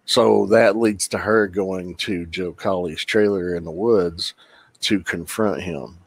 So 0.05 0.47
that 0.47 0.77
leads 0.77 1.09
to 1.09 1.19
her 1.19 1.49
going 1.49 1.97
to 1.97 2.27
Joe 2.27 2.53
Collie's 2.53 3.05
trailer 3.05 3.57
in 3.57 3.65
the 3.65 3.73
woods 3.73 4.35
to 4.83 5.01
confront 5.01 5.63
him 5.63 5.99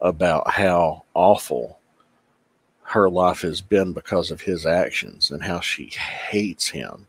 about 0.00 0.48
how 0.48 1.04
awful 1.14 1.80
her 2.82 3.10
life 3.10 3.42
has 3.42 3.60
been 3.60 3.92
because 3.92 4.30
of 4.30 4.40
his 4.40 4.64
actions 4.64 5.30
and 5.30 5.42
how 5.42 5.60
she 5.60 5.86
hates 5.86 6.68
him, 6.68 7.06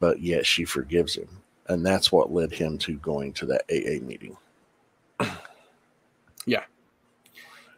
but 0.00 0.20
yet 0.20 0.46
she 0.46 0.64
forgives 0.64 1.14
him. 1.14 1.28
And 1.68 1.84
that's 1.84 2.12
what 2.12 2.32
led 2.32 2.52
him 2.52 2.76
to 2.78 2.96
going 2.96 3.32
to 3.34 3.46
that 3.46 3.64
AA 3.70 4.04
meeting. 4.04 4.36
Yeah. 6.46 6.64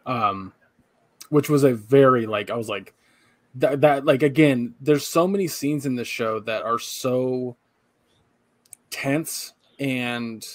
Um 0.05 0.53
which 1.29 1.49
was 1.49 1.63
a 1.63 1.73
very 1.73 2.25
like 2.25 2.49
i 2.49 2.55
was 2.55 2.69
like 2.69 2.93
that, 3.55 3.81
that 3.81 4.05
like 4.05 4.23
again 4.23 4.75
there's 4.79 5.05
so 5.05 5.27
many 5.27 5.47
scenes 5.47 5.85
in 5.85 5.95
this 5.95 6.07
show 6.07 6.39
that 6.39 6.63
are 6.63 6.79
so 6.79 7.55
tense 8.89 9.53
and 9.79 10.45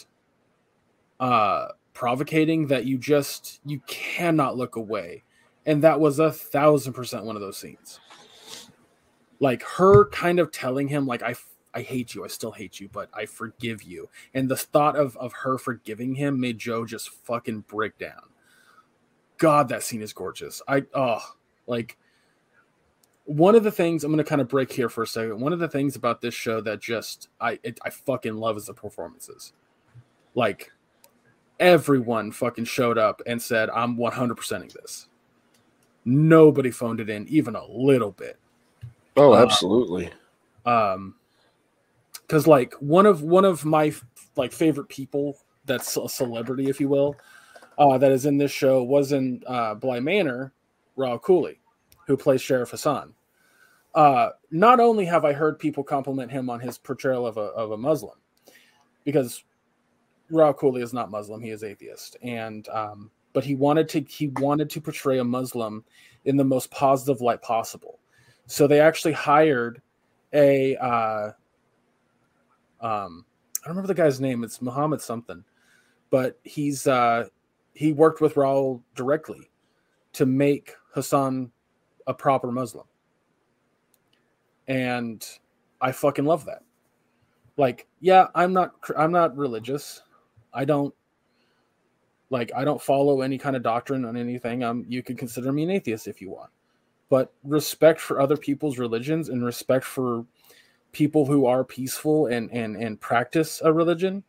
uh 1.20 1.66
provocating 1.94 2.68
that 2.68 2.86
you 2.86 2.97
just 2.97 3.60
you 3.64 3.80
cannot 3.86 4.56
look 4.56 4.76
away 4.76 5.22
and 5.66 5.82
that 5.82 6.01
was 6.01 6.18
a 6.18 6.32
thousand 6.32 6.93
percent 6.93 7.24
one 7.24 7.36
of 7.36 7.43
those 7.43 7.59
scenes 7.59 8.01
like 9.40 9.62
her 9.62 10.09
kind 10.09 10.39
of 10.39 10.51
telling 10.51 10.89
him 10.89 11.06
like 11.06 11.22
i 11.22 11.34
i 11.74 11.82
hate 11.82 12.15
you 12.15 12.24
i 12.24 12.28
still 12.28 12.53
hate 12.53 12.78
you 12.81 12.89
but 12.93 13.09
i 13.15 13.24
forgive 13.27 13.82
you 13.82 14.09
and 14.35 14.49
the 14.49 14.57
thought 14.57 14.97
of 14.97 15.16
of 15.16 15.32
her 15.32 15.59
forgiving 15.59 16.15
him 16.15 16.39
made 16.40 16.59
joe 16.59 16.85
just 16.85 17.11
fucking 17.11 17.61
break 17.69 17.97
down 17.99 18.23
God, 19.39 19.70
that 19.70 19.82
scene 19.82 20.03
is 20.03 20.12
gorgeous. 20.12 20.62
I 20.69 20.85
oh 20.94 21.19
like 21.66 21.99
one 23.24 23.57
of 23.57 23.65
the 23.65 23.73
things 23.73 24.05
I'm 24.05 24.12
going 24.12 24.23
to 24.24 24.28
kind 24.28 24.40
of 24.40 24.47
break 24.47 24.70
here 24.70 24.89
for 24.89 25.03
a 25.03 25.07
second. 25.07 25.40
One 25.40 25.53
of 25.53 25.59
the 25.59 25.66
things 25.66 25.97
about 25.97 26.20
this 26.20 26.32
show 26.32 26.61
that 26.61 26.81
just 26.81 27.28
I 27.40 27.59
it, 27.65 27.81
I 27.85 27.90
fucking 27.90 28.36
love 28.36 28.57
is 28.57 28.66
the 28.66 28.74
performances. 28.74 29.53
Like 30.36 30.70
everyone 31.59 32.31
fucking 32.31 32.66
showed 32.66 32.99
up 32.99 33.20
and 33.27 33.43
said 33.43 33.69
I'm 33.70 33.97
100%ing 33.97 34.70
this. 34.81 35.09
Nobody 36.05 36.70
phoned 36.70 37.01
it 37.01 37.11
in 37.11 37.27
even 37.27 37.57
a 37.57 37.65
little 37.66 38.12
bit. 38.12 38.39
Oh, 39.16 39.32
Uh, 39.32 39.43
absolutely. 39.43 40.09
Um 40.66 41.16
cuz 42.33 42.47
like 42.47 42.75
one 42.75 43.07
of 43.07 43.23
one 43.23 43.45
of 43.45 43.65
my 43.65 43.93
like 44.37 44.53
favorite 44.53 44.89
people 44.89 45.39
that's 45.65 45.97
a 45.97 46.09
celebrity 46.09 46.69
if 46.69 46.81
you 46.81 46.89
will 46.89 47.15
uh, 47.79 47.99
that 47.99 48.13
is 48.13 48.27
in 48.27 48.39
this 48.39 48.51
show 48.51 48.83
was 48.83 49.13
in 49.13 49.43
uh, 49.47 49.75
Bly 49.75 50.01
Manor, 50.01 50.53
Rahul 50.97 51.21
Kohli, 51.21 51.57
who 52.07 52.17
plays 52.17 52.43
Sheriff 52.43 52.71
Hassan. 52.71 53.15
Uh, 53.95 54.31
not 54.51 54.81
only 54.81 55.05
have 55.05 55.25
I 55.25 55.33
heard 55.33 55.59
people 55.59 55.85
compliment 55.85 56.31
him 56.31 56.49
on 56.49 56.61
his 56.61 56.79
portrayal 56.79 57.27
of 57.27 57.37
a, 57.37 57.41
of 57.41 57.73
a 57.73 57.77
Muslim, 57.77 58.17
because 59.05 59.45
Rahul 60.31 60.57
Kohli 60.57 60.83
is 60.83 60.93
not 60.93 61.11
Muslim; 61.11 61.43
he 61.43 61.51
is 61.51 61.63
atheist, 61.63 62.17
and 62.23 62.69
um, 62.69 63.11
but 63.33 63.45
he 63.45 63.55
wanted 63.55 63.89
to 63.91 64.01
he 64.01 64.29
wanted 64.29 64.71
to 64.71 64.81
portray 64.81 65.19
a 65.19 65.25
Muslim 65.25 65.85
in 66.25 66.37
the 66.37 66.45
most 66.45 66.71
positive 66.71 67.21
light 67.21 67.43
possible. 67.43 67.99
So 68.47 68.67
they 68.67 68.81
actually 68.81 69.13
hired 69.13 69.83
a 70.33 70.77
uh, 70.77 71.33
um, 72.83 73.25
I 73.63 73.69
don't 73.69 73.77
remember 73.77 73.89
the 73.89 74.03
guy's 74.03 74.21
name. 74.21 74.43
It's 74.43 74.61
Muhammad 74.61 75.01
something, 75.01 75.45
but 76.11 76.39
he's 76.43 76.87
uh, 76.87 77.29
he 77.75 77.93
worked 77.93 78.21
with 78.21 78.35
Rahul 78.35 78.83
directly 78.95 79.51
to 80.15 80.27
make 80.27 80.75
Hassan 80.93 81.51
a 82.07 82.15
proper 82.15 82.51
Muslim. 82.51 82.87
And 84.69 85.25
I 85.81 85.93
fucking 85.93 86.25
love 86.25 86.45
that. 86.47 86.63
Like, 87.57 87.87
yeah, 88.01 88.29
I'm 88.35 88.53
not 88.53 88.73
I'm 88.97 89.13
not 89.13 89.37
religious. 89.37 90.03
I 90.53 90.65
don't 90.65 90.95
like 92.31 92.51
I 92.55 92.65
don't 92.65 92.83
follow 92.83 93.21
any 93.21 93.39
kind 93.39 93.57
of 93.57 93.63
doctrine 93.63 94.05
on 94.05 94.17
anything. 94.17 94.65
Um 94.65 94.85
you 94.89 95.03
can 95.03 95.17
consider 95.17 95.53
me 95.53 95.65
an 95.65 95.71
atheist 95.71 96.09
if 96.09 96.21
you 96.21 96.31
want. 96.31 96.51
But 97.11 97.33
respect 97.45 98.01
for 98.01 98.21
other 98.21 98.37
people's 98.37 98.79
religions 98.79 99.29
and 99.29 99.45
respect 99.45 99.85
for 99.85 100.25
people 100.93 101.27
who 101.27 101.47
are 101.47 101.64
peaceful 101.64 102.27
and 102.27 102.51
and 102.52 102.77
and 102.77 103.01
practice 103.01 103.60
a 103.64 103.73
religion, 103.73 104.23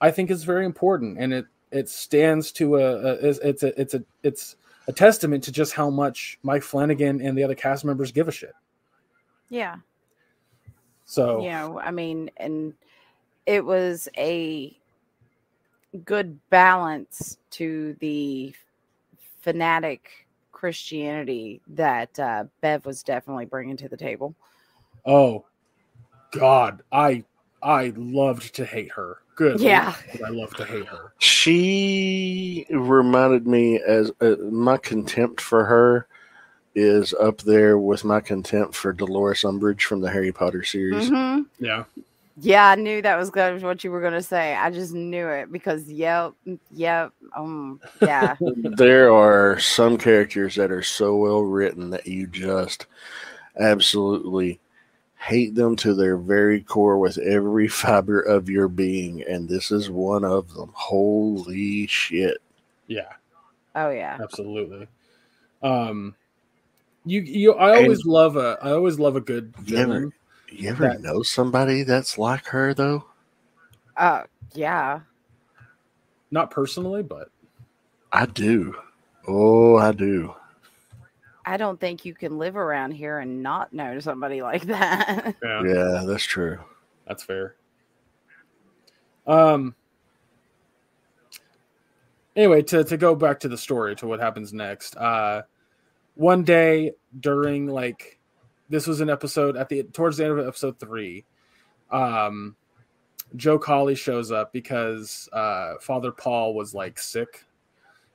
I 0.00 0.10
think 0.10 0.30
is 0.30 0.44
very 0.44 0.64
important 0.64 1.18
and 1.18 1.32
it 1.32 1.46
it 1.70 1.88
stands 1.88 2.52
to 2.52 2.76
a, 2.76 2.96
a 2.96 3.12
it's 3.28 3.38
it's 3.40 3.62
a 3.62 3.80
it's 3.80 3.94
a 3.94 4.04
it's 4.22 4.56
a 4.88 4.92
testament 4.92 5.44
to 5.44 5.52
just 5.52 5.72
how 5.72 5.90
much 5.90 6.38
Mike 6.42 6.62
Flanagan 6.62 7.20
and 7.20 7.36
the 7.36 7.42
other 7.42 7.54
cast 7.54 7.84
members 7.84 8.12
give 8.12 8.28
a 8.28 8.32
shit. 8.32 8.54
Yeah. 9.50 9.76
So 11.04 11.42
You 11.42 11.50
know, 11.50 11.80
I 11.80 11.90
mean, 11.90 12.30
and 12.36 12.74
it 13.46 13.64
was 13.64 14.08
a 14.16 14.76
good 16.04 16.38
balance 16.50 17.38
to 17.52 17.96
the 18.00 18.54
fanatic 19.40 20.26
Christianity 20.52 21.60
that 21.68 22.18
uh, 22.18 22.44
Bev 22.60 22.86
was 22.86 23.02
definitely 23.02 23.46
bringing 23.46 23.76
to 23.78 23.88
the 23.88 23.96
table. 23.96 24.34
oh 25.04 25.44
god, 26.38 26.82
I 26.92 27.24
I 27.62 27.92
loved 27.96 28.54
to 28.56 28.64
hate 28.64 28.92
her. 28.92 29.18
Good. 29.34 29.60
Yeah. 29.60 29.94
Lord, 30.18 30.30
I 30.30 30.34
love 30.34 30.54
to 30.56 30.64
hate 30.64 30.86
her. 30.86 31.12
She 31.18 32.66
reminded 32.70 33.46
me 33.46 33.80
as 33.80 34.10
uh, 34.20 34.36
my 34.50 34.78
contempt 34.78 35.40
for 35.40 35.64
her 35.64 36.06
is 36.74 37.14
up 37.14 37.38
there 37.42 37.78
with 37.78 38.04
my 38.04 38.20
contempt 38.20 38.74
for 38.74 38.92
Dolores 38.92 39.42
Umbridge 39.42 39.82
from 39.82 40.00
the 40.00 40.10
Harry 40.10 40.32
Potter 40.32 40.62
series. 40.62 41.08
hmm 41.08 41.42
Yeah. 41.58 41.84
Yeah, 42.38 42.68
I 42.68 42.74
knew 42.74 43.00
that 43.00 43.16
was 43.16 43.30
gonna, 43.30 43.58
what 43.60 43.82
you 43.82 43.90
were 43.90 44.02
going 44.02 44.12
to 44.12 44.22
say. 44.22 44.54
I 44.54 44.70
just 44.70 44.92
knew 44.92 45.26
it 45.28 45.50
because, 45.50 45.90
yep, 45.90 46.34
yep, 46.70 47.12
um, 47.34 47.80
yeah, 48.02 48.36
there 48.76 49.10
are 49.10 49.58
some 49.58 49.96
characters 49.96 50.54
that 50.56 50.70
are 50.70 50.82
so 50.82 51.16
well 51.16 51.40
written 51.40 51.88
that 51.90 52.06
you 52.06 52.26
just 52.26 52.86
absolutely 53.58 54.60
hate 55.26 55.54
them 55.54 55.74
to 55.76 55.94
their 55.94 56.16
very 56.16 56.62
core 56.62 56.98
with 56.98 57.18
every 57.18 57.68
fiber 57.82 58.20
of 58.20 58.48
your 58.48 58.68
being, 58.68 59.22
and 59.22 59.48
this 59.48 59.70
is 59.70 59.90
one 59.90 60.24
of 60.24 60.54
them. 60.54 60.70
Holy 60.74 61.86
shit! 61.86 62.38
Yeah, 62.86 63.12
Oh 63.74 63.90
yeah. 63.90 64.18
absolutely. 64.22 64.86
Um, 65.62 66.14
you 67.04 67.20
you 67.22 67.54
I 67.54 67.76
always 67.82 68.04
love 68.04 68.36
a 68.36 68.58
I 68.62 68.70
always 68.72 68.98
love 68.98 69.16
a 69.16 69.20
good 69.20 69.52
You 69.64 69.76
ever- 69.78 70.12
You 70.52 70.70
ever 70.70 70.88
That- 70.88 71.00
know 71.02 71.22
somebody 71.22 71.82
that's 71.82 72.18
like 72.18 72.46
her 72.46 72.72
though? 72.74 73.04
Uh 73.96 74.22
yeah. 74.54 75.00
Not 76.30 76.50
personally, 76.50 77.02
but 77.02 77.30
I 78.12 78.26
do. 78.26 78.76
Oh, 79.26 79.76
I 79.76 79.92
do. 79.92 80.34
I 81.46 81.56
don't 81.56 81.78
think 81.80 82.04
you 82.04 82.12
can 82.12 82.38
live 82.38 82.56
around 82.56 82.90
here 82.90 83.20
and 83.20 83.42
not 83.42 83.72
know 83.72 84.00
somebody 84.00 84.42
like 84.42 84.64
that. 84.64 85.36
yeah, 85.42 85.62
Yeah, 85.64 86.04
that's 86.06 86.24
true. 86.24 86.58
that's 87.06 87.22
fair. 87.22 87.54
Um. 89.26 89.74
Anyway, 92.34 92.62
to 92.62 92.84
to 92.84 92.96
go 92.96 93.14
back 93.14 93.40
to 93.40 93.48
the 93.48 93.56
story 93.56 93.96
to 93.96 94.06
what 94.06 94.20
happens 94.20 94.52
next. 94.52 94.96
Uh, 94.96 95.42
one 96.16 96.44
day 96.44 96.92
during 97.20 97.66
like 97.66 98.18
this 98.68 98.86
was 98.86 99.00
an 99.00 99.08
episode 99.08 99.56
at 99.56 99.68
the 99.68 99.84
towards 99.84 100.16
the 100.16 100.24
end 100.24 100.38
of 100.38 100.46
episode 100.46 100.78
three. 100.78 101.24
Um, 101.90 102.56
Joe 103.36 103.58
Collie 103.58 103.94
shows 103.94 104.30
up 104.30 104.52
because 104.52 105.28
uh, 105.32 105.74
Father 105.80 106.12
Paul 106.12 106.54
was 106.54 106.74
like 106.74 106.98
sick, 106.98 107.44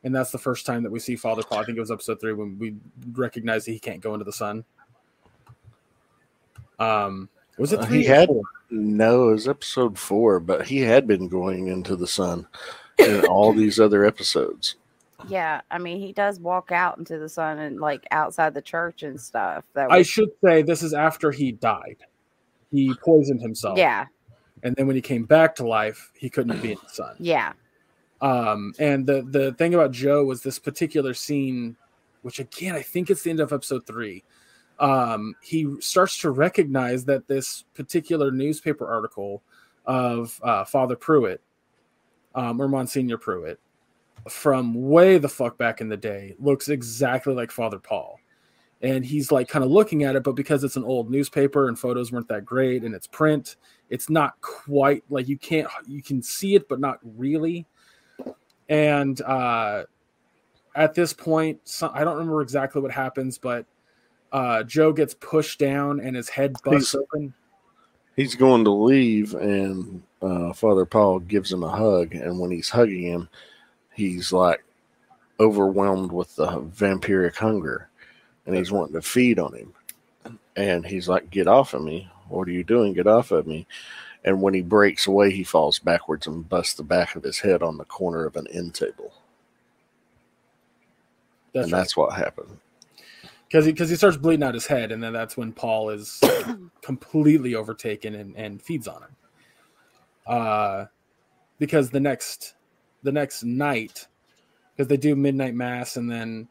and 0.04 0.14
that's 0.16 0.32
the 0.32 0.38
first 0.38 0.66
time 0.66 0.84
that 0.84 0.92
we 0.92 1.00
see 1.00 1.16
Father 1.16 1.44
Paul. 1.44 1.60
I 1.60 1.64
think 1.66 1.78
it 1.78 1.82
was 1.82 1.92
episode 1.92 2.20
three 2.20 2.34
when 2.34 2.58
we 2.60 2.76
recognize 3.14 3.66
that 3.66 3.72
he 3.72 3.80
can't 3.80 4.02
go 4.02 4.14
into 4.14 4.26
the 4.26 4.34
sun. 4.34 4.64
Um, 6.80 7.30
was 7.58 7.74
it 7.74 7.80
Uh, 7.80 7.86
three? 7.86 8.00
he 8.00 8.04
had- 8.06 8.30
four? 8.30 8.42
No, 8.70 9.30
it 9.30 9.34
was 9.34 9.48
episode 9.50 10.00
four, 10.00 10.40
but 10.40 10.66
he 10.68 10.80
had 10.80 11.06
been 11.06 11.28
going 11.28 11.68
into 11.68 11.96
the 11.96 12.08
sun 12.08 12.48
in 12.98 13.26
all 13.26 13.52
these 13.54 13.80
other 13.80 14.06
episodes. 14.06 14.76
yeah, 15.28 15.62
I 15.70 15.78
mean 15.78 16.00
he 16.00 16.14
does 16.14 16.40
walk 16.40 16.72
out 16.72 16.98
into 16.98 17.20
the 17.20 17.30
sun 17.30 17.60
and 17.60 17.80
like 17.80 18.08
outside 18.10 18.54
the 18.56 18.62
church 18.62 19.04
and 19.04 19.20
stuff. 19.22 19.64
That 19.74 19.92
I 19.92 20.02
should 20.02 20.30
say 20.44 20.64
this 20.64 20.82
is 20.82 20.94
after 20.96 21.30
he 21.32 21.52
died. 21.52 21.98
He 22.72 22.94
poisoned 23.06 23.42
himself. 23.42 23.78
yeah, 23.78 24.08
And 24.64 24.76
then 24.76 24.88
when 24.88 24.96
he 24.96 25.02
came 25.02 25.26
back 25.26 25.54
to 25.56 25.68
life, 25.68 26.12
he 26.16 26.30
couldn't 26.30 26.60
be 26.62 26.72
in 26.72 26.78
the 26.82 26.90
sun. 26.90 27.16
yeah. 27.20 27.54
Um, 28.22 28.74
and 28.78 29.06
the 29.06 29.24
the 29.24 29.54
thing 29.54 29.74
about 29.74 29.92
Joe 29.92 30.24
was 30.24 30.44
this 30.44 30.60
particular 30.60 31.14
scene, 31.14 31.76
which 32.22 32.40
again 32.40 32.76
I 32.76 32.82
think 32.82 33.10
it's 33.10 33.24
the 33.24 33.32
end 33.32 33.40
of 33.40 33.52
episode 33.52 33.86
three. 33.86 34.24
Um, 34.80 35.36
he 35.42 35.76
starts 35.80 36.18
to 36.20 36.32
recognize 36.32 37.06
that 37.06 37.28
this 37.28 37.66
particular 37.74 38.32
newspaper 38.32 38.88
article 38.88 39.44
of 39.86 40.40
uh, 40.44 40.66
Father 40.66 40.96
Pruitt, 40.96 41.42
um, 42.36 42.62
or 42.62 42.68
Monsignor 42.68 43.18
Pruitt, 43.18 43.60
from 44.30 44.74
way 44.74 45.18
the 45.18 45.30
fuck 45.30 45.58
back 45.58 45.82
in 45.82 45.90
the 45.90 45.98
day, 45.98 46.36
looks 46.40 46.70
exactly 46.70 47.34
like 47.34 47.52
Father 47.52 47.80
Paul. 47.80 48.20
And 48.84 49.06
he's 49.06 49.32
like 49.32 49.48
kind 49.48 49.64
of 49.64 49.70
looking 49.70 50.04
at 50.04 50.16
it, 50.16 50.24
but 50.24 50.32
because 50.32 50.64
it's 50.64 50.76
an 50.76 50.84
old 50.84 51.12
newspaper 51.12 51.68
and 51.68 51.78
photos 51.78 52.12
weren't 52.12 52.28
that 52.30 52.46
great 52.46 52.84
and 52.84 52.96
it's 52.96 53.06
print, 53.06 53.58
it's 53.92 54.10
not 54.10 54.42
quite 54.42 55.04
like 55.10 55.28
you 55.28 55.38
can't 55.38 55.68
you 55.88 56.02
can 56.02 56.24
see 56.24 56.56
it, 56.56 56.68
but 56.68 56.80
not 56.80 56.98
really 57.04 57.68
and 58.72 59.22
uh, 59.22 59.84
at 60.76 60.94
this 60.96 61.12
point, 61.12 61.60
so, 61.66 61.92
I 61.94 62.06
don't 62.06 62.16
remember 62.16 62.42
exactly 62.42 62.82
what 62.82 62.92
happens, 62.92 63.38
but 63.38 63.66
uh, 64.32 64.64
Joe 64.64 64.94
gets 64.94 65.14
pushed 65.14 65.60
down 65.60 66.00
and 66.00 66.16
his 66.16 66.30
head 66.30 66.56
busts 66.64 66.94
He's- 66.94 66.96
open. 66.96 67.34
He's 68.18 68.36
going 68.36 68.66
to 68.66 68.72
leave, 68.72 69.34
and 69.36 70.04
uh, 70.22 70.52
Father 70.52 70.86
Paul 70.86 71.20
gives 71.20 71.52
him 71.52 71.64
a 71.64 71.70
hug. 71.70 72.14
And 72.14 72.40
when 72.40 72.52
he's 72.52 72.70
hugging 72.70 73.04
him, 73.04 73.30
he's 73.94 74.34
like 74.34 74.64
overwhelmed 75.40 76.12
with 76.12 76.36
the 76.36 76.48
vampiric 76.48 77.36
hunger, 77.38 77.90
and 78.46 78.56
he's 78.56 78.72
wanting 78.72 78.94
to 78.96 79.02
feed 79.02 79.40
on 79.40 79.54
him. 79.56 79.74
And 80.58 80.86
he's 80.86 81.08
like, 81.08 81.30
"Get 81.30 81.48
off 81.48 81.74
of 81.74 81.84
me! 81.84 82.12
What 82.28 82.50
are 82.50 82.52
you 82.52 82.66
doing? 82.66 82.92
Get 82.94 83.08
off 83.08 83.32
of 83.32 83.48
me!" 83.48 83.66
And 84.24 84.42
when 84.42 84.54
he 84.54 84.62
breaks 84.62 85.08
away, 85.08 85.32
he 85.32 85.44
falls 85.44 85.80
backwards 85.80 86.28
and 86.28 86.48
busts 86.48 86.76
the 86.76 86.84
back 86.84 87.16
of 87.16 87.24
his 87.24 87.40
head 87.40 87.64
on 87.64 87.78
the 87.78 87.86
corner 87.86 88.26
of 88.26 88.36
an 88.36 88.48
end 88.54 88.76
table. 88.76 89.12
That's 91.54 91.66
and 91.66 91.74
right. 91.74 91.80
that's 91.80 91.98
what 91.98 92.14
happened. 92.14 92.60
because 93.48 93.66
he 93.66 93.72
because 93.72 93.90
he 93.90 93.96
starts 93.96 94.18
bleeding 94.18 94.44
out 94.44 94.54
his 94.54 94.68
head, 94.68 94.92
and 94.92 95.02
then 95.04 95.12
that's 95.14 95.36
when 95.38 95.52
Paul 95.52 95.90
is 95.90 96.22
completely 96.82 97.56
overtaken 97.56 98.16
and, 98.16 98.36
and 98.38 98.62
feeds 98.62 98.88
on 98.88 99.02
him. 99.04 99.16
Uh, 100.28 100.86
because 101.60 101.90
the 101.90 102.00
next 102.00 102.54
the 103.04 103.12
next 103.12 103.44
night, 103.44 104.08
because 104.76 104.88
they 104.88 104.98
do 104.98 105.16
midnight 105.16 105.56
mass, 105.56 105.98
and 105.98 106.10
then 106.10 106.48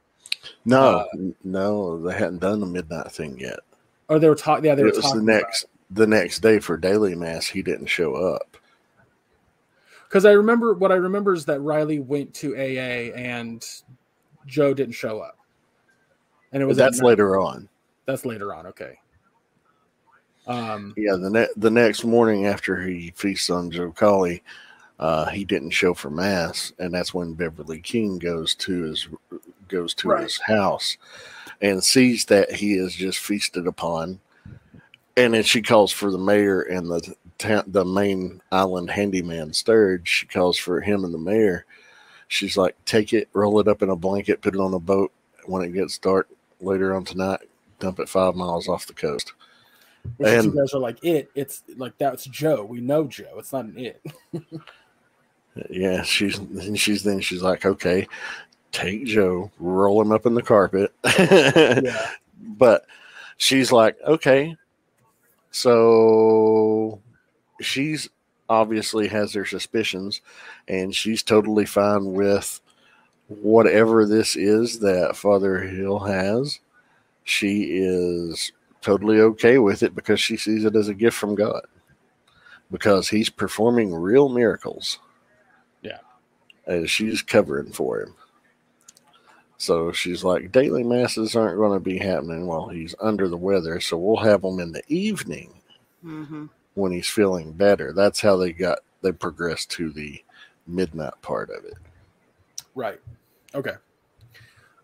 No, 0.64 0.98
Uh, 0.98 1.04
no, 1.44 2.02
they 2.02 2.14
hadn't 2.14 2.40
done 2.40 2.60
the 2.60 2.66
midnight 2.66 3.10
thing 3.12 3.38
yet. 3.38 3.60
or 4.08 4.18
they 4.18 4.28
were 4.28 4.34
talking. 4.34 4.64
Yeah, 4.64 4.74
they 4.74 4.82
were 4.82 4.90
talking. 4.90 5.02
It 5.10 5.14
was 5.14 5.20
the 5.20 5.32
next 5.32 5.64
the 5.90 6.06
next 6.06 6.40
day 6.40 6.58
for 6.60 6.76
daily 6.76 7.14
mass. 7.14 7.46
He 7.46 7.62
didn't 7.62 7.86
show 7.86 8.14
up. 8.14 8.56
because 10.08 10.24
I 10.24 10.32
remember 10.32 10.74
what 10.74 10.92
I 10.92 10.96
remember 10.96 11.34
is 11.34 11.44
that 11.46 11.60
Riley 11.60 12.00
went 12.00 12.34
to 12.34 12.54
AA 12.56 13.14
and 13.16 13.64
Joe 14.46 14.74
didn't 14.74 14.94
show 14.94 15.20
up, 15.20 15.38
and 16.52 16.62
it 16.62 16.66
was 16.66 16.76
that's 16.76 17.00
later 17.02 17.38
on. 17.38 17.68
That's 18.06 18.24
later 18.24 18.54
on. 18.54 18.66
Okay. 18.66 18.98
Um. 20.46 20.94
Yeah, 20.96 21.16
the 21.16 21.30
ne- 21.30 21.48
the 21.56 21.70
next 21.70 22.04
morning 22.04 22.46
after 22.46 22.80
he 22.80 23.12
feasts 23.14 23.50
on 23.50 23.70
Joe 23.70 23.92
Collie, 23.92 24.42
uh, 24.98 25.26
he 25.26 25.44
didn't 25.44 25.70
show 25.70 25.94
for 25.94 26.10
mass, 26.10 26.72
and 26.78 26.92
that's 26.92 27.12
when 27.14 27.34
Beverly 27.34 27.80
King 27.80 28.18
goes 28.18 28.54
to 28.56 28.82
his 28.82 29.06
goes 29.68 29.94
to 29.94 30.08
Right. 30.08 30.22
his 30.24 30.40
house 30.40 30.96
and 31.60 31.84
sees 31.84 32.24
that 32.24 32.50
he 32.50 32.74
is 32.74 32.94
just 32.94 33.18
feasted 33.18 33.66
upon, 33.68 34.18
and 35.16 35.34
then 35.34 35.42
she 35.42 35.62
calls 35.62 35.92
for 35.92 36.10
the 36.10 36.18
mayor 36.18 36.62
and 36.62 36.88
the 36.90 37.14
ta- 37.38 37.64
the 37.66 37.84
main 37.84 38.40
island 38.52 38.90
handyman 38.90 39.52
Sturge. 39.52 40.08
She 40.08 40.26
calls 40.26 40.56
for 40.58 40.80
him 40.80 41.04
and 41.04 41.12
the 41.14 41.18
mayor. 41.18 41.66
She's 42.28 42.56
like, 42.56 42.76
"Take 42.84 43.12
it, 43.12 43.28
roll 43.32 43.58
it 43.60 43.68
up 43.68 43.82
in 43.82 43.90
a 43.90 43.96
blanket, 43.96 44.40
put 44.42 44.54
it 44.54 44.60
on 44.60 44.74
a 44.74 44.78
boat. 44.78 45.12
When 45.46 45.62
it 45.62 45.72
gets 45.72 45.98
dark 45.98 46.28
later 46.60 46.94
on 46.94 47.04
tonight, 47.04 47.40
dump 47.80 47.98
it 47.98 48.08
five 48.08 48.34
miles 48.36 48.68
off 48.68 48.86
the 48.86 48.92
coast." 48.94 49.32
Which 50.16 50.28
is 50.30 50.44
you 50.44 50.50
And- 50.50 50.58
guys 50.58 50.72
are 50.74 50.80
like 50.80 51.04
it. 51.04 51.30
It's 51.34 51.62
like 51.76 51.98
that's 51.98 52.24
Joe. 52.24 52.64
We 52.64 52.80
know 52.80 53.04
Joe. 53.06 53.34
It's 53.38 53.52
not 53.52 53.66
an 53.66 53.78
it. 53.78 54.00
Yeah, 55.68 56.02
she's 56.02 56.38
and 56.38 56.78
she's 56.78 57.02
then 57.02 57.20
she's 57.20 57.42
like, 57.42 57.66
okay, 57.66 58.06
take 58.72 59.04
Joe, 59.04 59.50
roll 59.58 60.00
him 60.00 60.12
up 60.12 60.24
in 60.24 60.34
the 60.34 60.42
carpet. 60.42 60.92
Yeah. 61.04 62.10
But 62.40 62.86
she's 63.36 63.72
like, 63.72 63.96
okay, 64.06 64.56
so 65.50 67.00
she's 67.60 68.08
obviously 68.48 69.08
has 69.08 69.32
her 69.34 69.46
suspicions, 69.46 70.20
and 70.68 70.94
she's 70.94 71.22
totally 71.22 71.64
fine 71.66 72.12
with 72.12 72.60
whatever 73.28 74.06
this 74.06 74.34
is 74.36 74.80
that 74.80 75.16
Father 75.16 75.60
Hill 75.60 76.00
has. 76.00 76.58
She 77.24 77.62
is 77.78 78.50
totally 78.80 79.20
okay 79.20 79.58
with 79.58 79.82
it 79.82 79.94
because 79.94 80.20
she 80.20 80.36
sees 80.36 80.64
it 80.64 80.74
as 80.74 80.88
a 80.88 80.94
gift 80.94 81.16
from 81.16 81.34
God. 81.34 81.62
Because 82.70 83.08
he's 83.08 83.28
performing 83.28 83.92
real 83.94 84.28
miracles 84.28 84.98
Yeah. 85.82 85.98
And 86.66 86.88
she's 86.88 87.22
covering 87.22 87.72
for 87.72 88.00
him. 88.00 88.14
So 89.60 89.92
she's 89.92 90.24
like, 90.24 90.52
daily 90.52 90.82
masses 90.84 91.36
aren't 91.36 91.58
going 91.58 91.74
to 91.78 91.84
be 91.84 91.98
happening 91.98 92.46
while 92.46 92.68
he's 92.68 92.94
under 92.98 93.28
the 93.28 93.36
weather, 93.36 93.78
so 93.78 93.98
we'll 93.98 94.24
have 94.24 94.40
them 94.42 94.58
in 94.58 94.72
the 94.72 94.82
evening 94.88 95.54
hmm 96.02 96.46
when 96.74 96.92
he's 96.92 97.08
feeling 97.08 97.52
better. 97.52 97.92
That's 97.92 98.22
how 98.22 98.38
they 98.38 98.52
got 98.54 98.78
they 99.02 99.12
progressed 99.12 99.70
to 99.72 99.90
the 99.92 100.24
midnight 100.66 101.14
part 101.22 101.50
of 101.50 101.64
it. 101.66 101.74
Right. 102.74 103.00
Okay. 103.54 103.74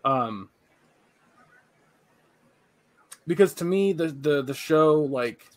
Um. 0.05 0.49
Because 3.27 3.53
to 3.55 3.65
me, 3.65 3.93
the 3.93 4.09
the 4.09 4.43
the 4.43 4.53
show 4.53 5.01
like 5.01 5.47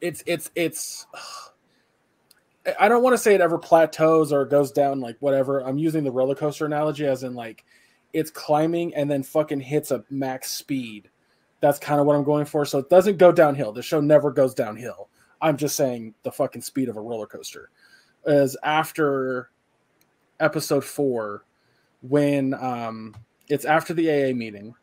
it's 0.00 0.22
it's 0.26 0.50
it's. 0.54 1.06
I- 1.14 1.20
I 2.78 2.88
don't 2.88 3.02
want 3.02 3.14
to 3.14 3.18
say 3.18 3.34
it 3.34 3.40
ever 3.40 3.58
plateaus 3.58 4.32
or 4.32 4.44
goes 4.44 4.72
down 4.72 5.00
like 5.00 5.16
whatever. 5.20 5.60
I'm 5.60 5.78
using 5.78 6.04
the 6.04 6.10
roller 6.10 6.34
coaster 6.34 6.66
analogy 6.66 7.06
as 7.06 7.22
in 7.22 7.34
like 7.34 7.64
it's 8.12 8.30
climbing 8.30 8.94
and 8.94 9.10
then 9.10 9.22
fucking 9.22 9.60
hits 9.60 9.90
a 9.90 10.04
max 10.10 10.50
speed. 10.50 11.10
That's 11.60 11.78
kind 11.78 12.00
of 12.00 12.06
what 12.06 12.16
I'm 12.16 12.24
going 12.24 12.44
for. 12.44 12.64
So 12.64 12.78
it 12.78 12.90
doesn't 12.90 13.18
go 13.18 13.32
downhill. 13.32 13.72
The 13.72 13.82
show 13.82 14.00
never 14.00 14.30
goes 14.30 14.54
downhill. 14.54 15.08
I'm 15.40 15.56
just 15.56 15.76
saying 15.76 16.14
the 16.22 16.32
fucking 16.32 16.62
speed 16.62 16.88
of 16.88 16.96
a 16.96 17.00
roller 17.00 17.26
coaster. 17.26 17.70
Is 18.26 18.56
after 18.62 19.50
episode 20.40 20.84
four 20.84 21.44
when 22.02 22.54
um 22.54 23.14
it's 23.48 23.64
after 23.64 23.94
the 23.94 24.08
AA 24.08 24.34
meeting 24.34 24.74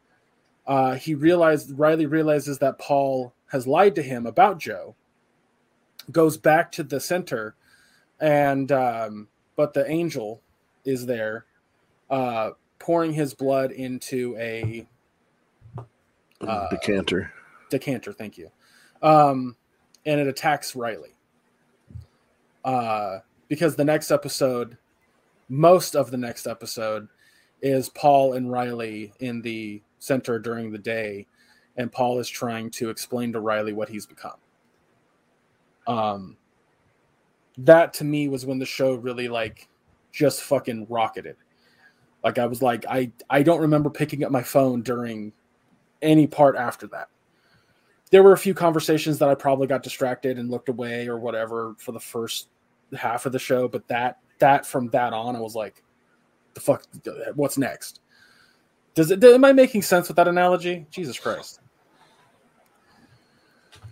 uh, 0.67 0.95
he 0.95 1.13
realized 1.13 1.77
Riley 1.77 2.05
realizes 2.05 2.57
that 2.59 2.79
Paul 2.79 3.33
has 3.47 3.67
lied 3.67 3.95
to 3.95 4.01
him 4.01 4.25
about 4.25 4.59
Joe. 4.59 4.95
Goes 6.11 6.37
back 6.37 6.71
to 6.73 6.83
the 6.83 6.99
center, 6.99 7.55
and 8.19 8.71
um, 8.71 9.27
but 9.55 9.73
the 9.73 9.89
angel 9.89 10.41
is 10.83 11.05
there, 11.05 11.45
uh, 12.09 12.51
pouring 12.79 13.13
his 13.13 13.33
blood 13.33 13.71
into 13.71 14.35
a 14.37 14.87
uh, 16.41 16.69
decanter. 16.69 17.31
Decanter, 17.69 18.13
thank 18.13 18.37
you. 18.37 18.49
Um, 19.01 19.55
and 20.05 20.19
it 20.19 20.27
attacks 20.27 20.75
Riley. 20.75 21.15
Uh, 22.63 23.19
because 23.47 23.75
the 23.75 23.85
next 23.85 24.11
episode, 24.11 24.77
most 25.49 25.95
of 25.95 26.11
the 26.11 26.17
next 26.17 26.47
episode, 26.47 27.07
is 27.61 27.89
Paul 27.89 28.33
and 28.33 28.51
Riley 28.51 29.13
in 29.19 29.41
the 29.41 29.81
center 29.99 30.39
during 30.39 30.71
the 30.71 30.77
day, 30.77 31.27
and 31.77 31.91
Paul 31.91 32.19
is 32.19 32.29
trying 32.29 32.69
to 32.71 32.89
explain 32.89 33.33
to 33.33 33.39
Riley 33.39 33.73
what 33.73 33.89
he's 33.89 34.05
become. 34.05 34.37
Um, 35.87 36.37
that 37.60 37.94
to 37.95 38.03
me 38.03 38.27
was 38.27 38.45
when 38.45 38.60
the 38.60 38.65
show 38.65 38.95
really 38.95 39.27
like 39.27 39.68
just 40.11 40.44
fucking 40.44 40.88
rocketed. 40.90 41.36
Like 42.23 42.40
I 42.40 42.45
was 42.48 42.61
like 42.61 42.86
I 42.90 43.11
I 43.30 43.44
don't 43.44 43.61
remember 43.61 43.90
picking 43.90 44.23
up 44.23 44.32
my 44.32 44.44
phone 44.44 44.82
during 44.82 45.32
any 46.02 46.27
part 46.27 46.56
after 46.56 46.88
that. 46.88 47.10
There 48.11 48.23
were 48.23 48.34
a 48.34 48.38
few 48.38 48.53
conversations 48.53 49.19
that 49.19 49.30
I 49.30 49.36
probably 49.36 49.68
got 49.68 49.84
distracted 49.84 50.38
and 50.38 50.49
looked 50.49 50.69
away 50.69 51.07
or 51.07 51.19
whatever 51.19 51.76
for 51.77 51.91
the 51.91 51.99
first 51.99 52.49
half 52.98 53.26
of 53.26 53.32
the 53.32 53.40
show, 53.40 53.68
but 53.68 53.88
that 53.88 54.19
that 54.40 54.65
from 54.65 54.90
that 54.90 55.14
on 55.14 55.36
I 55.36 55.40
was 55.40 55.56
like 55.56 55.84
the 56.53 56.61
fuck 56.61 56.84
what's 57.36 57.57
next? 57.57 58.02
Does 58.95 59.11
it 59.11 59.23
am 59.23 59.45
I 59.45 59.53
making 59.53 59.82
sense 59.82 60.07
with 60.07 60.18
that 60.18 60.27
analogy? 60.27 60.88
Jesus 60.90 61.19
Christ. 61.19 61.60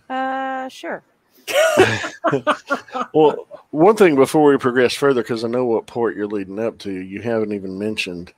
Uh 0.08 0.68
sure. 0.68 1.02
well, 3.14 3.46
one 3.70 3.96
thing 3.96 4.14
before 4.14 4.50
we 4.50 4.58
progress 4.58 4.94
further, 4.94 5.22
because 5.22 5.44
I 5.44 5.48
know 5.48 5.64
what 5.64 5.86
port 5.86 6.16
you're 6.16 6.26
leading 6.26 6.58
up 6.58 6.78
to, 6.80 6.92
you 6.92 7.20
haven't 7.20 7.52
even 7.52 7.78
mentioned 7.78 8.32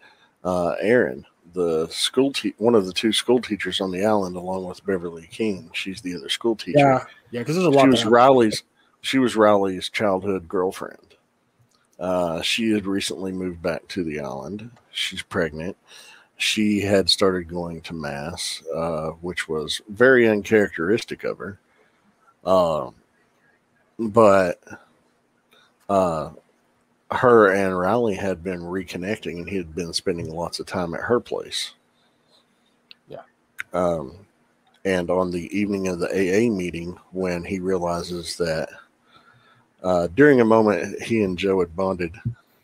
uh, 0.44 0.74
Erin, 0.80 1.24
the 1.52 1.88
school 1.88 2.32
te- 2.32 2.54
one 2.58 2.74
of 2.74 2.86
the 2.86 2.92
two 2.92 3.12
school 3.12 3.40
teachers 3.40 3.80
on 3.80 3.90
the 3.90 4.04
island, 4.04 4.36
along 4.36 4.64
with 4.64 4.84
Beverly 4.84 5.26
King. 5.30 5.70
She's 5.72 6.00
the 6.00 6.14
other 6.14 6.28
school 6.28 6.56
teacher. 6.56 6.78
Yeah, 6.78 7.04
yeah, 7.30 7.40
because 7.40 7.56
there's 7.56 7.66
a 7.66 7.70
lot. 7.70 7.84
She 7.84 7.88
was 7.88 8.04
Riley's. 8.04 8.62
She 9.00 9.18
was 9.18 9.36
Riley's 9.36 9.88
childhood 9.88 10.48
girlfriend. 10.48 11.14
Uh, 11.98 12.42
she 12.42 12.72
had 12.72 12.86
recently 12.86 13.32
moved 13.32 13.62
back 13.62 13.86
to 13.88 14.04
the 14.04 14.20
island. 14.20 14.70
She's 14.90 15.22
pregnant. 15.22 15.76
She 16.36 16.80
had 16.80 17.08
started 17.08 17.48
going 17.48 17.80
to 17.82 17.94
mass, 17.94 18.62
uh, 18.74 19.10
which 19.22 19.48
was 19.48 19.80
very 19.88 20.28
uncharacteristic 20.28 21.24
of 21.24 21.38
her. 21.38 21.58
Um, 22.47 22.94
but 23.98 24.62
uh, 25.89 26.31
her 27.10 27.52
and 27.52 27.78
Riley 27.78 28.14
had 28.14 28.43
been 28.43 28.60
reconnecting, 28.60 29.39
and 29.39 29.48
he 29.48 29.56
had 29.56 29.74
been 29.74 29.93
spending 29.93 30.35
lots 30.35 30.60
of 30.60 30.66
time 30.66 30.94
at 30.94 31.01
her 31.01 31.20
place. 31.20 31.74
Yeah. 33.09 33.23
Um, 33.73 34.27
and 34.85 35.10
on 35.10 35.31
the 35.31 35.56
evening 35.56 35.89
of 35.89 35.98
the 35.98 36.09
AA 36.09 36.51
meeting, 36.51 36.97
when 37.10 37.44
he 37.44 37.59
realizes 37.59 38.36
that 38.36 38.68
uh, 39.82 40.09
during 40.14 40.40
a 40.40 40.44
moment 40.44 41.02
he 41.02 41.23
and 41.23 41.36
Joe 41.36 41.60
had 41.60 41.74
bonded, 41.74 42.14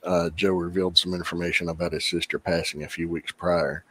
uh, 0.04 0.30
Joe 0.30 0.52
revealed 0.52 0.96
some 0.96 1.14
information 1.14 1.68
about 1.68 1.92
his 1.92 2.04
sister 2.04 2.38
passing 2.38 2.84
a 2.84 2.88
few 2.88 3.08
weeks 3.08 3.32
prior. 3.32 3.84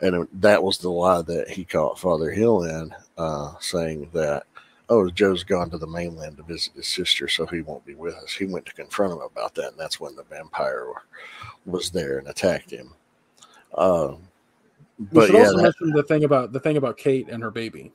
And 0.00 0.26
that 0.34 0.62
was 0.62 0.78
the 0.78 0.90
lie 0.90 1.22
that 1.22 1.48
he 1.48 1.64
caught 1.64 1.98
Father 1.98 2.32
Hill 2.32 2.64
in, 2.64 2.92
uh, 3.16 3.54
saying 3.60 4.10
that 4.12 4.46
oh, 4.88 5.10
Joe's 5.10 5.44
gone 5.44 5.70
to 5.70 5.78
the 5.78 5.86
mainland 5.86 6.36
to 6.36 6.42
visit 6.42 6.74
his 6.74 6.86
sister, 6.86 7.28
so 7.28 7.46
he 7.46 7.60
won't 7.62 7.84
be 7.84 7.94
with 7.94 8.14
us. 8.14 8.32
He 8.32 8.46
went 8.46 8.66
to 8.66 8.74
confront 8.74 9.12
him 9.12 9.20
about 9.20 9.54
that, 9.54 9.70
and 9.70 9.78
that's 9.78 10.00
when 10.00 10.14
the 10.16 10.24
vampire 10.24 10.86
was 11.66 11.90
there 11.90 12.18
and 12.18 12.28
attacked 12.28 12.70
him. 12.70 12.94
Um, 13.76 14.18
but 14.98 15.32
yeah, 15.32 15.40
also 15.40 15.56
that, 15.56 15.62
mention 15.62 15.90
the 15.90 16.02
thing 16.02 16.24
about 16.24 16.52
the 16.52 16.60
thing 16.60 16.76
about 16.76 16.96
Kate 16.96 17.28
and 17.28 17.42
her 17.42 17.50
baby. 17.50 17.92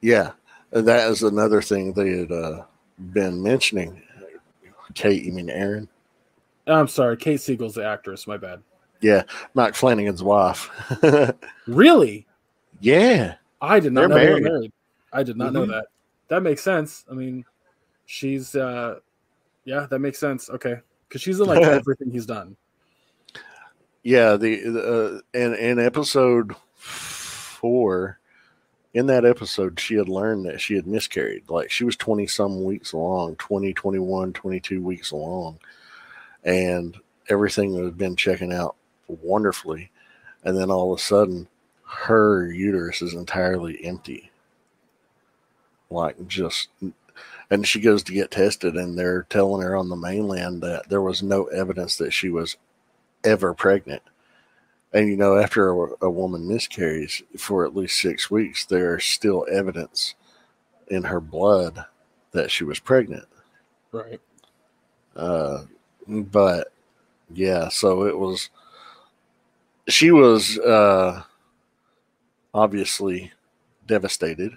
Yeah, 0.00 0.32
that 0.70 1.10
is 1.10 1.22
another 1.22 1.62
thing 1.62 1.92
they 1.92 2.18
had 2.18 2.32
uh, 2.32 2.64
been 3.12 3.42
mentioning. 3.42 4.02
Kate, 4.94 5.24
you 5.24 5.32
mean 5.32 5.50
Erin? 5.50 5.88
I'm 6.66 6.88
sorry, 6.88 7.16
Kate 7.16 7.40
Siegel's 7.40 7.74
the 7.74 7.84
actress. 7.84 8.26
My 8.26 8.36
bad. 8.36 8.62
Yeah, 9.00 9.22
Mike 9.54 9.74
Flanagan's 9.74 10.22
wife. 10.22 10.70
really? 11.66 12.26
Yeah. 12.80 13.34
I 13.60 13.80
did 13.80 13.92
not 13.92 14.00
They're 14.00 14.08
know 14.08 14.14
married. 14.16 14.44
they 14.44 14.48
were 14.48 14.54
married. 14.54 14.72
I 15.12 15.22
did 15.22 15.36
not 15.36 15.52
mm-hmm. 15.52 15.54
know 15.54 15.66
that. 15.66 15.86
That 16.28 16.42
makes 16.42 16.62
sense. 16.62 17.04
I 17.10 17.14
mean, 17.14 17.44
she's 18.06 18.54
uh 18.54 19.00
yeah, 19.64 19.86
that 19.90 19.98
makes 19.98 20.18
sense. 20.18 20.50
Okay. 20.50 20.80
Cuz 21.10 21.20
she's 21.20 21.40
in 21.40 21.46
like 21.46 21.62
everything 21.62 22.10
he's 22.10 22.26
done. 22.26 22.56
Yeah, 24.02 24.36
the, 24.36 24.60
the 24.60 24.82
uh, 24.82 25.20
in 25.38 25.54
in 25.54 25.78
episode 25.78 26.54
4 26.76 28.18
in 28.94 29.06
that 29.06 29.24
episode 29.24 29.78
she 29.78 29.96
had 29.96 30.08
learned 30.08 30.46
that 30.46 30.60
she 30.60 30.74
had 30.74 30.86
miscarried. 30.86 31.48
Like 31.48 31.70
she 31.70 31.84
was 31.84 31.96
20 31.96 32.26
some 32.26 32.64
weeks 32.64 32.92
along, 32.92 33.36
20, 33.36 33.74
21, 33.74 34.32
22 34.32 34.82
weeks 34.82 35.10
along. 35.10 35.58
And 36.44 36.96
everything 37.28 37.74
had 37.74 37.98
been 37.98 38.16
checking 38.16 38.52
out 38.52 38.76
wonderfully. 39.08 39.90
And 40.44 40.56
then 40.56 40.70
all 40.70 40.92
of 40.92 40.98
a 40.98 41.02
sudden 41.02 41.48
her 41.84 42.50
uterus 42.52 43.02
is 43.02 43.14
entirely 43.14 43.84
empty 43.84 44.30
like 45.90 46.26
just 46.26 46.68
and 47.50 47.66
she 47.66 47.80
goes 47.80 48.02
to 48.04 48.12
get 48.12 48.30
tested 48.30 48.76
and 48.76 48.98
they're 48.98 49.26
telling 49.30 49.62
her 49.62 49.74
on 49.74 49.88
the 49.88 49.96
mainland 49.96 50.62
that 50.62 50.88
there 50.88 51.02
was 51.02 51.22
no 51.22 51.44
evidence 51.46 51.96
that 51.96 52.12
she 52.12 52.28
was 52.28 52.56
ever 53.24 53.54
pregnant. 53.54 54.02
And 54.92 55.08
you 55.08 55.16
know 55.16 55.36
after 55.38 55.70
a, 55.70 55.88
a 56.02 56.10
woman 56.10 56.46
miscarries 56.48 57.22
for 57.36 57.64
at 57.64 57.76
least 57.76 58.00
six 58.00 58.30
weeks 58.30 58.64
there's 58.64 59.04
still 59.04 59.46
evidence 59.50 60.14
in 60.88 61.04
her 61.04 61.20
blood 61.20 61.84
that 62.32 62.50
she 62.50 62.64
was 62.64 62.78
pregnant. 62.78 63.26
Right. 63.92 64.20
Uh 65.16 65.64
but 66.06 66.72
yeah 67.32 67.68
so 67.68 68.04
it 68.04 68.18
was 68.18 68.48
she 69.88 70.10
was 70.10 70.58
uh 70.58 71.22
obviously 72.54 73.32
devastated 73.86 74.56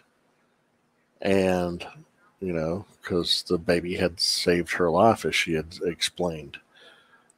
and 1.21 1.85
you 2.39 2.53
know 2.53 2.85
because 3.01 3.43
the 3.43 3.57
baby 3.57 3.95
had 3.95 4.19
saved 4.19 4.71
her 4.71 4.89
life 4.89 5.25
as 5.25 5.35
she 5.35 5.53
had 5.53 5.77
explained 5.83 6.57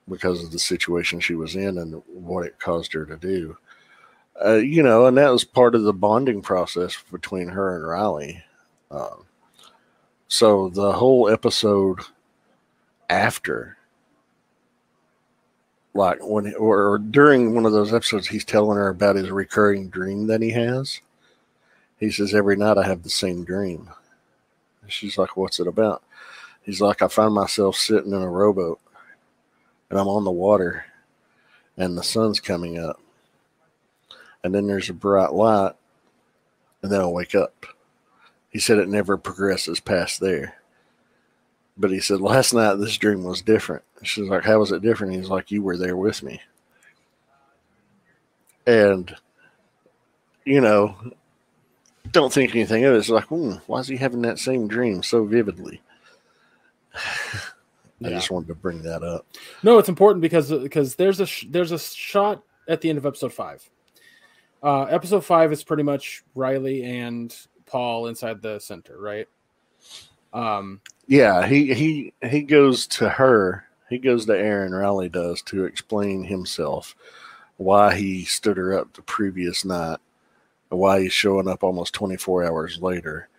because 0.09 0.43
of 0.43 0.51
the 0.51 0.59
situation 0.59 1.19
she 1.19 1.35
was 1.35 1.55
in 1.55 1.77
and 1.77 2.01
what 2.07 2.45
it 2.45 2.59
caused 2.59 2.91
her 2.91 3.05
to 3.05 3.15
do. 3.15 3.57
Uh, 4.43 4.55
you 4.55 4.81
know 4.81 5.05
and 5.05 5.17
that 5.17 5.31
was 5.31 5.43
part 5.43 5.75
of 5.75 5.83
the 5.83 5.93
bonding 5.93 6.41
process 6.41 6.97
between 7.11 7.47
her 7.47 7.75
and 7.75 7.87
riley. 7.87 8.43
Um, 8.89 9.25
so 10.27 10.69
the 10.69 10.91
whole 10.93 11.29
episode 11.29 11.99
after 13.09 13.77
like 15.93 16.17
when 16.21 16.53
or 16.55 16.97
during 16.97 17.53
one 17.53 17.65
of 17.65 17.71
those 17.71 17.93
episodes 17.93 18.27
he's 18.27 18.45
telling 18.45 18.77
her 18.77 18.89
about 18.89 19.15
his 19.15 19.29
recurring 19.29 19.89
dream 19.89 20.27
that 20.27 20.41
he 20.41 20.49
has 20.49 20.99
he 21.99 22.11
says, 22.11 22.33
Every 22.33 22.55
night 22.55 22.77
I 22.77 22.87
have 22.87 23.03
the 23.03 23.09
same 23.09 23.43
dream. 23.43 23.89
And 24.81 24.91
she's 24.91 25.17
like, 25.17 25.37
What's 25.37 25.59
it 25.59 25.67
about? 25.67 26.03
He's 26.63 26.81
like, 26.81 27.01
I 27.01 27.07
find 27.07 27.33
myself 27.33 27.75
sitting 27.75 28.13
in 28.13 28.21
a 28.21 28.29
rowboat 28.29 28.79
and 29.89 29.99
I'm 29.99 30.07
on 30.07 30.23
the 30.23 30.31
water 30.31 30.85
and 31.77 31.97
the 31.97 32.03
sun's 32.03 32.39
coming 32.39 32.79
up. 32.79 32.99
And 34.43 34.55
then 34.55 34.67
there's 34.67 34.89
a 34.89 34.93
bright 34.93 35.33
light 35.33 35.73
and 36.81 36.91
then 36.91 37.01
I'll 37.01 37.13
wake 37.13 37.35
up. 37.35 37.65
He 38.49 38.59
said 38.59 38.77
it 38.77 38.87
never 38.87 39.17
progresses 39.17 39.79
past 39.79 40.19
there. 40.19 40.55
But 41.75 41.91
he 41.91 41.99
said, 41.99 42.21
Last 42.21 42.53
night 42.53 42.75
this 42.75 42.97
dream 42.97 43.23
was 43.23 43.41
different. 43.41 43.83
She's 44.03 44.29
like, 44.29 44.43
How 44.43 44.59
was 44.59 44.71
it 44.71 44.81
different? 44.81 45.15
He's 45.15 45.29
like, 45.29 45.51
You 45.51 45.61
were 45.61 45.77
there 45.77 45.97
with 45.97 46.23
me. 46.23 46.41
And, 48.65 49.13
you 50.45 50.61
know, 50.61 50.95
don't 52.13 52.31
think 52.31 52.55
anything 52.55 52.85
of 52.85 52.93
it. 52.93 52.97
It's 52.97 53.09
like, 53.09 53.25
hmm, 53.25 53.55
why 53.67 53.79
is 53.79 53.87
he 53.87 53.97
having 53.97 54.21
that 54.21 54.39
same 54.39 54.67
dream 54.67 55.03
so 55.03 55.25
vividly? 55.25 55.81
I 56.95 58.09
yeah. 58.09 58.09
just 58.09 58.31
wanted 58.31 58.47
to 58.47 58.55
bring 58.55 58.81
that 58.83 59.03
up. 59.03 59.25
No, 59.61 59.77
it's 59.77 59.89
important 59.89 60.21
because 60.21 60.51
because 60.51 60.95
there's 60.95 61.19
a 61.19 61.25
sh- 61.25 61.47
there's 61.49 61.71
a 61.71 61.79
shot 61.79 62.43
at 62.67 62.81
the 62.81 62.89
end 62.89 62.97
of 62.97 63.05
episode 63.05 63.33
five. 63.33 63.69
Uh, 64.61 64.83
episode 64.83 65.25
five 65.25 65.51
is 65.51 65.63
pretty 65.63 65.83
much 65.83 66.23
Riley 66.35 66.83
and 66.83 67.35
Paul 67.65 68.07
inside 68.07 68.41
the 68.41 68.59
center, 68.59 68.99
right? 68.99 69.27
Um, 70.33 70.81
yeah, 71.07 71.45
he 71.45 71.73
he 71.73 72.13
he 72.27 72.41
goes 72.41 72.87
to 72.87 73.09
her. 73.09 73.65
He 73.89 73.99
goes 73.99 74.25
to 74.25 74.37
Erin. 74.37 74.73
Riley 74.73 75.09
does 75.09 75.41
to 75.43 75.65
explain 75.65 76.23
himself 76.23 76.95
why 77.57 77.95
he 77.95 78.25
stood 78.25 78.57
her 78.57 78.77
up 78.77 78.93
the 78.93 79.01
previous 79.01 79.63
night, 79.63 79.99
why 80.77 81.01
he's 81.01 81.13
showing 81.13 81.47
up 81.47 81.63
almost 81.63 81.93
24 81.93 82.45
hours 82.45 82.81
later, 82.81 83.29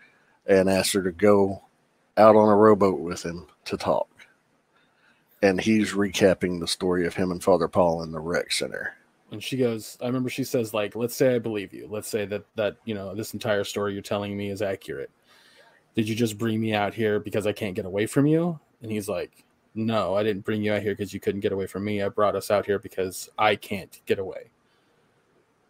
and 0.47 0.69
asked 0.69 0.93
her 0.93 1.03
to 1.03 1.13
go 1.13 1.63
out 2.17 2.37
on 2.37 2.49
a 2.49 2.57
rowboat 2.57 3.01
with 3.01 3.25
him 3.25 3.47
to 3.67 3.77
talk. 3.77 4.09
And 5.43 5.61
he's 5.61 5.93
recapping 5.93 6.61
the 6.61 6.69
story 6.69 7.07
of 7.07 7.15
him 7.15 7.31
and 7.31 7.43
Father 7.43 7.69
Paul 7.69 8.03
in 8.03 8.13
the 8.13 8.21
rec 8.21 8.53
center. 8.53 8.95
And 9.31 9.43
she 9.43 9.57
goes, 9.57 9.99
I 10.01 10.07
remember 10.07 10.31
she 10.31 10.45
says, 10.45 10.73
like, 10.73 10.95
let's 10.95 11.17
say 11.17 11.35
I 11.35 11.39
believe 11.39 11.75
you. 11.75 11.89
Let's 11.91 12.09
say 12.09 12.25
that 12.27 12.45
that, 12.55 12.77
you 12.85 12.95
know, 12.95 13.15
this 13.15 13.35
entire 13.35 13.65
story 13.65 13.93
you're 13.93 14.03
telling 14.03 14.37
me 14.37 14.51
is 14.51 14.63
accurate. 14.63 15.11
Did 15.95 16.09
you 16.09 16.15
just 16.15 16.39
bring 16.39 16.61
me 16.61 16.73
out 16.73 16.95
here 16.95 17.21
because 17.21 17.47
I 17.47 17.53
can't 17.53 17.75
get 17.75 17.85
away 17.85 18.07
from 18.07 18.27
you? 18.27 18.59
And 18.83 18.91
he's 18.91 19.09
like, 19.09 19.45
No, 19.75 20.15
I 20.15 20.23
didn't 20.23 20.45
bring 20.45 20.63
you 20.63 20.73
out 20.73 20.83
here 20.83 20.93
because 20.93 21.13
you 21.13 21.21
couldn't 21.21 21.41
get 21.41 21.53
away 21.53 21.67
from 21.67 21.85
me. 21.85 22.03
I 22.03 22.09
brought 22.09 22.37
us 22.37 22.51
out 22.51 22.67
here 22.67 22.79
because 22.79 23.29
I 23.39 23.57
can't 23.57 24.01
get 24.07 24.19
away. 24.19 24.51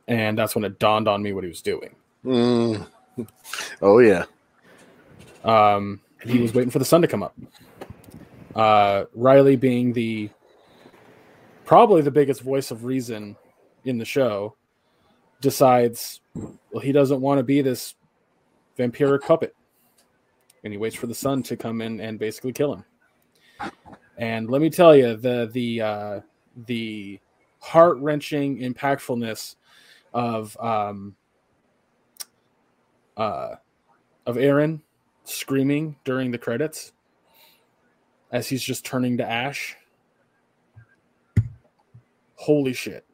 And 0.07 0.39
that's 0.39 0.55
when 0.55 0.65
it 0.65 0.79
dawned 0.79 1.09
on 1.09 1.23
me 1.23 1.33
what 1.33 1.45
he 1.45 1.49
was 1.49 1.63
doing. 1.63 1.95
Mm. 2.25 2.87
Oh, 3.81 3.99
yeah. 3.99 4.25
Um, 5.45 6.01
he 6.25 6.39
was 6.39 6.55
waiting 6.55 6.71
for 6.71 6.79
the 6.79 6.85
sun 6.85 7.03
to 7.03 7.09
come 7.09 7.23
up. 7.23 7.35
Uh, 8.55 9.05
Riley 9.15 9.57
being 9.57 9.93
the 9.93 10.31
probably 11.65 12.03
the 12.03 12.11
biggest 12.11 12.43
voice 12.43 12.71
of 12.71 12.85
reason 12.85 13.37
in 13.85 13.99
the 13.99 14.05
show 14.05 14.55
decides 15.41 16.21
well 16.35 16.83
he 16.83 16.93
doesn't 16.93 17.21
want 17.21 17.39
to 17.39 17.43
be 17.43 17.61
this 17.61 17.95
vampiric 18.79 19.23
puppet 19.23 19.55
and 20.63 20.73
he 20.73 20.79
waits 20.79 20.97
for 20.97 21.07
the 21.07 21.15
sun 21.15 21.43
to 21.43 21.57
come 21.57 21.81
in 21.81 22.01
and 22.01 22.19
basically 22.19 22.53
kill 22.53 22.75
him 22.75 23.73
and 24.19 24.49
let 24.49 24.61
me 24.61 24.71
tell 24.71 24.95
you 24.95 25.17
the 25.17 25.51
the 25.53 25.81
uh, 25.81 26.21
the 26.67 27.19
heart-wrenching 27.61 28.59
impactfulness 28.59 29.57
of 30.15 30.57
um 30.61 31.17
uh 33.17 33.57
of 34.27 34.39
erin 34.39 34.81
screaming 35.25 35.97
during 36.05 36.31
the 36.31 36.39
credits 36.39 36.93
as 38.31 38.49
he's 38.49 38.63
just 38.63 38.85
turning 38.85 39.19
to 39.19 39.29
ash. 39.29 39.77
Holy 42.37 42.73
shit. 42.73 43.05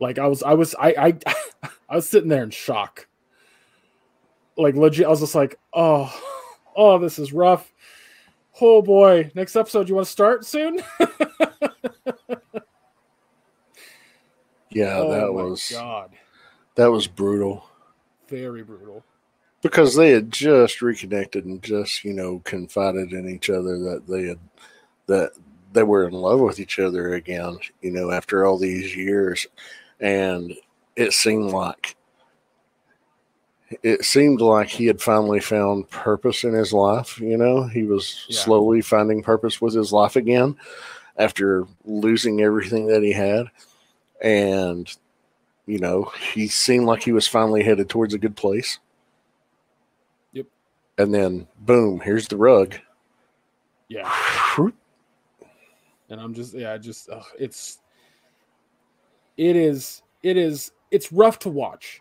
Like 0.00 0.18
i 0.18 0.26
was 0.26 0.42
i 0.42 0.54
was 0.54 0.74
i 0.76 0.94
i 0.98 1.18
i 1.88 1.96
was 1.96 2.08
sitting 2.08 2.28
there 2.28 2.44
in 2.44 2.50
shock. 2.50 3.08
Like 4.56 4.76
legit 4.76 5.06
i 5.06 5.10
was 5.10 5.20
just 5.20 5.34
like 5.34 5.58
oh 5.72 6.12
oh 6.76 6.98
this 6.98 7.18
is 7.18 7.32
rough. 7.32 7.72
Oh 8.60 8.82
boy. 8.82 9.30
Next 9.34 9.56
episode 9.56 9.88
you 9.88 9.96
want 9.96 10.06
to 10.06 10.12
start 10.12 10.44
soon 10.44 10.80
Yeah, 14.74 14.98
oh 14.98 15.10
that 15.12 15.32
was 15.32 15.70
god. 15.72 16.10
that 16.74 16.90
was 16.90 17.06
brutal. 17.06 17.64
very 18.28 18.62
brutal. 18.62 19.04
Because 19.62 19.96
they 19.96 20.10
had 20.10 20.30
just 20.30 20.82
reconnected 20.82 21.46
and 21.46 21.62
just 21.62 22.04
you 22.04 22.12
know 22.12 22.40
confided 22.44 23.12
in 23.12 23.28
each 23.28 23.48
other 23.50 23.78
that 23.78 24.06
they 24.06 24.24
had 24.26 24.38
that 25.06 25.32
they 25.72 25.82
were 25.82 26.06
in 26.06 26.12
love 26.14 26.40
with 26.40 26.60
each 26.60 26.78
other 26.78 27.14
again 27.14 27.58
you 27.82 27.90
know 27.90 28.10
after 28.10 28.44
all 28.44 28.58
these 28.58 28.94
years. 28.94 29.46
And 30.00 30.54
it 30.96 31.12
seemed 31.12 31.50
like 31.52 31.96
it 33.82 34.04
seemed 34.04 34.40
like 34.40 34.68
he 34.68 34.86
had 34.86 35.00
finally 35.00 35.40
found 35.40 35.88
purpose 35.90 36.44
in 36.44 36.52
his 36.52 36.72
life 36.72 37.18
you 37.20 37.36
know? 37.36 37.64
He 37.64 37.84
was 37.84 38.26
Yeah. 38.28 38.40
slowly 38.40 38.82
finding 38.82 39.22
purpose 39.22 39.60
with 39.60 39.74
his 39.74 39.92
life 39.92 40.16
again 40.16 40.56
after 41.16 41.64
losing 41.84 42.40
everything 42.42 42.86
that 42.88 43.02
he 43.02 43.12
had 43.12 43.46
and 44.24 44.96
you 45.66 45.78
know 45.78 46.10
he 46.32 46.48
seemed 46.48 46.86
like 46.86 47.02
he 47.04 47.12
was 47.12 47.28
finally 47.28 47.62
headed 47.62 47.88
towards 47.88 48.14
a 48.14 48.18
good 48.18 48.34
place. 48.34 48.80
Yep. 50.32 50.46
and 50.98 51.14
then 51.14 51.46
boom, 51.60 52.00
here's 52.00 52.26
the 52.26 52.36
rug. 52.36 52.74
yeah. 53.88 54.10
And 56.10 56.20
i'm 56.20 56.34
just 56.34 56.54
yeah 56.54 56.76
just 56.78 57.08
ugh, 57.10 57.24
it's 57.38 57.78
it 59.36 59.56
is 59.56 60.02
it 60.22 60.36
is 60.36 60.72
it's 60.90 61.10
rough 61.12 61.38
to 61.40 61.48
watch 61.48 62.00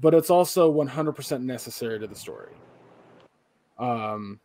but 0.00 0.14
it's 0.14 0.30
also 0.30 0.72
100% 0.72 1.42
necessary 1.42 2.00
to 2.00 2.06
the 2.06 2.16
story. 2.16 2.54
Um 3.78 4.40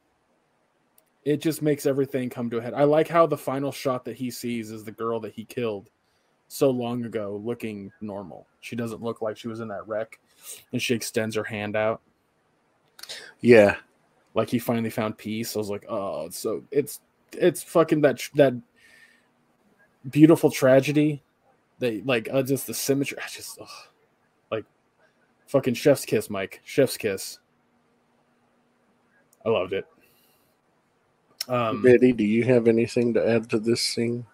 it 1.24 1.41
just 1.41 1.62
makes 1.62 1.86
everything 1.86 2.30
come 2.30 2.49
to 2.52 2.58
a 2.60 2.62
head. 2.62 2.74
I 2.74 2.84
like 2.84 3.08
how 3.08 3.26
the 3.26 3.38
final 3.38 3.72
shot 3.72 4.06
that 4.06 4.16
he 4.16 4.30
sees 4.32 4.72
is 4.72 4.84
the 4.84 4.91
girl 4.91 5.20
that 5.22 5.34
he 5.34 5.44
killed 5.45 5.90
so 6.48 6.69
long 6.69 7.06
ago 7.06 7.41
looking 7.44 7.91
normal 8.02 8.48
she 8.61 8.76
doesn't 8.76 9.03
look 9.03 9.22
like 9.22 9.38
she 9.38 9.48
was 9.48 9.60
in 9.60 9.68
that 9.68 9.88
wreck 9.88 10.19
and 10.72 10.82
she 10.82 10.94
extends 10.94 11.36
her 11.36 11.44
hand 11.44 11.76
out 11.76 12.02
Yeah, 13.41 13.76
like 14.34 14.49
he 14.49 14.60
finally 14.60 14.90
found 14.90 15.18
peace. 15.18 15.56
I 15.56 15.60
was 15.60 15.69
like, 15.69 15.86
oh, 15.88 16.26
it's 16.26 16.38
so 16.38 16.64
it's 16.72 16.99
it's 17.34 17.64
fucking 17.64 18.02
that 18.02 18.22
that 18.36 18.53
beautiful 20.10 20.52
tragedy. 20.52 21.24
They 21.80 22.02
like 22.02 22.30
uh, 22.32 22.44
just 22.44 22.68
the 22.68 22.74
symmetry. 22.74 23.18
I 23.19 23.28
just 23.28 23.60
ugh. 23.61 23.68
like 24.52 24.65
fucking 25.48 25.76
chef's 25.76 26.06
kiss, 26.06 26.30
Mike. 26.30 26.61
Chef's 26.64 26.98
kiss. 26.98 27.40
I 29.45 29.49
loved 29.49 29.74
it. 29.74 29.86
Um, 31.48 31.82
Betty, 31.82 32.11
do 32.11 32.26
you 32.26 32.44
have 32.44 32.68
anything 32.68 33.14
to 33.14 33.26
add 33.26 33.49
to 33.52 33.60
this 33.60 33.82
scene? 33.82 34.26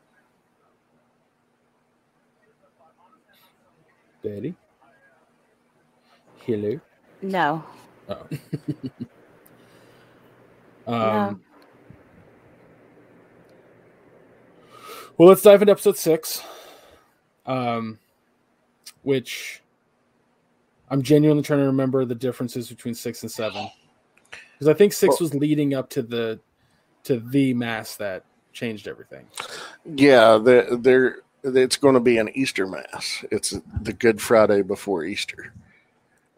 Betty. 4.23 4.55
Hello. 6.45 6.79
No. 7.21 7.63
Oh. 8.09 8.27
um, 10.87 10.87
No. 10.87 11.39
Well, 15.17 15.29
let's 15.29 15.43
dive 15.43 15.61
into 15.61 15.71
episode 15.71 15.97
six, 15.97 16.41
um, 17.45 17.99
which 19.03 19.61
I'm 20.89 21.03
genuinely 21.03 21.43
trying 21.43 21.59
to 21.59 21.67
remember 21.67 22.03
the 22.03 22.15
differences 22.15 22.67
between 22.67 22.95
six 22.95 23.21
and 23.21 23.31
seven, 23.31 23.69
because 24.53 24.67
I 24.67 24.73
think 24.73 24.91
six 24.91 25.19
was 25.19 25.35
leading 25.35 25.75
up 25.75 25.89
to 25.91 26.01
the 26.01 26.39
to 27.03 27.19
the 27.19 27.53
mass 27.53 27.95
that 27.97 28.25
changed 28.53 28.87
everything. 28.87 29.27
Yeah, 29.85 30.39
the, 30.39 30.79
there. 30.81 31.17
It's 31.43 31.77
going 31.77 31.95
to 31.95 31.99
be 31.99 32.17
an 32.17 32.29
Easter 32.33 32.65
mass. 32.67 33.25
It's 33.29 33.53
the 33.81 33.93
Good 33.93 34.21
Friday 34.21 34.61
before 34.61 35.03
Easter, 35.03 35.53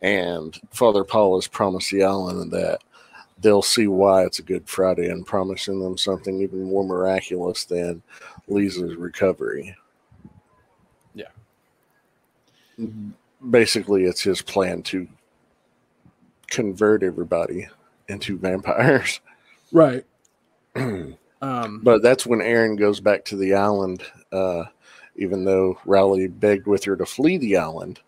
and 0.01 0.59
Father 0.71 1.03
Paul 1.03 1.37
has 1.37 1.47
promised 1.47 1.91
the 1.91 2.03
island 2.03 2.51
that 2.51 2.79
they'll 3.39 3.61
see 3.61 3.87
why 3.87 4.23
it's 4.25 4.39
a 4.39 4.43
Good 4.43 4.67
Friday 4.67 5.09
and 5.09 5.25
promising 5.25 5.79
them 5.79 5.97
something 5.97 6.41
even 6.41 6.63
more 6.63 6.83
miraculous 6.83 7.65
than 7.65 8.01
Leeza's 8.49 8.95
recovery. 8.95 9.75
Yeah. 11.13 11.27
Basically, 13.47 14.05
it's 14.05 14.23
his 14.23 14.41
plan 14.41 14.81
to 14.83 15.07
convert 16.47 17.03
everybody 17.03 17.67
into 18.07 18.37
vampires. 18.37 19.19
Right. 19.71 20.05
um, 20.75 21.17
But 21.41 22.01
that's 22.01 22.25
when 22.25 22.39
Erin 22.39 22.75
goes 22.77 23.01
back 23.01 23.25
to 23.25 23.35
the 23.35 23.55
island, 23.55 24.03
uh, 24.31 24.65
even 25.15 25.45
though 25.45 25.79
Riley 25.85 26.27
begged 26.27 26.67
with 26.67 26.83
her 26.85 26.95
to 26.95 27.05
flee 27.05 27.37
the 27.37 27.57
island. 27.57 27.99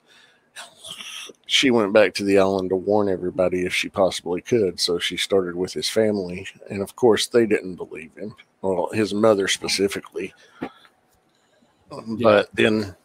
She 1.46 1.72
went 1.72 1.94
back 1.94 2.14
to 2.16 2.24
the 2.24 2.40
island 2.40 2.70
to 2.70 2.76
warn 2.76 3.08
everybody 3.08 3.66
if 3.66 3.74
she 3.74 3.88
possibly 3.88 4.42
could. 4.42 4.80
So 4.80 5.00
she 5.00 5.16
started 5.16 5.56
with 5.56 5.74
his 5.74 5.90
family. 5.90 6.48
And 6.70 6.82
of 6.82 6.96
course, 6.96 7.28
they 7.28 7.46
didn't 7.46 7.76
believe 7.76 8.12
him. 8.18 8.36
Well, 8.62 8.90
his 8.92 9.14
mother 9.14 9.48
specifically. 9.48 10.34
But 12.22 12.50
then 12.54 12.96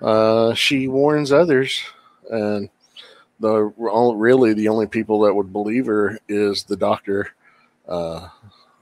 uh, 0.00 0.54
she 0.54 0.88
warns 0.88 1.30
others. 1.30 1.82
And 2.30 2.70
the 3.40 3.72
really 3.76 4.54
the 4.54 4.68
only 4.68 4.86
people 4.86 5.20
that 5.22 5.34
would 5.34 5.52
believe 5.52 5.86
her 5.86 6.18
is 6.28 6.64
the 6.64 6.76
doctor, 6.76 7.34
uh, 7.86 8.28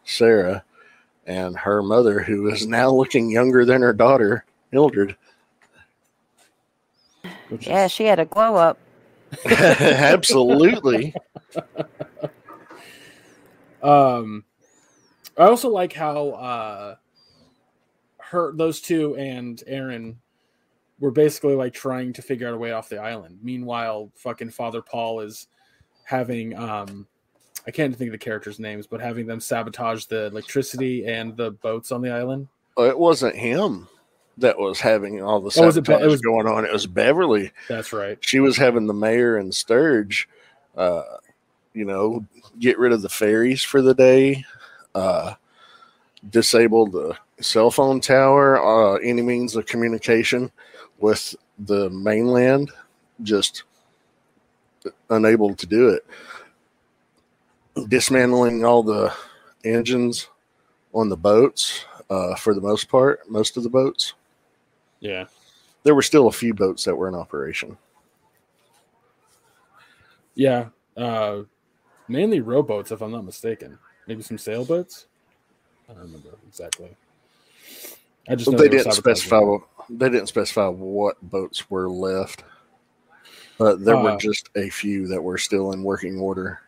Sarah, 0.04 0.62
and 1.30 1.56
her 1.56 1.80
mother, 1.80 2.20
who 2.20 2.48
is 2.48 2.66
now 2.66 2.90
looking 2.94 3.30
younger 3.30 3.64
than 3.64 3.82
her 3.82 3.92
daughter, 3.92 4.44
Mildred. 4.72 5.16
Yeah, 7.60 7.84
is- 7.84 7.92
she 7.92 8.04
had 8.04 8.18
a 8.18 8.24
glow 8.24 8.56
up. 8.56 8.78
Absolutely. 9.46 11.14
Um, 13.82 14.44
I 15.38 15.44
also 15.44 15.70
like 15.70 15.94
how 15.94 16.32
uh, 16.32 16.96
her 18.18 18.52
those 18.54 18.82
two 18.82 19.16
and 19.16 19.62
Erin 19.66 20.18
were 20.98 21.10
basically 21.10 21.54
like 21.54 21.72
trying 21.72 22.12
to 22.12 22.20
figure 22.20 22.46
out 22.46 22.52
a 22.52 22.58
way 22.58 22.72
off 22.72 22.90
the 22.90 22.98
island. 22.98 23.38
Meanwhile, 23.42 24.12
fucking 24.16 24.50
Father 24.50 24.82
Paul 24.82 25.20
is 25.20 25.46
having 26.04 26.54
um, 26.58 27.06
I 27.66 27.70
can't 27.70 27.94
think 27.94 28.08
of 28.08 28.12
the 28.12 28.18
characters' 28.18 28.58
names, 28.58 28.86
but 28.86 29.00
having 29.00 29.26
them 29.26 29.40
sabotage 29.40 30.06
the 30.06 30.26
electricity 30.26 31.06
and 31.06 31.36
the 31.36 31.50
boats 31.52 31.92
on 31.92 32.00
the 32.02 32.10
island. 32.10 32.48
it 32.78 32.98
wasn't 32.98 33.36
him. 33.36 33.88
that 34.38 34.58
was 34.58 34.80
having 34.80 35.20
all 35.22 35.38
the 35.40 35.54
Oh, 35.60 35.66
was 35.66 35.76
it 35.76 35.84
sabotage 35.84 36.02
it 36.02 36.10
was- 36.10 36.20
going 36.22 36.46
on. 36.46 36.64
It 36.64 36.72
was 36.72 36.86
Beverly. 36.86 37.52
That's 37.68 37.92
right. 37.92 38.16
She 38.22 38.40
was 38.40 38.56
having 38.56 38.86
the 38.86 38.94
mayor 38.94 39.36
and 39.36 39.54
Sturge, 39.54 40.26
uh, 40.78 41.02
you 41.74 41.84
know, 41.84 42.24
get 42.58 42.78
rid 42.78 42.92
of 42.92 43.02
the 43.02 43.10
ferries 43.10 43.62
for 43.62 43.82
the 43.82 43.92
day, 43.94 44.44
uh, 44.94 45.34
disable 46.30 46.86
the 46.86 47.14
cell 47.42 47.70
phone 47.70 48.00
tower, 48.00 48.56
uh, 48.62 48.94
any 49.02 49.20
means 49.20 49.56
of 49.56 49.66
communication 49.66 50.50
with 51.00 51.34
the 51.58 51.90
mainland, 51.90 52.70
just 53.22 53.64
unable 55.10 55.54
to 55.54 55.66
do 55.66 55.90
it. 55.90 56.06
Dismantling 57.88 58.64
all 58.64 58.82
the 58.82 59.14
engines 59.64 60.28
on 60.92 61.08
the 61.08 61.16
boats 61.16 61.84
uh, 62.10 62.34
for 62.34 62.54
the 62.54 62.60
most 62.60 62.88
part, 62.88 63.28
most 63.30 63.56
of 63.56 63.62
the 63.62 63.70
boats. 63.70 64.14
Yeah. 64.98 65.26
There 65.82 65.94
were 65.94 66.02
still 66.02 66.26
a 66.26 66.32
few 66.32 66.52
boats 66.52 66.84
that 66.84 66.94
were 66.94 67.08
in 67.08 67.14
operation. 67.14 67.78
Yeah. 70.34 70.68
Uh, 70.96 71.42
mainly 72.08 72.40
rowboats, 72.40 72.90
if 72.90 73.00
I'm 73.00 73.12
not 73.12 73.24
mistaken. 73.24 73.78
Maybe 74.06 74.22
some 74.22 74.38
sailboats. 74.38 75.06
I 75.88 75.92
don't 75.92 76.02
remember 76.02 76.30
exactly. 76.48 76.90
I 78.28 78.34
just 78.34 78.50
know 78.50 78.58
they 78.58 78.64
were 78.64 78.76
didn't 78.78 78.92
specify. 78.92 79.40
They 79.88 80.08
didn't 80.08 80.26
specify 80.26 80.68
what 80.68 81.20
boats 81.22 81.70
were 81.70 81.88
left, 81.88 82.44
but 83.58 83.84
there 83.84 83.96
were 83.96 84.10
Uh, 84.10 84.18
just 84.18 84.50
a 84.56 84.68
few 84.70 85.06
that 85.08 85.22
were 85.22 85.38
still 85.38 85.72
in 85.72 85.82
working 85.82 86.18
order. 86.18 86.60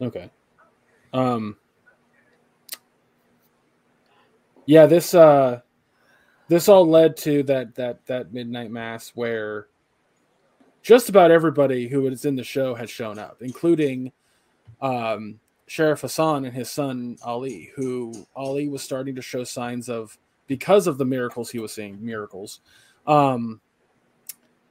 Okay. 0.00 0.30
Um 1.12 1.56
Yeah, 4.66 4.86
this 4.86 5.14
uh 5.14 5.62
this 6.48 6.68
all 6.68 6.88
led 6.88 7.16
to 7.18 7.42
that 7.44 7.74
that 7.74 8.06
that 8.06 8.32
midnight 8.32 8.70
mass 8.70 9.10
where 9.16 9.66
just 10.82 11.08
about 11.08 11.30
everybody 11.30 11.88
who 11.88 12.02
was 12.02 12.24
in 12.24 12.36
the 12.36 12.44
show 12.44 12.74
had 12.74 12.88
shown 12.88 13.18
up, 13.18 13.38
including 13.42 14.12
um 14.80 15.40
Sheriff 15.66 16.02
Hassan 16.02 16.44
and 16.44 16.54
his 16.54 16.70
son 16.70 17.16
Ali, 17.24 17.72
who 17.74 18.26
Ali 18.36 18.68
was 18.68 18.82
starting 18.82 19.14
to 19.16 19.22
show 19.22 19.44
signs 19.44 19.88
of 19.88 20.16
because 20.46 20.86
of 20.86 20.98
the 20.98 21.04
miracles 21.04 21.50
he 21.50 21.58
was 21.58 21.72
seeing, 21.72 22.04
miracles. 22.04 22.60
Um 23.06 23.60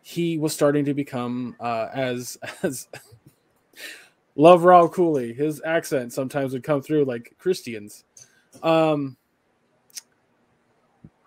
he 0.02 0.38
was 0.38 0.54
starting 0.54 0.86
to 0.86 0.94
become 0.94 1.56
uh 1.60 1.90
as 1.94 2.38
as 2.64 2.88
Love 4.40 4.62
Rahul 4.62 4.94
Kohli. 4.94 5.36
His 5.36 5.62
accent 5.66 6.14
sometimes 6.14 6.54
would 6.54 6.64
come 6.64 6.82
through 6.82 7.04
like 7.04 7.36
Christians. 7.38 8.06
Um, 8.64 9.18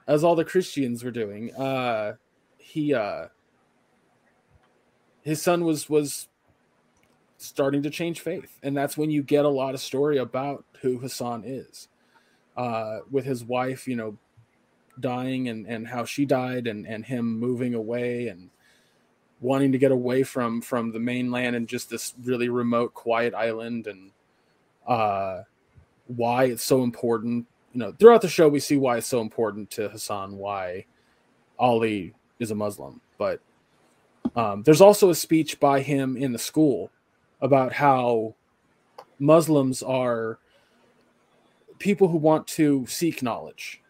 as 0.06 0.24
all 0.24 0.34
the 0.34 0.46
Christians 0.46 1.04
were 1.04 1.10
doing, 1.10 1.54
uh, 1.54 2.14
he 2.56 2.94
uh, 2.94 3.26
his 5.20 5.42
son 5.42 5.66
was 5.66 5.90
was 5.90 6.28
starting 7.36 7.82
to 7.82 7.90
change 7.90 8.20
faith, 8.20 8.58
and 8.62 8.74
that's 8.74 8.96
when 8.96 9.10
you 9.10 9.22
get 9.22 9.44
a 9.44 9.48
lot 9.48 9.74
of 9.74 9.80
story 9.82 10.16
about 10.16 10.64
who 10.80 10.96
Hassan 10.96 11.42
is, 11.44 11.88
uh, 12.56 13.00
with 13.10 13.26
his 13.26 13.44
wife, 13.44 13.86
you 13.86 13.94
know, 13.94 14.16
dying 15.00 15.50
and 15.50 15.66
and 15.66 15.86
how 15.86 16.06
she 16.06 16.24
died, 16.24 16.66
and 16.66 16.86
and 16.86 17.04
him 17.04 17.38
moving 17.38 17.74
away 17.74 18.28
and 18.28 18.48
wanting 19.42 19.72
to 19.72 19.78
get 19.78 19.92
away 19.92 20.22
from 20.22 20.60
from 20.60 20.92
the 20.92 20.98
mainland 20.98 21.56
and 21.56 21.68
just 21.68 21.90
this 21.90 22.14
really 22.24 22.48
remote 22.48 22.94
quiet 22.94 23.34
island 23.34 23.86
and 23.86 24.10
uh 24.86 25.42
why 26.06 26.44
it's 26.44 26.64
so 26.64 26.82
important 26.82 27.46
you 27.72 27.80
know 27.80 27.92
throughout 27.92 28.22
the 28.22 28.28
show 28.28 28.48
we 28.48 28.60
see 28.60 28.76
why 28.76 28.96
it's 28.96 29.06
so 29.06 29.20
important 29.20 29.70
to 29.70 29.88
hassan 29.88 30.36
why 30.36 30.84
ali 31.58 32.14
is 32.38 32.50
a 32.50 32.54
muslim 32.54 33.00
but 33.18 33.40
um, 34.36 34.62
there's 34.62 34.80
also 34.80 35.10
a 35.10 35.14
speech 35.14 35.60
by 35.60 35.80
him 35.80 36.16
in 36.16 36.32
the 36.32 36.38
school 36.38 36.90
about 37.40 37.72
how 37.72 38.34
muslims 39.18 39.82
are 39.82 40.38
people 41.82 42.06
who 42.06 42.16
want 42.16 42.46
to 42.46 42.86
seek 42.86 43.22
knowledge. 43.22 43.82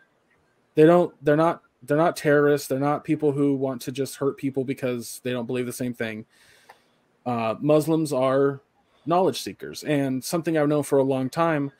They 0.74 0.84
don't 0.84 1.14
they're 1.22 1.36
not 1.36 1.60
they're 1.82 1.96
not 1.96 2.16
terrorists. 2.16 2.68
They're 2.68 2.78
not 2.78 3.04
people 3.04 3.32
who 3.32 3.54
want 3.54 3.82
to 3.82 3.92
just 3.92 4.16
hurt 4.16 4.36
people 4.36 4.64
because 4.64 5.20
they 5.24 5.32
don't 5.32 5.46
believe 5.46 5.66
the 5.66 5.72
same 5.72 5.94
thing. 5.94 6.26
Uh, 7.26 7.54
Muslims 7.60 8.12
are 8.12 8.60
knowledge 9.06 9.40
seekers, 9.42 9.82
and 9.82 10.22
something 10.22 10.56
I've 10.56 10.68
known 10.68 10.84
for 10.84 10.98
a 10.98 11.04
long 11.04 11.28
time. 11.28 11.72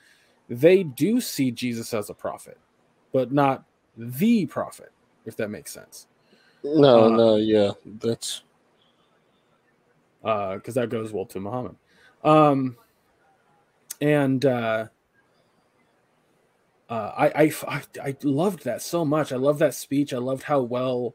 They 0.49 0.83
do 0.83 1.21
see 1.21 1.51
Jesus 1.51 1.95
as 1.95 2.11
a 2.11 2.15
prophet, 2.15 2.59
but 3.13 3.33
not 3.33 3.65
the 3.97 4.47
prophet, 4.47 4.93
if 5.25 5.37
that 5.37 5.51
makes 5.51 5.73
sense. 5.73 6.07
No, 6.65 7.07
Uh, 7.07 7.09
no, 7.09 7.37
yeah, 7.37 7.73
that's 7.85 8.43
because 10.23 10.75
that 10.75 10.89
goes 10.89 11.13
well 11.13 11.27
to 11.27 11.41
Muhammad. 11.41 11.77
Um, 12.23 12.77
and 14.01 14.45
uh, 16.93 17.31
I, 17.35 17.53
I, 17.67 17.83
I, 18.03 18.17
loved 18.23 18.65
that 18.65 18.83
so 18.83 19.03
much. 19.03 19.33
I 19.33 19.37
love 19.37 19.59
that 19.61 19.75
speech. 19.75 20.13
I 20.13 20.19
loved 20.19 20.43
how 20.43 20.61
well 20.61 21.15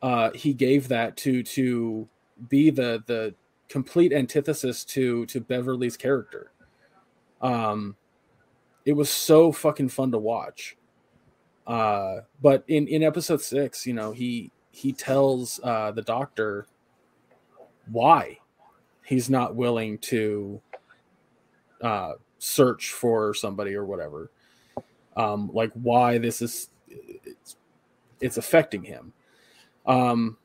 uh, 0.00 0.30
he 0.30 0.54
gave 0.54 0.88
that 0.88 1.18
to 1.18 1.42
to 1.42 2.08
be 2.48 2.70
the 2.70 3.02
the 3.04 3.34
complete 3.68 4.10
antithesis 4.10 4.82
to 4.86 5.26
to 5.26 5.38
Beverly's 5.38 5.98
character. 5.98 6.52
Um, 7.42 7.94
it 8.86 8.94
was 8.94 9.10
so 9.10 9.52
fucking 9.52 9.90
fun 9.90 10.12
to 10.12 10.18
watch. 10.18 10.78
Uh, 11.66 12.20
but 12.40 12.64
in 12.66 12.88
in 12.88 13.02
episode 13.02 13.42
six, 13.42 13.86
you 13.86 13.92
know, 13.92 14.12
he 14.12 14.50
he 14.70 14.94
tells 14.94 15.60
uh, 15.62 15.90
the 15.90 16.00
doctor 16.00 16.66
why 17.92 18.38
he's 19.04 19.28
not 19.28 19.54
willing 19.54 19.98
to 19.98 20.62
uh, 21.82 22.12
search 22.38 22.92
for 22.92 23.34
somebody 23.34 23.74
or 23.74 23.84
whatever. 23.84 24.30
Um, 25.16 25.50
like 25.52 25.72
why 25.74 26.18
this 26.18 26.40
is 26.40 26.68
it's, 26.88 27.56
it's 28.20 28.36
affecting 28.36 28.82
him. 28.82 29.12
Um, 29.86 30.36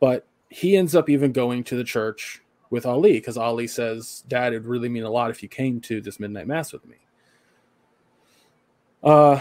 but 0.00 0.26
he 0.48 0.76
ends 0.76 0.94
up 0.94 1.10
even 1.10 1.32
going 1.32 1.64
to 1.64 1.76
the 1.76 1.84
church 1.84 2.42
with 2.70 2.86
Ali 2.86 3.12
because 3.14 3.36
Ali 3.36 3.66
says, 3.66 4.24
"Dad, 4.28 4.52
it'd 4.52 4.66
really 4.66 4.88
mean 4.88 5.04
a 5.04 5.10
lot 5.10 5.30
if 5.30 5.42
you 5.42 5.48
came 5.48 5.80
to 5.82 6.00
this 6.00 6.18
midnight 6.18 6.46
mass 6.46 6.72
with 6.72 6.86
me." 6.86 6.96
Uh, 9.02 9.40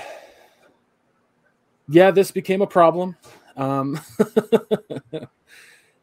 yeah, 1.87 2.11
this 2.11 2.31
became 2.31 2.61
a 2.61 2.67
problem. 2.67 3.15
Um, 3.55 3.99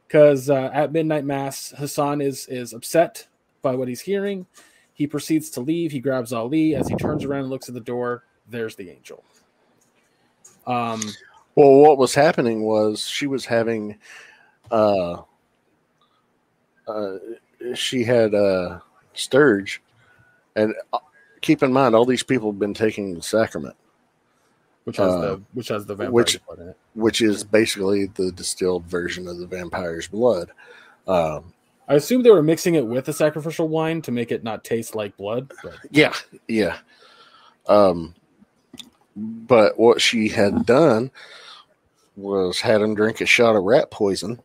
because 0.07 0.51
uh, 0.51 0.70
at 0.73 0.93
midnight 0.93 1.24
mass, 1.24 1.73
Hassan 1.77 2.20
is 2.20 2.47
is 2.47 2.73
upset 2.73 3.27
by 3.62 3.74
what 3.74 3.89
he's 3.89 4.01
hearing. 4.01 4.47
He 4.93 5.07
proceeds 5.07 5.51
to 5.51 5.61
leave. 5.61 5.93
He 5.93 6.01
grabs 6.01 6.32
Ali 6.32 6.74
as 6.74 6.89
he 6.89 6.97
turns 6.97 7.24
around 7.24 7.43
and 7.43 7.51
looks 7.51 7.69
at 7.69 7.74
the 7.74 7.81
door. 7.81 8.24
There's 8.51 8.74
the 8.74 8.90
angel. 8.90 9.22
Um, 10.66 11.01
well. 11.55 11.70
What 11.81 11.98
was 11.98 12.14
happening 12.14 12.62
was 12.62 13.06
she 13.06 13.27
was 13.27 13.44
having, 13.44 13.97
uh, 14.70 15.22
uh, 16.86 17.16
she 17.74 18.05
had 18.05 18.35
uh, 18.35 18.81
Sturge, 19.14 19.82
and 20.56 20.74
uh, 20.93 20.98
keep 21.40 21.62
in 21.62 21.72
mind, 21.72 21.94
all 21.94 22.05
these 22.05 22.22
people 22.22 22.51
have 22.51 22.59
been 22.59 22.74
taking 22.74 23.14
the 23.14 23.22
sacrament, 23.22 23.77
which 24.85 24.97
has 24.97 25.12
Uh, 25.12 25.20
the 25.20 25.43
which 25.55 25.68
has 25.68 25.86
the 25.86 25.94
vampire 25.94 26.12
which- 26.12 26.44
blood 26.47 26.59
in 26.59 26.68
it. 26.70 26.77
which 26.94 27.20
is 27.22 27.44
basically 27.44 28.06
the 28.06 28.32
distilled 28.32 28.85
version 28.85 29.28
of 29.28 29.39
the 29.39 29.47
vampire's 29.47 30.09
blood. 30.09 30.51
Um, 31.06 31.52
I 31.89 31.94
assume 31.94 32.22
they 32.22 32.31
were 32.31 32.43
mixing 32.43 32.77
it 32.77 32.86
with 32.86 33.06
the 33.06 33.12
sacrificial 33.12 33.66
wine 33.68 34.01
to 34.02 34.12
make 34.12 34.31
it 34.31 34.44
not 34.44 34.62
taste 34.62 34.94
like 34.94 35.16
blood. 35.16 35.52
But 35.62 35.74
Yeah, 35.90 36.14
yeah. 36.47 36.78
Um, 37.66 38.14
but 39.20 39.78
what 39.78 40.01
she 40.02 40.28
had 40.28 40.66
done 40.66 41.10
was 42.16 42.60
had 42.60 42.82
him 42.82 42.94
drink 42.94 43.20
a 43.20 43.26
shot 43.26 43.56
of 43.56 43.64
rat 43.64 43.90
poison, 43.90 44.42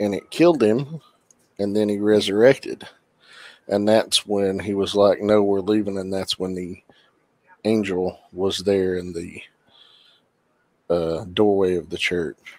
and 0.00 0.14
it 0.14 0.30
killed 0.30 0.62
him, 0.62 1.00
and 1.58 1.76
then 1.76 1.88
he 1.88 1.98
resurrected, 1.98 2.88
and 3.68 3.88
that's 3.88 4.26
when 4.26 4.58
he 4.60 4.74
was 4.74 4.94
like, 4.94 5.20
"No, 5.22 5.42
we're 5.42 5.60
leaving," 5.60 5.98
and 5.98 6.12
that's 6.12 6.38
when 6.38 6.54
the 6.54 6.82
angel 7.64 8.18
was 8.32 8.58
there 8.60 8.96
in 8.96 9.12
the 9.12 9.42
uh, 10.90 11.24
doorway 11.32 11.76
of 11.76 11.90
the 11.90 11.98
church. 11.98 12.56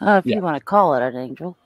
Uh, 0.00 0.22
if 0.24 0.26
Yeah. 0.26 0.36
you 0.36 0.42
want 0.42 0.56
to 0.58 0.64
call 0.64 0.94
it 0.94 1.02
an 1.02 1.16
angel. 1.16 1.56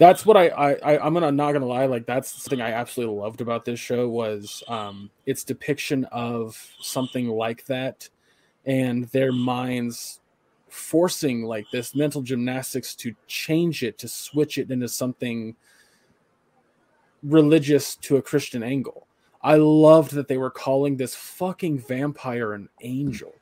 That's 0.00 0.24
what 0.24 0.34
I, 0.34 0.48
I, 0.48 0.72
I 0.72 0.98
I'm 0.98 1.12
gonna 1.12 1.30
not 1.30 1.52
gonna 1.52 1.66
lie. 1.66 1.84
Like 1.84 2.06
that's 2.06 2.30
something 2.42 2.62
I 2.62 2.72
absolutely 2.72 3.16
loved 3.16 3.42
about 3.42 3.66
this 3.66 3.78
show 3.78 4.08
was 4.08 4.64
um, 4.66 5.10
its 5.26 5.44
depiction 5.44 6.06
of 6.06 6.56
something 6.80 7.28
like 7.28 7.66
that, 7.66 8.08
and 8.64 9.04
their 9.08 9.30
minds 9.30 10.20
forcing 10.70 11.44
like 11.44 11.66
this 11.70 11.94
mental 11.94 12.22
gymnastics 12.22 12.94
to 12.94 13.14
change 13.26 13.82
it 13.82 13.98
to 13.98 14.08
switch 14.08 14.56
it 14.56 14.70
into 14.70 14.88
something 14.88 15.54
religious 17.22 17.94
to 17.96 18.16
a 18.16 18.22
Christian 18.22 18.62
angle. 18.62 19.06
I 19.42 19.56
loved 19.56 20.12
that 20.12 20.28
they 20.28 20.38
were 20.38 20.50
calling 20.50 20.96
this 20.96 21.14
fucking 21.14 21.78
vampire 21.78 22.54
an 22.54 22.70
angel. 22.80 23.34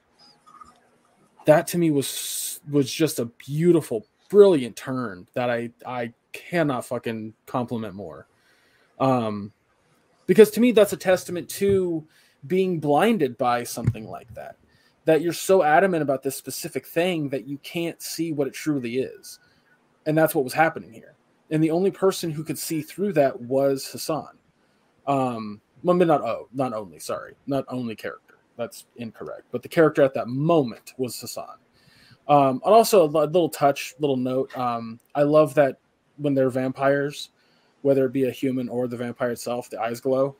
That 1.45 1.69
to 1.69 1.79
me 1.79 1.93
was 1.93 2.59
was 2.69 2.93
just 2.93 3.21
a 3.21 3.27
beautiful, 3.27 4.08
brilliant 4.29 4.77
turn 4.77 5.27
that 5.35 5.51
I 5.51 5.71
I 5.87 6.13
cannot 6.33 6.85
fucking 6.85 7.35
compliment 7.47 7.95
more. 7.95 8.27
Um, 9.01 9.53
because 10.27 10.51
to 10.53 10.61
me 10.61 10.73
that's 10.73 10.93
a 10.93 10.97
testament 10.97 11.49
to 11.51 12.07
being 12.47 12.81
blinded 12.81 13.37
by 13.39 13.65
something 13.65 14.09
like 14.09 14.33
that. 14.35 14.57
That 15.05 15.23
you're 15.23 15.33
so 15.33 15.63
adamant 15.63 16.03
about 16.03 16.23
this 16.23 16.37
specific 16.37 16.87
thing 16.87 17.31
that 17.31 17.47
you 17.47 17.59
can't 17.59 18.01
see 18.03 18.33
what 18.33 18.47
it 18.47 18.53
truly 18.53 18.99
is, 18.99 19.39
and 20.07 20.17
that's 20.17 20.35
what 20.35 20.45
was 20.45 20.53
happening 20.53 20.93
here. 20.93 21.15
And 21.51 21.65
the 21.65 21.71
only 21.71 21.91
person 21.91 22.31
who 22.31 22.45
could 22.45 22.59
see 22.59 22.83
through 22.83 23.15
that 23.15 23.41
was 23.41 23.91
Hassan. 23.91 24.37
Um, 25.07 25.63
well, 25.83 25.97
not 25.97 26.21
oh, 26.21 26.49
not 26.53 26.75
only. 26.75 26.99
Sorry, 26.99 27.35
not 27.47 27.65
only 27.69 27.97
character. 27.97 28.37
That's 28.57 28.87
incorrect. 28.97 29.45
But 29.51 29.63
the 29.63 29.69
character 29.69 30.03
at 30.03 30.15
that 30.15 30.29
moment 30.29 30.93
was 30.99 31.19
Hassan. 31.19 31.57
Um, 32.29 32.61
and 32.65 32.75
also 32.75 33.05
a 33.05 33.09
little 33.09 33.49
touch, 33.49 33.95
little 33.99 34.17
note. 34.17 34.57
Um, 34.57 35.01
I 35.15 35.23
love 35.23 35.55
that 35.55 35.79
when 36.17 36.35
they're 36.35 36.51
vampires, 36.51 37.31
whether 37.83 38.05
it 38.05 38.13
be 38.13 38.25
a 38.25 38.31
human 38.31 38.69
or 38.69 38.87
the 38.87 38.97
vampire 38.97 39.31
itself, 39.31 39.71
the 39.71 39.81
eyes 39.81 40.01
glow. 40.01 40.37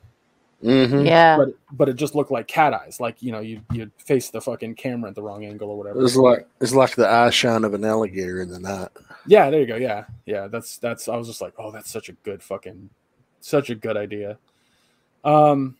Mm-hmm. 0.63 1.05
Yeah. 1.05 1.37
But 1.37 1.49
but 1.71 1.89
it 1.89 1.95
just 1.95 2.15
looked 2.15 2.31
like 2.31 2.47
cat 2.47 2.73
eyes, 2.73 2.99
like 2.99 3.21
you 3.23 3.31
know 3.31 3.39
you 3.39 3.61
you 3.71 3.89
face 3.97 4.29
the 4.29 4.41
fucking 4.41 4.75
camera 4.75 5.09
at 5.09 5.15
the 5.15 5.21
wrong 5.23 5.45
angle 5.45 5.69
or 5.69 5.77
whatever. 5.77 6.03
It's 6.03 6.17
like 6.17 6.47
it's 6.59 6.73
like 6.73 6.95
the 6.95 7.09
eye 7.09 7.29
shine 7.29 7.63
of 7.63 7.73
an 7.73 7.85
alligator 7.85 8.41
in 8.41 8.49
the 8.49 8.59
night. 8.59 8.89
Yeah, 9.25 9.49
there 9.49 9.61
you 9.61 9.65
go. 9.65 9.77
Yeah, 9.77 10.05
yeah. 10.25 10.47
That's 10.47 10.77
that's. 10.77 11.07
I 11.07 11.15
was 11.15 11.27
just 11.27 11.41
like, 11.41 11.53
oh, 11.57 11.71
that's 11.71 11.89
such 11.89 12.09
a 12.09 12.13
good 12.13 12.43
fucking, 12.43 12.89
such 13.39 13.69
a 13.69 13.75
good 13.75 13.95
idea. 13.95 14.37
Um, 15.23 15.77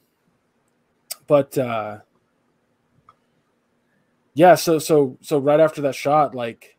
but 1.27 1.57
uh, 1.57 1.99
yeah. 4.33 4.55
So 4.55 4.79
so 4.79 5.17
so 5.21 5.39
right 5.39 5.59
after 5.59 5.81
that 5.81 5.95
shot, 5.95 6.35
like, 6.35 6.77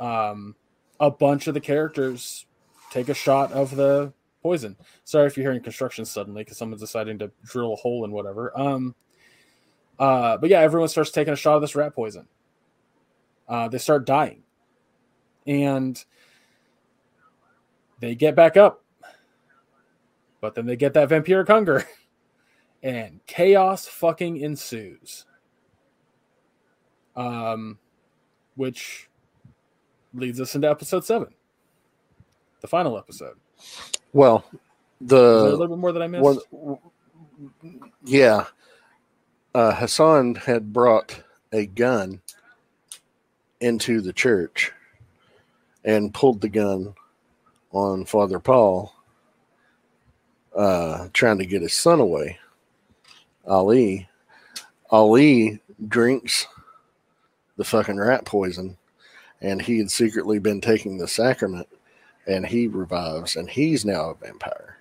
um, 0.00 0.54
a 1.00 1.10
bunch 1.10 1.46
of 1.46 1.54
the 1.54 1.60
characters 1.60 2.46
take 2.90 3.08
a 3.08 3.14
shot 3.14 3.52
of 3.52 3.74
the 3.74 4.12
poison. 4.42 4.76
Sorry 5.04 5.26
if 5.26 5.36
you're 5.36 5.44
hearing 5.44 5.62
construction 5.62 6.04
suddenly 6.04 6.44
because 6.44 6.58
someone's 6.58 6.80
deciding 6.80 7.18
to 7.18 7.30
drill 7.44 7.72
a 7.72 7.76
hole 7.76 8.04
in 8.04 8.12
whatever. 8.12 8.56
Um, 8.58 8.94
uh, 9.98 10.36
but 10.36 10.50
yeah, 10.50 10.60
everyone 10.60 10.88
starts 10.88 11.10
taking 11.10 11.32
a 11.32 11.36
shot 11.36 11.56
of 11.56 11.60
this 11.60 11.74
rat 11.74 11.94
poison. 11.94 12.28
Uh, 13.48 13.68
they 13.68 13.78
start 13.78 14.06
dying 14.06 14.42
and 15.46 16.04
they 18.00 18.14
get 18.14 18.34
back 18.34 18.56
up. 18.56 18.82
But 20.40 20.54
then 20.54 20.66
they 20.66 20.76
get 20.76 20.92
that 20.92 21.08
vampiric 21.08 21.48
hunger, 21.48 21.86
and 22.82 23.20
chaos 23.26 23.86
fucking 23.86 24.36
ensues. 24.36 25.24
Um, 27.16 27.78
which 28.56 29.08
leads 30.14 30.40
us 30.40 30.54
into 30.54 30.68
episode 30.68 31.04
seven, 31.04 31.28
the 32.60 32.68
final 32.68 32.98
episode. 32.98 33.36
Well, 34.12 34.44
the 35.00 35.16
a 35.16 35.50
little 35.50 35.68
bit 35.68 35.78
more 35.78 35.92
that 35.92 36.02
I 36.02 36.06
missed? 36.06 36.46
one, 36.50 36.78
yeah, 38.04 38.46
uh, 39.54 39.74
Hassan 39.74 40.34
had 40.34 40.72
brought 40.72 41.22
a 41.52 41.66
gun 41.66 42.20
into 43.60 44.00
the 44.00 44.12
church 44.12 44.72
and 45.84 46.14
pulled 46.14 46.40
the 46.40 46.48
gun 46.48 46.94
on 47.72 48.04
Father 48.04 48.38
Paul, 48.38 48.94
uh, 50.56 51.08
trying 51.12 51.38
to 51.38 51.46
get 51.46 51.62
his 51.62 51.74
son 51.74 52.00
away. 52.00 52.38
Ali, 53.46 54.08
Ali 54.90 55.60
drinks 55.88 56.46
the 57.56 57.64
fucking 57.64 57.98
rat 57.98 58.24
poison, 58.24 58.76
and 59.40 59.62
he 59.62 59.78
had 59.78 59.90
secretly 59.90 60.38
been 60.38 60.60
taking 60.60 60.98
the 60.98 61.08
sacrament, 61.08 61.68
and 62.26 62.46
he 62.46 62.66
revives, 62.66 63.36
and 63.36 63.48
he's 63.48 63.84
now 63.84 64.10
a 64.10 64.14
vampire. 64.14 64.78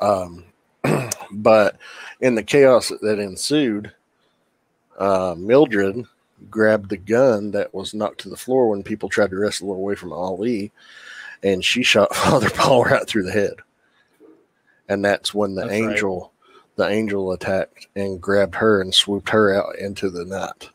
Um, 0.00 0.44
but 1.32 1.76
in 2.20 2.34
the 2.34 2.42
chaos 2.42 2.90
that 3.00 3.18
ensued, 3.18 3.92
uh, 4.98 5.34
Mildred 5.36 6.04
grabbed 6.48 6.90
the 6.90 6.96
gun 6.96 7.50
that 7.50 7.74
was 7.74 7.94
knocked 7.94 8.20
to 8.20 8.28
the 8.30 8.36
floor 8.36 8.68
when 8.68 8.82
people 8.82 9.08
tried 9.08 9.30
to 9.30 9.38
wrestle 9.38 9.72
away 9.72 9.94
from 9.94 10.12
Ali, 10.12 10.72
and 11.42 11.64
she 11.64 11.82
shot 11.82 12.14
Father 12.14 12.50
Paul 12.50 12.84
right 12.84 13.06
through 13.06 13.24
the 13.24 13.32
head. 13.32 13.54
And 14.88 15.04
that's 15.04 15.32
when 15.32 15.54
the 15.54 15.62
That's 15.62 15.80
right. 15.80 15.90
angel, 15.92 16.32
the 16.76 16.88
angel 16.88 17.32
attacked 17.32 17.86
and 17.94 18.20
grabbed 18.20 18.56
her 18.56 18.80
and 18.80 18.94
swooped 18.94 19.30
her 19.30 19.54
out 19.54 19.78
into 19.78 20.10
the 20.10 20.24
night. 20.24 20.70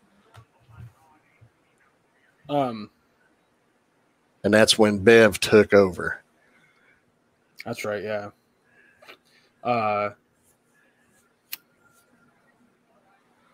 Um, 2.50 2.90
And 4.44 4.54
that's 4.54 4.78
when 4.78 5.00
Bev 5.00 5.40
took 5.40 5.74
over. 5.74 6.22
that's 7.66 7.84
right. 7.86 8.04
Yeah. 8.04 8.30
Uh, 9.64 10.12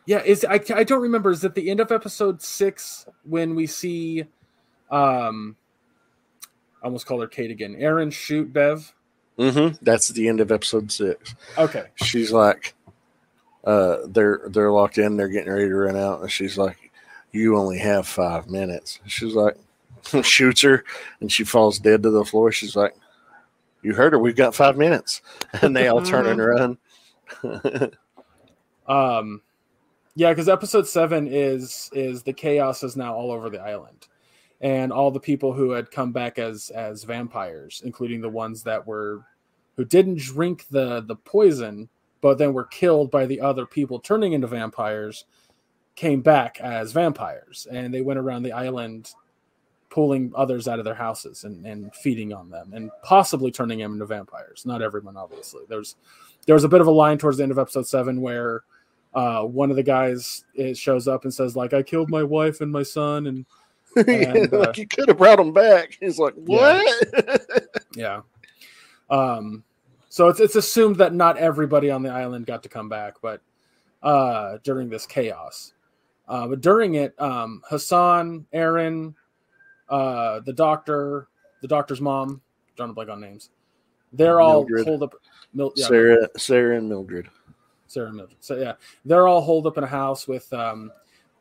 yeah. 0.06 0.22
Is 0.24 0.44
I 0.46 0.60
I 0.76 0.84
don't 0.84 1.02
remember. 1.02 1.32
Is 1.32 1.44
it 1.44 1.56
the 1.56 1.70
end 1.70 1.80
of 1.80 1.92
episode 1.92 2.42
six 2.42 3.06
when 3.24 3.56
we 3.56 3.68
see, 3.68 4.26
um, 4.90 5.56
I 6.82 6.86
almost 6.86 7.06
call 7.06 7.22
her 7.22 7.28
Kate 7.28 7.52
again. 7.52 7.76
Erin 7.80 8.12
shoot 8.12 8.52
Bev. 8.52 8.94
Mm-hmm. 9.40 9.78
That's 9.82 10.10
the 10.10 10.28
end 10.28 10.42
of 10.42 10.52
episode 10.52 10.92
six. 10.92 11.34
Okay. 11.58 11.86
she's 11.96 12.32
like 12.32 12.76
uh 13.64 13.98
they're 14.08 14.42
they're 14.50 14.72
locked 14.72 14.98
in 14.98 15.16
they're 15.18 15.30
getting 15.30 15.52
ready 15.52 15.68
to 15.68 15.76
run 15.76 15.96
out 15.96 16.20
and 16.22 16.32
she's 16.32 16.58
like 16.58 16.81
you 17.32 17.58
only 17.58 17.78
have 17.78 18.08
five 18.08 18.50
minutes. 18.50 19.00
She's 19.06 19.34
like 19.34 19.58
shoots 20.24 20.62
her 20.62 20.84
and 21.20 21.32
she 21.32 21.44
falls 21.44 21.80
dead 21.80 22.04
to 22.04 22.10
the 22.10 22.26
floor. 22.26 22.52
She's 22.52 22.76
like 22.76 22.96
you 23.82 23.94
heard 23.94 24.14
her. 24.14 24.20
We've 24.20 24.36
got 24.36 24.56
five 24.56 24.78
minutes. 24.78 25.22
And 25.62 25.76
they 25.76 25.90
all 25.90 26.02
turn 26.02 26.28
and 26.28 26.40
run. 26.44 26.78
Um, 28.88 29.42
yeah, 30.16 30.32
because 30.32 30.50
episode 30.50 30.88
seven 30.88 31.28
is 31.28 31.90
is 31.94 32.24
the 32.24 32.34
chaos 32.34 32.84
is 32.84 32.98
now 32.98 33.16
all 33.16 33.32
over 33.32 33.50
the 33.50 33.62
island, 33.62 34.08
and 34.60 34.92
all 34.92 35.12
the 35.12 35.20
people 35.20 35.54
who 35.54 35.72
had 35.72 35.92
come 35.92 36.12
back 36.12 36.38
as 36.38 36.72
as 36.72 37.04
vampires, 37.06 37.82
including 37.86 38.20
the 38.20 38.30
ones 38.30 38.64
that 38.64 38.86
were 38.86 39.24
who 39.78 39.86
didn't 39.86 40.18
drink 40.18 40.66
the 40.70 41.02
the 41.02 41.16
poison, 41.16 41.88
but 42.20 42.38
then 42.38 42.54
were 42.54 42.66
killed 42.66 43.10
by 43.12 43.26
the 43.26 43.40
other 43.40 43.66
people 43.66 44.00
turning 44.00 44.34
into 44.34 44.48
vampires, 44.48 45.26
came 45.96 46.22
back 46.22 46.60
as 46.60 46.92
vampires, 46.92 47.68
and 47.70 47.94
they 47.94 48.02
went 48.02 48.20
around 48.20 48.44
the 48.44 48.54
island 48.54 49.14
pulling 49.90 50.32
others 50.36 50.68
out 50.68 50.80
of 50.80 50.86
their 50.86 50.96
houses 50.96 51.44
and, 51.44 51.66
and 51.66 51.94
feeding 51.94 52.32
on 52.34 52.50
them 52.50 52.72
and 52.74 52.90
possibly 53.04 53.52
turning 53.52 53.80
them 53.80 53.94
into 53.94 54.06
vampires. 54.06 54.66
Not 54.66 54.82
everyone, 54.82 55.18
obviously. 55.18 55.64
There's 55.68 55.98
there 56.48 56.56
was 56.56 56.64
a 56.64 56.70
bit 56.70 56.82
of 56.82 56.88
a 56.88 56.92
line 56.92 57.18
towards 57.18 57.38
the 57.38 57.44
end 57.44 57.52
of 57.52 57.60
episode 57.60 57.88
seven 57.88 58.22
where 58.22 58.64
uh, 59.14 59.44
one 59.44 59.70
of 59.70 59.76
the 59.76 59.84
guys 59.84 60.46
shows 60.74 61.08
up 61.08 61.26
and 61.26 61.34
says 61.34 61.56
like 61.56 61.74
I 61.74 61.84
killed 61.84 62.10
my 62.10 62.24
wife 62.24 62.62
and 62.62 62.72
my 62.72 62.84
son 62.84 63.28
and 63.28 63.46
And, 64.08 64.54
uh, 64.54 64.60
like 64.60 64.78
you 64.78 64.88
could 64.88 65.10
have 65.10 65.18
brought 65.18 65.38
him 65.38 65.52
back 65.52 65.98
he's 66.00 66.18
like 66.18 66.34
what 66.36 66.88
yeah 67.94 68.22
um 69.10 69.66
so 70.08 70.30
it's 70.30 70.40
it's 70.40 70.56
assumed 70.56 70.96
that 70.98 71.14
not 71.14 71.36
everybody 71.36 71.92
on 71.92 72.02
the 72.02 72.10
island 72.10 72.46
got 72.46 72.64
to 72.64 72.70
come 72.70 72.88
back 72.88 73.16
but 73.22 73.42
uh 74.02 74.60
during 74.64 74.88
this 74.88 75.06
chaos 75.06 75.74
uh 76.28 76.48
but 76.48 76.62
during 76.62 76.96
it 76.96 77.20
um 77.22 77.62
Hassan 77.70 78.46
Erin 78.54 79.16
uh 79.90 80.40
the 80.42 80.54
doctor 80.54 81.28
the 81.62 81.68
doctor's 81.68 82.02
mom 82.02 82.42
drawing 82.76 82.92
a 82.92 82.94
blank 82.94 83.10
on 83.10 83.22
names 83.22 83.50
they're 84.14 84.42
all 84.42 84.64
Mildred. 84.66 84.88
holed 84.88 85.04
up 85.04 85.16
Mil- 85.54 85.74
yeah, 85.76 85.86
sarah 85.88 86.28
sarah 86.38 86.78
and 86.78 86.88
mildred 86.90 87.28
Sarah 87.88 88.08
and 88.08 88.16
Mildred. 88.16 88.38
So 88.40 88.56
yeah, 88.56 88.74
they're 89.04 89.28
all 89.28 89.42
holed 89.42 89.68
up 89.68 89.78
in 89.78 89.84
a 89.84 89.88
house 89.88 90.26
with 90.26 90.52
um, 90.54 90.94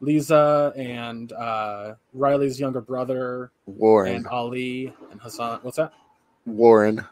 Leeza 0.02 0.76
and 0.76 1.30
uh, 1.32 1.94
Riley's 2.12 2.58
younger 2.58 2.80
brother 2.80 3.52
warren 3.66 4.16
and 4.16 4.26
Ali 4.26 4.92
and 5.12 5.20
Hassan. 5.20 5.60
What's 5.62 5.76
that? 5.76 5.92
warren 6.46 7.04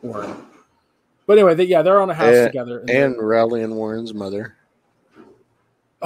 Warren. 0.00 0.34
But 1.26 1.36
anyway, 1.36 1.54
they, 1.54 1.64
yeah, 1.64 1.82
they're 1.82 2.00
on 2.00 2.08
a 2.08 2.14
house 2.14 2.34
And- 2.34 2.46
together. 2.46 2.78
and 2.80 2.90
and 2.90 3.18
riley 3.20 3.62
and 3.62 3.76
warren's 3.76 4.14
mother 4.14 4.56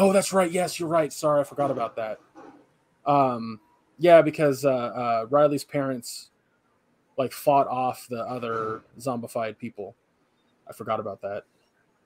oh, 0.00 0.12
that's 0.12 0.32
right. 0.32 0.50
Yes, 0.50 0.80
you're 0.80 0.88
right. 0.88 1.12
Sorry, 1.12 1.40
I 1.40 1.44
forgot 1.44 1.70
about 1.70 1.96
that. 1.96 2.18
Um, 3.04 3.60
yeah, 3.98 4.22
because 4.22 4.64
uh, 4.64 4.70
uh, 4.70 5.26
Riley's 5.28 5.64
parents 5.64 6.30
like 7.18 7.32
fought 7.32 7.68
off 7.68 8.06
the 8.08 8.22
other 8.22 8.80
zombified 8.98 9.58
people. 9.58 9.94
I 10.66 10.72
forgot 10.72 11.00
about 11.00 11.20
that. 11.20 11.44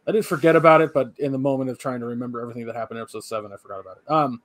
I 0.07 0.13
didn't 0.13 0.27
forget 0.27 0.57
about 0.57 0.81
it, 0.81 0.93
but 0.93 1.13
in 1.19 1.31
the 1.31 1.39
moment 1.39 1.71
of 1.71 1.79
trying 1.79 2.01
to 2.01 2.07
remember 2.07 2.41
everything 2.41 2.67
that 2.67 2.75
happened 2.75 2.99
in 2.99 3.03
episode 3.03 3.25
seven, 3.25 3.53
I 3.53 3.57
forgot 3.57 3.81
about 3.81 3.99
it. 3.99 4.11
Um. 4.11 4.43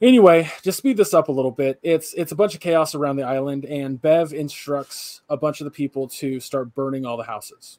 Anyway, 0.00 0.50
just 0.62 0.78
speed 0.78 0.96
this 0.96 1.14
up 1.14 1.28
a 1.28 1.32
little 1.32 1.50
bit. 1.50 1.78
It's 1.82 2.14
it's 2.14 2.32
a 2.32 2.36
bunch 2.36 2.54
of 2.54 2.60
chaos 2.60 2.94
around 2.94 3.16
the 3.16 3.22
island, 3.22 3.64
and 3.64 4.00
Bev 4.00 4.32
instructs 4.32 5.22
a 5.28 5.36
bunch 5.36 5.60
of 5.60 5.64
the 5.64 5.70
people 5.70 6.08
to 6.08 6.40
start 6.40 6.74
burning 6.74 7.06
all 7.06 7.16
the 7.16 7.24
houses. 7.24 7.78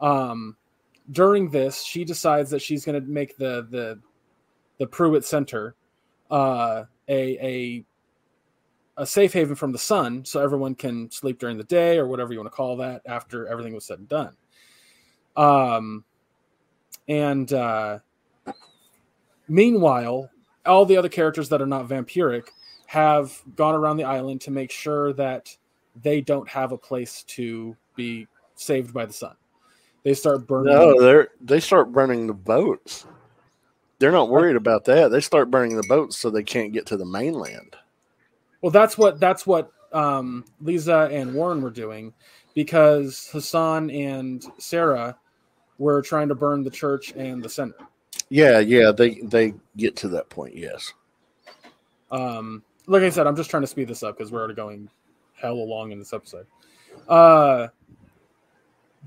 Um, 0.00 0.56
during 1.10 1.50
this, 1.50 1.82
she 1.82 2.04
decides 2.04 2.50
that 2.50 2.62
she's 2.62 2.84
going 2.84 3.00
to 3.00 3.08
make 3.08 3.36
the 3.36 3.66
the 3.70 3.98
the 4.78 4.86
Pruitt 4.86 5.24
Center 5.24 5.74
uh, 6.30 6.84
a 7.08 7.38
a 7.38 7.84
a 8.96 9.06
safe 9.06 9.32
haven 9.32 9.56
from 9.56 9.72
the 9.72 9.78
sun, 9.78 10.24
so 10.24 10.40
everyone 10.40 10.74
can 10.74 11.10
sleep 11.10 11.38
during 11.38 11.58
the 11.58 11.64
day 11.64 11.98
or 11.98 12.06
whatever 12.06 12.32
you 12.32 12.38
want 12.38 12.50
to 12.50 12.56
call 12.56 12.76
that 12.76 13.02
after 13.06 13.46
everything 13.48 13.74
was 13.74 13.84
said 13.84 13.98
and 13.98 14.08
done. 14.08 14.36
Um, 15.36 16.04
and 17.08 17.52
uh, 17.52 17.98
meanwhile, 19.48 20.30
all 20.64 20.86
the 20.86 20.96
other 20.96 21.08
characters 21.08 21.48
that 21.48 21.60
are 21.60 21.66
not 21.66 21.88
vampiric 21.88 22.48
have 22.86 23.42
gone 23.56 23.74
around 23.74 23.96
the 23.96 24.04
island 24.04 24.40
to 24.42 24.50
make 24.50 24.70
sure 24.70 25.12
that 25.14 25.54
they 26.02 26.20
don't 26.20 26.48
have 26.48 26.72
a 26.72 26.78
place 26.78 27.24
to 27.24 27.76
be 27.96 28.26
saved 28.54 28.94
by 28.94 29.06
the 29.06 29.12
sun. 29.12 29.34
They 30.04 30.14
start 30.14 30.46
burning. 30.46 30.72
No, 30.72 31.00
they're 31.00 31.28
they 31.40 31.60
start 31.60 31.92
burning 31.92 32.26
the 32.26 32.34
boats. 32.34 33.06
They're 33.98 34.12
not 34.12 34.28
worried 34.28 34.56
about 34.56 34.84
that. 34.84 35.10
They 35.10 35.20
start 35.20 35.50
burning 35.50 35.76
the 35.76 35.86
boats 35.88 36.18
so 36.18 36.30
they 36.30 36.42
can't 36.42 36.72
get 36.72 36.86
to 36.86 36.96
the 36.96 37.06
mainland. 37.06 37.76
Well, 38.60 38.70
that's 38.70 38.98
what 38.98 39.18
that's 39.18 39.46
what 39.46 39.72
um, 39.92 40.44
Leeza 40.62 41.10
and 41.10 41.34
Warren 41.34 41.62
were 41.62 41.70
doing 41.70 42.12
because 42.54 43.28
Hassan 43.32 43.90
and 43.90 44.44
Sarah 44.58 45.16
were 45.78 46.02
trying 46.02 46.28
to 46.28 46.34
burn 46.34 46.64
the 46.64 46.70
church 46.70 47.12
and 47.16 47.42
the 47.42 47.48
center. 47.48 47.76
Yeah, 48.28 48.58
yeah, 48.58 48.92
they 48.92 49.20
they 49.22 49.54
get 49.76 49.96
to 49.96 50.08
that 50.08 50.28
point. 50.28 50.56
Yes. 50.56 50.92
Um, 52.10 52.62
like 52.86 53.02
I 53.02 53.10
said, 53.10 53.26
I'm 53.26 53.36
just 53.36 53.50
trying 53.50 53.62
to 53.62 53.66
speed 53.66 53.88
this 53.88 54.02
up 54.02 54.16
because 54.16 54.30
we're 54.30 54.40
already 54.40 54.54
going 54.54 54.90
hell 55.34 55.54
along 55.54 55.92
in 55.92 55.98
this 55.98 56.12
episode. 56.12 56.46
Uh, 57.08 57.68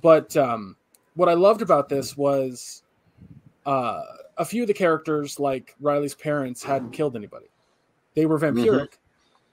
but 0.01 0.35
um, 0.35 0.75
what 1.17 1.27
I 1.27 1.33
loved 1.33 1.61
about 1.61 1.89
this 1.89 2.15
was 2.15 2.83
uh, 3.65 4.03
a 4.37 4.45
few 4.45 4.61
of 4.61 4.67
the 4.67 4.73
characters, 4.73 5.39
like 5.39 5.75
Riley's 5.81 6.15
parents, 6.15 6.63
hadn't 6.63 6.91
killed 6.91 7.15
anybody. 7.15 7.47
They 8.13 8.25
were 8.25 8.39
vampiric. 8.39 8.69
Mm-hmm. 8.69 9.01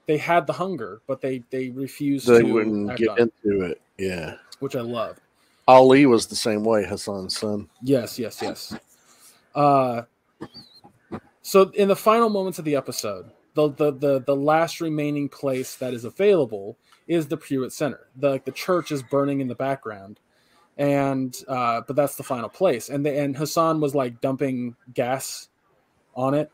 They 0.05 0.17
had 0.17 0.45
the 0.45 0.53
hunger, 0.53 1.01
but 1.07 1.19
they 1.19 1.43
they 1.49 1.71
refused. 1.71 2.27
They 2.27 2.43
to 2.43 2.53
wouldn't 2.53 2.95
get 2.97 3.17
into 3.17 3.61
it. 3.63 3.81
Yeah, 3.97 4.35
which 4.59 4.75
I 4.75 4.81
love. 4.81 5.19
Ali 5.67 6.05
was 6.05 6.27
the 6.27 6.35
same 6.35 6.63
way. 6.63 6.85
Hassan's 6.85 7.37
son. 7.37 7.67
Yes, 7.81 8.19
yes, 8.19 8.39
yes. 8.41 8.77
Uh, 9.55 10.03
so 11.41 11.71
in 11.71 11.87
the 11.87 11.95
final 11.95 12.29
moments 12.29 12.59
of 12.59 12.65
the 12.65 12.75
episode, 12.75 13.31
the 13.55 13.69
the 13.69 13.91
the, 13.91 14.19
the 14.21 14.35
last 14.35 14.81
remaining 14.81 15.29
place 15.29 15.75
that 15.77 15.95
is 15.95 16.05
available 16.05 16.77
is 17.07 17.27
the 17.27 17.37
Pruitt 17.37 17.73
Center. 17.73 18.07
The 18.17 18.39
the 18.45 18.51
church 18.51 18.91
is 18.91 19.01
burning 19.01 19.41
in 19.41 19.47
the 19.47 19.55
background, 19.55 20.19
and 20.77 21.35
uh, 21.47 21.81
but 21.87 21.95
that's 21.95 22.15
the 22.15 22.23
final 22.23 22.49
place. 22.49 22.89
And 22.89 23.05
the, 23.05 23.17
and 23.17 23.35
Hassan 23.35 23.79
was 23.79 23.95
like 23.95 24.21
dumping 24.21 24.75
gas 24.93 25.49
on 26.15 26.33
it, 26.33 26.51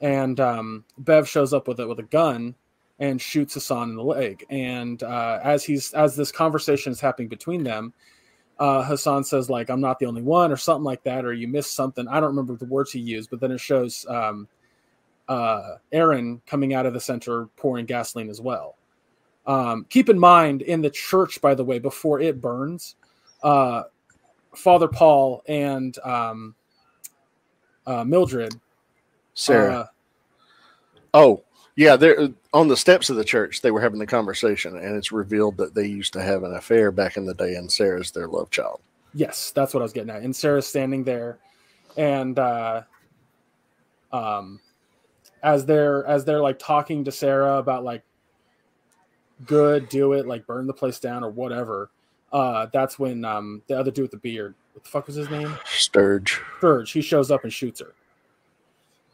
and 0.00 0.38
um, 0.40 0.84
Bev 0.98 1.28
shows 1.28 1.52
up 1.52 1.68
with 1.68 1.80
it 1.80 1.88
with 1.88 1.98
a 1.98 2.04
gun 2.04 2.54
and 2.98 3.20
shoots 3.20 3.54
Hassan 3.54 3.90
in 3.90 3.96
the 3.96 4.02
leg. 4.02 4.44
And 4.50 5.02
uh, 5.02 5.40
as 5.42 5.64
he's 5.64 5.92
as 5.92 6.16
this 6.16 6.32
conversation 6.32 6.92
is 6.92 7.00
happening 7.00 7.28
between 7.28 7.62
them, 7.62 7.92
uh, 8.58 8.82
Hassan 8.84 9.24
says 9.24 9.50
like 9.50 9.70
I'm 9.70 9.80
not 9.80 9.98
the 9.98 10.06
only 10.06 10.22
one 10.22 10.52
or 10.52 10.56
something 10.56 10.84
like 10.84 11.02
that, 11.04 11.24
or 11.24 11.32
you 11.32 11.48
missed 11.48 11.74
something. 11.74 12.06
I 12.08 12.20
don't 12.20 12.30
remember 12.30 12.56
the 12.56 12.66
words 12.66 12.92
he 12.92 13.00
used, 13.00 13.30
but 13.30 13.40
then 13.40 13.52
it 13.52 13.60
shows 13.60 14.06
um, 14.08 14.48
uh, 15.28 15.76
Erin 15.92 16.40
coming 16.46 16.74
out 16.74 16.86
of 16.86 16.94
the 16.94 17.00
center 17.00 17.46
pouring 17.56 17.86
gasoline 17.86 18.30
as 18.30 18.40
well. 18.40 18.76
Um, 19.46 19.86
keep 19.88 20.08
in 20.08 20.18
mind 20.18 20.62
in 20.62 20.82
the 20.82 20.90
church, 20.90 21.40
by 21.40 21.54
the 21.54 21.64
way, 21.64 21.78
before 21.78 22.20
it 22.20 22.40
burns, 22.40 22.96
uh, 23.46 23.84
Father 24.56 24.88
Paul 24.88 25.42
and 25.46 25.96
um, 26.00 26.54
uh, 27.86 28.02
Mildred. 28.02 28.60
Sarah. 29.34 29.72
Uh, 29.72 29.86
oh, 31.14 31.44
yeah, 31.76 31.94
they're 31.94 32.30
on 32.52 32.66
the 32.66 32.76
steps 32.76 33.08
of 33.08 33.16
the 33.16 33.24
church. 33.24 33.60
They 33.60 33.70
were 33.70 33.80
having 33.80 34.00
the 34.00 34.06
conversation, 34.06 34.76
and 34.76 34.96
it's 34.96 35.12
revealed 35.12 35.58
that 35.58 35.74
they 35.74 35.86
used 35.86 36.12
to 36.14 36.22
have 36.22 36.42
an 36.42 36.54
affair 36.54 36.90
back 36.90 37.16
in 37.16 37.24
the 37.24 37.34
day, 37.34 37.54
and 37.54 37.70
Sarah's 37.70 38.10
their 38.10 38.26
love 38.26 38.50
child. 38.50 38.80
Yes, 39.14 39.52
that's 39.52 39.72
what 39.72 39.80
I 39.80 39.84
was 39.84 39.92
getting 39.92 40.10
at. 40.10 40.22
And 40.22 40.34
Sarah's 40.34 40.66
standing 40.66 41.04
there, 41.04 41.38
and 41.96 42.36
uh, 42.38 42.82
um, 44.12 44.58
as 45.42 45.66
they're 45.66 46.04
as 46.06 46.24
they're 46.24 46.40
like 46.40 46.58
talking 46.58 47.04
to 47.04 47.12
Sarah 47.12 47.58
about 47.58 47.84
like, 47.84 48.02
good, 49.44 49.88
do 49.88 50.14
it, 50.14 50.26
like 50.26 50.46
burn 50.46 50.66
the 50.66 50.74
place 50.74 50.98
down 50.98 51.22
or 51.22 51.30
whatever 51.30 51.90
uh, 52.36 52.66
that's 52.70 52.98
when 52.98 53.24
um, 53.24 53.62
the 53.66 53.78
other 53.78 53.90
dude 53.90 54.02
with 54.02 54.10
the 54.10 54.18
beard, 54.18 54.54
what 54.74 54.84
the 54.84 54.90
fuck 54.90 55.06
was 55.06 55.16
his 55.16 55.30
name? 55.30 55.56
Sturge. 55.64 56.38
Sturge. 56.58 56.92
He 56.92 57.00
shows 57.00 57.30
up 57.30 57.44
and 57.44 57.52
shoots 57.52 57.80
her. 57.80 57.94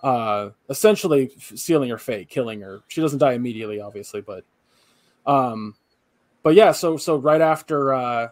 Uh, 0.03 0.51
essentially 0.69 1.31
sealing 1.39 1.89
her 1.89 1.99
fate, 1.99 2.28
killing 2.28 2.61
her. 2.61 2.81
She 2.89 3.01
doesn't 3.01 3.20
die 3.20 3.35
immediately, 3.35 3.81
obviously, 3.81 4.23
but 4.23 4.44
um, 5.24 5.77
but 6.43 6.57
yeah. 6.57 6.73
So 6.73 6.97
so 6.97 7.15
right 7.15 7.40
after 7.40 7.94
uh, 7.94 8.28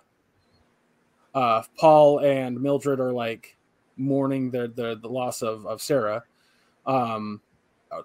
uh, 1.37 1.62
Paul 1.79 2.19
and 2.19 2.61
Mildred 2.61 2.99
are 2.99 3.12
like 3.12 3.57
mourning 3.97 4.51
their, 4.51 4.67
their 4.67 4.97
the 4.97 5.09
loss 5.09 5.41
of 5.41 5.67
of 5.67 5.81
Sarah. 5.81 6.25
Um, 6.85 7.41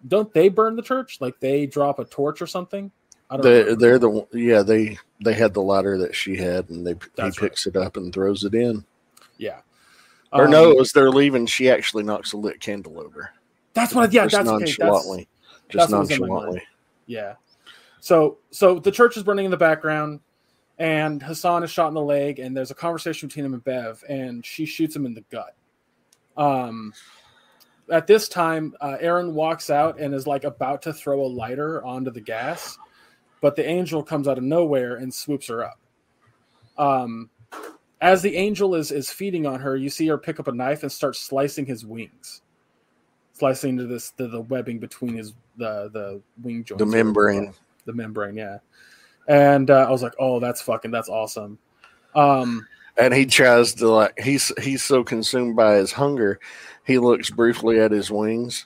don't 0.07 0.31
they 0.35 0.49
burn 0.49 0.75
the 0.75 0.83
church? 0.83 1.17
Like 1.19 1.39
they 1.39 1.65
drop 1.65 1.97
a 1.97 2.05
torch 2.05 2.43
or 2.43 2.47
something? 2.47 2.91
They, 3.41 3.73
they're 3.75 3.97
the 3.97 4.27
yeah 4.33 4.61
they 4.61 4.97
they 5.23 5.33
had 5.33 5.53
the 5.53 5.61
ladder 5.61 5.97
that 5.97 6.15
she 6.15 6.37
had 6.37 6.69
and 6.69 6.85
they 6.85 6.95
That's 7.15 7.37
he 7.37 7.47
picks 7.47 7.65
right. 7.65 7.75
it 7.75 7.81
up 7.81 7.97
and 7.97 8.13
throws 8.13 8.43
it 8.43 8.53
in. 8.53 8.85
Yeah. 9.37 9.61
Or 10.31 10.45
um, 10.45 10.51
no, 10.51 10.79
as 10.79 10.91
they're 10.91 11.11
leaving, 11.11 11.45
she 11.45 11.69
actually 11.69 12.03
knocks 12.03 12.33
a 12.33 12.37
lit 12.37 12.59
candle 12.59 12.99
over. 12.99 13.31
That's 13.73 13.93
what. 13.93 14.11
Yeah, 14.11 14.27
just 14.27 14.45
that's 14.45 14.49
nonchalantly. 14.49 15.21
Okay, 15.21 15.27
that's, 15.53 15.69
just 15.69 15.91
that's 15.91 15.91
nonchalantly. 15.91 16.61
Yeah. 17.07 17.35
So 17.99 18.37
so 18.51 18.79
the 18.79 18.91
church 18.91 19.17
is 19.17 19.23
burning 19.23 19.45
in 19.45 19.51
the 19.51 19.57
background, 19.57 20.19
and 20.77 21.23
Hassan 21.23 21.63
is 21.63 21.71
shot 21.71 21.87
in 21.87 21.93
the 21.93 22.01
leg, 22.01 22.39
and 22.39 22.55
there's 22.55 22.71
a 22.71 22.75
conversation 22.75 23.27
between 23.27 23.45
him 23.45 23.53
and 23.53 23.63
Bev, 23.63 24.03
and 24.09 24.45
she 24.45 24.65
shoots 24.65 24.95
him 24.95 25.05
in 25.05 25.13
the 25.13 25.23
gut. 25.31 25.55
Um, 26.37 26.93
at 27.89 28.07
this 28.07 28.27
time, 28.27 28.75
uh, 28.81 28.97
Erin 28.99 29.33
walks 29.33 29.69
out 29.69 29.99
and 29.99 30.13
is 30.13 30.27
like 30.27 30.43
about 30.43 30.81
to 30.83 30.93
throw 30.93 31.21
a 31.21 31.27
lighter 31.27 31.83
onto 31.83 32.11
the 32.11 32.21
gas, 32.21 32.77
but 33.45 33.55
the 33.55 33.63
angel 33.63 34.01
comes 34.01 34.27
out 34.27 34.39
of 34.39 34.43
nowhere 34.43 34.95
and 34.95 35.13
swoops 35.13 35.49
her 35.49 35.63
up. 35.63 35.77
Um, 36.79 37.29
as 38.01 38.23
the 38.23 38.35
angel 38.35 38.73
is 38.73 38.91
is 38.91 39.11
feeding 39.11 39.45
on 39.45 39.59
her, 39.59 39.75
you 39.75 39.87
see 39.87 40.07
her 40.07 40.17
pick 40.17 40.39
up 40.39 40.47
a 40.47 40.51
knife 40.51 40.81
and 40.81 40.91
start 40.91 41.15
slicing 41.15 41.63
his 41.63 41.85
wings, 41.85 42.41
slicing 43.33 43.69
into 43.69 43.85
this 43.85 44.09
the, 44.17 44.29
the 44.29 44.41
webbing 44.41 44.79
between 44.79 45.13
his 45.13 45.35
the 45.57 45.91
the 45.93 46.23
wing 46.41 46.63
joints, 46.63 46.79
the 46.79 46.87
membrane, 46.87 47.53
the 47.85 47.93
membrane, 47.93 48.35
yeah. 48.35 48.57
And 49.27 49.69
uh, 49.69 49.85
I 49.87 49.91
was 49.91 50.01
like, 50.01 50.15
oh, 50.17 50.39
that's 50.39 50.63
fucking 50.63 50.89
that's 50.89 51.07
awesome. 51.07 51.59
Um, 52.15 52.65
and 52.97 53.13
he 53.13 53.27
tries 53.27 53.75
to 53.75 53.87
like 53.87 54.19
he's 54.19 54.51
he's 54.59 54.81
so 54.81 55.03
consumed 55.03 55.55
by 55.55 55.75
his 55.75 55.91
hunger, 55.91 56.39
he 56.83 56.97
looks 56.97 57.29
briefly 57.29 57.79
at 57.79 57.91
his 57.91 58.09
wings 58.09 58.65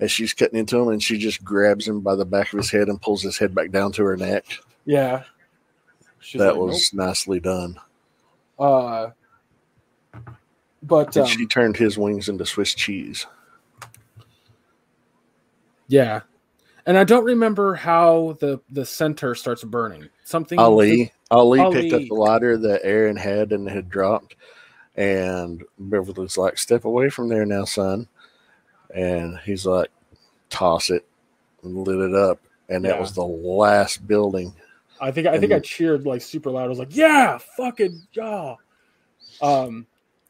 as 0.00 0.10
she's 0.10 0.32
cutting 0.32 0.58
into 0.58 0.78
him, 0.78 0.88
and 0.88 1.02
she 1.02 1.18
just 1.18 1.44
grabs 1.44 1.86
him 1.86 2.00
by 2.00 2.16
the 2.16 2.24
back 2.24 2.52
of 2.52 2.58
his 2.58 2.70
head 2.70 2.88
and 2.88 3.00
pulls 3.00 3.22
his 3.22 3.38
head 3.38 3.54
back 3.54 3.70
down 3.70 3.92
to 3.92 4.02
her 4.04 4.16
neck. 4.16 4.46
Yeah, 4.84 5.22
She's 6.20 6.38
that 6.40 6.56
like, 6.56 6.62
was 6.62 6.92
nope. 6.92 7.06
nicely 7.06 7.40
done. 7.40 7.78
Uh, 8.58 9.10
but 10.82 11.16
um, 11.16 11.26
she 11.26 11.46
turned 11.46 11.76
his 11.76 11.98
wings 11.98 12.28
into 12.28 12.44
Swiss 12.46 12.74
cheese. 12.74 13.26
Yeah, 15.88 16.20
and 16.86 16.96
I 16.96 17.04
don't 17.04 17.24
remember 17.24 17.74
how 17.74 18.36
the 18.40 18.60
the 18.70 18.84
center 18.86 19.34
starts 19.34 19.64
burning. 19.64 20.08
Something 20.24 20.58
Ali 20.58 21.12
Ali, 21.30 21.60
Ali 21.60 21.82
picked 21.82 21.94
up 21.94 22.02
the 22.02 22.14
lighter 22.14 22.56
that 22.56 22.84
Erin 22.84 23.16
had 23.16 23.52
and 23.52 23.68
had 23.68 23.88
dropped, 23.88 24.36
and 24.94 25.64
Beverly's 25.78 26.38
like, 26.38 26.58
"Step 26.58 26.84
away 26.84 27.10
from 27.10 27.28
there 27.28 27.46
now, 27.46 27.64
son." 27.64 28.08
And 28.94 29.38
he's 29.44 29.66
like, 29.66 29.90
toss 30.48 30.90
it 30.90 31.04
and 31.62 31.86
lit 31.86 32.10
it 32.10 32.14
up. 32.14 32.40
And 32.68 32.84
that 32.84 32.96
yeah. 32.96 33.00
was 33.00 33.14
the 33.14 33.24
last 33.24 34.06
building. 34.06 34.54
I 35.00 35.10
think 35.10 35.26
I 35.26 35.38
think 35.38 35.52
I 35.52 35.58
cheered 35.60 36.06
like 36.06 36.20
super 36.20 36.50
loud. 36.50 36.64
I 36.64 36.68
was 36.68 36.78
like, 36.78 36.94
"Yeah, 36.94 37.38
fucking 37.56 38.02
yeah!" 38.12 38.54
Um, 39.40 39.86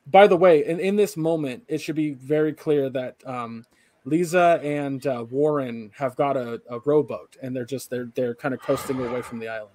by 0.06 0.26
the 0.26 0.36
way, 0.36 0.64
in, 0.64 0.78
in 0.80 0.96
this 0.96 1.16
moment, 1.16 1.64
it 1.68 1.78
should 1.78 1.96
be 1.96 2.12
very 2.12 2.52
clear 2.52 2.88
that 2.90 3.16
um, 3.26 3.66
Leeza 4.06 4.62
and 4.64 5.04
uh, 5.06 5.24
Warren 5.28 5.90
have 5.96 6.16
got 6.16 6.36
a, 6.36 6.60
a 6.70 6.78
rowboat, 6.80 7.36
and 7.42 7.54
they're 7.54 7.64
just 7.64 7.90
they're 7.90 8.10
they're 8.14 8.34
kind 8.34 8.54
of 8.54 8.60
coasting 8.60 9.04
away 9.04 9.22
from 9.22 9.38
the 9.38 9.48
island. 9.48 9.74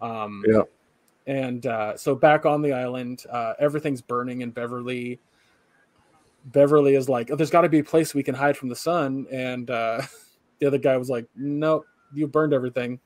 Um, 0.00 0.44
yeah. 0.46 0.62
And 1.26 1.66
uh, 1.66 1.96
so 1.96 2.16
back 2.16 2.46
on 2.46 2.62
the 2.62 2.72
island, 2.72 3.24
uh, 3.30 3.54
everything's 3.60 4.00
burning 4.00 4.40
in 4.40 4.50
Beverly. 4.50 5.20
Beverly 6.44 6.94
is 6.94 7.08
like, 7.08 7.30
oh, 7.30 7.36
there's 7.36 7.50
got 7.50 7.62
to 7.62 7.68
be 7.68 7.78
a 7.78 7.84
place 7.84 8.14
we 8.14 8.22
can 8.22 8.34
hide 8.34 8.56
from 8.56 8.68
the 8.68 8.76
sun. 8.76 9.26
And 9.30 9.70
uh, 9.70 10.02
the 10.58 10.66
other 10.66 10.78
guy 10.78 10.96
was 10.96 11.10
like, 11.10 11.26
nope, 11.36 11.86
you 12.12 12.26
burned 12.26 12.52
everything. 12.52 13.00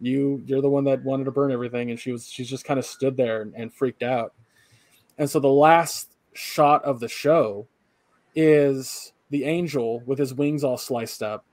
You 0.00 0.42
you're 0.46 0.62
the 0.62 0.70
one 0.70 0.84
that 0.84 1.04
wanted 1.04 1.24
to 1.24 1.30
burn 1.30 1.52
everything. 1.52 1.90
And 1.90 2.00
she 2.00 2.12
was 2.12 2.26
she's 2.26 2.48
just 2.48 2.64
kind 2.64 2.78
of 2.78 2.86
stood 2.86 3.16
there 3.16 3.42
and, 3.42 3.54
and 3.54 3.72
freaked 3.72 4.02
out. 4.02 4.32
And 5.18 5.28
so 5.28 5.40
the 5.40 5.48
last 5.48 6.16
shot 6.32 6.84
of 6.84 7.00
the 7.00 7.08
show 7.08 7.66
is 8.34 9.12
the 9.30 9.44
angel 9.44 10.00
with 10.06 10.18
his 10.18 10.32
wings 10.32 10.64
all 10.64 10.78
sliced 10.78 11.22
up, 11.22 11.44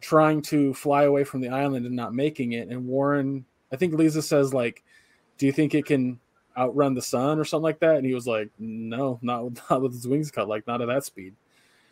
trying 0.00 0.42
to 0.42 0.74
fly 0.74 1.04
away 1.04 1.24
from 1.24 1.40
the 1.40 1.48
island 1.48 1.86
and 1.86 1.94
not 1.94 2.14
making 2.14 2.52
it. 2.52 2.68
And 2.68 2.86
Warren, 2.86 3.44
I 3.72 3.76
think 3.76 3.94
Leeza 3.94 4.22
says, 4.22 4.52
like, 4.52 4.82
do 5.38 5.46
you 5.46 5.52
think 5.52 5.74
it 5.74 5.86
can 5.86 6.18
outrun 6.56 6.94
the 6.94 7.02
sun 7.02 7.38
or 7.38 7.44
something 7.44 7.64
like 7.64 7.80
that? 7.80 7.96
And 7.96 8.06
he 8.06 8.14
was 8.14 8.26
like, 8.26 8.50
no, 8.58 9.18
not 9.22 9.44
with, 9.44 9.60
not 9.70 9.82
with 9.82 9.92
his 9.92 10.06
wings 10.08 10.30
cut, 10.30 10.48
like 10.48 10.66
not 10.66 10.80
at 10.80 10.88
that 10.88 11.04
speed. 11.04 11.34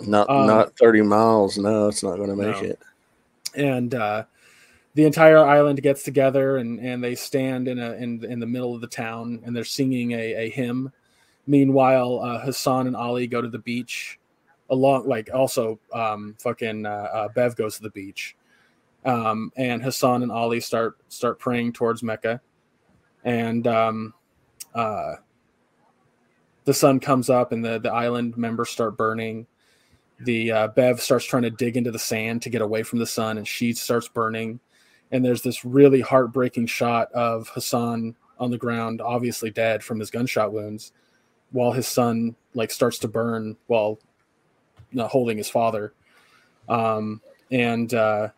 Not 0.00 0.28
Um, 0.28 0.46
not 0.46 0.76
thirty 0.76 1.02
miles. 1.02 1.58
No, 1.58 1.88
it's 1.88 2.02
not 2.02 2.16
going 2.16 2.30
to 2.30 2.36
make 2.36 2.60
No. 2.60 2.68
it. 2.68 2.78
and 3.54 3.94
uh, 3.94 4.24
the 4.94 5.04
entire 5.04 5.38
island 5.38 5.82
gets 5.82 6.02
together 6.02 6.58
and, 6.58 6.78
and 6.80 7.02
they 7.02 7.14
stand 7.14 7.68
in 7.68 7.78
a 7.78 7.92
in, 7.92 8.24
in 8.24 8.40
the 8.40 8.46
middle 8.46 8.74
of 8.74 8.80
the 8.80 8.86
town 8.86 9.40
and 9.44 9.54
they're 9.54 9.64
singing 9.64 10.12
a, 10.12 10.34
a 10.46 10.50
hymn. 10.50 10.92
Meanwhile, 11.46 12.20
uh, 12.20 12.38
Hassan 12.40 12.86
and 12.86 12.94
Ali 12.96 13.26
go 13.26 13.40
to 13.40 13.48
the 13.48 13.58
beach, 13.58 14.18
along 14.70 15.08
like 15.08 15.30
also 15.32 15.78
um, 15.92 16.36
fucking 16.40 16.86
uh, 16.86 17.08
uh, 17.12 17.28
Bev 17.28 17.56
goes 17.56 17.76
to 17.76 17.82
the 17.82 17.90
beach, 17.90 18.36
um, 19.04 19.50
and 19.56 19.82
Hassan 19.82 20.22
and 20.22 20.30
Ali 20.30 20.60
start 20.60 20.98
start 21.08 21.38
praying 21.38 21.72
towards 21.72 22.02
Mecca, 22.02 22.40
and 23.24 23.66
um, 23.66 24.14
uh, 24.74 25.14
the 26.64 26.74
sun 26.74 27.00
comes 27.00 27.28
up 27.30 27.52
and 27.52 27.64
the 27.64 27.78
the 27.78 27.92
island 27.92 28.36
members 28.36 28.70
start 28.70 28.96
burning 28.96 29.46
the 30.24 30.52
uh, 30.52 30.68
Bev 30.68 31.00
starts 31.00 31.24
trying 31.24 31.42
to 31.42 31.50
dig 31.50 31.76
into 31.76 31.90
the 31.90 31.98
sand 31.98 32.42
to 32.42 32.50
get 32.50 32.62
away 32.62 32.82
from 32.82 32.98
the 32.98 33.06
sun, 33.06 33.38
and 33.38 33.46
she 33.46 33.72
starts 33.72 34.08
burning. 34.08 34.60
And 35.10 35.24
there's 35.24 35.42
this 35.42 35.64
really 35.64 36.00
heartbreaking 36.00 36.66
shot 36.66 37.12
of 37.12 37.48
Hassan 37.48 38.14
on 38.38 38.50
the 38.50 38.58
ground, 38.58 39.00
obviously 39.00 39.50
dead 39.50 39.82
from 39.82 40.00
his 40.00 40.10
gunshot 40.10 40.52
wounds, 40.52 40.92
while 41.50 41.72
his 41.72 41.86
son 41.86 42.34
like 42.54 42.70
starts 42.70 42.98
to 43.00 43.08
burn 43.08 43.56
while 43.66 43.98
know, 44.92 45.06
holding 45.08 45.38
his 45.38 45.50
father. 45.50 45.92
Um, 46.68 47.20
and 47.50 47.92
uh, 47.92 48.28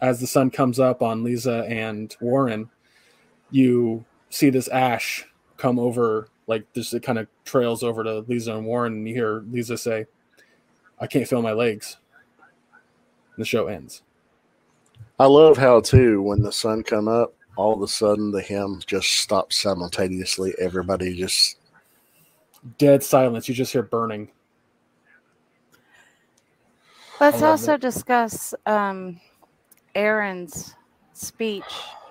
as 0.00 0.20
the 0.20 0.26
sun 0.26 0.50
comes 0.50 0.80
up 0.80 1.02
on 1.02 1.22
Leeza 1.22 1.68
and 1.70 2.14
Warren, 2.20 2.70
you 3.50 4.04
see 4.30 4.50
this 4.50 4.68
ash 4.68 5.26
come 5.56 5.78
over, 5.78 6.28
like 6.46 6.70
this. 6.72 6.92
It 6.94 7.02
kind 7.02 7.18
of 7.18 7.28
trails 7.44 7.82
over 7.82 8.04
to 8.04 8.22
Leeza 8.22 8.56
and 8.56 8.66
Warren, 8.66 8.94
and 8.94 9.08
you 9.08 9.14
hear 9.14 9.40
Leeza 9.42 9.78
say, 9.78 10.06
I 11.00 11.06
can't 11.06 11.28
feel 11.28 11.42
my 11.42 11.52
legs. 11.52 11.96
And 13.34 13.42
The 13.42 13.46
show 13.46 13.66
ends. 13.66 14.02
I 15.18 15.26
love 15.26 15.56
how 15.56 15.80
too 15.80 16.22
when 16.22 16.42
the 16.42 16.52
sun 16.52 16.82
come 16.82 17.08
up, 17.08 17.34
all 17.56 17.74
of 17.74 17.82
a 17.82 17.88
sudden 17.88 18.30
the 18.30 18.42
hymn 18.42 18.82
just 18.86 19.08
stops 19.10 19.56
simultaneously. 19.56 20.54
Everybody 20.58 21.16
just 21.16 21.58
Dead 22.78 23.02
silence. 23.02 23.48
You 23.48 23.54
just 23.54 23.72
hear 23.72 23.82
burning. 23.82 24.28
Let's 27.20 27.42
also 27.42 27.74
it. 27.74 27.80
discuss 27.80 28.54
um, 28.66 29.20
Erin's 29.94 30.74
speech 31.12 31.64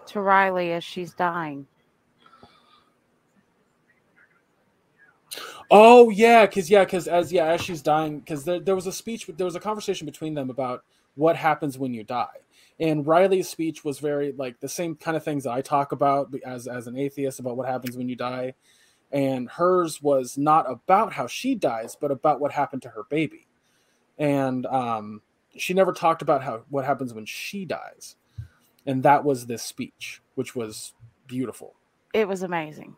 to 0.07 0.21
Riley 0.21 0.71
as 0.73 0.83
she's 0.83 1.13
dying. 1.13 1.67
Oh 5.71 6.09
yeah, 6.09 6.45
because 6.45 6.69
yeah, 6.69 6.83
because 6.83 7.07
as 7.07 7.31
yeah, 7.31 7.47
as 7.47 7.61
she's 7.61 7.81
dying, 7.81 8.19
because 8.19 8.43
there, 8.43 8.59
there 8.59 8.75
was 8.75 8.87
a 8.87 8.91
speech, 8.91 9.29
there 9.35 9.45
was 9.45 9.55
a 9.55 9.59
conversation 9.59 10.05
between 10.05 10.33
them 10.33 10.49
about 10.49 10.83
what 11.15 11.35
happens 11.35 11.77
when 11.77 11.93
you 11.93 12.03
die. 12.03 12.37
And 12.79 13.07
Riley's 13.07 13.49
speech 13.49 13.83
was 13.83 13.99
very 13.99 14.33
like 14.33 14.59
the 14.59 14.69
same 14.69 14.95
kind 14.95 15.15
of 15.15 15.23
things 15.23 15.45
that 15.45 15.53
I 15.53 15.61
talk 15.61 15.91
about 15.91 16.33
as 16.45 16.67
as 16.67 16.87
an 16.87 16.97
atheist 16.97 17.39
about 17.39 17.57
what 17.57 17.67
happens 17.67 17.97
when 17.97 18.09
you 18.09 18.15
die. 18.15 18.53
And 19.11 19.49
hers 19.49 20.01
was 20.01 20.37
not 20.37 20.69
about 20.69 21.13
how 21.13 21.27
she 21.27 21.55
dies, 21.55 21.95
but 21.99 22.11
about 22.11 22.39
what 22.39 22.51
happened 22.51 22.81
to 22.83 22.89
her 22.89 23.03
baby. 23.09 23.47
And 24.17 24.65
um, 24.65 25.21
she 25.55 25.73
never 25.73 25.93
talked 25.93 26.21
about 26.21 26.43
how 26.43 26.63
what 26.69 26.85
happens 26.85 27.13
when 27.13 27.25
she 27.25 27.65
dies. 27.65 28.17
And 28.85 29.03
that 29.03 29.23
was 29.23 29.47
this 29.47 29.63
speech, 29.63 30.21
which 30.35 30.55
was 30.55 30.93
beautiful. 31.27 31.73
It 32.13 32.27
was 32.27 32.43
amazing. 32.43 32.97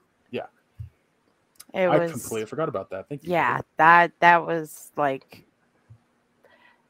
It 1.74 1.88
I 1.88 1.98
was 1.98 2.12
completely 2.12 2.46
forgot 2.46 2.70
about 2.70 2.90
that. 2.92 3.10
Thank 3.10 3.24
you. 3.24 3.32
yeah, 3.32 3.62
that 3.78 4.12
that 4.20 4.46
was 4.46 4.92
like 4.96 5.44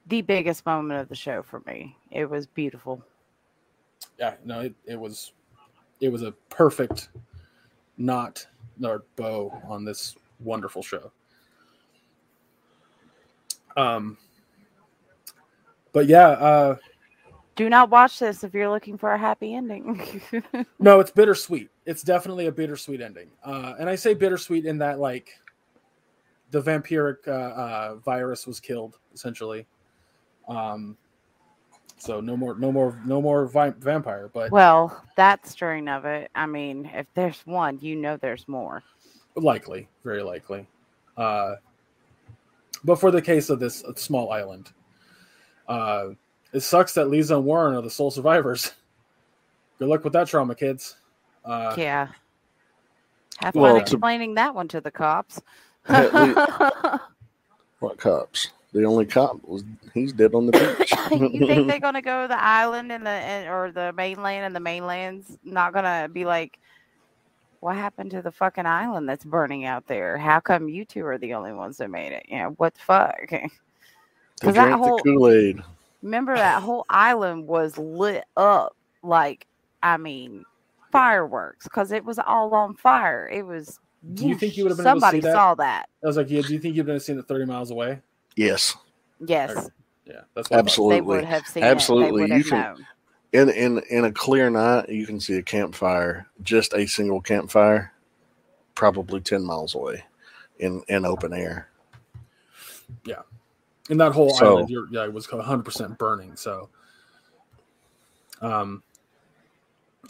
the 0.07 0.21
biggest 0.21 0.65
moment 0.65 0.99
of 0.99 1.09
the 1.09 1.15
show 1.15 1.41
for 1.43 1.61
me. 1.65 1.97
It 2.11 2.29
was 2.29 2.47
beautiful. 2.47 3.03
yeah 4.19 4.35
no 4.45 4.61
it, 4.61 4.75
it 4.85 4.99
was 4.99 5.33
it 5.99 6.09
was 6.09 6.21
a 6.21 6.31
perfect 6.49 7.09
knot 7.97 8.45
or 8.83 9.03
bow 9.15 9.51
on 9.67 9.83
this 9.83 10.15
wonderful 10.39 10.83
show 10.83 11.11
um 13.75 14.17
but 15.91 16.05
yeah 16.07 16.29
uh 16.29 16.75
Do 17.55 17.69
not 17.69 17.89
watch 17.89 18.19
this 18.19 18.43
if 18.43 18.53
you're 18.53 18.69
looking 18.69 18.97
for 18.97 19.11
a 19.11 19.17
happy 19.17 19.55
ending. 19.55 20.21
no 20.79 20.99
it's 20.99 21.11
bittersweet 21.11 21.69
it's 21.87 22.03
definitely 22.03 22.47
a 22.47 22.51
bittersweet 22.51 23.01
ending. 23.01 23.29
Uh 23.43 23.73
and 23.79 23.89
i 23.89 23.95
say 23.95 24.13
bittersweet 24.13 24.65
in 24.65 24.77
that 24.77 24.99
like 24.99 25.29
the 26.51 26.61
vampiric 26.61 27.27
uh, 27.27 27.31
uh 27.31 27.95
virus 27.95 28.45
was 28.45 28.59
killed 28.59 28.99
essentially. 29.15 29.65
Um 30.47 30.97
so 31.97 32.19
no 32.19 32.37
more 32.37 32.55
no 32.59 32.71
more 32.71 33.01
no 33.05 33.21
more 33.21 33.47
vi- 33.47 33.73
vampire 33.79 34.29
but 34.31 34.51
well, 34.51 35.03
that 35.15 35.47
strain 35.47 35.87
of 35.87 36.05
it. 36.05 36.29
I 36.35 36.45
mean, 36.45 36.91
if 36.93 37.07
there's 37.15 37.41
one, 37.47 37.79
you 37.81 37.95
know 37.95 38.17
there's 38.17 38.47
more. 38.47 38.83
likely. 39.35 39.87
Very 40.03 40.21
likely. 40.21 40.67
Uh 41.15 41.55
but 42.83 42.99
for 42.99 43.11
the 43.11 43.21
case 43.21 43.49
of 43.49 43.59
this 43.59 43.83
small 43.95 44.31
island 44.31 44.71
uh 45.69 46.09
it 46.53 46.59
sucks 46.61 46.93
that 46.93 47.07
leeza 47.07 47.35
and 47.35 47.45
warren 47.45 47.75
are 47.75 47.81
the 47.81 47.89
sole 47.89 48.11
survivors. 48.11 48.73
Good 49.79 49.87
luck 49.87 50.03
with 50.03 50.13
that 50.13 50.27
trauma 50.27 50.53
kids 50.55 50.97
uh 51.47 51.73
yeah. 51.77 52.07
Have 53.39 53.53
fun 53.53 53.61
Well, 53.63 53.75
to- 53.75 53.81
explaining 53.81 54.35
that 54.35 54.53
one 54.55 54.67
to 54.69 54.81
the 54.81 54.91
cops. 54.91 55.41
At 55.87 56.11
what 57.79 57.97
cops? 57.97 58.49
The 58.73 58.83
only 58.83 59.05
cop 59.05 59.37
was 59.43 59.63
he's 59.93 60.11
dead 60.13 60.33
on 60.35 60.47
the 60.47 60.51
beach. 60.79 60.91
you 61.31 61.47
think 61.47 61.67
they're 61.67 61.79
gonna 61.87 62.01
go 62.01 62.23
to 62.23 62.27
the 62.27 62.41
island 62.41 62.91
and 62.91 63.05
the 63.05 63.09
and, 63.09 63.49
or 63.49 63.71
the 63.71 63.93
mainland 63.93 64.45
and 64.45 64.55
the 64.55 64.59
mainland's 64.59 65.37
not 65.43 65.73
gonna 65.73 66.09
be 66.11 66.25
like 66.25 66.59
what 67.59 67.75
happened 67.75 68.11
to 68.11 68.21
the 68.21 68.31
fucking 68.31 68.65
island 68.65 69.07
that's 69.09 69.23
burning 69.25 69.65
out 69.65 69.87
there 69.87 70.17
how 70.17 70.39
come 70.39 70.67
you 70.69 70.85
two 70.85 71.05
are 71.05 71.17
the 71.17 71.33
only 71.33 71.53
ones 71.53 71.77
that 71.77 71.89
made 71.89 72.11
it 72.11 72.23
you 72.27 72.37
know 72.37 72.49
what 72.57 72.73
the 72.75 72.79
fuck 72.81 73.29
They 73.29 73.49
'Cause 74.41 74.53
that 74.55 74.73
whole- 74.77 74.97
the 74.97 75.03
Kool 75.03 75.31
Aid. 75.31 75.63
remember 76.03 76.35
that 76.35 76.61
whole 76.61 76.85
island 76.89 77.47
was 77.47 77.75
lit 77.77 78.25
up 78.35 78.75
like 79.01 79.47
i 79.81 79.97
mean 79.97 80.43
fireworks 80.97 81.65
because 81.65 81.91
it 81.91 82.03
was 82.03 82.19
all 82.19 82.53
on 82.55 82.75
fire. 82.75 83.29
It 83.31 83.45
was 83.45 83.79
Do 84.13 84.27
you 84.27 84.35
think 84.35 84.57
you 84.57 84.63
would've 84.63 84.77
been 84.77 84.87
able 84.87 84.95
to 84.95 85.01
somebody 85.01 85.17
see 85.21 85.27
that? 85.27 85.33
saw 85.33 85.55
that. 85.55 85.89
I 86.03 86.07
was 86.07 86.17
like 86.17 86.29
yeah 86.29 86.41
do 86.41 86.53
you 86.53 86.59
think 86.59 86.75
you'd 86.75 86.85
been 86.85 86.99
seen 86.99 87.19
it 87.19 87.27
30 87.27 87.45
miles 87.45 87.71
away? 87.71 87.99
Yes, 88.35 88.75
yes. 89.25 89.69
Yeah 90.05 90.21
that's 90.33 90.49
what 90.49 90.57
I 90.57 90.61
they 90.61 90.65
absolutely. 90.65 91.01
would 91.01 91.23
have 91.25 91.45
seen 91.47 91.63
Absolutely. 91.63 92.23
it. 92.23 92.27
They 92.29 92.35
You 92.37 92.43
have 92.43 92.49
can- 92.49 92.63
known. 92.73 92.85
In 93.33 93.49
in 93.49 93.81
in 93.89 94.05
a 94.05 94.11
clear 94.11 94.49
night, 94.49 94.87
you 94.89 95.05
can 95.05 95.19
see 95.19 95.35
a 95.35 95.43
campfire, 95.43 96.25
just 96.43 96.73
a 96.73 96.85
single 96.87 97.19
campfire, 97.21 97.91
probably 98.73 99.19
ten 99.19 99.43
miles 99.43 99.75
away, 99.75 100.03
in 100.59 100.81
in 100.87 101.05
open 101.05 101.33
air. 101.33 101.67
Yeah, 103.05 103.23
and 103.89 103.99
that 103.99 104.13
whole 104.13 104.29
So- 104.29 104.45
island 104.53 104.69
you're, 104.69 104.87
yeah 104.91 105.03
it 105.03 105.11
was 105.13 105.27
100% 105.27 105.97
burning 105.97 106.37
so 106.37 106.69
um 108.41 108.81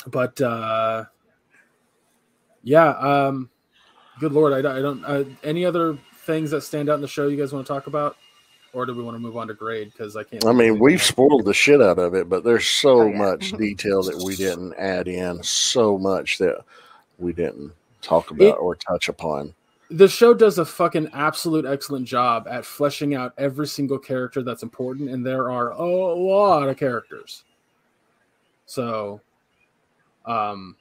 but 0.07 0.40
uh 0.41 1.06
yeah 2.64 2.90
um 2.99 3.49
good 4.19 4.32
lord 4.32 4.53
i, 4.53 4.61
don't- 4.61 4.78
I 4.78 4.82
don't 4.82 5.06
uh, 5.06 5.24
any 5.44 5.65
other 5.65 5.98
things 6.26 6.52
that 6.52 6.61
stand 6.61 6.90
out 6.90 6.95
in 6.95 7.02
the 7.02 7.07
show 7.07 7.28
you 7.28 7.38
guys 7.38 7.53
want 7.53 7.65
to 7.65 7.74
talk 7.74 7.88
about 7.88 8.18
or 8.74 8.86
do 8.86 8.94
we 8.94 9.02
want 9.02 9.15
to 9.15 9.19
move 9.19 9.38
on 9.38 9.48
to 9.48 9.53
grade 9.53 9.91
because 9.91 10.15
i 10.15 10.24
can't 10.24 10.45
I 10.45 10.52
mean, 10.52 10.78
we've 10.80 11.02
spoiled 11.02 11.45
the 11.45 11.53
shit 11.53 11.82
out 11.82 11.98
of 11.99 12.14
it, 12.14 12.28
but 12.30 12.44
there's 12.44 12.68
so 12.68 13.02
Oh, 13.02 13.07
yeah. 13.07 13.18
much 13.18 13.52
detail 13.57 14.03
that 14.03 14.22
we 14.24 14.36
didn't 14.36 14.74
add 14.76 15.07
in, 15.07 15.41
so 15.41 15.98
much 15.98 16.38
that 16.40 16.64
we 17.18 17.32
didn't 17.34 17.72
talk 18.02 18.30
about 18.32 18.44
It- 18.44 18.57
or 18.60 18.76
touch 18.76 19.07
upon. 19.10 19.53
the 19.90 20.07
show 20.10 20.34
does 20.34 20.57
a 20.60 20.65
fucking 20.65 21.10
absolute 21.14 21.65
excellent 21.65 22.06
job 22.06 22.45
at 22.49 22.65
fleshing 22.65 23.15
out 23.15 23.34
every 23.38 23.68
single 23.68 23.98
character 23.98 24.44
that's 24.44 24.64
important 24.64 25.10
and 25.10 25.26
there 25.26 25.49
are 25.49 25.72
a 25.72 25.86
lot 25.86 26.68
of 26.68 26.76
characters 26.78 27.45
so 28.65 29.22
um 30.27 30.75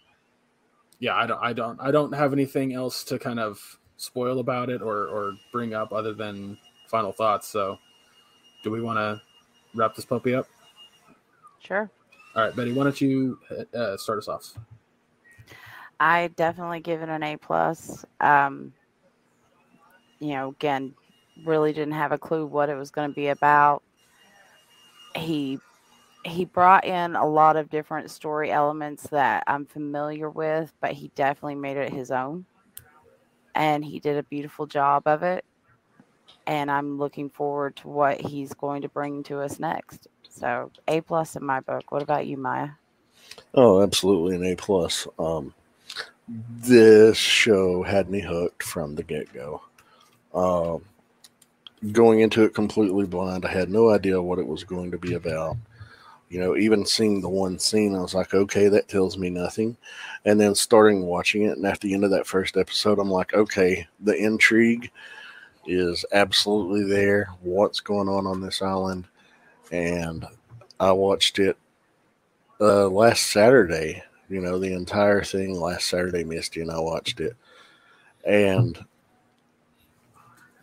yeah 0.98 1.14
i 1.16 1.26
don't 1.26 1.40
i 1.42 1.52
don't 1.52 1.80
i 1.80 1.90
don't 1.90 2.14
have 2.14 2.32
anything 2.32 2.72
else 2.74 3.04
to 3.04 3.18
kind 3.18 3.40
of 3.40 3.78
spoil 3.96 4.38
about 4.40 4.68
it 4.68 4.82
or 4.82 5.06
or 5.06 5.32
bring 5.52 5.72
up 5.74 5.92
other 5.92 6.12
than 6.12 6.58
final 6.88 7.12
thoughts 7.12 7.48
so 7.48 7.78
do 8.62 8.70
we 8.70 8.80
want 8.80 8.98
to 8.98 9.20
wrap 9.74 9.94
this 9.94 10.04
puppy 10.04 10.34
up 10.34 10.46
sure 11.60 11.90
all 12.34 12.42
right 12.42 12.56
betty 12.56 12.72
why 12.72 12.84
don't 12.84 13.00
you 13.00 13.38
uh, 13.74 13.96
start 13.96 14.18
us 14.18 14.28
off 14.28 14.54
I 15.98 16.28
definitely 16.36 16.80
give 16.80 17.02
it 17.02 17.08
an 17.08 17.22
A 17.22 17.36
plus. 17.36 18.04
Um, 18.20 18.72
you 20.18 20.28
know, 20.34 20.50
again, 20.50 20.94
really 21.44 21.72
didn't 21.72 21.94
have 21.94 22.12
a 22.12 22.18
clue 22.18 22.46
what 22.46 22.68
it 22.68 22.74
was 22.74 22.90
going 22.90 23.08
to 23.08 23.14
be 23.14 23.28
about. 23.28 23.82
He 25.14 25.58
he 26.26 26.44
brought 26.44 26.84
in 26.84 27.16
a 27.16 27.26
lot 27.26 27.56
of 27.56 27.70
different 27.70 28.10
story 28.10 28.50
elements 28.50 29.04
that 29.04 29.44
I'm 29.46 29.64
familiar 29.64 30.28
with, 30.28 30.72
but 30.80 30.92
he 30.92 31.10
definitely 31.14 31.54
made 31.54 31.76
it 31.76 31.92
his 31.92 32.10
own. 32.10 32.44
And 33.54 33.84
he 33.84 34.00
did 34.00 34.16
a 34.16 34.22
beautiful 34.24 34.66
job 34.66 35.04
of 35.06 35.22
it. 35.22 35.44
And 36.46 36.70
I'm 36.70 36.98
looking 36.98 37.30
forward 37.30 37.76
to 37.76 37.88
what 37.88 38.20
he's 38.20 38.52
going 38.54 38.82
to 38.82 38.88
bring 38.88 39.22
to 39.24 39.40
us 39.40 39.58
next. 39.58 40.08
So 40.28 40.70
A 40.88 41.00
plus 41.00 41.36
in 41.36 41.44
my 41.44 41.60
book. 41.60 41.90
What 41.90 42.02
about 42.02 42.26
you, 42.26 42.36
Maya? 42.36 42.70
Oh, 43.54 43.82
absolutely 43.82 44.36
an 44.36 44.44
A 44.44 44.56
plus. 44.56 45.06
Um, 45.18 45.54
this 46.28 47.16
show 47.16 47.82
had 47.82 48.10
me 48.10 48.20
hooked 48.20 48.62
from 48.62 48.94
the 48.94 49.02
get 49.02 49.32
go. 49.32 49.62
Um, 50.34 50.84
going 51.92 52.20
into 52.20 52.44
it 52.44 52.54
completely 52.54 53.06
blind, 53.06 53.44
I 53.44 53.52
had 53.52 53.70
no 53.70 53.90
idea 53.90 54.20
what 54.20 54.38
it 54.38 54.46
was 54.46 54.64
going 54.64 54.90
to 54.90 54.98
be 54.98 55.14
about. 55.14 55.56
You 56.28 56.40
know, 56.40 56.56
even 56.56 56.84
seeing 56.84 57.20
the 57.20 57.28
one 57.28 57.58
scene, 57.58 57.94
I 57.94 58.00
was 58.00 58.14
like, 58.14 58.34
okay, 58.34 58.68
that 58.68 58.88
tells 58.88 59.16
me 59.16 59.30
nothing. 59.30 59.76
And 60.24 60.40
then 60.40 60.54
starting 60.54 61.02
watching 61.02 61.42
it, 61.42 61.56
and 61.56 61.64
at 61.66 61.80
the 61.80 61.94
end 61.94 62.04
of 62.04 62.10
that 62.10 62.26
first 62.26 62.56
episode, 62.56 62.98
I'm 62.98 63.10
like, 63.10 63.32
okay, 63.32 63.86
the 64.00 64.16
intrigue 64.16 64.90
is 65.66 66.04
absolutely 66.12 66.82
there. 66.84 67.28
What's 67.42 67.80
going 67.80 68.08
on 68.08 68.26
on 68.26 68.40
this 68.40 68.60
island? 68.60 69.06
And 69.70 70.26
I 70.80 70.92
watched 70.92 71.38
it 71.38 71.56
uh, 72.60 72.88
last 72.88 73.28
Saturday. 73.28 74.02
You 74.28 74.40
know, 74.40 74.58
the 74.58 74.72
entire 74.72 75.22
thing 75.22 75.60
last 75.60 75.88
Saturday, 75.88 76.24
Misty 76.24 76.60
and 76.60 76.70
I 76.72 76.80
watched 76.80 77.20
it, 77.20 77.36
and 78.24 78.76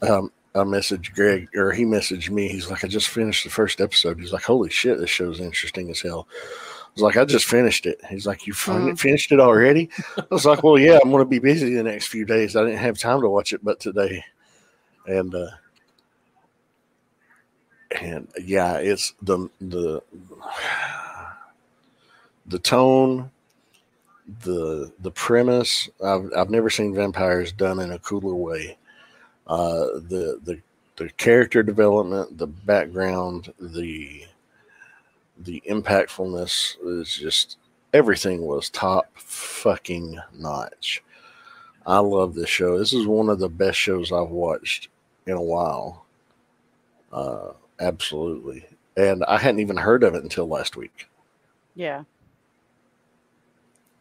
um, 0.02 0.32
I 0.56 0.60
messaged 0.60 1.14
Greg, 1.16 1.50
or 1.56 1.72
he 1.72 1.84
messaged 1.84 2.30
me. 2.30 2.48
He's 2.48 2.70
like, 2.70 2.84
I 2.84 2.88
just 2.88 3.10
finished 3.10 3.44
the 3.44 3.50
first 3.50 3.82
episode. 3.82 4.20
He's 4.20 4.32
like, 4.34 4.44
Holy 4.44 4.70
shit, 4.70 5.00
this 5.00 5.10
show's 5.10 5.40
interesting 5.40 5.90
as 5.90 6.02
hell. 6.02 6.28
I 6.32 6.90
was 6.94 7.02
like, 7.02 7.18
I 7.18 7.26
just 7.26 7.46
finished 7.46 7.88
it. 7.88 8.00
He's 8.08 8.28
like, 8.28 8.46
You 8.46 8.54
fin- 8.54 8.76
Mhm. 8.90 9.00
finished 9.00 9.32
it 9.32 9.40
already? 9.40 9.90
I 10.18 10.24
was 10.30 10.46
like, 10.46 10.62
Well, 10.64 10.78
yeah, 10.78 11.00
I'm 11.04 11.10
going 11.10 11.24
to 11.24 11.30
be 11.30 11.40
busy 11.40 11.74
the 11.74 11.82
next 11.84 12.08
few 12.08 12.24
days. 12.24 12.56
I 12.56 12.64
didn't 12.64 12.78
have 12.78 13.00
time 13.00 13.22
to 13.22 13.30
watch 13.30 13.52
it, 13.52 13.64
but 13.64 13.80
today. 13.80 14.24
And, 15.08 15.34
uh, 15.34 15.48
and 18.00 18.28
yeah, 18.40 18.76
it's 18.78 19.14
the, 19.24 19.50
the, 19.60 20.02
the 22.46 22.60
tone, 22.60 23.32
the, 24.44 24.92
the 25.00 25.12
premise. 25.12 25.90
I've, 26.04 26.30
I've 26.38 26.50
never 26.52 26.70
seen 26.70 26.94
vampires 26.94 27.52
done 27.52 27.80
in 27.80 27.92
a 27.92 28.00
cooler 28.00 28.36
way 28.36 28.78
uh, 29.48 29.86
the 30.10 30.40
the 30.44 30.60
the 30.96 31.10
character 31.12 31.64
development, 31.64 32.38
the 32.38 32.48
background, 32.48 33.54
the 33.60 34.26
the 35.40 35.62
impactfulness 35.70 36.78
is 37.02 37.16
just 37.16 37.58
everything 37.94 38.42
was 38.42 38.70
top 38.70 39.08
fucking 39.16 40.20
notch. 40.34 41.04
I 41.86 42.00
love 42.00 42.34
this 42.34 42.50
show. 42.50 42.78
This 42.78 42.94
is 42.94 43.06
one 43.06 43.30
of 43.30 43.40
the 43.40 43.50
best 43.50 43.78
shows 43.78 44.12
I've 44.12 44.30
watched 44.30 44.90
in 45.26 45.34
a 45.34 45.42
while. 45.42 46.06
Uh, 47.12 47.52
absolutely, 47.80 48.66
and 48.96 49.24
I 49.26 49.38
hadn't 49.38 49.60
even 49.60 49.78
heard 49.78 50.04
of 50.04 50.16
it 50.16 50.24
until 50.24 50.48
last 50.48 50.78
week. 50.78 51.08
Yeah. 51.76 52.04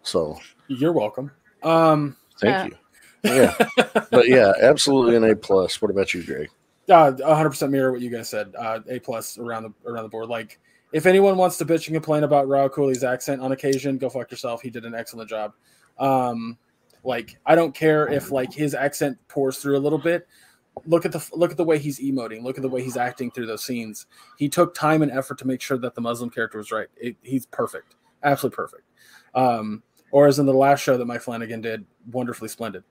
So 0.02 0.39
You're 0.69 0.93
welcome. 0.93 1.31
Um, 1.62 2.16
thank 2.40 2.73
you. 2.73 2.78
Yeah, 3.23 3.55
but 4.11 4.28
yeah, 4.28 4.53
absolutely 4.61 5.16
an 5.16 5.24
A 5.24 5.36
plus. 5.36 5.81
What 5.81 5.90
about 5.90 6.15
you, 6.15 6.23
Greg? 6.23 6.51
uh, 7.07 7.12
100% 7.12 7.70
mirror 7.70 7.93
what 7.93 8.01
you 8.01 8.11
guys 8.11 8.28
said. 8.28 8.55
Uh, 8.59 8.81
a 8.89 8.99
plus 8.99 9.39
around 9.39 9.62
the 9.65 9.90
around 9.90 10.05
the 10.05 10.09
board. 10.09 10.28
Like, 10.28 10.59
if 10.93 11.07
anyone 11.07 11.36
wants 11.36 11.57
to 11.59 11.65
bitch 11.65 11.86
and 11.86 11.94
complain 11.94 12.24
about 12.24 12.47
Rahul 12.47 12.70
Kohli's 12.70 13.05
accent 13.05 13.40
on 13.40 13.53
occasion, 13.53 13.99
go 13.99 14.11
fuck 14.11 14.31
yourself. 14.31 14.62
He 14.62 14.70
did 14.70 14.85
an 14.85 14.94
excellent 14.94 15.31
job. 15.31 15.53
Um, 15.99 16.59
like, 17.05 17.39
I 17.47 17.55
don't 17.55 17.74
care 17.74 18.09
if 18.09 18.31
like 18.31 18.53
his 18.53 18.74
accent 18.74 19.19
pours 19.28 19.59
through 19.59 19.77
a 19.77 19.81
little 19.81 19.99
bit. 19.99 20.27
Look 20.86 21.05
at 21.05 21.12
the 21.12 21.27
look 21.32 21.51
at 21.51 21.57
the 21.57 21.65
way 21.65 21.78
he's 21.78 22.01
emoting. 22.01 22.43
Look 22.43 22.57
at 22.57 22.62
the 22.62 22.69
way 22.69 22.82
he's 22.82 22.97
acting 22.97 23.31
through 23.31 23.47
those 23.47 23.65
scenes. 23.65 24.07
He 24.39 24.49
took 24.49 24.74
time 24.74 25.03
and 25.03 25.12
effort 25.12 25.39
to 25.39 25.47
make 25.47 25.61
sure 25.61 25.78
that 25.78 25.94
the 25.94 26.01
Muslim 26.01 26.31
character 26.31 26.59
was 26.59 26.73
right. 26.73 26.89
It, 26.97 27.16
he's 27.23 27.47
perfect, 27.47 27.97
absolutely 28.23 28.57
perfect. 28.57 28.82
Um, 29.35 29.82
or 30.11 30.27
as 30.27 30.39
in 30.39 30.47
the 30.47 30.55
last 30.55 30.81
show 30.81 30.97
that 30.97 31.05
Mike 31.05 31.23
Flanagan 31.23 31.61
did, 31.61 31.85
wonderfully 32.11 32.49
splendid. 32.49 32.85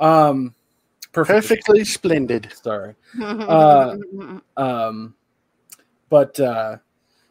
Um, 0.00 0.54
perfect. 1.12 1.36
Perfectly 1.48 1.84
splendid. 1.84 2.52
Sorry. 2.62 2.94
Uh, 3.20 3.96
Um, 4.56 5.14
but 6.08 6.38
uh, 6.40 6.78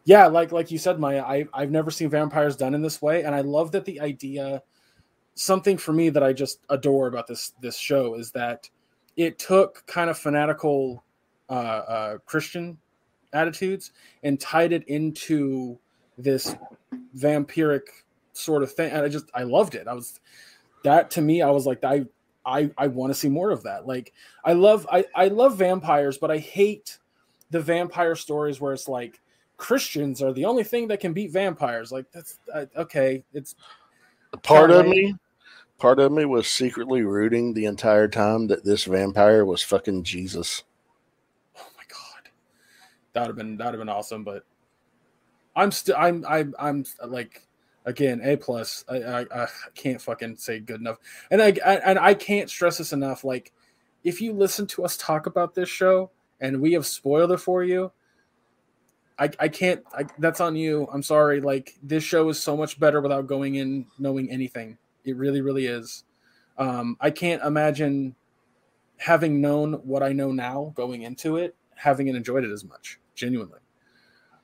yeah, 0.05 0.27
like 0.27 0.51
like 0.51 0.71
you 0.71 0.77
said, 0.77 0.99
Maya, 0.99 1.21
I 1.21 1.45
I've 1.53 1.71
never 1.71 1.91
seen 1.91 2.09
vampires 2.09 2.55
done 2.55 2.73
in 2.73 2.81
this 2.81 3.01
way, 3.01 3.23
and 3.23 3.35
I 3.35 3.41
love 3.41 3.71
that 3.73 3.85
the 3.85 3.99
idea. 3.99 4.63
Something 5.35 5.77
for 5.77 5.93
me 5.93 6.09
that 6.09 6.23
I 6.23 6.33
just 6.33 6.59
adore 6.69 7.07
about 7.07 7.27
this 7.27 7.53
this 7.61 7.77
show 7.77 8.15
is 8.15 8.31
that 8.31 8.69
it 9.15 9.39
took 9.39 9.85
kind 9.85 10.09
of 10.09 10.17
fanatical 10.17 11.03
uh, 11.49 11.53
uh, 11.53 12.17
Christian 12.25 12.77
attitudes 13.33 13.91
and 14.23 14.39
tied 14.39 14.73
it 14.73 14.83
into 14.87 15.77
this 16.17 16.55
vampiric 17.15 17.83
sort 18.33 18.63
of 18.63 18.71
thing, 18.71 18.91
and 18.91 19.03
I 19.03 19.09
just 19.09 19.29
I 19.33 19.43
loved 19.43 19.75
it. 19.75 19.87
I 19.87 19.93
was 19.93 20.19
that 20.83 21.11
to 21.11 21.21
me, 21.21 21.41
I 21.41 21.51
was 21.51 21.65
like 21.65 21.83
I 21.83 22.05
I 22.45 22.71
I 22.77 22.87
want 22.87 23.11
to 23.11 23.19
see 23.19 23.29
more 23.29 23.51
of 23.51 23.63
that. 23.63 23.87
Like 23.87 24.13
I 24.43 24.53
love 24.53 24.87
I 24.91 25.05
I 25.15 25.27
love 25.27 25.57
vampires, 25.57 26.17
but 26.17 26.31
I 26.31 26.37
hate 26.37 26.97
the 27.51 27.59
vampire 27.59 28.15
stories 28.15 28.61
where 28.61 28.73
it's 28.73 28.87
like 28.87 29.19
Christians 29.57 30.21
are 30.21 30.33
the 30.33 30.45
only 30.45 30.63
thing 30.63 30.87
that 30.87 30.99
can 30.99 31.13
beat 31.13 31.31
vampires. 31.31 31.91
Like 31.91 32.11
that's 32.11 32.39
uh, 32.53 32.65
okay. 32.77 33.23
It's 33.33 33.55
part 34.43 34.71
of 34.71 34.85
me 34.85 35.15
part 35.77 35.99
of 35.99 36.11
me 36.11 36.25
was 36.25 36.47
secretly 36.47 37.03
rooting 37.03 37.53
the 37.53 37.65
entire 37.65 38.07
time 38.07 38.47
that 38.47 38.63
this 38.63 38.83
vampire 38.83 39.45
was 39.45 39.63
fucking 39.63 40.03
jesus 40.03 40.63
oh 41.57 41.67
my 41.77 41.83
god, 41.87 42.29
that 43.13 43.21
would 43.21 43.27
have 43.27 43.35
been 43.35 43.57
that 43.57 43.65
would 43.65 43.73
have 43.75 43.81
been 43.81 43.89
awesome. 43.89 44.23
But 44.23 44.43
I'm 45.55 45.71
still 45.71 45.95
I'm 45.97 46.25
I'm 46.27 46.53
I'm 46.59 46.85
like 47.07 47.47
again 47.89 48.21
a 48.23 48.37
plus. 48.37 48.85
I, 48.87 48.97
I 48.97 49.43
I 49.43 49.47
can't 49.75 50.01
fucking 50.01 50.37
say 50.37 50.59
good 50.59 50.79
enough. 50.79 50.97
And 51.31 51.41
I, 51.41 51.47
I 51.65 51.75
and 51.77 51.99
I 51.99 52.13
can't 52.13 52.49
stress 52.49 52.77
this 52.77 52.93
enough. 52.93 53.23
Like 53.23 53.51
if 54.03 54.21
you 54.21 54.31
listen 54.31 54.65
to 54.67 54.85
us 54.85 54.95
talk 54.95 55.25
about 55.25 55.55
this 55.55 55.67
show 55.67 56.11
and 56.39 56.61
we 56.61 56.73
have 56.73 56.85
spoiled 56.85 57.31
it 57.31 57.39
for 57.39 57.63
you. 57.63 57.91
I, 59.17 59.29
I 59.37 59.47
can't 59.49 59.83
I, 59.93 60.05
that's 60.19 60.39
on 60.39 60.55
you 60.55 60.87
i'm 60.93 61.03
sorry 61.03 61.41
like 61.41 61.77
this 61.83 62.05
show 62.05 62.29
is 62.29 62.39
so 62.39 62.55
much 62.55 62.79
better 62.79 63.01
without 63.01 63.27
going 63.27 63.55
in 63.55 63.85
knowing 63.97 64.31
anything 64.31 64.77
it 65.03 65.17
really 65.17 65.41
really 65.41 65.65
is 65.65 66.05
um, 66.57 66.95
i 67.01 67.11
can't 67.11 67.43
imagine 67.43 68.15
having 68.95 69.41
known 69.41 69.73
what 69.83 70.03
i 70.03 70.13
know 70.13 70.31
now 70.31 70.71
going 70.73 71.01
into 71.01 71.35
it 71.35 71.53
having 71.75 72.07
enjoyed 72.07 72.45
it 72.45 72.49
as 72.49 72.63
much 72.63 72.97
genuinely 73.13 73.59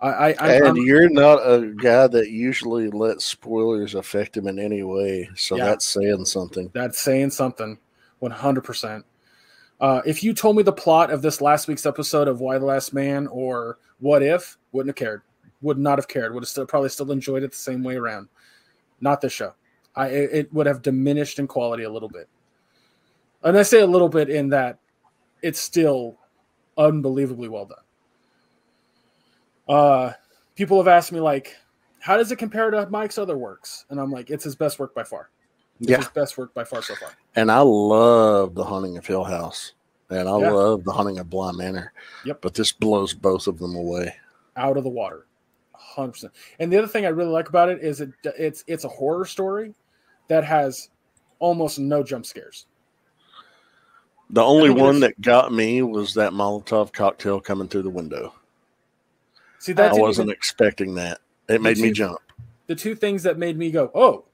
i 0.01 0.09
i 0.09 0.53
and 0.53 0.65
I'm- 0.65 0.77
you're 0.77 1.09
not 1.09 1.37
a 1.37 1.73
guy 1.75 2.07
that 2.07 2.29
usually 2.29 2.89
lets 2.89 3.25
spoilers 3.25 3.95
affect 3.95 4.35
him 4.37 4.47
in 4.47 4.59
any 4.59 4.83
way 4.83 5.29
so 5.35 5.55
Yeah. 5.55 5.65
that's 5.65 5.85
saying 5.85 6.25
something. 6.25 6.69
That's 6.73 6.99
saying 6.99 7.31
something 7.31 7.77
100% 8.21 9.03
uh, 9.81 10.01
if 10.05 10.23
you 10.23 10.33
told 10.33 10.55
me 10.55 10.63
the 10.63 10.71
plot 10.71 11.11
of 11.11 11.21
this 11.21 11.41
last 11.41 11.67
week's 11.67 11.85
episode 11.85 12.27
of 12.27 12.39
Y 12.39 12.57
the 12.57 12.65
Last 12.65 12.93
Man 12.93 13.27
or 13.27 13.77
what 13.99 14.23
if 14.23 14.57
wouldn't 14.71 14.89
have 14.89 14.95
cared. 15.07 15.21
Would 15.61 15.77
not 15.77 15.97
have 15.97 16.07
cared. 16.07 16.33
Would 16.33 16.43
have 16.43 16.49
still 16.49 16.65
probably 16.65 16.89
still 16.89 17.11
enjoyed 17.11 17.43
it 17.43 17.51
the 17.51 17.57
same 17.57 17.83
way 17.83 17.95
around. 17.95 18.27
Not 19.01 19.19
this 19.21 19.33
show. 19.33 19.53
I 19.95 20.07
it 20.07 20.53
would 20.53 20.67
have 20.67 20.81
diminished 20.81 21.39
in 21.39 21.47
quality 21.47 21.83
a 21.83 21.89
little 21.89 22.09
bit. 22.09 22.27
And 23.43 23.57
i 23.57 23.63
say 23.63 23.79
a 23.81 23.87
little 23.87 24.09
bit 24.09 24.29
in 24.29 24.49
that 24.49 24.79
it's 25.41 25.59
still 25.59 26.17
unbelievably 26.77 27.47
well 27.49 27.65
done 27.65 27.77
uh 29.67 30.11
people 30.55 30.77
have 30.77 30.87
asked 30.87 31.11
me 31.11 31.19
like 31.19 31.55
how 31.99 32.15
does 32.17 32.31
it 32.31 32.35
compare 32.37 32.69
to 32.71 32.87
mike's 32.89 33.17
other 33.17 33.37
works? 33.37 33.85
And 33.89 33.99
i'm 33.99 34.11
like 34.11 34.29
it's 34.29 34.43
his 34.43 34.55
best 34.55 34.79
work 34.79 34.93
by 34.93 35.03
far. 35.03 35.29
It's 35.79 35.89
Yeah. 35.89 35.97
his 35.97 36.07
best 36.09 36.37
work 36.37 36.53
by 36.53 36.63
far 36.63 36.81
so 36.81 36.95
far. 36.95 37.09
And 37.35 37.51
i 37.51 37.59
love 37.59 38.55
the 38.55 38.63
haunting 38.63 38.97
of 38.97 39.05
hill 39.05 39.23
house. 39.23 39.73
And 40.09 40.29
i 40.29 40.37
Yeah. 40.39 40.51
love 40.51 40.83
the 40.83 40.91
haunting 40.91 41.19
of 41.19 41.29
Bly 41.29 41.51
Manor. 41.53 41.91
Yep. 42.25 42.41
but 42.41 42.53
this 42.53 42.71
blows 42.71 43.13
both 43.13 43.47
of 43.47 43.57
them 43.57 43.75
away. 43.75 44.15
Out 44.55 44.77
of 44.77 44.83
the 44.83 44.89
water. 44.89 45.25
100% 45.97 46.29
and 46.59 46.71
the 46.71 46.77
other 46.77 46.87
thing 46.87 47.05
i 47.05 47.09
really 47.09 47.29
like 47.31 47.47
about 47.49 47.69
it 47.69 47.81
is 47.81 48.01
it 48.01 48.11
it's 48.23 48.63
it's 48.67 48.83
a 48.85 48.89
horror 48.89 49.25
story 49.25 49.73
that 50.27 50.43
has 50.43 50.89
almost 51.39 51.79
no 51.79 52.01
jump 52.03 52.25
scares. 52.25 52.65
The 54.31 54.41
only 54.41 54.69
one 54.71 54.99
that 55.01 55.19
got 55.21 55.53
me 55.53 55.81
was 55.83 56.13
that 56.15 56.31
molotov 56.33 56.91
cocktail 56.91 57.39
coming 57.39 57.67
through 57.67 57.83
the 57.83 57.89
window 57.89 58.33
see 59.65 59.73
i 59.73 59.91
wasn't 59.93 60.29
expecting 60.29 60.93
that 60.93 61.19
it 61.47 61.61
made 61.61 61.77
me 61.77 61.91
jump 61.91 62.19
the 62.67 62.75
two 62.75 62.95
things 62.95 63.23
that 63.23 63.37
made 63.37 63.57
me 63.57 63.71
go 63.71 63.91
oh 63.95 64.25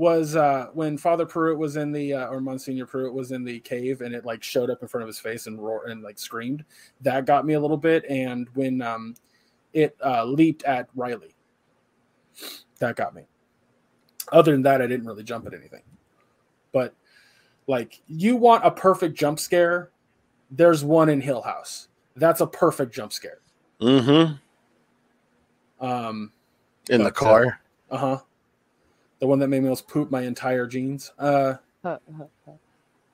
was 0.00 0.34
uh, 0.34 0.68
when 0.72 0.96
Father 0.96 1.26
Pruitt 1.26 1.58
was 1.58 1.76
in 1.76 1.92
the 1.92 2.14
uh, 2.14 2.28
or 2.28 2.40
Monsignor 2.40 2.86
Pruitt 2.86 3.12
was 3.12 3.32
in 3.32 3.44
the 3.44 3.60
cave 3.60 4.00
and 4.00 4.14
it 4.14 4.24
like 4.24 4.42
showed 4.42 4.70
up 4.70 4.80
in 4.80 4.88
front 4.88 5.02
of 5.02 5.08
his 5.08 5.18
face 5.18 5.46
and 5.46 5.62
roared 5.62 5.90
and 5.90 6.02
like 6.02 6.18
screamed. 6.18 6.64
That 7.02 7.26
got 7.26 7.44
me 7.44 7.52
a 7.52 7.60
little 7.60 7.76
bit. 7.76 8.06
And 8.08 8.48
when 8.54 8.80
um, 8.80 9.14
it 9.74 9.94
uh, 10.02 10.24
leaped 10.24 10.62
at 10.62 10.88
Riley, 10.94 11.34
that 12.78 12.96
got 12.96 13.14
me. 13.14 13.24
Other 14.32 14.52
than 14.52 14.62
that, 14.62 14.80
I 14.80 14.86
didn't 14.86 15.06
really 15.06 15.22
jump 15.22 15.46
at 15.46 15.52
anything. 15.52 15.82
But 16.72 16.94
like, 17.66 18.00
you 18.06 18.36
want 18.36 18.64
a 18.64 18.70
perfect 18.70 19.18
jump 19.18 19.38
scare? 19.38 19.90
There's 20.50 20.82
one 20.82 21.10
in 21.10 21.20
Hill 21.20 21.42
House. 21.42 21.88
That's 22.16 22.40
a 22.40 22.46
perfect 22.46 22.94
jump 22.94 23.12
scare. 23.12 23.40
Mm-hmm. 23.82 24.36
Um, 25.80 26.32
In 26.88 26.98
the 26.98 27.04
But, 27.04 27.14
car. 27.14 27.60
uh 27.90 27.96
huh. 27.96 28.18
The 29.20 29.26
one 29.26 29.38
that 29.40 29.48
made 29.48 29.60
me 29.60 29.68
almost 29.68 29.88
poop 29.88 30.10
my 30.10 30.22
entire 30.22 30.66
jeans. 30.66 31.12
Uh, 31.18 31.54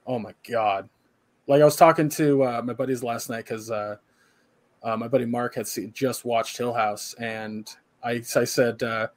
oh 0.06 0.18
my 0.18 0.34
god! 0.48 0.88
Like 1.48 1.62
I 1.62 1.64
was 1.64 1.76
talking 1.76 2.09
to 2.10 2.43
uh, 2.44 2.62
my 2.64 2.72
buddies 2.72 3.02
last 3.02 3.28
night 3.28 3.44
because 3.44 3.70
uh, 3.70 3.97
uh, 4.82 4.97
my 4.97 5.09
buddy 5.09 5.24
Mark 5.26 5.55
had 5.55 5.66
seen, 5.66 5.93
just 5.93 6.24
watched 6.24 6.56
Hill 6.59 6.72
House, 6.72 7.14
and 7.14 7.68
I 8.05 8.22
I 8.36 8.44
said, 8.44 8.82
uh, 8.84 9.09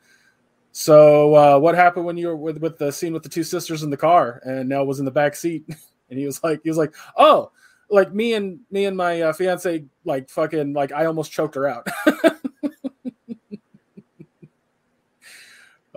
"So 0.71 1.35
uh, 1.35 1.59
what 1.59 1.75
happened 1.75 2.05
when 2.05 2.17
you 2.17 2.27
were 2.27 2.35
with 2.35 2.57
with 2.59 2.77
the 2.79 2.91
scene 2.91 3.13
with 3.13 3.23
the 3.23 3.29
two 3.29 3.43
sisters 3.43 3.83
in 3.83 3.89
the 3.91 3.97
car?" 3.97 4.41
And 4.43 4.67
Nell 4.69 4.85
was 4.87 4.97
in 4.99 5.05
the 5.05 5.11
back 5.11 5.35
seat, 5.35 5.63
and 6.09 6.17
he 6.19 6.25
was 6.25 6.43
like, 6.43 6.61
he 6.63 6.69
was 6.69 6.77
like, 6.77 6.93
"Oh." 7.17 7.51
Like 7.91 8.13
me 8.13 8.33
and 8.35 8.59
me 8.69 8.85
and 8.85 8.95
my 8.95 9.19
uh, 9.19 9.33
fiance, 9.33 9.83
like 10.05 10.29
fucking, 10.29 10.73
like 10.73 10.91
I 10.91 11.05
almost 11.05 11.31
choked 11.31 11.55
her 11.55 11.67
out. 11.67 11.87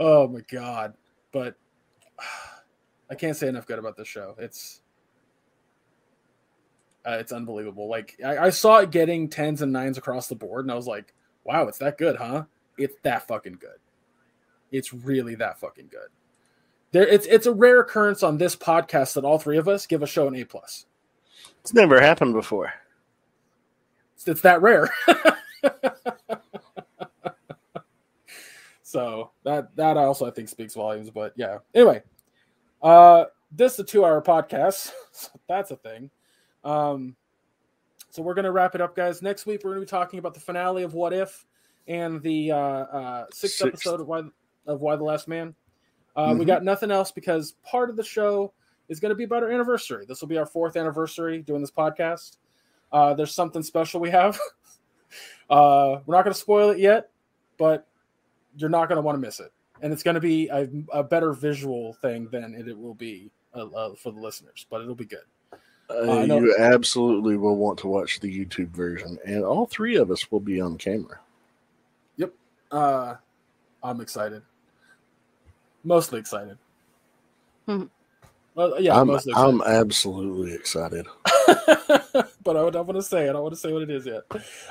Oh 0.05 0.27
my 0.27 0.41
god! 0.51 0.95
But 1.31 1.55
I 3.11 3.15
can't 3.15 3.37
say 3.37 3.47
enough 3.47 3.69
good 3.69 3.79
about 3.79 3.97
this 3.97 4.09
show. 4.09 4.35
It's 4.37 4.83
uh, 7.07 7.19
it's 7.21 7.31
unbelievable. 7.31 7.89
Like 7.89 8.17
I, 8.25 8.39
I 8.39 8.51
saw 8.51 8.79
it 8.79 8.91
getting 8.91 9.29
tens 9.29 9.63
and 9.63 9.73
nines 9.73 9.99
across 9.99 10.27
the 10.27 10.35
board, 10.35 10.65
and 10.65 10.73
I 10.73 10.75
was 10.75 10.89
like, 10.89 11.15
"Wow, 11.45 11.69
it's 11.69 11.79
that 11.79 11.99
good, 11.99 12.17
huh? 12.17 12.45
It's 12.77 12.97
that 13.05 13.29
fucking 13.29 13.59
good. 13.61 13.79
It's 14.73 14.93
really 14.93 15.37
that 15.37 15.61
fucking 15.61 15.89
good." 15.89 16.09
There, 16.91 17.07
it's 17.07 17.27
it's 17.27 17.47
a 17.47 17.53
rare 17.53 17.81
occurrence 17.81 18.25
on 18.25 18.39
this 18.39 18.57
podcast 18.57 19.15
that 19.15 19.25
all 19.25 19.39
three 19.39 19.57
of 19.57 19.69
us 19.69 19.87
give 19.87 20.03
a 20.03 20.07
show 20.09 20.27
an 20.27 20.35
A 20.35 20.43
plus. 20.43 20.87
It's 21.61 21.73
never 21.73 22.01
happened 22.01 22.35
before. 22.35 22.73
It's, 24.17 24.27
it's 24.27 24.41
that 24.41 24.63
rare. 24.63 24.93
so 28.93 29.31
that 29.45 29.75
that 29.77 29.97
also 29.97 30.27
I 30.27 30.31
think 30.31 30.49
speaks 30.49 30.75
volumes. 30.75 31.09
But 31.11 31.33
yeah. 31.37 31.59
Anyway, 31.75 32.03
uh, 32.83 33.25
this 33.51 33.75
is 33.75 33.79
a 33.81 33.85
two-hour 33.85 34.21
podcast, 34.23 34.91
so 35.13 35.31
that's 35.49 35.71
a 35.71 35.77
thing. 35.77 36.11
Um, 36.63 37.17
so 38.11 38.23
we're 38.23 38.35
gonna 38.35 38.53
wrap 38.53 38.75
it 38.75 38.81
up, 38.83 38.95
guys. 38.95 39.23
Next 39.23 39.47
week 39.47 39.63
we're 39.65 39.71
gonna 39.71 39.81
be 39.81 39.87
talking 39.87 40.19
about 40.19 40.35
the 40.35 40.41
finale 40.41 40.83
of 40.83 40.93
What 40.93 41.15
If 41.15 41.47
and 41.89 42.21
the 42.23 42.53
uh, 42.53 42.57
uh, 42.57 43.25
sixth, 43.33 43.57
Sixth. 43.57 43.67
episode 43.67 44.01
of 44.03 44.07
Why 44.09 44.23
of 44.67 44.81
Y 44.83 44.97
the 44.97 45.05
Last 45.05 45.27
Man. 45.27 45.55
Uh, 46.15 46.35
We 46.39 46.45
Mhm. 46.45 46.49
got 46.49 46.63
nothing 46.65 46.91
else 46.91 47.11
because 47.11 47.53
part 47.65 47.89
of 47.89 47.97
the 47.97 48.05
show 48.05 48.53
is 48.89 49.01
going 49.01 49.09
to 49.11 49.17
be 49.17 49.25
about 49.25 49.43
our 49.43 49.51
anniversary. 49.51 50.05
This 50.05 50.21
will 50.21 50.29
be 50.29 50.37
our 50.37 50.45
fourth 50.45 50.77
anniversary 50.77 51.41
doing 51.41 51.63
this 51.63 51.71
podcast. 51.71 52.37
Uh, 52.93 53.15
there's 53.15 53.35
something 53.35 53.63
special 53.63 53.99
we 54.01 54.11
have. 54.11 54.39
uh, 55.51 56.01
we're 56.05 56.15
not 56.15 56.25
going 56.25 56.35
to 56.35 56.39
spoil 56.39 56.69
it 56.71 56.79
yet, 56.79 57.09
but 57.57 57.87
you're 58.57 58.71
not 58.71 58.89
going 58.89 58.97
to 58.97 59.03
want 59.03 59.17
to 59.17 59.21
miss 59.21 59.41
it. 59.41 59.53
And 59.81 59.93
it's 59.93 60.03
going 60.03 60.15
to 60.15 60.21
be 60.21 60.49
a, 60.49 60.69
a 60.93 61.03
better 61.03 61.33
visual 61.33 61.95
thing 61.95 62.29
than 62.31 62.55
it, 62.55 62.69
it 62.69 62.79
will 62.79 62.95
be 62.95 63.31
uh, 63.55 63.67
uh, 63.67 63.95
for 63.95 64.13
the 64.13 64.21
listeners, 64.21 64.67
but 64.71 64.81
it'll 64.81 64.95
be 64.95 65.05
good. 65.05 65.25
Uh, 65.91 66.21
I 66.21 66.27
know- 66.27 66.39
you 66.39 66.57
absolutely 66.59 67.37
will 67.37 67.57
want 67.57 67.79
to 67.81 67.89
watch 67.89 68.21
the 68.21 68.29
YouTube 68.45 68.71
version, 68.71 69.19
and 69.25 69.45
all 69.45 69.67
three 69.67 69.97
of 69.97 70.11
us 70.11 70.31
will 70.31 70.41
be 70.41 70.61
on 70.61 70.79
camera. 70.79 71.19
Yep. 72.17 72.33
Uh, 72.71 73.15
I'm 73.83 74.01
excited. 74.01 74.43
Mostly 75.85 76.21
excited. 76.21 76.59
Well, 78.55 78.81
yeah, 78.81 79.01
I'm. 79.01 79.11
I'm 79.35 79.63
absolutely 79.63 80.53
excited. 80.55 81.07
but 82.43 82.57
I 82.57 82.71
don't 82.71 82.87
want 82.87 82.97
to 82.97 83.03
say. 83.03 83.29
I 83.29 83.33
don't 83.33 83.43
want 83.43 83.55
to 83.55 83.61
say 83.61 83.73
what 83.73 83.83
it 83.83 83.91
is 83.91 84.05
yet. 84.07 84.23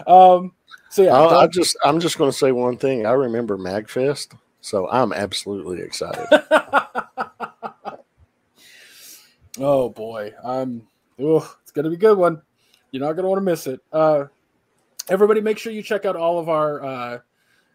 Um, 0.08 0.54
so 0.90 1.04
yeah, 1.04 1.16
I 1.16 1.30
don't- 1.30 1.54
just, 1.54 1.78
I'm 1.84 2.00
just 2.00 2.18
going 2.18 2.32
to 2.32 2.38
say 2.38 2.52
one 2.52 2.78
thing. 2.78 3.06
I 3.06 3.12
remember 3.12 3.58
Magfest, 3.58 4.36
so 4.62 4.90
I'm 4.90 5.12
absolutely 5.14 5.82
excited. 5.82 6.28
oh 9.60 9.90
boy, 9.90 10.34
I'm. 10.44 10.88
Oh, 11.20 11.56
it's 11.64 11.72
gonna 11.72 11.90
be 11.90 11.96
a 11.96 12.00
good 12.00 12.18
one. 12.18 12.42
You're 12.92 13.04
not 13.04 13.14
gonna 13.14 13.30
want 13.30 13.40
to 13.40 13.46
miss 13.46 13.68
it. 13.68 13.80
Uh, 13.92 14.26
everybody, 15.08 15.42
make 15.42 15.58
sure 15.58 15.72
you 15.72 15.82
check 15.82 16.06
out 16.06 16.16
all 16.16 16.40
of 16.40 16.50
our 16.50 16.84
uh, 16.84 17.20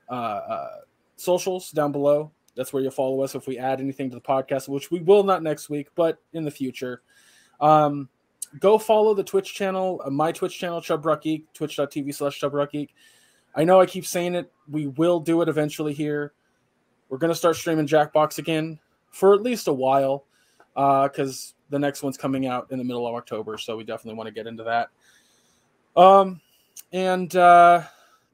uh, 0.09 0.13
uh, 0.13 0.71
socials 1.17 1.71
down 1.71 1.91
below. 1.93 2.31
That's 2.57 2.73
where 2.73 2.83
you'll 2.83 2.93
follow 2.93 3.23
us 3.23 3.35
if 3.35 3.47
we 3.47 3.59
add 3.59 3.81
anything 3.81 4.11
to 4.11 4.17
the 4.17 4.21
podcast, 4.21 4.69
which 4.69 4.91
we 4.91 5.01
will 5.01 5.23
not 5.23 5.43
next 5.43 5.69
week, 5.69 5.89
but 5.95 6.19
in 6.33 6.45
the 6.45 6.51
future. 6.51 7.03
Um, 7.61 8.09
go 8.59 8.79
follow 8.79 9.15
the 9.15 9.25
Twitch 9.25 9.55
channel, 9.55 10.01
uh, 10.05 10.11
my 10.11 10.33
Twitch 10.33 10.59
channel, 10.59 10.81
Chub 10.81 11.05
Rock 11.05 11.23
Geek, 11.23 11.53
twitch.tv 11.53 12.15
slash 12.15 12.39
Chub 12.39 12.55
Rock 12.55 12.73
Geek. 12.73 12.95
I 13.55 13.65
know 13.65 13.81
I 13.81 13.87
keep 13.87 14.07
saying 14.07 14.35
it. 14.35 14.51
We 14.69 14.87
will 14.87 15.21
do 15.21 15.43
it 15.43 15.49
eventually 15.49 15.93
here. 15.93 16.33
We're 17.09 17.19
going 17.19 17.31
to 17.33 17.37
start 17.37 17.57
streaming 17.57 17.87
Jackbox 17.87 18.39
again 18.39 18.79
for 19.11 19.35
at 19.35 19.43
least 19.43 19.69
a 19.69 19.73
while 19.73 20.25
because 20.75 21.55
the 21.71 21.79
next 21.79 22.03
one's 22.03 22.17
coming 22.17 22.47
out 22.47 22.71
in 22.71 22.79
the 22.79 22.85
middle 22.85 23.07
of 23.07 23.15
October. 23.15 23.57
So 23.59 23.77
we 23.77 23.85
definitely 23.85 24.17
want 24.17 24.29
to 24.29 24.35
get 24.35 24.47
into 24.47 24.65
that. 24.65 24.89
Um, 25.97 26.41
and 26.93 27.35
uh, 27.35 27.83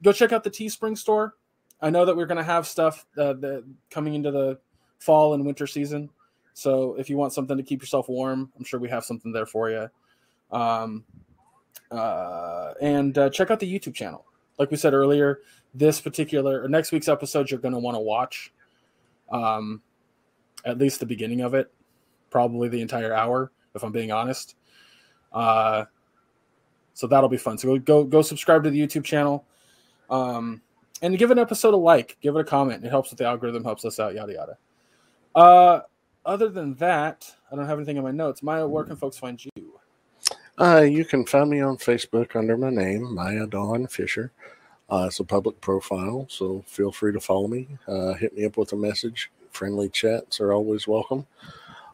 go 0.01 0.11
check 0.11 0.31
out 0.31 0.43
the 0.43 0.51
Teespring 0.51 0.97
store. 0.97 1.35
I 1.83 1.89
know 1.89 2.05
that 2.05 2.15
we're 2.15 2.25
going 2.25 2.37
to 2.37 2.43
have 2.43 2.65
stuff 2.65 3.05
uh, 3.17 3.33
the, 3.33 3.65
coming 3.91 4.15
into 4.15 4.31
the 4.31 4.57
fall 4.99 5.33
and 5.33 5.45
winter 5.45 5.67
season. 5.67 6.09
So 6.53 6.95
if 6.95 7.09
you 7.09 7.17
want 7.17 7.33
something 7.33 7.57
to 7.57 7.63
keep 7.63 7.81
yourself 7.81 8.07
warm, 8.07 8.51
I'm 8.57 8.63
sure 8.63 8.79
we 8.79 8.89
have 8.89 9.03
something 9.03 9.33
there 9.33 9.45
for 9.45 9.69
you. 9.69 9.89
Um, 10.49 11.03
uh, 11.91 12.73
and 12.81 13.17
uh, 13.17 13.29
check 13.29 13.51
out 13.51 13.59
the 13.59 13.71
YouTube 13.71 13.93
channel. 13.95 14.25
Like 14.57 14.71
we 14.71 14.77
said 14.77 14.93
earlier, 14.93 15.41
this 15.73 15.99
particular 15.99 16.63
or 16.63 16.69
next 16.69 16.91
week's 16.93 17.09
episode 17.09 17.51
you're 17.51 17.59
going 17.59 17.73
to 17.73 17.79
want 17.79 17.95
to 17.95 18.01
watch. 18.01 18.53
Um, 19.29 19.81
at 20.63 20.77
least 20.77 21.01
the 21.01 21.05
beginning 21.05 21.41
of 21.41 21.53
it, 21.53 21.69
probably 22.29 22.69
the 22.69 22.81
entire 22.81 23.13
hour, 23.13 23.51
if 23.75 23.83
I'm 23.83 23.91
being 23.91 24.11
honest. 24.11 24.55
Uh, 25.33 25.85
so 26.93 27.07
that'll 27.07 27.29
be 27.29 27.37
fun. 27.37 27.57
So 27.57 27.67
go 27.67 27.79
go, 27.79 28.03
go 28.05 28.21
subscribe 28.21 28.63
to 28.63 28.69
the 28.69 28.79
YouTube 28.79 29.03
channel, 29.03 29.45
um, 30.09 30.61
and 31.03 31.17
give 31.17 31.31
an 31.31 31.37
episode 31.37 31.73
a 31.73 31.77
like, 31.77 32.17
give 32.21 32.35
it 32.35 32.39
a 32.39 32.43
comment. 32.43 32.83
It 32.83 32.89
helps 32.89 33.11
with 33.11 33.19
the 33.19 33.25
algorithm, 33.25 33.63
helps 33.63 33.85
us 33.85 33.99
out, 33.99 34.15
yada 34.15 34.33
yada. 34.33 34.57
Uh, 35.35 35.81
other 36.25 36.47
than 36.47 36.73
that, 36.75 37.29
I 37.51 37.55
don't 37.55 37.67
have 37.67 37.77
anything 37.77 37.97
in 37.97 38.03
my 38.03 38.11
notes. 38.11 38.41
Maya, 38.41 38.65
where 38.65 38.85
can 38.85 38.95
folks 38.95 39.17
find 39.17 39.39
you? 39.43 39.79
Uh, 40.57 40.81
you 40.81 41.03
can 41.03 41.25
find 41.25 41.49
me 41.49 41.59
on 41.59 41.77
Facebook 41.77 42.35
under 42.35 42.55
my 42.57 42.69
name, 42.69 43.13
Maya 43.13 43.45
Dawn 43.45 43.85
Fisher. 43.87 44.31
Uh, 44.89 45.05
it's 45.07 45.19
a 45.19 45.25
public 45.25 45.59
profile, 45.59 46.25
so 46.29 46.63
feel 46.67 46.91
free 46.91 47.11
to 47.11 47.19
follow 47.19 47.47
me. 47.47 47.67
Uh, 47.87 48.13
hit 48.13 48.35
me 48.35 48.45
up 48.45 48.55
with 48.55 48.71
a 48.71 48.75
message. 48.77 49.29
Friendly 49.51 49.89
chats 49.89 50.39
are 50.39 50.53
always 50.53 50.87
welcome. 50.87 51.27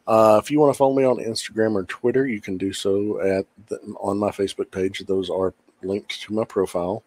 Uh, 0.06 0.40
if 0.42 0.50
you 0.50 0.60
want 0.60 0.72
to 0.72 0.76
follow 0.76 0.94
me 0.94 1.04
on 1.04 1.16
Instagram 1.16 1.74
or 1.74 1.84
Twitter, 1.84 2.28
you 2.28 2.40
can 2.40 2.56
do 2.56 2.72
so 2.72 3.20
at 3.20 3.46
the, 3.68 3.78
on 4.00 4.18
my 4.18 4.30
Facebook 4.30 4.70
page. 4.70 5.00
Those 5.00 5.30
are 5.30 5.52
linked 5.82 6.20
to 6.22 6.32
my 6.32 6.44
profile. 6.44 7.02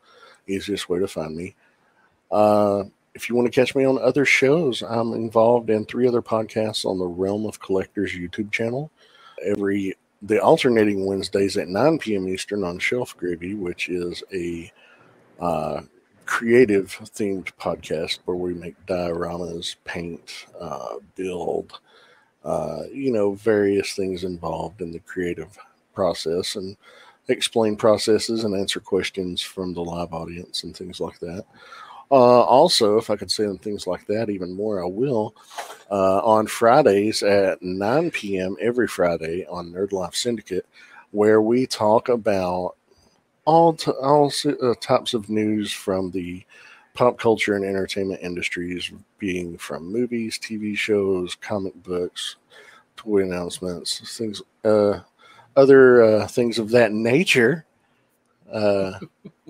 Easiest 0.47 0.89
way 0.89 0.99
to 0.99 1.07
find 1.07 1.35
me. 1.35 1.55
Uh, 2.34 2.85
if 3.15 3.30
you 3.30 3.35
want 3.35 3.45
to 3.45 3.51
catch 3.51 3.76
me 3.76 3.85
on 3.85 3.99
other 3.99 4.26
shows, 4.26 4.81
I'm 4.81 5.14
involved 5.14 5.69
in 5.69 5.85
three 5.85 6.07
other 6.07 6.23
podcasts 6.23 6.85
on 6.85 6.97
the 6.99 7.05
Realm 7.05 7.45
of 7.45 7.60
Collectors 7.60 8.14
YouTube 8.14 8.51
channel. 8.51 8.91
Every 9.45 9.95
the 10.23 10.41
alternating 10.41 11.05
Wednesdays 11.05 11.57
at 11.57 11.68
9 11.68 11.99
p.m. 11.99 12.27
Eastern 12.30 12.64
on 12.64 12.80
Shelf 12.80 13.15
Gravy, 13.18 13.55
which 13.55 13.89
is 13.89 14.23
a 14.34 14.72
uh, 15.39 15.81
creative 16.26 16.88
themed 17.03 17.51
podcast 17.60 18.19
where 18.26 18.38
we 18.38 18.53
make 18.53 18.76
dioramas, 18.85 19.76
paint, 19.84 20.47
uh, 20.60 20.95
build, 21.15 21.80
uh, 22.45 22.84
you 22.91 23.11
know, 23.11 23.34
various 23.34 23.93
things 23.93 24.23
involved 24.23 24.81
in 24.81 24.91
the 24.91 24.99
creative 24.99 25.57
process 25.93 26.55
and 26.55 26.77
explain 27.27 27.76
processes 27.76 28.43
and 28.43 28.55
answer 28.55 28.80
questions 28.80 29.41
from 29.41 29.73
the 29.73 29.81
live 29.84 30.14
audience 30.14 30.64
and 30.64 30.76
things 30.76 30.99
like 31.01 31.19
that. 31.19 31.45
Uh, 32.11 32.41
also, 32.43 32.97
if 32.97 33.09
I 33.09 33.15
could 33.15 33.31
say 33.31 33.47
things 33.57 33.88
like 33.88 34.05
that 34.07 34.30
even 34.30 34.53
more, 34.53 34.84
I 34.84 34.88
will. 34.88 35.34
Uh, 35.89 36.19
on 36.23 36.47
Fridays 36.47 37.23
at 37.23 37.61
9 37.61 38.11
p.m. 38.11 38.55
every 38.59 38.88
Friday 38.88 39.45
on 39.47 39.71
Nerd 39.71 39.91
Life 39.91 40.15
Syndicate, 40.15 40.65
where 41.11 41.41
we 41.41 41.67
talk 41.67 42.09
about 42.09 42.75
all 43.45 43.73
t- 43.73 43.91
all 43.91 44.31
uh, 44.61 44.73
types 44.80 45.13
of 45.13 45.30
news 45.30 45.71
from 45.71 46.11
the 46.11 46.43
pop 46.93 47.17
culture 47.17 47.55
and 47.55 47.65
entertainment 47.65 48.21
industries, 48.21 48.91
being 49.19 49.57
from 49.57 49.91
movies, 49.91 50.38
TV 50.39 50.77
shows, 50.77 51.35
comic 51.35 51.73
books, 51.84 52.38
toy 52.95 53.23
announcements, 53.23 54.17
things, 54.17 54.41
uh, 54.63 54.99
other 55.55 56.03
uh, 56.03 56.27
things 56.27 56.59
of 56.59 56.69
that 56.71 56.91
nature, 56.91 57.65
uh, 58.51 58.99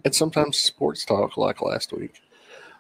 and 0.05 0.15
sometimes 0.15 0.57
sports 0.57 1.05
talk 1.05 1.38
like 1.38 1.61
last 1.61 1.93
week. 1.93 2.21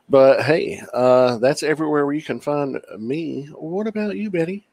But 0.09 0.43
hey, 0.43 0.81
uh, 0.93 1.37
that's 1.37 1.63
everywhere 1.63 2.05
where 2.05 2.13
you 2.13 2.21
can 2.21 2.39
find 2.39 2.79
me. 2.97 3.45
What 3.53 3.87
about 3.87 4.15
you, 4.17 4.29
Betty? 4.29 4.67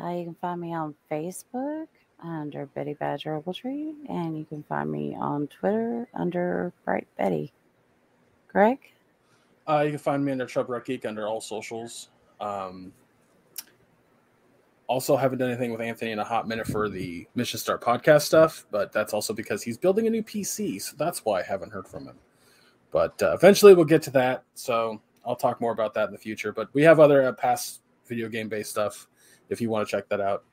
Uh, 0.00 0.10
you 0.10 0.24
can 0.24 0.36
find 0.40 0.60
me 0.60 0.74
on 0.74 0.94
Facebook 1.10 1.86
under 2.22 2.66
Betty 2.66 2.94
Badger 2.94 3.40
Ogletree, 3.40 3.94
and 4.08 4.36
you 4.36 4.44
can 4.44 4.62
find 4.64 4.90
me 4.90 5.14
on 5.14 5.46
Twitter 5.48 6.08
under 6.14 6.72
Bright 6.84 7.06
Betty. 7.16 7.52
Greg? 8.48 8.78
Uh, 9.68 9.80
you 9.80 9.90
can 9.90 9.98
find 9.98 10.24
me 10.24 10.32
under 10.32 10.46
Chub 10.46 10.68
Geek 10.84 11.04
under 11.04 11.26
all 11.26 11.40
socials. 11.40 12.08
Um, 12.40 12.92
also, 14.86 15.16
haven't 15.16 15.38
done 15.38 15.48
anything 15.48 15.72
with 15.72 15.80
Anthony 15.80 16.10
in 16.10 16.18
a 16.18 16.24
hot 16.24 16.46
minute 16.46 16.66
for 16.66 16.88
the 16.88 17.26
Mission 17.34 17.58
Star 17.58 17.78
podcast 17.78 18.22
stuff, 18.22 18.66
but 18.70 18.92
that's 18.92 19.14
also 19.14 19.32
because 19.32 19.62
he's 19.62 19.78
building 19.78 20.06
a 20.06 20.10
new 20.10 20.22
PC, 20.22 20.80
so 20.80 20.94
that's 20.98 21.24
why 21.24 21.40
I 21.40 21.42
haven't 21.42 21.72
heard 21.72 21.88
from 21.88 22.06
him. 22.06 22.16
But 22.94 23.20
uh, 23.24 23.34
eventually, 23.34 23.74
we'll 23.74 23.86
get 23.86 24.02
to 24.02 24.10
that. 24.12 24.44
So 24.54 25.02
I'll 25.26 25.34
talk 25.34 25.60
more 25.60 25.72
about 25.72 25.94
that 25.94 26.06
in 26.06 26.12
the 26.12 26.18
future. 26.18 26.52
But 26.52 26.72
we 26.74 26.82
have 26.84 27.00
other 27.00 27.26
uh, 27.26 27.32
past 27.32 27.80
video 28.06 28.28
game 28.28 28.48
based 28.48 28.70
stuff 28.70 29.08
if 29.48 29.60
you 29.60 29.68
want 29.68 29.84
to 29.84 29.90
check 29.90 30.08
that 30.10 30.20
out. 30.20 30.44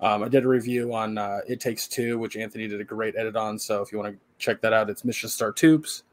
Um, 0.00 0.22
I 0.22 0.28
did 0.28 0.44
a 0.44 0.48
review 0.48 0.94
on 0.94 1.18
uh, 1.18 1.40
It 1.48 1.58
Takes 1.58 1.88
Two, 1.88 2.20
which 2.20 2.36
Anthony 2.36 2.68
did 2.68 2.80
a 2.80 2.84
great 2.84 3.16
edit 3.16 3.34
on. 3.34 3.58
So 3.58 3.82
if 3.82 3.90
you 3.90 3.98
want 3.98 4.14
to 4.14 4.20
check 4.38 4.60
that 4.60 4.72
out, 4.72 4.90
it's 4.90 5.04
Mission 5.04 5.28
Star 5.28 5.50
Tubes. 5.50 6.04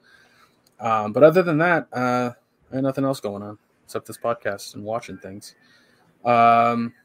Um, 0.79 1.13
but 1.13 1.21
other 1.21 1.43
than 1.43 1.59
that, 1.59 1.87
uh, 1.93 2.31
I 2.73 2.81
nothing 2.81 3.05
else 3.05 3.19
going 3.19 3.43
on 3.43 3.59
except 3.85 4.07
this 4.07 4.17
podcast 4.17 4.73
and 4.73 4.83
watching 4.83 5.19
things. 5.19 5.53
Um, 6.25 6.95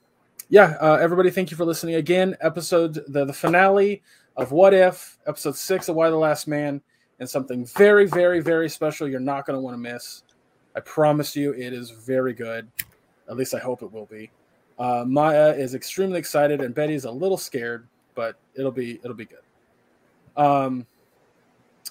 yeah, 0.48 0.78
uh, 0.80 0.94
everybody, 0.94 1.28
thank 1.30 1.50
you 1.50 1.58
for 1.58 1.66
listening 1.66 1.96
again. 1.96 2.34
Episode 2.40 2.94
the 3.08 3.26
the 3.26 3.32
finale 3.34 4.02
of 4.38 4.52
What 4.52 4.72
If, 4.72 5.18
episode 5.26 5.56
six 5.56 5.90
of 5.90 5.96
Y 5.96 6.08
the 6.08 6.16
Last 6.16 6.48
Man, 6.48 6.80
and 7.20 7.28
something 7.28 7.64
very, 7.66 8.06
very, 8.06 8.40
very 8.40 8.68
special. 8.68 9.08
You're 9.08 9.20
not 9.20 9.46
going 9.46 9.56
to 9.56 9.60
want 9.60 9.74
to 9.74 9.78
miss. 9.78 10.22
I 10.76 10.80
promise 10.80 11.36
you, 11.36 11.52
it 11.52 11.72
is 11.72 11.90
very 11.90 12.32
good. 12.32 12.68
At 13.28 13.36
least 13.36 13.54
I 13.54 13.58
hope 13.58 13.82
it 13.82 13.92
will 13.92 14.06
be. 14.06 14.30
Uh, 14.78 15.04
Maya 15.06 15.52
is 15.52 15.74
extremely 15.74 16.18
excited, 16.18 16.60
and 16.60 16.74
Betty's 16.74 17.04
a 17.04 17.10
little 17.10 17.38
scared, 17.38 17.86
but 18.14 18.36
it'll 18.54 18.72
be 18.72 18.98
it'll 19.04 19.14
be 19.14 19.26
good. 19.26 19.38
Um, 20.36 20.86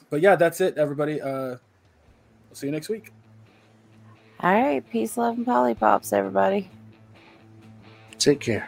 but 0.09 0.21
yeah, 0.21 0.35
that's 0.35 0.59
it, 0.59 0.77
everybody. 0.77 1.21
Uh, 1.21 1.27
we'll 1.29 1.59
see 2.53 2.67
you 2.67 2.73
next 2.73 2.89
week. 2.89 3.11
All 4.41 4.51
right. 4.51 4.83
Peace, 4.91 5.15
love, 5.15 5.37
and 5.37 5.45
polypops, 5.45 6.11
everybody. 6.11 6.69
Take 8.19 8.41
care. 8.41 8.67